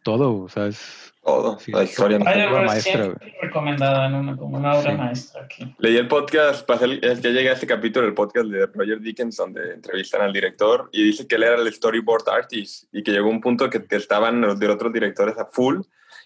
todo, 0.03 0.37
o 0.43 0.49
sea, 0.49 0.67
es. 0.67 1.13
Todo. 1.29 1.59
Sí, 1.59 1.73
la 1.73 1.85
historia. 1.85 2.19
maestra, 2.19 2.81
siempre 2.81 3.35
recomendada 3.43 4.07
en 4.07 4.15
una, 4.15 4.37
como 4.37 4.57
una 4.57 4.75
obra 4.79 4.91
Sí. 4.93 4.97
maestra 4.97 5.43
aquí. 5.45 5.75
Leí 5.79 5.97
el 5.97 6.09
podcast, 6.09 6.67
pasé 6.67 6.87
el- 6.87 7.01
ya 7.01 7.31
llegué 7.31 7.51
a 7.51 7.53
este 7.53 7.67
capítulo 7.67 8.07
del 8.07 8.15
podcast 8.15 8.47
de 8.49 8.67
Roger 8.67 9.01
Dickens, 9.01 9.37
donde 9.37 9.75
entrevistan 9.75 10.23
al 10.23 10.33
director 10.33 10.89
y 10.93 11.03
dice 11.05 11.27
que 11.27 11.35
él 11.37 11.43
era 11.43 11.57
el 11.57 11.73
storyboard 11.73 12.29
artist 12.29 12.85
y 12.93 13.03
que 13.03 13.13
llegó 13.13 13.29
un 13.29 13.41
punto 13.41 13.69
que, 13.69 13.85
que 13.85 13.97
estaban 13.97 14.41
los 14.41 14.59
de 14.59 14.69
otros 14.69 14.93
directores 14.93 15.37
a 15.39 15.45
full 15.47 15.81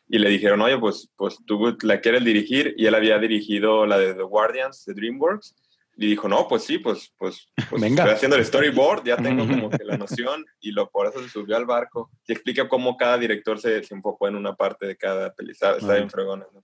y 0.08 0.18
le 0.18 0.28
dijeron, 0.30 0.60
oye, 0.60 0.78
pues, 0.78 1.10
pues 1.16 1.38
tú 1.46 1.76
la 1.82 2.00
quieres 2.00 2.24
dirigir 2.24 2.74
y 2.76 2.86
él 2.86 2.94
había 2.94 3.18
dirigido 3.18 3.86
la 3.86 3.98
de 3.98 4.14
The 4.14 4.22
Guardians 4.22 4.84
de 4.84 4.94
DreamWorks 4.94 5.54
y 6.04 6.08
dijo, 6.08 6.28
no, 6.28 6.48
pues 6.48 6.64
sí, 6.64 6.78
pues, 6.78 7.12
pues, 7.16 7.46
pues 7.70 7.80
Venga. 7.80 8.02
estoy 8.02 8.14
haciendo 8.14 8.36
el 8.36 8.44
storyboard, 8.44 9.04
ya 9.04 9.16
tengo 9.16 9.46
como 9.46 9.70
que 9.70 9.84
la 9.84 9.96
noción 9.96 10.44
y 10.60 10.72
lo, 10.72 10.90
por 10.90 11.06
eso 11.06 11.22
se 11.22 11.28
subió 11.28 11.56
al 11.56 11.64
barco 11.64 12.10
y 12.26 12.32
explica 12.32 12.68
cómo 12.68 12.96
cada 12.96 13.16
director 13.18 13.60
se, 13.60 13.82
se 13.84 13.94
enfocó 13.94 14.26
en 14.28 14.34
una 14.36 14.54
parte 14.54 14.86
de 14.86 14.96
cada 14.96 15.32
peli. 15.32 15.52
Está, 15.52 15.76
está 15.76 15.94
bien 15.94 16.10
fregona, 16.10 16.44
¿no? 16.52 16.60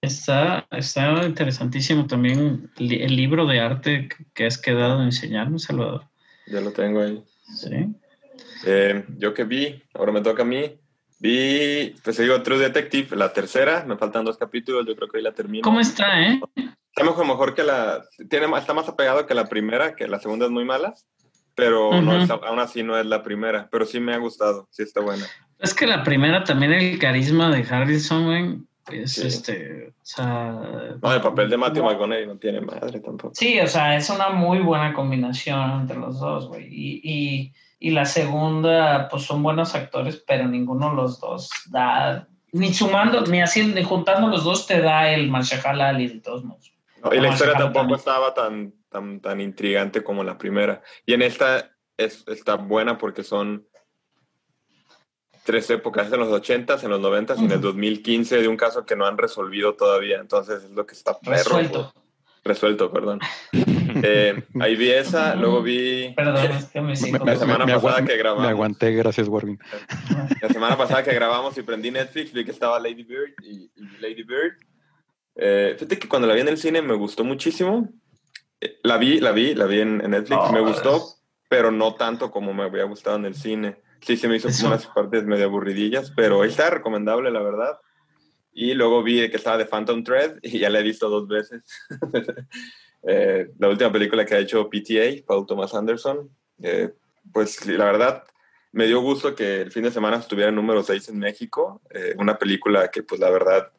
Está, 0.00 0.66
está 0.70 1.24
interesantísimo 1.26 2.06
también 2.06 2.70
li- 2.76 3.02
el 3.02 3.16
libro 3.16 3.46
de 3.46 3.58
arte 3.60 4.08
que- 4.32 4.46
has 4.46 4.56
quedado 4.58 4.98
de 5.00 5.06
enseñarme, 5.06 5.58
Salvador. 5.58 6.04
Ya 6.46 6.60
lo 6.60 6.70
tengo 6.72 7.00
ahí. 7.00 7.22
Sí. 7.56 7.86
Eh, 8.64 9.04
yo 9.18 9.34
que 9.34 9.42
vi, 9.44 9.82
ahora 9.94 10.12
me 10.12 10.20
toca 10.20 10.42
a 10.42 10.46
mí. 10.46 10.78
Vi, 11.18 11.96
pues 12.04 12.16
digo, 12.18 12.40
True 12.42 12.58
Detective, 12.58 13.16
la 13.16 13.32
tercera, 13.32 13.84
me 13.84 13.96
faltan 13.96 14.24
dos 14.24 14.36
capítulos, 14.38 14.86
yo 14.86 14.94
creo 14.94 15.08
que 15.08 15.16
hoy 15.16 15.22
la 15.24 15.32
termino. 15.34 15.62
¿Cómo 15.64 15.80
está, 15.80 16.22
eh? 16.28 16.40
Está 16.98 17.10
mejor, 17.10 17.26
mejor 17.26 17.54
que 17.54 17.62
la, 17.62 18.02
tiene, 18.28 18.46
está 18.58 18.74
más 18.74 18.88
apegado 18.88 19.24
que 19.26 19.34
la 19.34 19.44
primera, 19.46 19.94
que 19.94 20.08
la 20.08 20.18
segunda 20.18 20.46
es 20.46 20.50
muy 20.50 20.64
mala, 20.64 20.94
pero 21.54 22.00
no 22.02 22.14
Ujú. 22.14 22.22
es- 22.24 22.30
aún 22.30 22.58
así 22.58 22.82
no 22.82 22.98
es 22.98 23.06
la 23.06 23.22
primera, 23.22 23.68
pero 23.70 23.84
sí 23.86 24.00
me 24.00 24.14
ha 24.14 24.18
gustado, 24.18 24.66
sí 24.70 24.82
está 24.82 25.00
buena. 25.00 25.24
Es 25.58 25.74
que 25.74 25.86
la 25.86 26.02
primera 26.02 26.42
también 26.44 26.72
el 26.72 26.98
carisma 26.98 27.50
de 27.50 27.64
Harrison, 27.68 28.24
güey, 28.26 28.58
es 29.00 29.12
Sí. 29.12 29.26
este, 29.26 29.88
o 29.88 29.92
sea... 30.02 30.52
No, 31.02 31.12
el 31.12 31.20
papel 31.20 31.48
de 31.50 31.56
Matthew 31.56 31.84
no- 31.84 31.90
McConaughey 31.90 32.26
no 32.26 32.36
tiene 32.38 32.60
madre 32.60 33.00
tampoco. 33.00 33.32
Sí, 33.34 33.60
o 33.60 33.66
sea, 33.66 33.96
es 33.96 34.08
una 34.10 34.30
muy 34.30 34.58
buena 34.60 34.92
combinación 34.92 35.80
entre 35.82 35.98
los 35.98 36.18
dos, 36.18 36.48
güey. 36.48 36.66
Y, 36.68 37.00
y, 37.04 37.52
y 37.80 37.90
la 37.90 38.06
segunda, 38.06 39.08
pues 39.08 39.22
son 39.24 39.42
buenos 39.42 39.74
actores, 39.74 40.22
pero 40.26 40.48
ninguno 40.48 40.90
de 40.90 40.96
los 40.96 41.20
dos 41.20 41.48
da, 41.70 42.26
ni 42.52 42.72
sumando, 42.72 43.20
ni 43.22 43.40
haciendo, 43.42 43.74
ni 43.76 43.82
juntando 43.84 44.28
los 44.28 44.42
dos 44.44 44.66
te 44.66 44.80
da 44.80 45.10
el 45.10 45.28
Marshall 45.28 45.80
Ali 45.80 46.08
de 46.08 46.20
todos 46.20 46.44
modos. 46.44 46.72
No, 47.04 47.14
y 47.14 47.20
la 47.20 47.28
historia 47.28 47.54
tampoco 47.54 47.94
estaba 47.96 48.34
tan, 48.34 48.72
tan, 48.88 49.20
tan 49.20 49.40
intrigante 49.40 50.02
como 50.02 50.24
la 50.24 50.36
primera. 50.38 50.82
Y 51.06 51.14
en 51.14 51.22
esta 51.22 51.70
es, 51.96 52.24
está 52.28 52.56
buena 52.56 52.98
porque 52.98 53.22
son 53.22 53.66
tres 55.44 55.70
épocas, 55.70 56.12
en 56.12 56.20
los 56.20 56.28
80s, 56.28 56.82
en 56.84 56.90
los 56.90 57.00
90s 57.00 57.38
y 57.40 57.44
en 57.44 57.52
el 57.52 57.58
Ujú. 57.58 57.68
2015 57.68 58.36
de 58.42 58.48
un 58.48 58.56
caso 58.56 58.84
que 58.84 58.96
no 58.96 59.06
han 59.06 59.16
resolvido 59.16 59.74
todavía. 59.74 60.18
Entonces 60.20 60.64
es 60.64 60.70
lo 60.70 60.84
que 60.86 60.94
está 60.94 61.18
perro, 61.18 61.36
Resuelto. 61.36 61.92
güey. 61.94 62.04
Resuelto, 62.44 62.92
perdón. 62.92 63.20
Eh, 64.00 64.44
ahí 64.60 64.76
vi 64.76 64.90
esa, 64.90 65.34
luego 65.34 65.60
vi 65.62 66.12
Perdón, 66.14 66.36
es 66.52 66.66
que 66.66 66.80
me 66.80 66.88
Me, 66.88 66.96
sigo. 66.96 67.24
La 67.24 67.34
semana 67.36 67.64
me 67.64 67.72
pasada 67.72 67.96
agua- 67.96 68.06
que 68.06 68.16
grabamos. 68.18 68.44
me 68.44 68.50
aguanté, 68.50 68.92
gracias, 68.92 69.26
Warwin. 69.28 69.58
la 70.42 70.48
semana 70.50 70.76
pasada 70.76 71.02
que 71.02 71.12
grabamos 71.14 71.56
y 71.58 71.62
prendí 71.62 71.90
Netflix, 71.90 72.32
vi 72.32 72.44
que 72.44 72.50
estaba 72.52 72.78
Lady 72.78 73.02
Bird 73.02 73.32
y, 73.42 73.72
y 73.74 73.86
Lady 74.00 74.22
Bird. 74.22 74.52
Eh, 75.38 75.74
fíjate 75.78 75.98
que 75.98 76.08
cuando 76.08 76.26
la 76.26 76.34
vi 76.34 76.40
en 76.40 76.48
el 76.48 76.58
cine 76.58 76.82
me 76.82 76.94
gustó 76.94 77.24
muchísimo. 77.24 77.88
Eh, 78.60 78.78
La 78.82 78.98
vi, 78.98 79.20
la 79.20 79.30
vi, 79.32 79.54
la 79.54 79.66
vi 79.66 79.80
en, 79.80 80.00
en 80.04 80.10
Netflix, 80.10 80.40
Oh, 80.42 80.52
me 80.52 80.60
gustó, 80.60 81.02
pero 81.48 81.70
no 81.70 81.94
tanto 81.94 82.30
como 82.30 82.52
me 82.52 82.64
había 82.64 82.84
gustado 82.84 83.16
en 83.16 83.24
el 83.24 83.34
cine. 83.34 83.76
Sí, 84.00 84.16
se 84.16 84.28
me 84.28 84.36
hizo 84.36 84.48
como 84.48 84.68
unas 84.68 84.86
partes 84.86 85.24
medio 85.24 85.46
aburridillas, 85.46 86.12
pero 86.14 86.44
está 86.44 86.70
recomendable, 86.70 87.30
la 87.30 87.40
verdad. 87.40 87.78
Y 88.52 88.74
luego 88.74 89.02
vi 89.02 89.30
que 89.30 89.36
estaba 89.36 89.56
de 89.56 89.66
Phantom 89.66 90.02
Thread 90.02 90.38
y 90.42 90.58
ya 90.58 90.70
la 90.70 90.80
he 90.80 90.82
visto 90.82 91.08
dos 91.08 91.26
veces. 91.28 91.62
Eh, 93.04 93.52
la 93.60 93.68
última 93.68 93.92
película 93.92 94.26
que 94.26 94.34
ha 94.34 94.40
hecho 94.40 94.68
PTA, 94.68 95.24
Paul 95.24 95.46
Thomas 95.46 95.72
Anderson. 95.72 96.28
Eh, 96.60 96.90
pues 97.32 97.64
la 97.64 97.84
verdad, 97.84 98.24
me 98.72 98.86
dio 98.86 99.00
gusto 99.00 99.36
que 99.36 99.62
el 99.62 99.70
fin 99.70 99.84
de 99.84 99.92
semana 99.92 100.16
estuviera 100.16 100.48
en 100.48 100.56
número 100.56 100.82
6 100.82 101.08
en 101.10 101.18
México. 101.20 101.80
Eh, 101.90 102.16
una 102.18 102.36
película 102.36 102.90
que, 102.90 103.04
pues 103.04 103.20
la 103.20 103.30
verdad, 103.30 103.70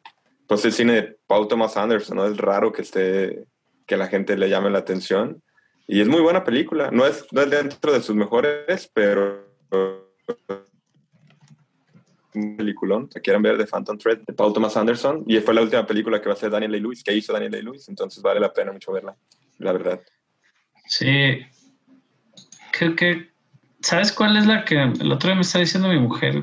pues 0.50 0.64
el 0.64 0.72
cine 0.72 0.92
de 0.94 1.16
Paul 1.28 1.46
Thomas 1.46 1.76
Anderson, 1.76 2.16
¿no? 2.16 2.26
Es 2.26 2.36
raro 2.36 2.72
que 2.72 2.82
esté, 2.82 3.44
que 3.86 3.96
la 3.96 4.08
gente 4.08 4.36
le 4.36 4.48
llame 4.48 4.68
la 4.68 4.80
atención. 4.80 5.40
Y 5.86 6.00
es 6.00 6.08
muy 6.08 6.20
buena 6.20 6.42
película. 6.42 6.90
No 6.90 7.06
es, 7.06 7.24
no 7.30 7.40
es 7.40 7.48
dentro 7.50 7.92
de 7.92 8.02
sus 8.02 8.16
mejores, 8.16 8.90
pero 8.92 9.46
un 12.34 12.56
peliculón, 12.56 13.08
si 13.12 13.20
quieren 13.20 13.42
ver 13.42 13.56
de 13.58 13.66
Phantom 13.66 13.96
Thread 13.96 14.18
de 14.26 14.32
Paul 14.32 14.52
Thomas 14.52 14.76
Anderson 14.76 15.22
y 15.28 15.38
fue 15.38 15.54
la 15.54 15.62
última 15.62 15.86
película 15.86 16.20
que 16.20 16.28
va 16.28 16.32
a 16.32 16.36
hacer 16.36 16.50
Daniel 16.50 16.72
Day-Lewis, 16.72 17.04
que 17.04 17.14
hizo 17.14 17.32
Daniel 17.32 17.52
Day-Lewis, 17.52 17.88
entonces 17.88 18.20
vale 18.20 18.40
la 18.40 18.52
pena 18.52 18.72
mucho 18.72 18.90
verla, 18.90 19.14
la 19.58 19.72
verdad. 19.72 20.00
Sí. 20.86 21.46
Creo 22.72 22.96
que. 22.96 23.30
¿Sabes 23.82 24.10
cuál 24.10 24.36
es 24.36 24.46
la 24.46 24.64
que 24.64 24.82
el 24.82 25.12
otro 25.12 25.28
día 25.28 25.36
me 25.36 25.42
está 25.42 25.60
diciendo 25.60 25.88
mi 25.88 26.00
mujer? 26.00 26.42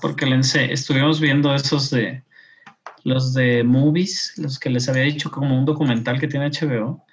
Porque 0.00 0.24
le 0.24 0.36
ense- 0.36 0.70
estuvimos 0.70 1.20
viendo 1.20 1.52
esos 1.52 1.90
de. 1.90 2.22
Los 3.04 3.34
de 3.34 3.62
movies, 3.64 4.34
los 4.38 4.58
que 4.58 4.70
les 4.70 4.88
había 4.88 5.02
dicho 5.02 5.30
como 5.30 5.56
un 5.58 5.64
documental 5.64 6.18
que 6.18 6.26
tiene 6.28 6.50
HBO. 6.50 7.04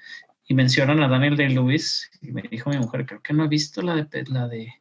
y 0.47 0.53
mencionan 0.53 1.01
a 1.01 1.07
Daniel 1.07 1.37
Day-Lewis 1.37 2.09
y 2.21 2.31
me 2.31 2.41
dijo 2.41 2.69
mi 2.71 2.77
mujer, 2.77 3.05
creo 3.05 3.21
que 3.21 3.33
no 3.33 3.45
he 3.45 3.47
visto 3.47 3.81
la 3.81 3.95
de, 3.95 4.23
la 4.27 4.47
de, 4.49 4.73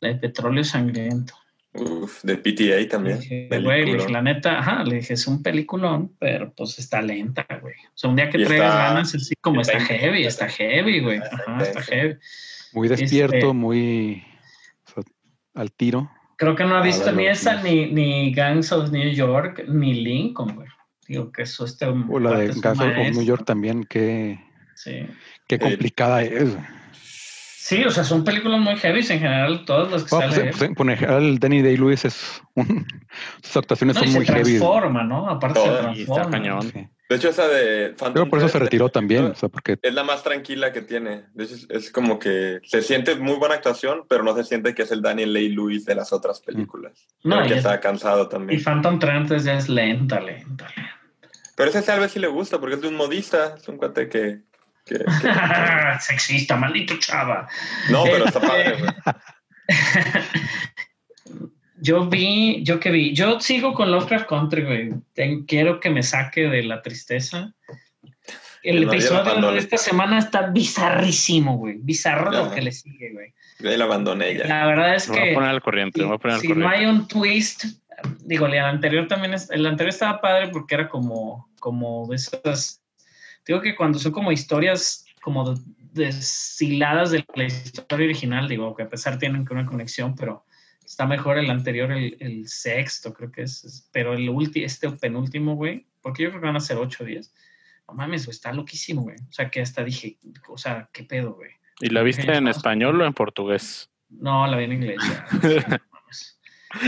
la 0.00 0.08
de 0.10 0.14
Petróleo 0.16 0.62
Sangriento. 0.64 1.32
Uf, 1.72 2.22
de 2.22 2.36
PTA 2.36 2.86
también. 2.88 3.16
Le 3.18 3.22
dije, 3.22 3.48
güey, 3.48 3.60
le 3.60 3.62
Peliculón. 3.62 3.96
dije, 3.98 4.12
la 4.12 4.22
neta, 4.22 4.58
ajá, 4.58 4.84
le 4.84 4.96
dije, 4.96 5.14
es 5.14 5.26
un 5.26 5.42
peliculón, 5.42 6.14
pero 6.18 6.52
pues 6.54 6.78
está 6.78 7.00
lenta, 7.00 7.46
güey. 7.62 7.74
O 7.88 7.92
sea, 7.94 8.10
un 8.10 8.16
día 8.16 8.28
que 8.30 8.38
Y 8.40 8.44
traigas 8.44 8.68
está- 8.74 8.82
ganas, 8.88 9.14
así 9.14 9.34
como 9.40 9.60
está 9.62 9.78
heavy, 9.80 10.24
está 10.24 10.48
heavy, 10.48 11.00
güey. 11.00 11.18
Está 11.18 11.36
Ajá, 11.36 11.62
está 11.62 11.68
intensa. 11.80 11.82
heavy. 11.94 12.14
Muy 12.72 12.88
despierto, 12.88 13.36
Este- 13.36 13.52
muy 13.52 14.22
o 14.86 14.92
sea, 14.92 15.02
al 15.54 15.72
tiro. 15.72 16.10
Creo 16.36 16.54
que 16.54 16.64
no 16.64 16.76
ha 16.76 16.80
Ah, 16.80 16.82
visto 16.82 17.10
ni 17.12 17.26
esa, 17.26 17.62
ni, 17.62 17.86
ni 17.92 18.32
Gangs 18.32 18.70
of 18.72 18.90
New 18.90 19.10
York, 19.10 19.64
ni 19.68 19.94
Lincoln, 19.94 20.54
güey. 20.54 20.68
Digo 21.08 21.30
que 21.32 21.42
eso 21.42 21.64
este. 21.64 21.86
O 21.86 22.18
la 22.18 22.38
de 22.38 22.50
un 22.50 22.60
Gas 22.60 22.78
of 22.80 22.86
New. 22.86 23.22
York 23.24 23.44
también, 23.46 23.84
qué, 23.84 24.38
Sí. 24.74 25.06
qué 25.48 25.58
complicada 25.58 26.22
es. 26.22 26.56
Sí, 26.92 27.82
o 27.84 27.90
sea, 27.90 28.04
son 28.04 28.22
películas 28.22 28.60
muy 28.60 28.76
heavy 28.76 29.00
en 29.00 29.18
general, 29.20 29.64
todas 29.64 29.90
las 29.90 30.04
que 30.04 30.14
Ah, 30.14 30.30
sale. 30.30 30.44
pues, 30.50 30.56
pues, 30.58 30.70
por 30.76 30.88
ejemplo, 30.90 31.36
Danny 31.40 31.62
Day-Lewis 31.62 32.04
es 32.04 32.42
un, 32.54 32.86
sus 33.42 33.56
actuaciones 33.56 33.96
no, 33.96 34.02
son 34.02 34.12
se 34.12 34.18
muy 34.18 34.26
heavy. 34.26 34.40
güey. 34.42 34.58
transforma, 34.58 35.02
¿no? 35.04 35.28
Aparte 35.30 35.60
se 35.60 35.66
Todo, 35.66 35.74
y 35.94 36.00
está 36.02 36.14
transforma. 36.14 36.30
cañón. 36.30 36.62
Sí. 36.62 36.86
De 37.08 37.14
hecho, 37.16 37.28
esa 37.28 37.46
de 37.46 37.90
Phantom 37.90 38.12
Pero 38.14 38.28
por 38.28 38.38
eso 38.40 38.48
se 38.48 38.58
retiró 38.58 38.88
también, 38.88 39.26
o 39.26 39.34
sea, 39.36 39.48
porque 39.48 39.78
Es 39.80 39.94
la 39.94 40.02
más 40.02 40.24
tranquila 40.24 40.72
que 40.72 40.82
tiene. 40.82 41.26
De 41.34 41.44
hecho, 41.44 41.54
es, 41.54 41.66
es 41.70 41.90
como 41.92 42.18
que 42.18 42.58
se 42.64 42.82
siente 42.82 43.14
muy 43.14 43.36
buena 43.36 43.54
actuación, 43.54 44.04
pero 44.08 44.24
no 44.24 44.34
se 44.34 44.42
siente 44.42 44.74
que 44.74 44.82
es 44.82 44.90
el 44.90 45.02
Daniel 45.02 45.32
Lewis 45.32 45.84
de 45.84 45.94
las 45.94 46.12
otras 46.12 46.40
películas. 46.40 47.06
No, 47.22 47.36
Creo 47.36 47.44
y 47.44 47.48
que 47.48 47.54
es- 47.54 47.58
está 47.64 47.78
cansado 47.80 48.24
Y 48.24 48.28
también. 48.28 48.62
Phantom 48.62 48.98
Thread 48.98 49.30
es, 49.32 49.46
es 49.46 49.68
lenta, 49.68 50.18
lenta, 50.20 50.66
lenta. 50.76 50.94
Pero 51.56 51.70
ese 51.70 51.82
tal 51.82 52.00
vez 52.00 52.10
sí 52.12 52.18
le 52.18 52.26
gusta, 52.26 52.58
porque 52.58 52.74
es 52.74 52.82
de 52.82 52.88
un 52.88 52.96
modista. 52.96 53.54
Es 53.56 53.68
un 53.68 53.76
cuate 53.76 54.08
que... 54.08 54.40
que- 54.84 54.98
que- 54.98 55.04
Sexista, 56.00 56.56
maldito 56.56 56.96
chava. 56.98 57.48
No, 57.88 58.02
pero 58.04 58.24
está 58.26 58.38
Este- 58.40 58.48
padre, 58.48 58.76
güey. 58.78 58.90
Yo 61.86 62.06
vi, 62.08 62.64
yo 62.64 62.80
que 62.80 62.90
vi, 62.90 63.14
yo 63.14 63.38
sigo 63.38 63.72
con 63.74 63.92
Lovecraft 63.92 64.28
Country, 64.28 64.62
güey. 64.64 64.90
Ten- 65.14 65.44
quiero 65.44 65.78
que 65.78 65.88
me 65.88 66.02
saque 66.02 66.48
de 66.48 66.64
la 66.64 66.82
tristeza. 66.82 67.54
El 68.64 68.80
Que 68.80 68.86
no 68.86 68.92
episodio 68.92 69.52
de 69.52 69.58
esta 69.58 69.76
semana 69.76 70.18
está 70.18 70.48
bizarrísimo, 70.50 71.56
güey. 71.58 71.76
Bizarro 71.78 72.32
lo 72.32 72.50
que 72.50 72.60
le 72.62 72.72
sigue, 72.72 73.12
güey. 73.12 73.32
Yo 73.60 73.70
ahí 73.70 73.76
la 73.76 73.84
abandoné 73.84 74.34
ya. 74.36 74.46
La 74.48 74.66
verdad 74.66 74.96
es 74.96 75.08
Me 75.08 75.14
voy 75.14 75.22
a 75.22 75.28
que 75.28 75.34
poner 75.34 75.50
al 75.50 75.62
corriente, 75.62 76.00
me 76.00 76.06
voy 76.06 76.16
a 76.16 76.18
poner 76.18 76.34
al 76.34 76.40
si 76.40 76.48
no 76.48 76.68
hay 76.68 76.86
un 76.86 77.06
twist, 77.06 77.64
digo, 78.24 78.46
el 78.46 78.58
anterior 78.58 79.06
también 79.06 79.34
es, 79.34 79.48
el 79.50 79.64
anterior 79.64 79.90
estaba 79.90 80.20
padre 80.20 80.48
porque 80.48 80.74
era 80.74 80.88
como, 80.88 81.48
como 81.60 82.08
de 82.08 82.16
esas, 82.16 82.82
digo 83.46 83.60
que 83.60 83.76
cuando 83.76 84.00
son 84.00 84.10
como 84.10 84.32
historias 84.32 85.04
como 85.22 85.54
de- 85.54 85.60
deshiladas 85.92 87.12
de 87.12 87.24
la 87.34 87.44
historia 87.44 88.06
original, 88.06 88.48
digo, 88.48 88.74
que 88.74 88.82
a 88.82 88.88
pesar 88.88 89.18
tienen 89.18 89.44
que 89.46 89.54
una 89.54 89.64
conexión, 89.64 90.14
pero 90.16 90.44
está 90.86 91.06
mejor 91.06 91.36
el 91.38 91.50
anterior, 91.50 91.92
el, 91.92 92.16
el 92.20 92.48
sexto, 92.48 93.12
creo 93.12 93.30
que 93.30 93.42
es, 93.42 93.64
es- 93.64 93.88
pero 93.92 94.14
el 94.14 94.28
último, 94.30 94.64
este 94.64 94.88
penúltimo, 94.92 95.54
güey, 95.56 95.86
porque 96.00 96.22
yo 96.22 96.30
creo 96.30 96.40
que 96.40 96.46
van 96.46 96.56
a 96.56 96.60
ser 96.60 96.78
ocho 96.78 97.04
días. 97.04 97.34
No 97.88 97.94
mames, 97.94 98.24
güey, 98.26 98.34
está 98.34 98.52
loquísimo, 98.52 99.02
güey. 99.02 99.16
O 99.28 99.32
sea, 99.32 99.50
que 99.50 99.60
hasta 99.60 99.84
dije, 99.84 100.18
o 100.48 100.56
sea, 100.58 100.88
¿qué 100.92 101.04
pedo, 101.04 101.34
güey? 101.34 101.50
¿Y 101.80 101.90
la 101.90 102.02
viste 102.02 102.32
en 102.34 102.48
español 102.48 103.00
o 103.00 103.06
en 103.06 103.12
portugués? 103.12 103.90
No, 104.08 104.46
la 104.46 104.56
vi 104.56 104.64
en 104.64 104.72
inglés. 104.72 104.98
ya. 105.42 105.82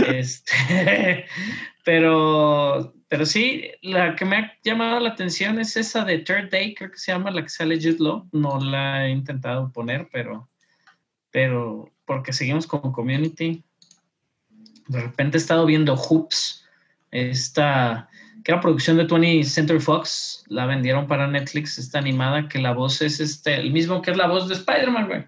Este, 0.07 1.27
pero, 1.85 2.95
pero 3.09 3.25
sí, 3.25 3.71
la 3.83 4.15
que 4.17 4.25
me 4.25 4.37
ha 4.37 4.53
llamado 4.63 5.01
la 5.01 5.11
atención 5.11 5.59
es 5.59 5.77
esa 5.77 6.05
de 6.05 6.19
Third 6.19 6.51
Day, 6.51 6.75
creo 6.75 6.91
que 6.91 6.99
se 6.99 7.13
llama, 7.13 7.31
la 7.31 7.43
que 7.43 7.49
sale 7.49 7.77
Jude 7.77 7.97
Law. 8.01 8.29
No 8.33 8.61
la 8.61 9.07
he 9.07 9.11
intentado 9.11 9.73
poner, 9.73 10.09
pero, 10.13 10.49
pero 11.31 11.91
porque 12.05 12.33
seguimos 12.33 12.67
con 12.67 12.93
Community. 12.93 13.65
De 14.89 15.01
repente 15.01 15.37
he 15.37 15.41
estado 15.41 15.65
viendo 15.67 15.97
Hoops, 15.97 16.65
esta 17.11 18.09
que 18.45 18.53
era 18.53 18.61
producción 18.61 18.97
de 18.97 19.07
20th 19.07 19.45
Century 19.45 19.81
Fox, 19.81 20.45
la 20.49 20.65
vendieron 20.65 21.07
para 21.07 21.27
Netflix, 21.27 21.79
esta 21.79 21.99
animada, 21.99 22.49
que 22.49 22.59
la 22.59 22.73
voz 22.73 23.03
es 23.03 23.21
este, 23.21 23.57
el 23.57 23.73
mismo 23.73 24.01
que 24.01 24.13
es 24.13 24.17
la 24.17 24.27
voz 24.27 24.49
de 24.49 24.55
Spider-Man, 24.55 25.07
güey 25.07 25.25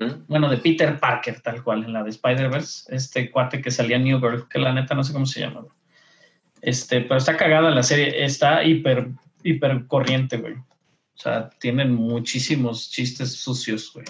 ¿Mm? 0.00 0.26
bueno, 0.28 0.48
de 0.48 0.56
Peter 0.56 0.98
Parker, 0.98 1.40
tal 1.40 1.62
cual, 1.62 1.84
en 1.84 1.92
la 1.92 2.02
de 2.02 2.10
Spider-Verse, 2.10 2.94
este 2.94 3.30
cuate 3.30 3.60
que 3.60 3.70
salía 3.70 3.96
en 3.96 4.04
New 4.04 4.18
Girl, 4.18 4.48
que 4.48 4.58
la 4.58 4.72
neta 4.72 4.94
no 4.94 5.04
sé 5.04 5.12
cómo 5.12 5.26
se 5.26 5.40
llama. 5.40 5.60
güey. 5.60 5.72
Este, 6.62 7.02
pero 7.02 7.16
está 7.16 7.36
cagada 7.36 7.70
la 7.70 7.82
serie, 7.82 8.24
está 8.24 8.64
hiper, 8.64 9.08
hiper 9.42 9.86
corriente, 9.86 10.38
güey. 10.38 10.54
O 10.54 11.22
sea, 11.22 11.50
tienen 11.60 11.92
muchísimos 11.92 12.90
chistes 12.90 13.34
sucios, 13.34 13.92
güey. 13.92 14.06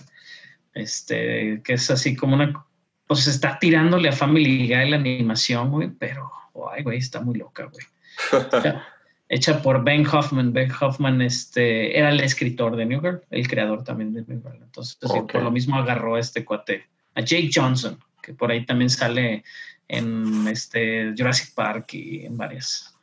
Este, 0.74 1.60
que 1.64 1.72
es 1.72 1.90
así 1.90 2.14
como 2.14 2.36
una, 2.36 2.64
pues 3.11 3.27
está 3.27 3.59
tirándole 3.59 4.09
a 4.09 4.12
Family 4.12 4.69
Guy 4.69 4.89
la 4.89 4.95
animación, 4.95 5.73
güey, 5.73 5.91
pero, 5.99 6.31
ay, 6.73 6.85
güey, 6.85 6.99
está 6.99 7.20
muy 7.20 7.37
loca, 7.37 7.65
güey. 7.65 7.85
Hecha- 8.31 8.85
Hecha 9.28 9.61
por 9.62 9.82
Ben 9.82 10.07
Hoffman. 10.07 10.53
Ben 10.53 10.70
Hoffman 10.81 11.20
este, 11.20 11.99
era 11.99 12.11
el 12.11 12.20
escritor 12.20 12.77
de 12.77 12.87
New 12.87 13.01
Girl, 13.01 13.20
el 13.31 13.49
creador 13.49 13.82
también 13.82 14.12
de 14.12 14.23
New 14.28 14.41
Girl. 14.41 14.62
Entonces, 14.62 14.97
por 14.97 15.43
lo 15.43 15.51
mismo 15.51 15.74
agarró 15.74 16.15
a 16.15 16.20
este 16.20 16.45
cuate, 16.45 16.87
a 17.16 17.20
Jake 17.20 17.51
Johnson, 17.53 17.99
que 18.23 18.32
por 18.32 18.53
ahí 18.53 18.65
también 18.65 18.91
sale 18.91 19.43
en 19.89 20.47
este 20.47 21.12
Jurassic 21.19 21.53
Park 21.53 21.95
y 21.95 22.27
en 22.27 22.37
varias. 22.37 22.95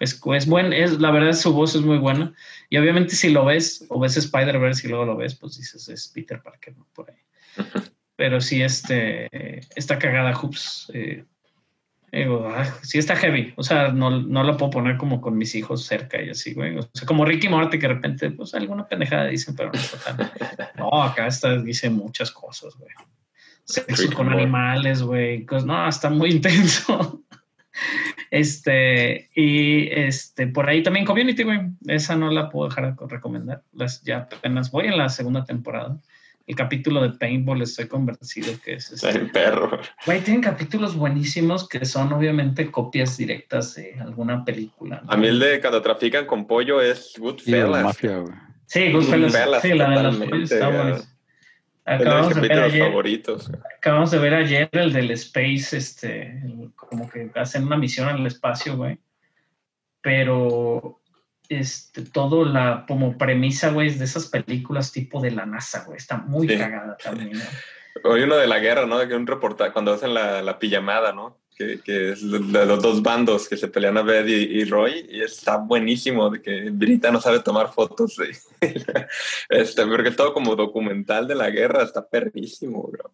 es, 0.00 0.20
es 0.34 0.46
buen, 0.46 0.72
es, 0.72 0.98
la 0.98 1.12
verdad 1.12 1.32
su 1.32 1.52
voz 1.52 1.76
es 1.76 1.82
muy 1.82 1.98
buena. 1.98 2.34
Y 2.70 2.76
obviamente 2.76 3.14
si 3.14 3.30
lo 3.30 3.44
ves, 3.44 3.84
o 3.88 4.00
ves 4.00 4.16
Spider-Verse 4.16 4.84
y 4.88 4.90
luego 4.90 5.04
lo 5.04 5.16
ves, 5.16 5.36
pues 5.36 5.58
dices, 5.58 5.88
es 5.88 6.08
Peter 6.08 6.42
Parker, 6.42 6.76
¿no? 6.76 6.88
Por 6.92 7.08
ahí. 7.12 7.18
Pero 8.16 8.40
sí, 8.40 8.62
este, 8.62 9.28
esta 9.74 9.98
cagada 9.98 10.34
Hoops, 10.34 10.90
eh, 10.94 11.24
digo, 12.12 12.46
ah, 12.54 12.64
sí 12.82 12.98
está 12.98 13.16
heavy. 13.16 13.54
O 13.56 13.62
sea, 13.62 13.88
no, 13.88 14.10
no 14.10 14.44
lo 14.44 14.56
puedo 14.56 14.70
poner 14.70 14.96
como 14.98 15.20
con 15.20 15.36
mis 15.38 15.54
hijos 15.54 15.84
cerca 15.86 16.20
y 16.20 16.28
así, 16.30 16.52
güey. 16.52 16.76
O 16.76 16.82
sea, 16.92 17.06
como 17.06 17.24
Ricky 17.24 17.48
Morty 17.48 17.78
que 17.78 17.88
de 17.88 17.94
repente, 17.94 18.30
pues 18.30 18.54
alguna 18.54 18.86
pendejada 18.86 19.26
dicen, 19.28 19.56
pero 19.56 19.70
no 19.72 19.78
está 19.80 20.14
tan. 20.16 20.30
No, 20.76 21.02
acá 21.02 21.26
está, 21.26 21.56
dice 21.58 21.88
muchas 21.90 22.30
cosas, 22.30 22.74
güey. 22.76 22.90
Sexo 23.64 24.10
con 24.12 24.26
Morty. 24.26 24.42
animales, 24.42 25.02
güey. 25.02 25.46
cos- 25.46 25.64
No, 25.64 25.88
está 25.88 26.10
muy 26.10 26.30
intenso. 26.32 27.22
Este, 28.30 29.30
y 29.34 29.88
este, 29.90 30.46
por 30.46 30.68
ahí 30.68 30.82
también 30.82 31.06
Community, 31.06 31.42
güey. 31.42 31.60
Esa 31.86 32.16
no 32.16 32.30
la 32.30 32.48
puedo 32.50 32.68
dejar 32.68 32.94
de 32.96 33.06
recomendar. 33.06 33.62
Las, 33.72 34.02
ya 34.02 34.28
apenas 34.30 34.70
voy 34.70 34.86
en 34.86 34.98
la 34.98 35.08
segunda 35.08 35.44
temporada. 35.44 35.98
El 36.46 36.56
capítulo 36.56 37.02
de 37.02 37.10
Paintball 37.10 37.62
estoy 37.62 37.86
convencido 37.86 38.52
que 38.64 38.74
es 38.74 38.90
este, 38.90 39.10
El 39.10 39.30
perro. 39.30 39.80
Güey, 40.06 40.20
tienen 40.20 40.42
capítulos 40.42 40.96
buenísimos 40.96 41.68
que 41.68 41.84
son 41.84 42.12
obviamente 42.12 42.70
copias 42.70 43.16
directas 43.16 43.74
de 43.76 43.94
alguna 44.00 44.44
película. 44.44 45.02
¿no? 45.04 45.10
A 45.12 45.16
mí 45.16 45.28
el 45.28 45.38
de 45.38 45.60
cuando 45.60 45.80
trafican 45.82 46.26
con 46.26 46.46
pollo 46.46 46.80
es 46.80 47.14
Goodfellas. 47.18 47.96
Sí, 48.66 48.92
Goodfellas. 48.92 49.32
Goodfellas, 49.32 49.62
Sí, 49.62 49.68
la 49.74 49.90
de 49.90 50.02
los 50.02 50.16
pollos 50.16 50.52
está 50.52 50.68
buena. 50.68 51.00
Acabamos 51.84 52.34
de, 52.36 52.40
ver 52.42 52.52
ayer, 52.60 52.84
favoritos. 52.86 53.50
acabamos 53.76 54.10
de 54.12 54.18
ver 54.18 54.34
ayer 54.34 54.68
el 54.72 54.92
del 54.92 55.10
Space, 55.12 55.76
este, 55.76 56.22
el- 56.44 56.70
como 56.76 57.10
que 57.10 57.28
hacen 57.34 57.64
una 57.64 57.76
misión 57.76 58.08
al 58.08 58.24
espacio, 58.24 58.76
güey. 58.76 58.98
Pero 60.00 61.01
este, 61.54 62.02
todo 62.02 62.44
la 62.44 62.84
como 62.86 63.16
premisa, 63.18 63.70
güey, 63.70 63.90
de 63.90 64.04
esas 64.04 64.26
películas 64.26 64.92
tipo 64.92 65.20
de 65.20 65.30
la 65.30 65.46
NASA, 65.46 65.84
güey. 65.84 65.96
Está 65.98 66.16
muy 66.18 66.48
Sí. 66.48 66.56
cagada 66.58 66.96
también, 66.96 67.32
¿no? 67.32 67.44
Hay 68.14 68.22
uno 68.22 68.36
de 68.36 68.46
la 68.46 68.58
guerra, 68.58 68.86
¿no? 68.86 69.06
Que 69.06 69.14
un 69.14 69.26
reportaje, 69.26 69.72
cuando 69.72 69.92
hacen 69.92 70.14
la, 70.14 70.40
la 70.42 70.58
pijamada, 70.58 71.12
¿no? 71.12 71.38
Que, 71.56 71.80
que 71.80 72.12
es 72.12 72.22
de 72.30 72.66
los 72.66 72.82
dos 72.82 73.02
bandos 73.02 73.46
que 73.46 73.58
se 73.58 73.68
pelean 73.68 73.98
a 73.98 74.02
Bed 74.02 74.26
y, 74.26 74.32
y 74.60 74.64
Roy, 74.64 75.06
y 75.10 75.20
está 75.20 75.58
buenísimo 75.58 76.30
de 76.30 76.40
que 76.40 76.70
Brita 76.70 77.10
no 77.12 77.20
sabe 77.20 77.40
tomar 77.40 77.70
fotos. 77.72 78.16
de- 78.16 78.34
este, 79.50 79.86
porque 79.86 80.08
es 80.08 80.16
todo 80.16 80.32
como 80.32 80.56
documental 80.56 81.28
de 81.28 81.34
la 81.34 81.50
guerra, 81.50 81.82
está 81.82 82.06
perrísimo, 82.08 82.88
bro. 82.90 83.12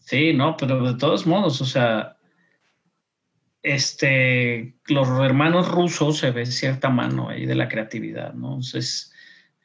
Sí, 0.00 0.32
no, 0.32 0.56
pero 0.56 0.80
de 0.92 0.96
todos 0.98 1.26
modos, 1.26 1.60
o 1.60 1.64
sea, 1.66 2.15
este, 3.68 4.76
los 4.86 5.08
hermanos 5.20 5.68
rusos 5.68 6.18
se 6.18 6.30
ve 6.30 6.46
cierta 6.46 6.88
mano 6.88 7.28
ahí 7.30 7.46
de 7.46 7.56
la 7.56 7.68
creatividad, 7.68 8.32
¿no? 8.32 8.48
Entonces, 8.54 9.12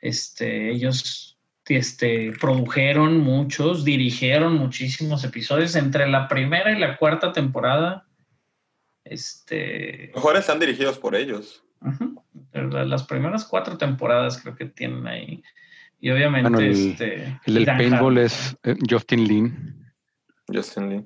este, 0.02 0.72
ellos, 0.72 1.38
este, 1.68 2.32
produjeron 2.42 3.20
muchos, 3.20 3.86
dirigieron 3.86 4.56
muchísimos 4.56 5.24
episodios 5.24 5.76
entre 5.76 6.10
la 6.10 6.28
primera 6.28 6.72
y 6.72 6.80
la 6.80 6.98
cuarta 6.98 7.32
temporada, 7.32 8.08
este, 9.04 10.12
Mejor 10.16 10.36
están 10.38 10.60
dirigidos 10.60 10.98
por 10.98 11.16
ellos. 11.16 11.64
las 12.54 13.04
primeras 13.04 13.46
cuatro 13.46 13.78
temporadas 13.78 14.42
creo 14.42 14.56
que 14.56 14.66
tienen 14.66 15.06
ahí. 15.08 15.44
Y 16.00 16.10
obviamente, 16.10 16.50
Bueno, 16.50 16.60
el- 16.66 16.90
este, 16.92 17.40
El 17.46 17.54
del 17.54 17.66
paintball 17.66 18.16
Hawke. 18.16 18.26
es 18.26 18.58
eh, 18.64 18.76
Justin 18.90 19.28
Lin, 19.28 19.86
Justin 20.48 20.90
Lee. 20.90 21.06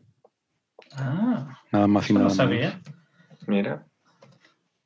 Ah, 0.98 1.60
nada 1.72 1.88
más 1.88 2.10
y 2.10 2.14
no 2.14 2.20
nada 2.20 2.30
menos. 2.32 2.38
sabía. 2.38 2.82
Mira. 3.48 3.86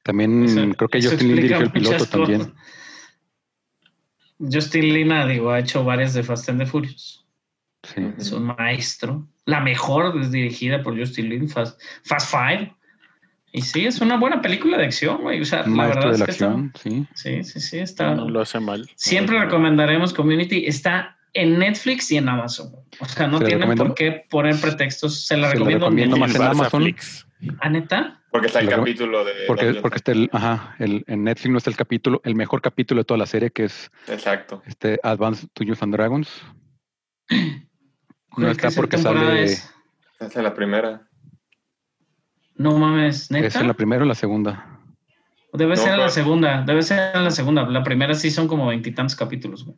También 0.03 0.43
Eso- 0.45 0.69
creo 0.75 0.89
que 0.89 1.01
Justin 1.01 1.27
Lin 1.27 1.35
dirigió 1.35 1.59
el 1.59 1.71
piloto 1.71 2.05
también. 2.05 2.53
Justin 4.39 4.93
Lina, 4.93 5.25
digo, 5.25 5.51
ha 5.51 5.59
hecho 5.59 5.83
varias 5.83 6.13
de 6.13 6.23
Fast 6.23 6.49
and 6.49 6.59
the 6.59 6.65
Furious. 6.65 7.25
Sí. 7.83 8.01
Es 8.17 8.31
un 8.31 8.43
maestro. 8.57 9.27
La 9.45 9.59
mejor 9.59 10.19
es 10.19 10.31
dirigida 10.31 10.81
por 10.83 10.97
Justin 10.97 11.29
Lin, 11.29 11.49
Fast, 11.49 11.79
Fast 12.03 12.31
Five. 12.31 12.75
Y 13.51 13.61
sí, 13.61 13.85
es 13.85 13.99
una 13.99 14.17
buena 14.17 14.41
película 14.41 14.77
de 14.77 14.85
acción, 14.85 15.21
güey. 15.21 15.41
O 15.41 15.45
sea, 15.45 15.61
la 15.61 15.67
maestro 15.67 16.01
verdad 16.01 16.09
de 16.09 16.13
es 16.13 16.19
la 16.19 16.25
que 16.25 16.31
está- 16.31 16.45
acción, 16.45 16.73
sí. 16.75 17.07
Sí, 17.15 17.43
sí, 17.43 17.59
sí, 17.59 17.79
está. 17.79 18.15
No 18.15 18.29
lo 18.29 18.41
hace 18.41 18.59
mal. 18.59 18.89
Siempre 18.95 19.37
No 19.37 19.43
recomendaremos 19.45 20.13
Community. 20.13 20.65
Está 20.67 21.17
en 21.33 21.59
Netflix 21.59 22.11
y 22.11 22.17
en 22.17 22.29
Amazon. 22.29 22.71
O 22.99 23.05
sea, 23.05 23.27
no 23.27 23.37
Se 23.39 23.45
tienen 23.45 23.61
recomiendo. 23.69 23.85
por 23.85 23.95
qué 23.95 24.25
poner 24.29 24.59
pretextos. 24.59 25.25
Se 25.25 25.37
la 25.37 25.47
Se 25.49 25.53
recomiendo. 25.53 25.85
recomiendo 25.85 26.17
más 26.17 26.33
en 26.35 26.41
Barça 26.41 26.51
Amazon. 26.51 26.81
Flix. 26.83 27.27
¿Ah, 27.61 27.69
neta? 27.69 28.21
Porque 28.31 28.47
está 28.47 28.59
el 28.59 28.69
capítulo 28.69 29.23
de. 29.25 29.31
Porque, 29.47 29.73
porque 29.81 29.97
está 29.97 30.11
el, 30.11 30.29
ajá, 30.33 30.75
el, 30.79 31.03
en 31.07 31.23
Netflix 31.23 31.51
no 31.51 31.57
está 31.57 31.69
el 31.71 31.75
capítulo, 31.77 32.21
el 32.23 32.35
mejor 32.35 32.61
capítulo 32.61 33.01
de 33.01 33.05
toda 33.05 33.17
la 33.17 33.25
serie, 33.25 33.49
que 33.49 33.63
es 33.63 33.89
Exacto. 34.07 34.61
este 34.67 34.99
Advanced 35.03 35.47
Dungeons 35.55 35.81
and 35.81 35.93
Dragons. 35.95 36.29
No 38.37 38.49
está 38.51 38.69
¿qué 38.69 38.75
porque 38.75 38.97
sale, 38.97 39.43
es? 39.43 39.73
Esa 40.19 40.25
es 40.39 40.43
la 40.43 40.53
primera. 40.53 41.07
No 42.55 42.77
mames, 42.77 43.31
neta. 43.31 43.47
es 43.47 43.55
en 43.55 43.67
la 43.67 43.73
primera 43.73 44.03
o 44.03 44.05
la 44.05 44.15
segunda. 44.15 44.79
Debe 45.53 45.75
No, 45.75 45.81
ser 45.81 45.93
en 45.93 45.99
la 45.99 46.09
segunda. 46.09 46.61
Debe 46.63 46.81
ser 46.83 47.15
en 47.15 47.23
la 47.23 47.31
segunda. 47.31 47.65
La 47.67 47.83
primera 47.83 48.13
sí 48.13 48.29
son 48.29 48.47
como 48.47 48.67
veintitantos 48.67 49.15
capítulos, 49.15 49.65
güey. 49.65 49.77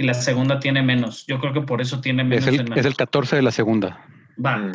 Y 0.00 0.02
la 0.02 0.14
segunda 0.14 0.58
tiene 0.58 0.82
menos. 0.82 1.26
Yo 1.26 1.38
creo 1.38 1.52
que 1.52 1.60
por 1.60 1.82
eso 1.82 2.00
tiene 2.00 2.24
menos. 2.24 2.46
Es 2.46 2.54
el, 2.54 2.60
en 2.60 2.70
la- 2.70 2.76
es 2.76 2.86
el 2.86 2.96
14 2.96 3.36
de 3.36 3.42
la 3.42 3.50
segunda. 3.50 4.02
Va. 4.42 4.70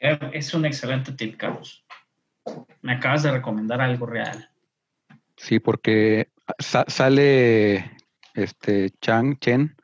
Eh, 0.00 0.18
Es 0.32 0.52
un 0.52 0.64
excelente 0.66 1.12
tip, 1.12 1.36
Carlos. 1.36 1.84
Me 2.82 2.94
acabas 2.94 3.22
de 3.22 3.30
recomendar 3.30 3.80
algo 3.80 4.04
real. 4.06 4.50
Sí, 5.36 5.60
porque 5.60 6.26
sa- 6.58 6.86
sale 6.88 7.88
este 8.34 8.90
Chang 9.00 9.38
Chen, 9.38 9.76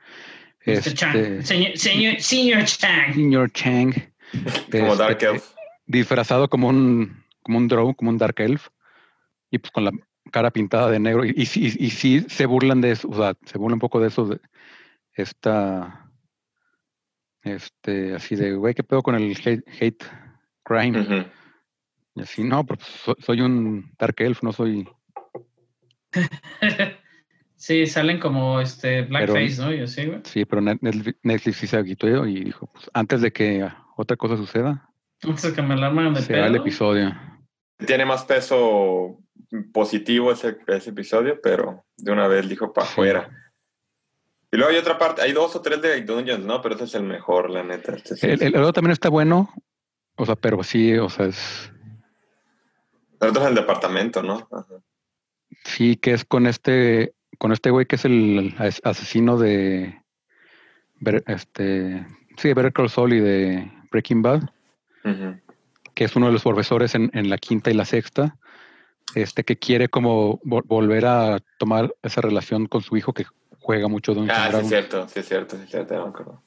este, 0.62 0.92
Chang. 0.94 1.42
Señor, 1.44 1.78
señor, 1.78 2.20
señor 2.20 2.64
Chang. 2.64 3.14
Señor 3.14 3.52
Chang, 3.52 3.92
Como 4.72 4.92
este, 4.92 4.96
Dark 4.96 5.22
Elf. 5.22 5.44
disfrazado 5.86 6.48
como 6.48 6.68
un 6.68 7.22
como 7.42 7.58
un 7.58 7.68
drow, 7.68 7.94
como 7.94 8.10
un 8.10 8.18
dark 8.18 8.40
elf, 8.40 8.70
y 9.52 9.58
pues 9.58 9.70
con 9.70 9.84
la 9.84 9.92
cara 10.34 10.50
pintada 10.50 10.90
de 10.90 10.98
negro. 10.98 11.24
Y, 11.24 11.32
y, 11.36 11.46
sí- 11.46 11.76
y 11.78 11.90
sí 11.90 12.26
se 12.28 12.46
burlan 12.46 12.80
de 12.80 12.90
eso, 12.90 13.08
o 13.08 13.14
sea, 13.14 13.34
se 13.44 13.56
burlan 13.56 13.74
un 13.74 13.78
poco 13.80 14.00
de 14.00 14.08
eso, 14.08 14.26
de 14.26 14.40
esta, 15.12 16.10
este, 17.42 18.16
así 18.16 18.34
de, 18.34 18.54
güey, 18.56 18.74
¿qué 18.74 18.82
pedo 18.82 19.00
con 19.00 19.14
el 19.14 19.30
hate, 19.44 19.62
hate 19.80 20.04
crime? 20.64 21.30
Y 22.16 22.22
así, 22.22 22.42
no, 22.42 22.66
pero 22.66 22.78
pues, 22.78 22.88
so- 22.88 23.16
soy 23.20 23.42
un 23.42 23.92
dark 23.96 24.16
elf, 24.18 24.42
no 24.42 24.52
soy... 24.52 24.88
sí, 27.54 27.86
salen 27.86 28.18
como 28.18 28.60
este 28.60 29.02
blackface, 29.02 29.60
¿no? 29.62 29.72
Yo 29.72 29.86
sí, 29.86 30.06
güey. 30.06 30.20
Sí, 30.24 30.44
pero 30.44 30.62
Net- 30.62 30.78
Netflix 30.80 31.18
Netflix 31.22 31.56
sí 31.58 31.66
se 31.68 31.76
agitó 31.76 32.26
y 32.26 32.42
dijo, 32.42 32.66
pues 32.72 32.90
antes 32.92 33.20
de 33.20 33.32
que 33.32 33.68
otra 33.96 34.16
cosa 34.16 34.36
suceda, 34.36 34.90
Entonces 35.22 35.52
que 35.52 35.62
me 35.62 35.76
la 35.76 35.86
arman 35.86 36.12
de 36.12 36.20
el 36.20 36.26
pedo. 36.26 36.56
episodio. 36.56 37.14
Tiene 37.86 38.04
más 38.04 38.24
peso 38.24 39.20
positivo 39.72 40.32
ese, 40.32 40.58
ese 40.66 40.90
episodio, 40.90 41.40
pero 41.42 41.84
de 41.96 42.12
una 42.12 42.26
vez 42.28 42.48
dijo 42.48 42.72
para 42.72 42.86
afuera. 42.86 43.30
Y 44.50 44.56
luego 44.56 44.70
hay 44.72 44.78
otra 44.78 44.98
parte, 44.98 45.22
hay 45.22 45.32
dos 45.32 45.54
o 45.56 45.62
tres 45.62 45.82
de 45.82 46.00
Dungeons, 46.02 46.44
¿no? 46.44 46.62
Pero 46.62 46.74
ese 46.76 46.84
es 46.84 46.94
el 46.94 47.02
mejor, 47.02 47.50
la 47.50 47.62
neta. 47.62 47.94
Este 47.94 48.14
El, 48.26 48.32
es- 48.34 48.42
el- 48.42 48.54
el 48.54 48.60
otro 48.60 48.72
también 48.74 48.92
está 48.92 49.08
bueno, 49.08 49.52
o 50.16 50.24
sea, 50.26 50.36
pero 50.36 50.62
sí, 50.62 50.94
o 50.96 51.08
sea, 51.08 51.26
es... 51.26 51.70
El 53.20 53.28
otro 53.30 53.42
es 53.42 53.48
el 53.48 53.54
departamento, 53.54 54.22
¿no? 54.22 54.46
Ajá. 54.52 54.66
Sí, 55.64 55.96
que 55.96 56.12
es 56.12 56.24
con 56.24 56.46
este, 56.46 57.14
con 57.38 57.52
este 57.52 57.70
güey 57.70 57.86
que 57.86 57.96
es 57.96 58.04
el 58.04 58.54
as- 58.58 58.80
asesino 58.84 59.38
de, 59.38 60.00
este, 61.26 62.06
sí, 62.36 62.48
de 62.48 62.54
Better 62.54 62.72
Call 62.72 62.90
Saul 62.90 63.12
y 63.14 63.20
de 63.20 63.72
Breaking 63.90 64.22
Bad, 64.22 64.50
que 65.94 66.04
es 66.04 66.16
uno 66.16 66.26
de 66.26 66.32
los 66.32 66.42
profesores 66.42 66.94
en, 66.94 67.10
en 67.14 67.30
la 67.30 67.38
quinta 67.38 67.70
y 67.70 67.74
la 67.74 67.84
sexta, 67.84 68.36
este 69.16 69.44
que 69.44 69.56
quiere 69.58 69.88
como 69.88 70.40
vol- 70.40 70.64
volver 70.66 71.06
a 71.06 71.38
tomar 71.58 71.94
esa 72.02 72.20
relación 72.20 72.66
con 72.66 72.82
su 72.82 72.96
hijo 72.96 73.12
que 73.12 73.24
juega 73.60 73.88
mucho 73.88 74.14
Dungeons 74.14 74.38
Ah, 74.38 74.44
and 74.46 74.54
sí 74.56 74.60
es 74.62 74.68
cierto, 74.68 75.08
sí 75.08 75.20
es 75.20 75.28
cierto, 75.28 75.56
sí 75.56 75.62
es 75.64 75.70
cierto, 75.70 75.94
no 75.94 76.04
me 76.04 76.08
acuerdo. 76.10 76.42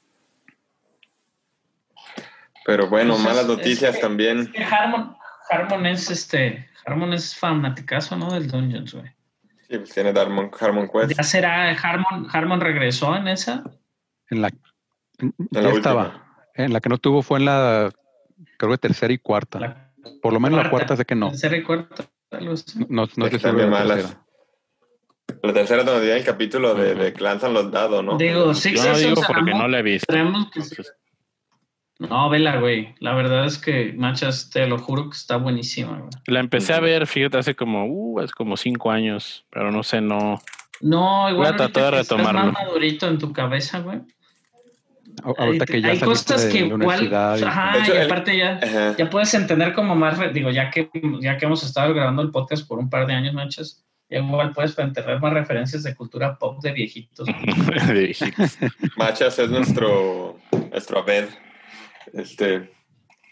Pero 2.64 2.88
bueno, 2.88 3.16
malas 3.18 3.42
es 3.42 3.46
noticias 3.48 3.96
que- 3.96 4.00
también. 4.02 4.40
es 4.40 4.48
que 4.50 4.62
Harmon, 4.64 5.16
Harmon 5.50 5.86
es 5.86 6.10
este. 6.10 6.68
Harmon 6.86 7.12
es 7.12 7.34
fanaticazo, 7.36 8.16
¿no? 8.16 8.32
Del 8.32 8.48
Dungeons, 8.50 8.94
güey. 8.94 9.06
Sí, 9.68 9.76
pues 9.78 9.90
tiene 9.90 10.10
Harmon, 10.18 10.50
Harmon 10.58 10.88
Quest. 10.88 11.12
¿Ya 11.16 11.22
será 11.22 11.70
Harmon, 11.72 12.26
Harmon 12.32 12.60
regresó 12.60 13.14
en 13.16 13.28
esa? 13.28 13.62
En 14.30 14.42
la, 14.42 14.50
ya 15.50 15.60
la 15.62 15.70
estaba. 15.70 16.04
última. 16.04 16.24
En 16.54 16.72
la 16.72 16.80
que 16.80 16.88
no 16.88 16.98
tuvo 16.98 17.22
fue 17.22 17.38
en 17.38 17.44
la, 17.46 17.90
creo 18.56 18.72
que 18.72 18.78
tercera 18.78 19.12
y 19.12 19.18
cuarta. 19.18 19.60
La 19.60 19.92
Por 20.22 20.32
lo 20.32 20.40
menos 20.40 20.56
la 20.56 20.70
cuarta. 20.70 20.70
cuarta 20.88 20.96
sé 20.96 21.04
que 21.04 21.14
no. 21.14 21.30
Tercera 21.30 21.56
y 21.56 21.62
cuarta. 21.62 22.04
No, 22.88 23.06
no 23.16 23.28
de 23.28 23.38
bien 23.38 23.56
la 23.56 23.66
malas. 23.66 23.96
tercera. 23.98 24.24
La 25.42 25.52
tercera 25.52 25.84
donde 25.84 26.00
viene 26.04 26.18
el 26.20 26.24
capítulo 26.24 26.74
de, 26.74 26.94
de 26.94 27.12
que 27.12 27.22
lanzan 27.22 27.54
los 27.54 27.70
dados, 27.70 28.02
¿no? 28.04 28.16
Digo, 28.16 28.54
sí, 28.54 28.74
Yo 28.74 28.84
no 28.84 28.98
digo 28.98 29.22
porque 29.26 29.52
no 29.52 29.68
la 29.68 29.78
he 29.78 29.82
visto. 29.82 30.12
Que 30.52 30.62
sí. 30.62 30.82
No, 31.98 32.30
vela, 32.30 32.60
güey. 32.60 32.94
La 33.00 33.14
verdad 33.14 33.44
es 33.44 33.58
que 33.58 33.92
Machas, 33.96 34.50
te 34.50 34.66
lo 34.66 34.78
juro 34.78 35.10
que 35.10 35.16
está 35.16 35.36
buenísima, 35.36 35.98
güey. 35.98 36.10
La 36.26 36.40
empecé 36.40 36.72
a 36.72 36.80
ver, 36.80 37.06
fíjate, 37.06 37.38
hace 37.38 37.56
como, 37.56 37.86
uh, 37.86 38.20
hace 38.20 38.32
como 38.32 38.56
cinco 38.56 38.90
años, 38.90 39.44
pero 39.50 39.72
no 39.72 39.82
sé, 39.82 40.00
no. 40.00 40.38
No, 40.80 41.28
igual 41.28 41.36
Voy 41.36 41.54
a 41.54 41.56
tratar 41.56 41.92
de 41.92 41.98
retomarlo. 42.02 42.52
más 42.52 42.52
madurito 42.52 43.08
en 43.08 43.18
tu 43.18 43.32
cabeza, 43.32 43.80
güey. 43.80 44.00
Ahorita 45.22 45.64
Hay- 45.68 45.72
que 45.72 45.80
ya 45.82 45.88
hay 45.88 46.00
cosas 46.00 46.44
que 46.46 46.58
igual, 46.58 47.14
ajá, 47.14 47.76
y 47.86 47.96
aparte 48.04 48.36
ya, 48.36 48.60
Ajá. 48.62 48.94
ya 48.96 49.10
puedes 49.10 49.32
entender 49.34 49.72
como 49.74 49.94
más, 49.94 50.18
digo, 50.32 50.50
ya 50.50 50.70
que, 50.70 50.90
ya 51.20 51.36
que 51.36 51.46
hemos 51.46 51.62
estado 51.62 51.92
grabando 51.94 52.22
el 52.22 52.30
podcast 52.30 52.66
por 52.66 52.78
un 52.78 52.88
par 52.90 53.06
de 53.06 53.14
años, 53.14 53.34
manchas, 53.34 53.84
ya 54.10 54.18
igual 54.18 54.52
puedes 54.52 54.78
enterrar 54.78 55.20
más 55.20 55.32
referencias 55.32 55.82
de 55.82 55.94
cultura 55.94 56.38
pop 56.38 56.60
de 56.62 56.72
viejitos. 56.72 57.26
de 57.86 57.92
viejitos. 57.92 58.58
Machas 58.96 59.38
es 59.38 59.50
nuestro, 59.50 60.38
nuestro 60.70 61.00
Abed. 61.00 61.28
Este, 62.14 62.70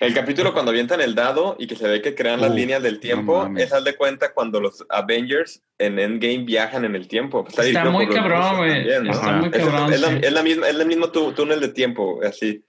el 0.01 0.13
capítulo 0.15 0.53
cuando 0.53 0.71
avientan 0.71 1.01
el 1.01 1.15
dado 1.15 1.57
y 1.59 1.67
que 1.67 1.75
se 1.77 1.89
ve 1.89 2.03
que 2.03 2.15
crean 2.15 2.41
las 2.41 2.51
Uh, 2.51 2.55
líneas 2.55 2.83
del 2.83 2.95
no 2.95 3.01
tiempo, 3.01 3.39
mames. 3.45 3.65
es 3.65 3.73
haz 3.73 3.83
de 3.85 3.97
cuenta 3.97 4.33
cuando 4.35 4.61
los 4.61 4.85
Avengers 4.91 5.63
en 5.79 5.99
Endgame 5.99 6.45
viajan 6.45 6.85
en 6.85 6.95
el 6.97 7.09
tiempo. 7.09 7.45
Está, 7.49 7.65
Está 7.67 7.85
muy 7.87 8.09
cabrón, 8.09 8.57
güey. 8.59 8.85
¿no? 9.03 9.11
Está 9.13 9.33
muy 9.33 9.49
Es, 9.53 9.57
cabrón. 9.65 9.93
es 9.93 10.01
la, 10.01 10.09
sí. 10.09 10.19
es 10.23 10.33
la 10.33 10.43
misma, 10.43 10.69
es 10.69 10.75
el 10.79 10.87
mismo 10.87 11.11
tú- 11.11 11.33
túnel 11.33 11.61
de 11.61 11.69
tiempo, 11.69 12.21
así. 12.23 12.63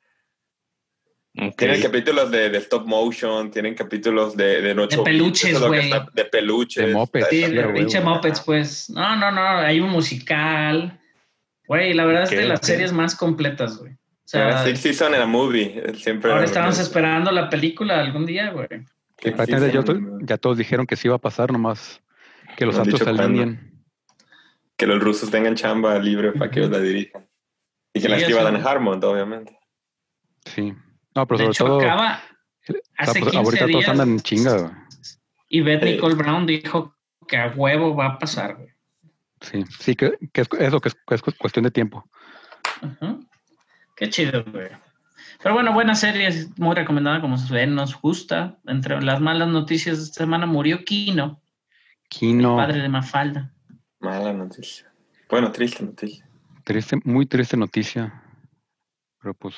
Ok. 1.39 1.55
Tienen 1.57 1.81
capítulos 1.81 2.31
de, 2.31 2.49
de 2.49 2.57
stop 2.57 2.87
motion, 2.87 3.51
tienen 3.51 3.75
capítulos 3.75 4.35
de, 4.35 4.61
de, 4.61 4.71
ocho 4.81 4.97
De 4.97 5.03
peluches, 5.03 5.51
es 5.53 5.59
güey. 5.59 5.91
De 6.13 6.25
peluches. 6.25 6.87
De 6.87 6.93
mopeds. 6.93 7.27
Sí, 7.29 7.41
de 7.41 7.63
pinche. 7.73 8.01
Muppets, 8.01 8.41
pues. 8.41 8.89
No, 8.89 9.15
no, 9.17 9.31
no, 9.31 9.41
hay 9.41 9.79
un 9.79 9.89
musical. 9.91 10.99
Güey, 11.67 11.93
la 11.93 12.05
verdad 12.05 12.23
es 12.23 12.29
Ok, 12.31 12.35
de 12.37 12.45
las 12.47 12.59
ok. 12.59 12.65
series 12.65 12.91
más 12.93 13.15
completas, 13.15 13.77
güey. 13.77 13.91
O 14.33 14.37
Era 14.37 14.57
sea, 14.63 14.65
Six 14.67 14.79
Season 14.81 15.15
en 15.15 15.21
a 15.21 15.25
movie. 15.25 15.81
Siempre 15.95 16.31
ahora 16.31 16.43
era- 16.43 16.51
estamos 16.51 16.79
esperando 16.79 17.31
la 17.31 17.49
película 17.49 17.99
algún 17.99 18.25
día, 18.25 18.51
güey. 18.51 18.67
ya, 20.21 20.37
todos 20.37 20.57
dijeron 20.57 20.85
que 20.85 20.95
sí 20.95 21.07
iba 21.07 21.15
a 21.15 21.19
pasar, 21.19 21.51
nomás 21.51 22.01
que 22.57 22.65
los 22.65 22.75
cuándo. 22.75 23.23
alineen. 23.23 23.73
Que 24.75 24.85
los 24.85 24.99
rusos 25.01 25.31
tengan 25.31 25.55
chamba 25.55 25.97
libre 25.97 26.33
para 26.33 26.51
que 26.51 26.59
ellos 26.59 26.71
la 26.71 26.79
dirijan. 26.79 27.25
Y 27.93 27.99
que 27.99 28.01
Sí, 28.01 28.07
la 28.09 28.17
escriba. 28.17 28.43
Dan 28.43 28.67
Harmon, 28.67 29.03
obviamente. 29.03 29.57
Sí. 30.45 30.73
No, 31.15 31.25
pero 31.27 31.37
de 31.39 31.43
sobre 31.45 31.51
hecho, 31.51 31.65
todo, 31.65 31.79
acaba 31.81 32.21
sea, 32.61 32.75
hace 32.97 33.19
pues, 33.19 33.31
15 33.31 33.37
ahorita 33.37 33.65
todos 33.65 33.69
días. 33.79 33.89
andan 33.89 34.09
en 34.09 34.19
chinga. 34.19 34.57
güey. 34.57 34.71
y 35.49 35.61
Beth. 35.61 35.83
Nicole 35.83 36.15
Brown 36.15 36.45
dijo 36.45 36.93
que 37.27 37.37
a 37.37 37.47
huevo 37.55 37.95
va 37.95 38.05
a 38.07 38.19
pasar, 38.19 38.55
güey. 38.55 38.69
Sí, 39.41 39.63
sí, 39.79 39.95
que, 39.95 40.17
que 40.33 40.41
es 40.41 40.47
eso, 40.59 40.81
que 40.81 40.89
es, 40.89 40.95
que 41.07 41.15
es 41.15 41.21
cu- 41.21 41.33
cuestión 41.39 41.63
de 41.63 41.71
tiempo. 41.71 42.07
Ajá. 42.81 43.17
Qué 43.97 44.09
chido, 44.09 44.43
güey. 44.45 44.69
Pero 45.43 45.53
bueno, 45.55 45.73
buena 45.73 45.93
serie, 45.95 46.27
es 46.27 46.57
muy 46.57 46.75
recomendada 46.75 47.19
como 47.21 47.37
se 47.37 47.53
ve, 47.53 47.67
nos 47.67 47.99
gusta. 47.99 48.57
Entre 48.65 49.01
las 49.01 49.19
malas 49.19 49.49
noticias 49.49 49.97
de 49.97 50.03
esta 50.05 50.23
semana 50.23 50.45
murió 50.45 50.83
Kino, 50.85 51.41
Kino, 52.09 52.55
padre 52.55 52.81
de 52.81 52.89
Mafalda. 52.89 53.53
Mala 53.99 54.31
noticia. 54.33 54.91
Bueno, 55.29 55.51
triste 55.51 55.83
noticia. 55.83 56.25
triste, 56.63 56.99
muy 57.03 57.25
triste 57.25 57.57
noticia. 57.57 58.23
Pero 59.21 59.33
pues, 59.33 59.55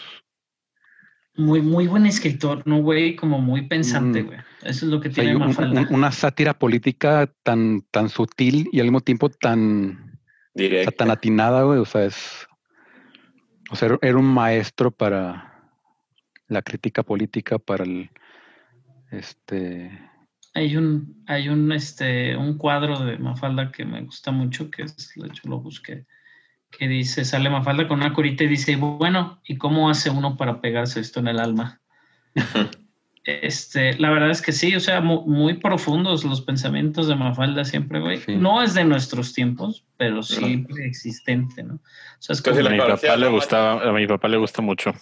Muy, 1.36 1.61
muy 1.61 1.88
buen 1.88 2.06
escritor, 2.06 2.64
¿no, 2.66 2.82
güey? 2.82 3.16
Como 3.16 3.40
muy 3.40 3.61
pensante, 3.68 4.24
Mm. 4.24 4.26
güey. 4.26 4.40
Eso 4.64 4.86
es 4.86 4.91
lo 4.91 4.99
que 4.99 5.07
o 5.07 5.14
sea, 5.14 5.24
tiene 5.24 5.38
un- 5.38 5.48
Mafalda. 5.48 5.82
un- 5.82 5.94
una 5.95 6.11
sátira 6.11 6.53
política 6.53 7.32
tan, 7.44 7.82
tan 7.91 8.10
sutil 8.10 8.68
y 8.74 8.80
al 8.80 8.88
mismo 8.88 8.99
tiempo 9.02 9.30
tan, 9.30 9.91
o 9.94 9.95
sea, 9.95 10.20
Directa. 10.56 10.91
tan 10.91 11.11
atinada, 11.11 11.64
güey. 11.64 11.80
O 11.80 11.86
sea, 11.86 12.03
es. 12.03 12.45
O 13.70 13.76
sea, 13.76 13.98
era 14.02 14.18
un 14.18 14.26
maestro 14.26 14.91
para 14.91 15.50
la 16.48 16.62
crítica 16.62 17.04
política, 17.04 17.60
para 17.60 17.84
el. 17.84 18.10
Este. 19.12 19.91
Hay 20.56 20.76
un, 20.76 21.24
hay 21.28 21.50
un, 21.50 21.72
este, 21.72 22.36
un 22.36 22.58
cuadro 22.58 23.00
de 23.06 23.18
Mafalda 23.20 23.72
que 23.72 23.86
me 23.86 24.02
gusta 24.02 24.32
mucho, 24.32 24.70
que 24.72 24.84
es, 24.84 25.14
de 25.16 25.28
hecho 25.28 25.48
lo 25.48 25.60
busqué, 25.60 26.06
que 26.72 26.88
dice, 26.88 27.24
sale 27.24 27.50
Mafalda 27.50 27.88
con 27.88 28.00
una 28.00 28.14
curita 28.14 28.44
y 28.44 28.48
dice, 28.48 28.76
bueno, 28.76 29.40
¿y 29.44 29.58
cómo 29.58 29.90
hace 29.90 30.10
uno 30.10 30.38
para 30.38 30.60
pegarse 30.60 31.00
esto 31.00 31.20
en 31.20 31.28
el 31.28 31.40
alma? 31.40 31.82
Este, 33.42 33.98
la 34.00 34.10
verdad 34.10 34.30
es 34.32 34.42
que 34.42 34.52
sí, 34.52 34.76
o 34.76 34.80
sea, 34.80 35.02
mu- 35.02 35.26
muy, 35.26 35.56
profundos 35.56 36.24
los 36.24 36.42
pensamientos 36.42 37.08
de 37.08 37.16
Mafalda 37.16 37.64
siempre, 37.66 38.00
güey. 38.00 38.18
Sí. 38.18 38.36
No 38.36 38.62
es 38.64 38.74
de 38.74 38.84
nuestros 38.86 39.34
tiempos, 39.34 39.86
pero 39.98 40.24
sí 40.24 40.66
existente, 40.84 41.64
¿no? 41.64 41.76
O 41.76 41.80
sea, 42.20 42.34
es 42.34 42.40
Entonces, 42.40 42.64
como- 42.64 42.82
A 42.84 42.86
mi 42.88 42.92
papá 42.94 43.16
le 43.18 43.28
gustaba, 43.30 43.90
a 43.90 43.92
mi 43.94 44.08
papá 44.08 44.28
le 44.28 44.38
gusta 44.38 44.62
mucho. 44.62 44.94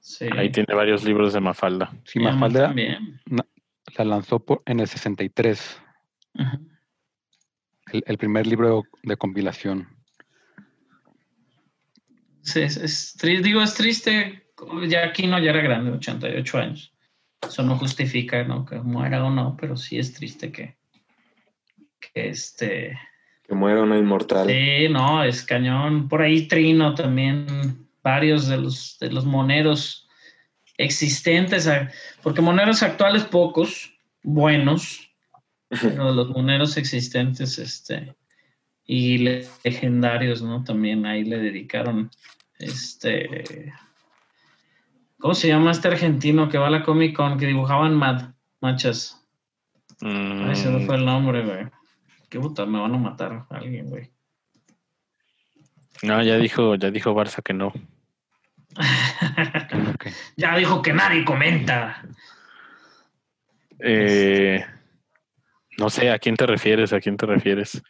sí. 0.00 0.26
Ahí 0.36 0.50
tiene 0.50 0.74
varios 0.74 1.04
libros 1.04 1.32
de 1.32 1.40
Mafalda. 1.40 1.90
Sí, 2.04 2.18
Mafalda 2.20 2.66
también. 2.68 3.20
la 3.96 4.04
lanzó 4.04 4.38
por- 4.38 4.62
en 4.66 4.80
el 4.80 4.88
63, 4.88 5.80
Ujú. 6.34 6.68
el, 7.92 8.04
el 8.06 8.18
primer 8.18 8.46
libro 8.46 8.84
de 9.02 9.16
compilación. 9.16 9.88
Sí, 12.42 12.60
es, 12.60 12.76
es 12.76 13.16
digo, 13.42 13.60
es 13.62 13.74
triste. 13.74 14.44
Ya 14.88 15.04
aquí 15.04 15.26
no, 15.26 15.38
ya 15.38 15.50
era 15.50 15.60
grande, 15.60 15.92
88 15.92 16.58
años. 16.58 16.92
Eso 17.46 17.62
no 17.62 17.76
justifica, 17.76 18.42
¿no? 18.44 18.64
Que 18.64 18.76
muera 18.76 19.24
o 19.24 19.30
no, 19.30 19.56
pero 19.58 19.76
sí 19.76 19.98
es 19.98 20.12
triste 20.12 20.50
que, 20.52 20.76
que 22.00 22.28
este. 22.28 22.98
Que 23.46 23.54
muera 23.54 23.82
una 23.82 23.96
inmortal. 23.98 24.48
Sí, 24.48 24.88
no, 24.90 25.22
es 25.24 25.42
cañón. 25.42 26.08
Por 26.08 26.22
ahí 26.22 26.48
Trino 26.48 26.94
también, 26.94 27.88
varios 28.02 28.48
de 28.48 28.58
los, 28.58 28.98
de 29.00 29.10
los 29.10 29.24
moneros 29.24 30.06
existentes, 30.76 31.68
porque 32.22 32.40
moneros 32.40 32.82
actuales 32.82 33.24
pocos, 33.24 33.92
buenos, 34.22 35.10
pero 35.68 36.12
los 36.12 36.28
moneros 36.30 36.76
existentes, 36.76 37.58
este, 37.58 38.14
y 38.84 39.18
le- 39.18 39.46
legendarios, 39.64 40.40
¿no? 40.42 40.62
También 40.64 41.04
ahí 41.06 41.24
le 41.24 41.38
dedicaron, 41.38 42.10
este, 42.58 43.72
¿cómo 45.18 45.34
se 45.34 45.48
llama 45.48 45.70
este 45.70 45.88
argentino 45.88 46.48
que 46.48 46.58
va 46.58 46.68
a 46.68 46.70
la 46.70 46.82
Comic 46.82 47.16
Con, 47.16 47.38
que 47.38 47.46
dibujaban 47.46 47.94
mad, 47.94 48.32
machas? 48.60 49.26
Ay, 50.00 50.56
se 50.56 50.70
me 50.70 50.78
Mm, 50.78 50.86
fue 50.86 50.96
el 50.96 51.04
nombre, 51.04 51.44
güey. 51.44 51.66
Qué 52.28 52.38
puta, 52.38 52.66
me 52.66 52.78
van 52.80 52.94
a 52.94 52.98
matar 52.98 53.32
a 53.32 53.56
alguien, 53.56 53.88
güey. 53.88 54.10
no, 56.02 56.22
ya 56.22 56.36
dijo, 56.36 56.74
ya 56.76 56.90
dijo 56.90 57.14
Barça 57.14 57.42
que 57.42 57.52
no. 57.52 57.72
Ya 60.36 60.56
dijo 60.56 60.82
que 60.82 60.92
nadie 60.92 61.24
comenta. 61.24 62.02
Eh, 63.80 64.64
no 65.78 65.90
sé, 65.90 66.10
¿a 66.10 66.18
quién 66.18 66.36
te 66.36 66.46
refieres? 66.46 66.92
¿A 66.92 67.00
quién 67.00 67.16
te 67.16 67.26
refieres? 67.26 67.82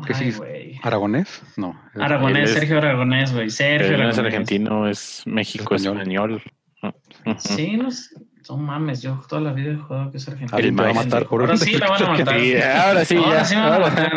Creo 0.00 0.16
que 0.18 0.24
Ay, 0.24 0.32
sí. 0.32 0.80
¿Aragonés? 0.82 1.42
No. 1.56 1.80
Aragonés, 1.94 2.50
es- 2.50 2.54
Sergio 2.58 2.78
Aragonés, 2.78 3.32
güey. 3.32 3.50
Sergio 3.50 3.86
Él 3.94 4.02
no 4.02 4.08
es 4.10 4.18
Aragonés. 4.18 4.34
argentino, 4.34 4.88
es 4.88 5.22
México 5.26 5.74
Español. 5.74 5.98
español. 5.98 6.42
Ujú. 6.82 7.34
Sí, 7.38 7.76
no, 7.76 7.90
sé. 7.90 8.14
no 8.50 8.56
mames, 8.58 9.00
yo 9.02 9.22
toda 9.28 9.40
la 9.40 9.52
vida 9.52 9.72
he 9.72 9.76
jugado 9.76 10.10
que 10.10 10.18
es 10.18 10.28
argentino. 10.28 10.56
Alguien 10.56 10.76
te 10.76 10.82
va 10.82 10.90
a 10.90 10.92
maestro. 10.94 11.16
matar 11.16 11.28
por 11.28 11.40
Ahora 11.42 11.56
sí 11.56 11.72
la 11.78 11.88
van 11.88 12.02
a 12.02 12.08
matar. 12.10 12.40
Sí, 12.40 12.54
ahora 12.56 13.04
sí, 13.04 13.16
Ahora 13.16 13.30
ya. 13.38 13.44
sí 13.44 13.54
me 13.56 13.60
van 13.62 13.72
a 13.72 13.74
ahora. 13.76 13.88
matar. 13.88 14.12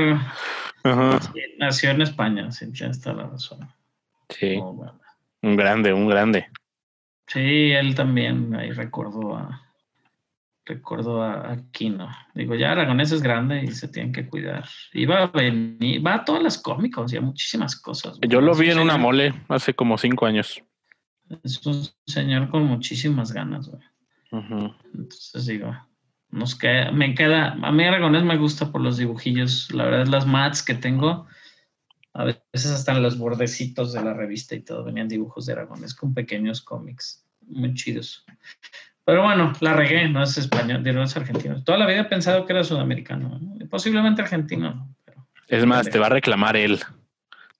Ajá. 0.84 1.20
Sí, 1.22 1.42
Nació 1.60 1.90
en 1.92 2.02
España, 2.02 2.52
sí, 2.52 2.72
tienes 2.72 3.00
toda 3.02 3.16
la 3.16 3.28
razón. 3.28 3.60
Sí, 4.30 4.58
Oh, 4.62 4.74
bueno. 4.74 5.00
un 5.42 5.56
grande, 5.56 5.94
un 5.94 6.08
grande. 6.08 6.48
Sí, 7.28 7.72
él 7.72 7.94
también 7.96 8.54
ahí 8.56 8.72
recordó 8.72 9.36
a 9.38 9.62
recordó 10.68 11.24
a 11.24 11.52
Aquino. 11.52 12.10
Digo, 12.36 12.56
ya 12.56 12.72
Aragonés 12.72 13.12
es 13.12 13.22
grande 13.22 13.64
y 13.64 13.72
se 13.72 13.88
tienen 13.88 14.12
que 14.12 14.28
cuidar. 14.28 14.66
Va 15.10 15.24
a 15.24 15.28
venir, 15.28 16.06
va 16.06 16.16
a 16.16 16.26
todas 16.26 16.44
las 16.44 16.58
cómicos 16.58 17.14
y 17.14 17.18
a 17.18 17.22
muchísimas 17.22 17.76
cosas. 17.76 18.20
Yo 18.28 18.42
lo 18.42 18.54
vi 18.56 18.70
en 18.70 18.80
una 18.80 18.98
mole 18.98 19.34
hace 19.48 19.74
como 19.74 19.98
cinco 19.98 20.26
años. 20.26 20.62
Es 21.44 21.66
un 21.66 21.84
señor 22.06 22.50
con 22.50 22.64
muchísimas 22.64 23.32
ganas, 23.32 23.70
güey. 23.70 23.82
Entonces 24.32 25.46
digo, 25.46 25.76
nos 26.30 26.56
queda, 26.56 26.92
me 26.92 27.16
queda, 27.16 27.54
a 27.54 27.72
mí 27.72 27.84
Aragonés 27.84 28.24
me 28.24 28.38
gusta 28.38 28.72
por 28.72 28.82
los 28.82 28.98
dibujillos, 28.98 29.72
la 29.72 29.86
verdad 29.86 30.08
las 30.08 30.28
mats 30.28 30.62
que 30.62 30.74
tengo, 30.74 31.28
a 32.14 32.26
veces 32.26 32.72
hasta 32.72 32.94
en 32.94 33.04
los 33.04 33.18
bordecitos 33.18 33.94
de 33.94 34.04
la 34.04 34.14
revista 34.14 34.56
y 34.56 34.62
todo 34.62 34.84
venían 34.84 35.08
dibujos 35.08 35.46
de 35.46 35.54
Aragonés 35.54 35.94
con 35.96 36.14
pequeños 36.14 36.62
cómics, 36.62 37.26
muy 37.42 37.74
chidos. 37.74 38.26
Pero 39.08 39.24
bueno, 39.24 39.54
la 39.62 39.72
regué, 39.72 40.10
no 40.10 40.22
es 40.22 40.38
español, 40.38 40.84
no 40.84 41.02
es 41.02 41.16
argentino. 41.16 41.64
Toda 41.64 41.78
la 41.78 41.86
vida 41.88 42.02
he 42.02 42.04
pensado 42.04 42.46
que 42.46 42.52
era 42.52 42.66
sudamericano, 42.66 43.40
¿no? 43.40 43.70
Posiblemente 43.70 44.22
argentino, 44.22 44.74
¿no? 44.76 44.96
Pero 45.06 45.24
Es 45.48 45.66
más, 45.66 45.90
te 45.90 45.98
va 45.98 46.08
a 46.08 46.10
reclamar 46.10 46.58
él. 46.58 46.82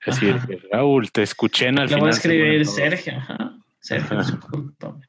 Es 0.06 0.16
decir, 0.20 0.36
Ajá. 0.36 0.48
Raúl, 0.74 1.10
te 1.10 1.24
escuché 1.24 1.68
en 1.70 1.80
al 1.80 1.86
le 1.86 1.88
final. 1.88 2.00
voy 2.02 2.08
a 2.10 2.12
escribir. 2.12 2.66
Sergio, 2.66 3.14
ajá. 3.18 3.54
Sergio, 3.80 4.20
Ajá. 4.20 4.30
discúlpame. 4.30 5.06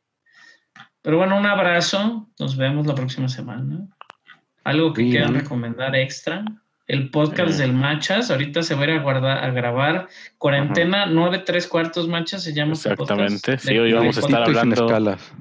Pero 1.03 1.19
bueno, 1.19 1.37
un 1.37 1.47
abrazo. 1.47 2.29
Nos 2.39 2.57
vemos 2.57 2.87
la 2.87 2.95
próxima 2.95 3.29
semana. 3.29 3.89
Algo 4.63 4.93
que 4.93 5.03
Sí, 5.03 5.11
quieran 5.11 5.35
recomendar 5.35 5.97
extra. 5.97 6.45
El 6.87 7.11
podcast 7.11 7.55
Sí. 7.55 7.63
del 7.63 7.73
Machas. 7.73 8.31
Ahorita 8.31 8.63
se 8.63 8.77
va 8.77 8.83
a 8.83 8.85
ir 8.85 8.91
a, 8.93 9.03
guardar, 9.03 9.45
a 9.45 9.51
grabar. 9.51 10.07
Cuarentena, 10.39 11.07
nueve, 11.07 11.39
tres 11.41 11.67
cuartos 11.67 12.07
Machas 12.07 12.45
se 12.45 12.55
llama. 12.55 12.75
Exactamente. 12.75 13.59
Sí, 13.59 13.77
hoy 13.77 13.93
vamos 13.93 14.17
a 14.19 14.21
estar 14.21 14.43
hablando- 14.45 14.87
escalas. 14.87 15.33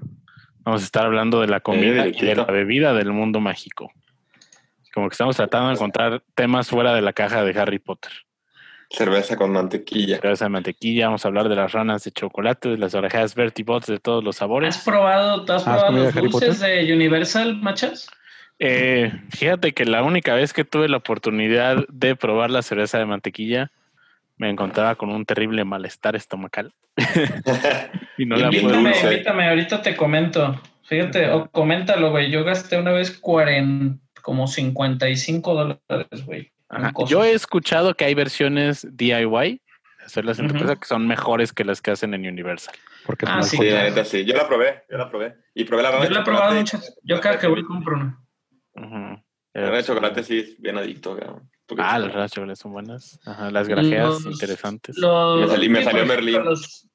Vamos 0.67 0.81
a 0.81 0.83
estar 0.83 1.05
hablando 1.05 1.39
de 1.39 1.47
la 1.47 1.61
comida 1.61 2.07
y 2.07 2.11
de 2.11 2.35
la 2.35 2.43
bebida 2.43 2.93
del 2.93 3.13
mundo 3.13 3.39
mágico. 3.39 3.89
Como 4.93 5.07
que 5.07 5.13
estamos 5.13 5.37
tratando 5.37 5.69
de 5.69 5.75
encontrar 5.75 6.23
temas 6.35 6.67
fuera 6.67 6.93
de 6.93 7.01
la 7.01 7.13
caja 7.13 7.45
de 7.45 7.57
Harry 7.57 7.79
Potter. 7.79 8.11
Cerveza 8.89 9.37
con 9.37 9.53
mantequilla. 9.53 10.19
Cabeza 10.19 10.43
de 10.43 10.49
mantequilla, 10.49 11.05
vamos 11.05 11.23
a 11.23 11.29
hablar 11.29 11.47
de 11.47 11.55
las 11.55 11.71
ranas 11.71 12.03
de 12.03 12.11
chocolate, 12.11 12.67
de 12.67 12.77
las 12.77 12.93
orejas 12.95 13.33
Bertie 13.33 13.63
Bots 13.63 13.87
de 13.87 13.99
todos 13.99 14.21
los 14.21 14.35
¿Has 14.35 14.39
sabores. 14.39 14.77
probado, 14.79 15.43
¿has 15.43 15.49
¿Has 15.51 15.63
probado 15.63 15.91
los 15.93 16.13
dulces 16.13 16.59
de 16.59 16.93
Universal, 16.93 17.55
Machas? 17.61 18.09
Eh, 18.59 19.13
fíjate 19.29 19.71
que 19.73 19.85
la 19.85 20.03
única 20.03 20.33
vez 20.33 20.51
que 20.51 20.65
tuve 20.65 20.89
la 20.89 20.97
oportunidad 20.97 21.85
de 21.87 22.17
probar 22.17 22.51
la 22.51 22.61
cerveza 22.61 22.97
de 22.97 23.05
mantequilla, 23.05 23.71
me 24.37 24.49
encontraba 24.49 24.95
con 24.95 25.09
un 25.09 25.25
terrible 25.25 25.63
malestar 25.65 26.15
estomacal. 26.15 26.73
y 28.17 28.25
no 28.25 28.37
la 28.37 28.45
invítame, 28.45 28.89
dulce. 28.91 29.13
invítame, 29.13 29.49
ahorita 29.49 29.81
te 29.81 29.95
comento. 29.95 30.59
Fíjate, 30.83 31.29
o 31.31 31.49
coméntalo, 31.49 32.11
güey. 32.11 32.31
Yo 32.31 32.43
gasté 32.43 32.77
una 32.77 32.91
vez 32.91 33.11
40, 33.19 33.99
como 34.21 34.47
55 34.47 35.53
dólares, 35.53 36.25
güey. 36.25 36.51
Yo 37.07 37.23
he 37.23 37.33
escuchado 37.33 37.93
que 37.93 38.05
hay 38.05 38.13
versiones 38.13 38.87
DIY, 38.95 39.61
hacerlas 40.05 40.39
en 40.39 40.47
tu 40.47 40.55
Ujú. 40.55 40.63
casa, 40.65 40.75
que 40.79 40.85
son 40.85 41.07
mejores 41.07 41.51
que 41.53 41.63
las 41.65 41.81
que 41.81 41.91
hacen 41.91 42.13
en 42.13 42.27
Universal. 42.27 42.75
Porque 43.05 43.25
Ah, 43.27 43.41
sí, 43.43 43.57
la 43.69 43.83
neta 43.83 44.05
sí. 44.05 44.25
Yo 44.25 44.35
la 44.35 44.47
probé, 44.47 44.83
yo 44.89 44.97
la 44.97 45.09
probé. 45.09 45.35
Y 45.53 45.63
probé 45.63 45.83
la 45.83 46.03
Yo 46.03 46.09
la 46.09 46.19
he 46.19 46.23
probado 46.23 46.55
muchas. 46.55 46.97
Yo 47.03 47.19
cada 47.21 47.39
que 47.39 47.47
voy 47.47 47.63
compro 47.63 47.95
una. 47.95 48.19
Ujú. 48.75 49.23
La 49.53 49.61
rana 49.63 49.77
de 49.77 49.83
chocolate 49.83 50.23
sí 50.23 50.39
es 50.39 50.61
bien 50.61 50.77
adicto. 50.77 51.17
cabrón. 51.17 51.49
Porque- 51.67 51.83
Ah, 51.85 51.99
las 51.99 52.13
ranas 52.13 52.31
chocolate 52.31 52.55
son 52.59 52.71
buenas. 52.71 53.19
Ajá, 53.25 53.51
las 53.51 53.67
grajeas 53.67 54.23
Los- 54.23 54.25
interesantes. 54.25 54.97
Los, 54.97 55.41
Me 55.41 55.47
salí- 55.55 55.69
me 55.69 55.79
sí, 55.79 55.85
salió 55.85 56.05
Merlín. 56.05 56.43
Los, 56.43 56.87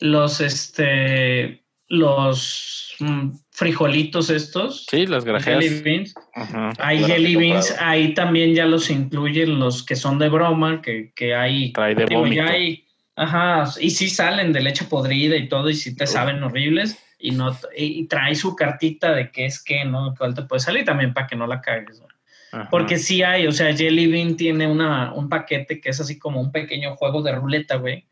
los, 0.00 0.40
este, 0.40 1.64
los 1.88 2.94
mm, 3.00 3.30
frijolitos 3.50 4.30
estos. 4.30 4.86
Sí, 4.90 5.06
las 5.06 5.24
grajeas. 5.24 5.62
Jelly 5.64 5.80
beans. 5.82 6.14
Ajá. 6.34 6.72
Hay 6.78 7.02
jelly 7.02 7.36
beans, 7.36 7.68
comprado. 7.68 7.90
ahí 7.90 8.14
también 8.14 8.54
ya 8.54 8.66
los 8.66 8.90
incluyen 8.90 9.58
los 9.58 9.82
que 9.84 9.96
son 9.96 10.18
de 10.18 10.28
broma, 10.28 10.82
que, 10.82 11.12
que 11.14 11.34
hay. 11.34 11.72
Trae 11.72 11.94
de 11.94 12.04
digo, 12.06 12.20
vómito. 12.20 12.42
ya 12.44 12.50
hay, 12.50 12.84
ajá, 13.16 13.64
y 13.80 13.90
sí 13.90 14.08
salen 14.10 14.52
de 14.52 14.60
leche 14.62 14.84
podrida 14.84 15.36
y 15.36 15.48
todo, 15.48 15.70
y 15.70 15.74
sí 15.74 15.96
te 15.96 16.06
saben 16.06 16.42
horribles, 16.42 16.98
y 17.18 17.30
no 17.30 17.56
y, 17.76 18.00
y 18.00 18.06
trae 18.06 18.34
su 18.34 18.54
cartita 18.54 19.12
de 19.14 19.30
qué 19.30 19.46
es 19.46 19.62
qué, 19.62 19.84
¿no? 19.84 20.14
Cuál 20.18 20.34
te 20.34 20.42
puede 20.42 20.60
salir 20.60 20.84
también 20.84 21.14
para 21.14 21.26
que 21.26 21.36
no 21.36 21.46
la 21.46 21.60
cagues, 21.60 22.00
¿no? 22.00 22.06
Ajá. 22.54 22.68
Porque 22.70 22.98
sí 22.98 23.22
hay, 23.22 23.46
o 23.46 23.52
sea, 23.52 23.74
Jelly 23.74 24.06
Bean 24.06 24.36
tiene 24.36 24.66
una, 24.66 25.12
un 25.12 25.28
paquete 25.28 25.80
que 25.80 25.90
es 25.90 26.00
así 26.00 26.18
como 26.18 26.40
un 26.40 26.52
pequeño 26.52 26.94
juego 26.94 27.20
de 27.22 27.32
ruleta, 27.32 27.76
güey, 27.76 28.06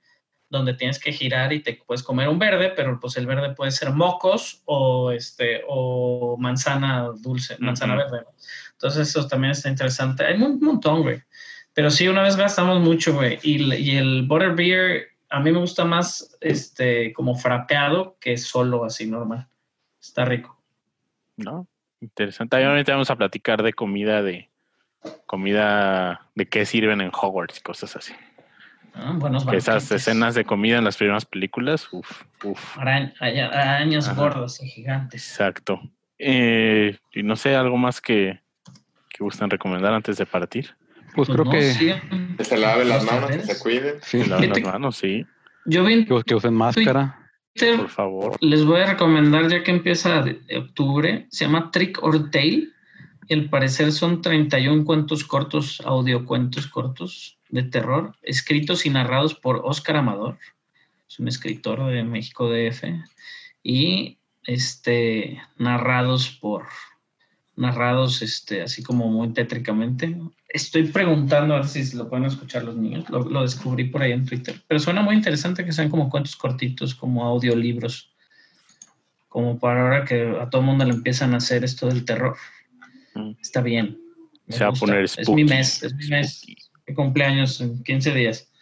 donde 0.51 0.74
tienes 0.74 0.98
que 0.98 1.12
girar 1.12 1.52
y 1.52 1.62
te 1.62 1.81
puedes 1.86 2.02
comer 2.02 2.28
un 2.28 2.39
verde, 2.39 2.73
pero 2.74 2.98
pues 2.98 3.16
el 3.16 3.27
verde 3.27 3.55
puede 3.55 3.70
ser 3.70 3.90
mocos 3.93 4.62
o 4.64 5.12
este 5.12 5.62
o 5.69 6.36
manzana 6.39 7.10
dulce, 7.20 7.56
manzana 7.60 7.94
Ujú. 7.94 8.02
verde. 8.02 8.27
Entonces 8.73 9.09
eso 9.09 9.28
también 9.28 9.52
está 9.52 9.69
interesante. 9.69 10.24
Hay 10.24 10.43
un 10.43 10.59
montón, 10.60 11.02
güey. 11.02 11.23
Pero 11.73 11.90
sí, 11.90 12.09
una 12.09 12.23
vez 12.23 12.36
gastamos 12.36 12.81
mucho, 12.81 13.14
güey. 13.14 13.39
Y, 13.43 13.73
y 13.74 13.97
el 13.97 14.27
butterbeer 14.27 15.06
a 15.31 15.40
mí 15.40 15.51
me 15.51 15.60
gusta 15.60 15.85
más 15.85 16.36
este 16.40 17.12
como 17.14 17.35
frapeado 17.35 18.19
que 18.20 18.36
solo 18.36 18.85
así 18.85 19.06
normal. 19.06 19.48
Está 20.01 20.24
rico. 20.24 20.60
¿No? 21.36 21.66
Interesante. 22.03 22.57
Ahí 22.57 22.65
ahorita 22.65 22.93
vamos 22.93 23.11
a 23.11 23.16
platicar 23.16 23.62
de 23.62 23.73
comida 23.73 24.23
de 24.23 24.51
comida 25.27 26.29
de 26.35 26.47
qué 26.47 26.66
sirven 26.66 27.01
en 27.01 27.11
Hogwarts 27.12 27.59
y 27.59 27.62
cosas 27.62 27.97
así. 27.97 28.12
Ah, 28.95 29.12
buenos 29.16 29.47
esas 29.53 29.91
escenas 29.91 30.35
de 30.35 30.45
comida 30.45 30.77
en 30.79 30.85
las 30.85 30.97
primeras 30.99 31.24
películas, 31.24 31.89
uff, 31.93 32.23
uff. 32.45 32.77
Arañ- 32.77 33.15
arañas 33.20 34.09
Ajá. 34.09 34.20
gordas 34.20 34.62
y 34.62 34.69
gigantes. 34.69 35.31
Exacto. 35.31 35.81
Eh, 36.19 36.99
y 37.12 37.23
no 37.23 37.37
sé, 37.37 37.55
algo 37.57 37.79
más 37.79 38.01
que, 38.01 38.41
que 39.09 39.24
gustan 39.24 39.49
recomendar 39.49 39.95
antes 39.95 40.19
de 40.19 40.27
partir. 40.27 40.74
Pues, 41.15 41.29
creo 41.29 41.45
no, 41.45 41.51
que 41.51 41.73
sí. 41.73 41.93
Que 42.37 42.45
se 42.45 42.57
lave 42.59 42.85
las 42.85 43.05
manos, 43.05 43.31
que 43.31 43.41
se 43.41 43.59
cuiden. 43.61 43.95
sí, 44.03 44.23
Se 44.23 44.27
laven 44.29 44.51
las 44.51 44.62
manos, 44.62 44.97
sí, 44.97 45.24
Yo 45.65 45.85
vi 45.85 46.05
que 46.27 46.35
usen 46.35 46.55
máscara. 46.55 47.22
Por 47.59 47.89
favor. 47.89 48.37
les 48.41 48.65
voy 48.65 48.81
a 48.81 48.87
recomendar 48.93 49.49
ya 49.49 49.62
que 49.62 49.70
empieza 49.70 50.23
de- 50.23 50.41
octubre, 50.59 51.27
se 51.31 51.45
llama 51.45 51.70
Trick 51.70 52.03
or 52.03 52.31
Tale 52.31 52.69
y 53.29 53.35
al 53.35 53.49
parecer 53.51 53.93
son 53.93 54.23
31 54.23 54.85
cuentos 54.85 55.24
cortos, 55.24 55.81
audiocuentos 55.85 56.66
cortos 56.66 57.39
de 57.51 57.62
terror, 57.62 58.16
escritos 58.23 58.87
y 58.87 58.91
narrados 58.91 59.35
por 59.35 59.61
Oscar 59.65 59.97
Amador, 59.97 60.39
es 61.09 61.19
un 61.19 61.29
escritor 61.29 61.85
de 61.91 62.03
México 62.05 62.49
DF, 62.49 62.85
y 63.62 64.19
este, 64.45 65.41
narrados 65.57 66.31
por, 66.41 66.65
narrados 67.57 68.23
este, 68.23 68.62
así 68.62 68.83
como 68.83 69.09
muy 69.09 69.33
tétricamente. 69.33 70.16
Estoy 70.49 70.85
preguntando 70.85 71.55
a 71.55 71.59
ver 71.59 71.69
si 71.69 71.97
lo 71.97 72.09
pueden 72.09 72.27
escuchar 72.27 72.65
los 72.65 72.77
niños, 72.77 73.09
lo, 73.11 73.20
lo 73.29 73.43
descubrí 73.43 73.85
por 73.85 74.03
ahí 74.03 74.12
en 74.12 74.27
Twitter, 74.27 74.61
pero 74.69 74.81
suena 74.81 75.03
muy 75.03 75.15
interesante 75.15 75.65
que 75.65 75.73
sean 75.73 75.91
como 75.91 76.11
cuentos 76.11 76.37
cortitos, 76.37 76.95
como 76.95 77.24
audiolibros 77.24 78.12
como 79.33 79.59
para 79.59 79.81
ahora 79.81 80.05
que 80.05 80.37
a 80.39 80.51
todo 80.51 80.61
el 80.61 80.66
mundo 80.66 80.85
le 80.85 80.93
empiezan 80.93 81.33
a 81.33 81.39
hacer 81.39 81.65
esto 81.65 81.87
del 81.87 82.05
terror. 82.05 82.37
Mm. 83.15 83.31
Está 83.41 83.62
bien. 83.62 83.99
Me 84.47 84.55
Se 84.55 84.65
va 84.65 84.70
a 84.70 84.74
poner 84.74 85.05
Es 85.05 85.16
mi 85.16 85.24
spooky, 85.24 85.45
mes, 85.45 85.83
es 85.83 85.95
mi 85.95 86.09
mes. 86.09 86.41
spooky. 86.41 86.57
Mi 86.87 86.95
cumpleaños 86.95 87.61
en 87.62 87.83
15 87.83 88.12
días. 88.12 88.53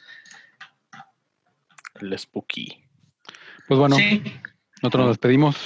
El 2.00 2.16
spooky. 2.16 2.84
Pues 3.66 3.80
bueno, 3.80 3.96
Sí, 3.96 4.22
nosotros 4.80 5.06
nos 5.06 5.10
despedimos. 5.16 5.56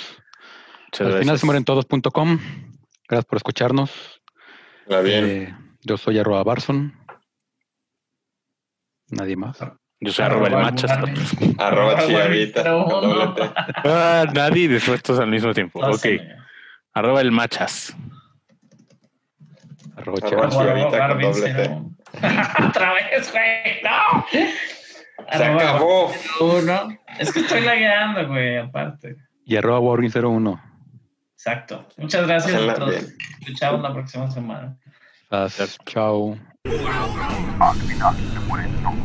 Muchas 0.87 1.15
Al 1.15 1.21
final 1.21 1.39
se 1.39 1.47
mueren 1.47 1.65
todos.com. 1.65 2.39
Gracias 3.09 3.27
por 3.27 3.37
escucharnos. 3.37 4.23
La 4.87 5.01
bien. 5.01 5.25
Eh, 5.25 5.57
yo 5.83 5.97
soy 5.97 6.19
arroba 6.19 6.43
Barson. 6.43 6.95
Nadie 9.09 9.37
más. 9.37 9.59
Yo 10.01 10.13
soy 10.13 10.25
arroba 10.25 10.49
el 10.49 10.55
Arroba 10.55 10.71
machas. 10.71 10.91
Arroba 11.59 11.95
no. 11.97 13.35
T. 13.35 13.43
Ah, 13.85 14.25
nadie 14.33 14.69
después 14.69 15.03
todos 15.03 15.21
al 15.21 15.31
mismo 15.31 15.53
tiempo. 15.53 15.81
Ok. 15.81 15.93
Pásame. 15.93 16.37
Arroba 16.93 17.21
el 17.21 17.33
machas. 17.33 17.97
Arroba 19.97 20.19
Arroba 20.23 20.31
Chava. 20.31 20.47
Arroba 20.47 20.65
Chiavita 20.65 21.09
con 21.09 21.21
doble 21.21 21.53
cero. 21.55 21.91
Otra 22.69 22.95
vez, 22.95 23.33
güey. 23.33 23.83
No. 23.83 24.27
Se 24.31 25.45
Arroba 25.45 25.63
acabó. 25.63 26.13
Uno. 26.41 26.99
Es 27.19 27.33
que 27.33 27.41
estoy 27.41 27.61
lagueando, 27.61 28.27
güey, 28.29 28.59
aparte. 28.59 29.17
Y 29.45 29.57
arroba 29.57 29.81
Wargin01. 29.81 30.74
Exacto. 31.47 31.87
Muchas 31.99 32.27
gracias 32.27 32.53
Pásenla 32.53 32.73
a 32.73 32.77
todos. 32.77 32.95
Escuchamos 33.41 33.83
la 33.83 33.93
próxima 33.93 34.31
semana. 34.31 34.79
Chao. 35.85 36.39
Al 37.61 37.77
final 37.77 38.17
se 38.17 38.41
mueren 38.49 38.73
todos. 38.83 38.97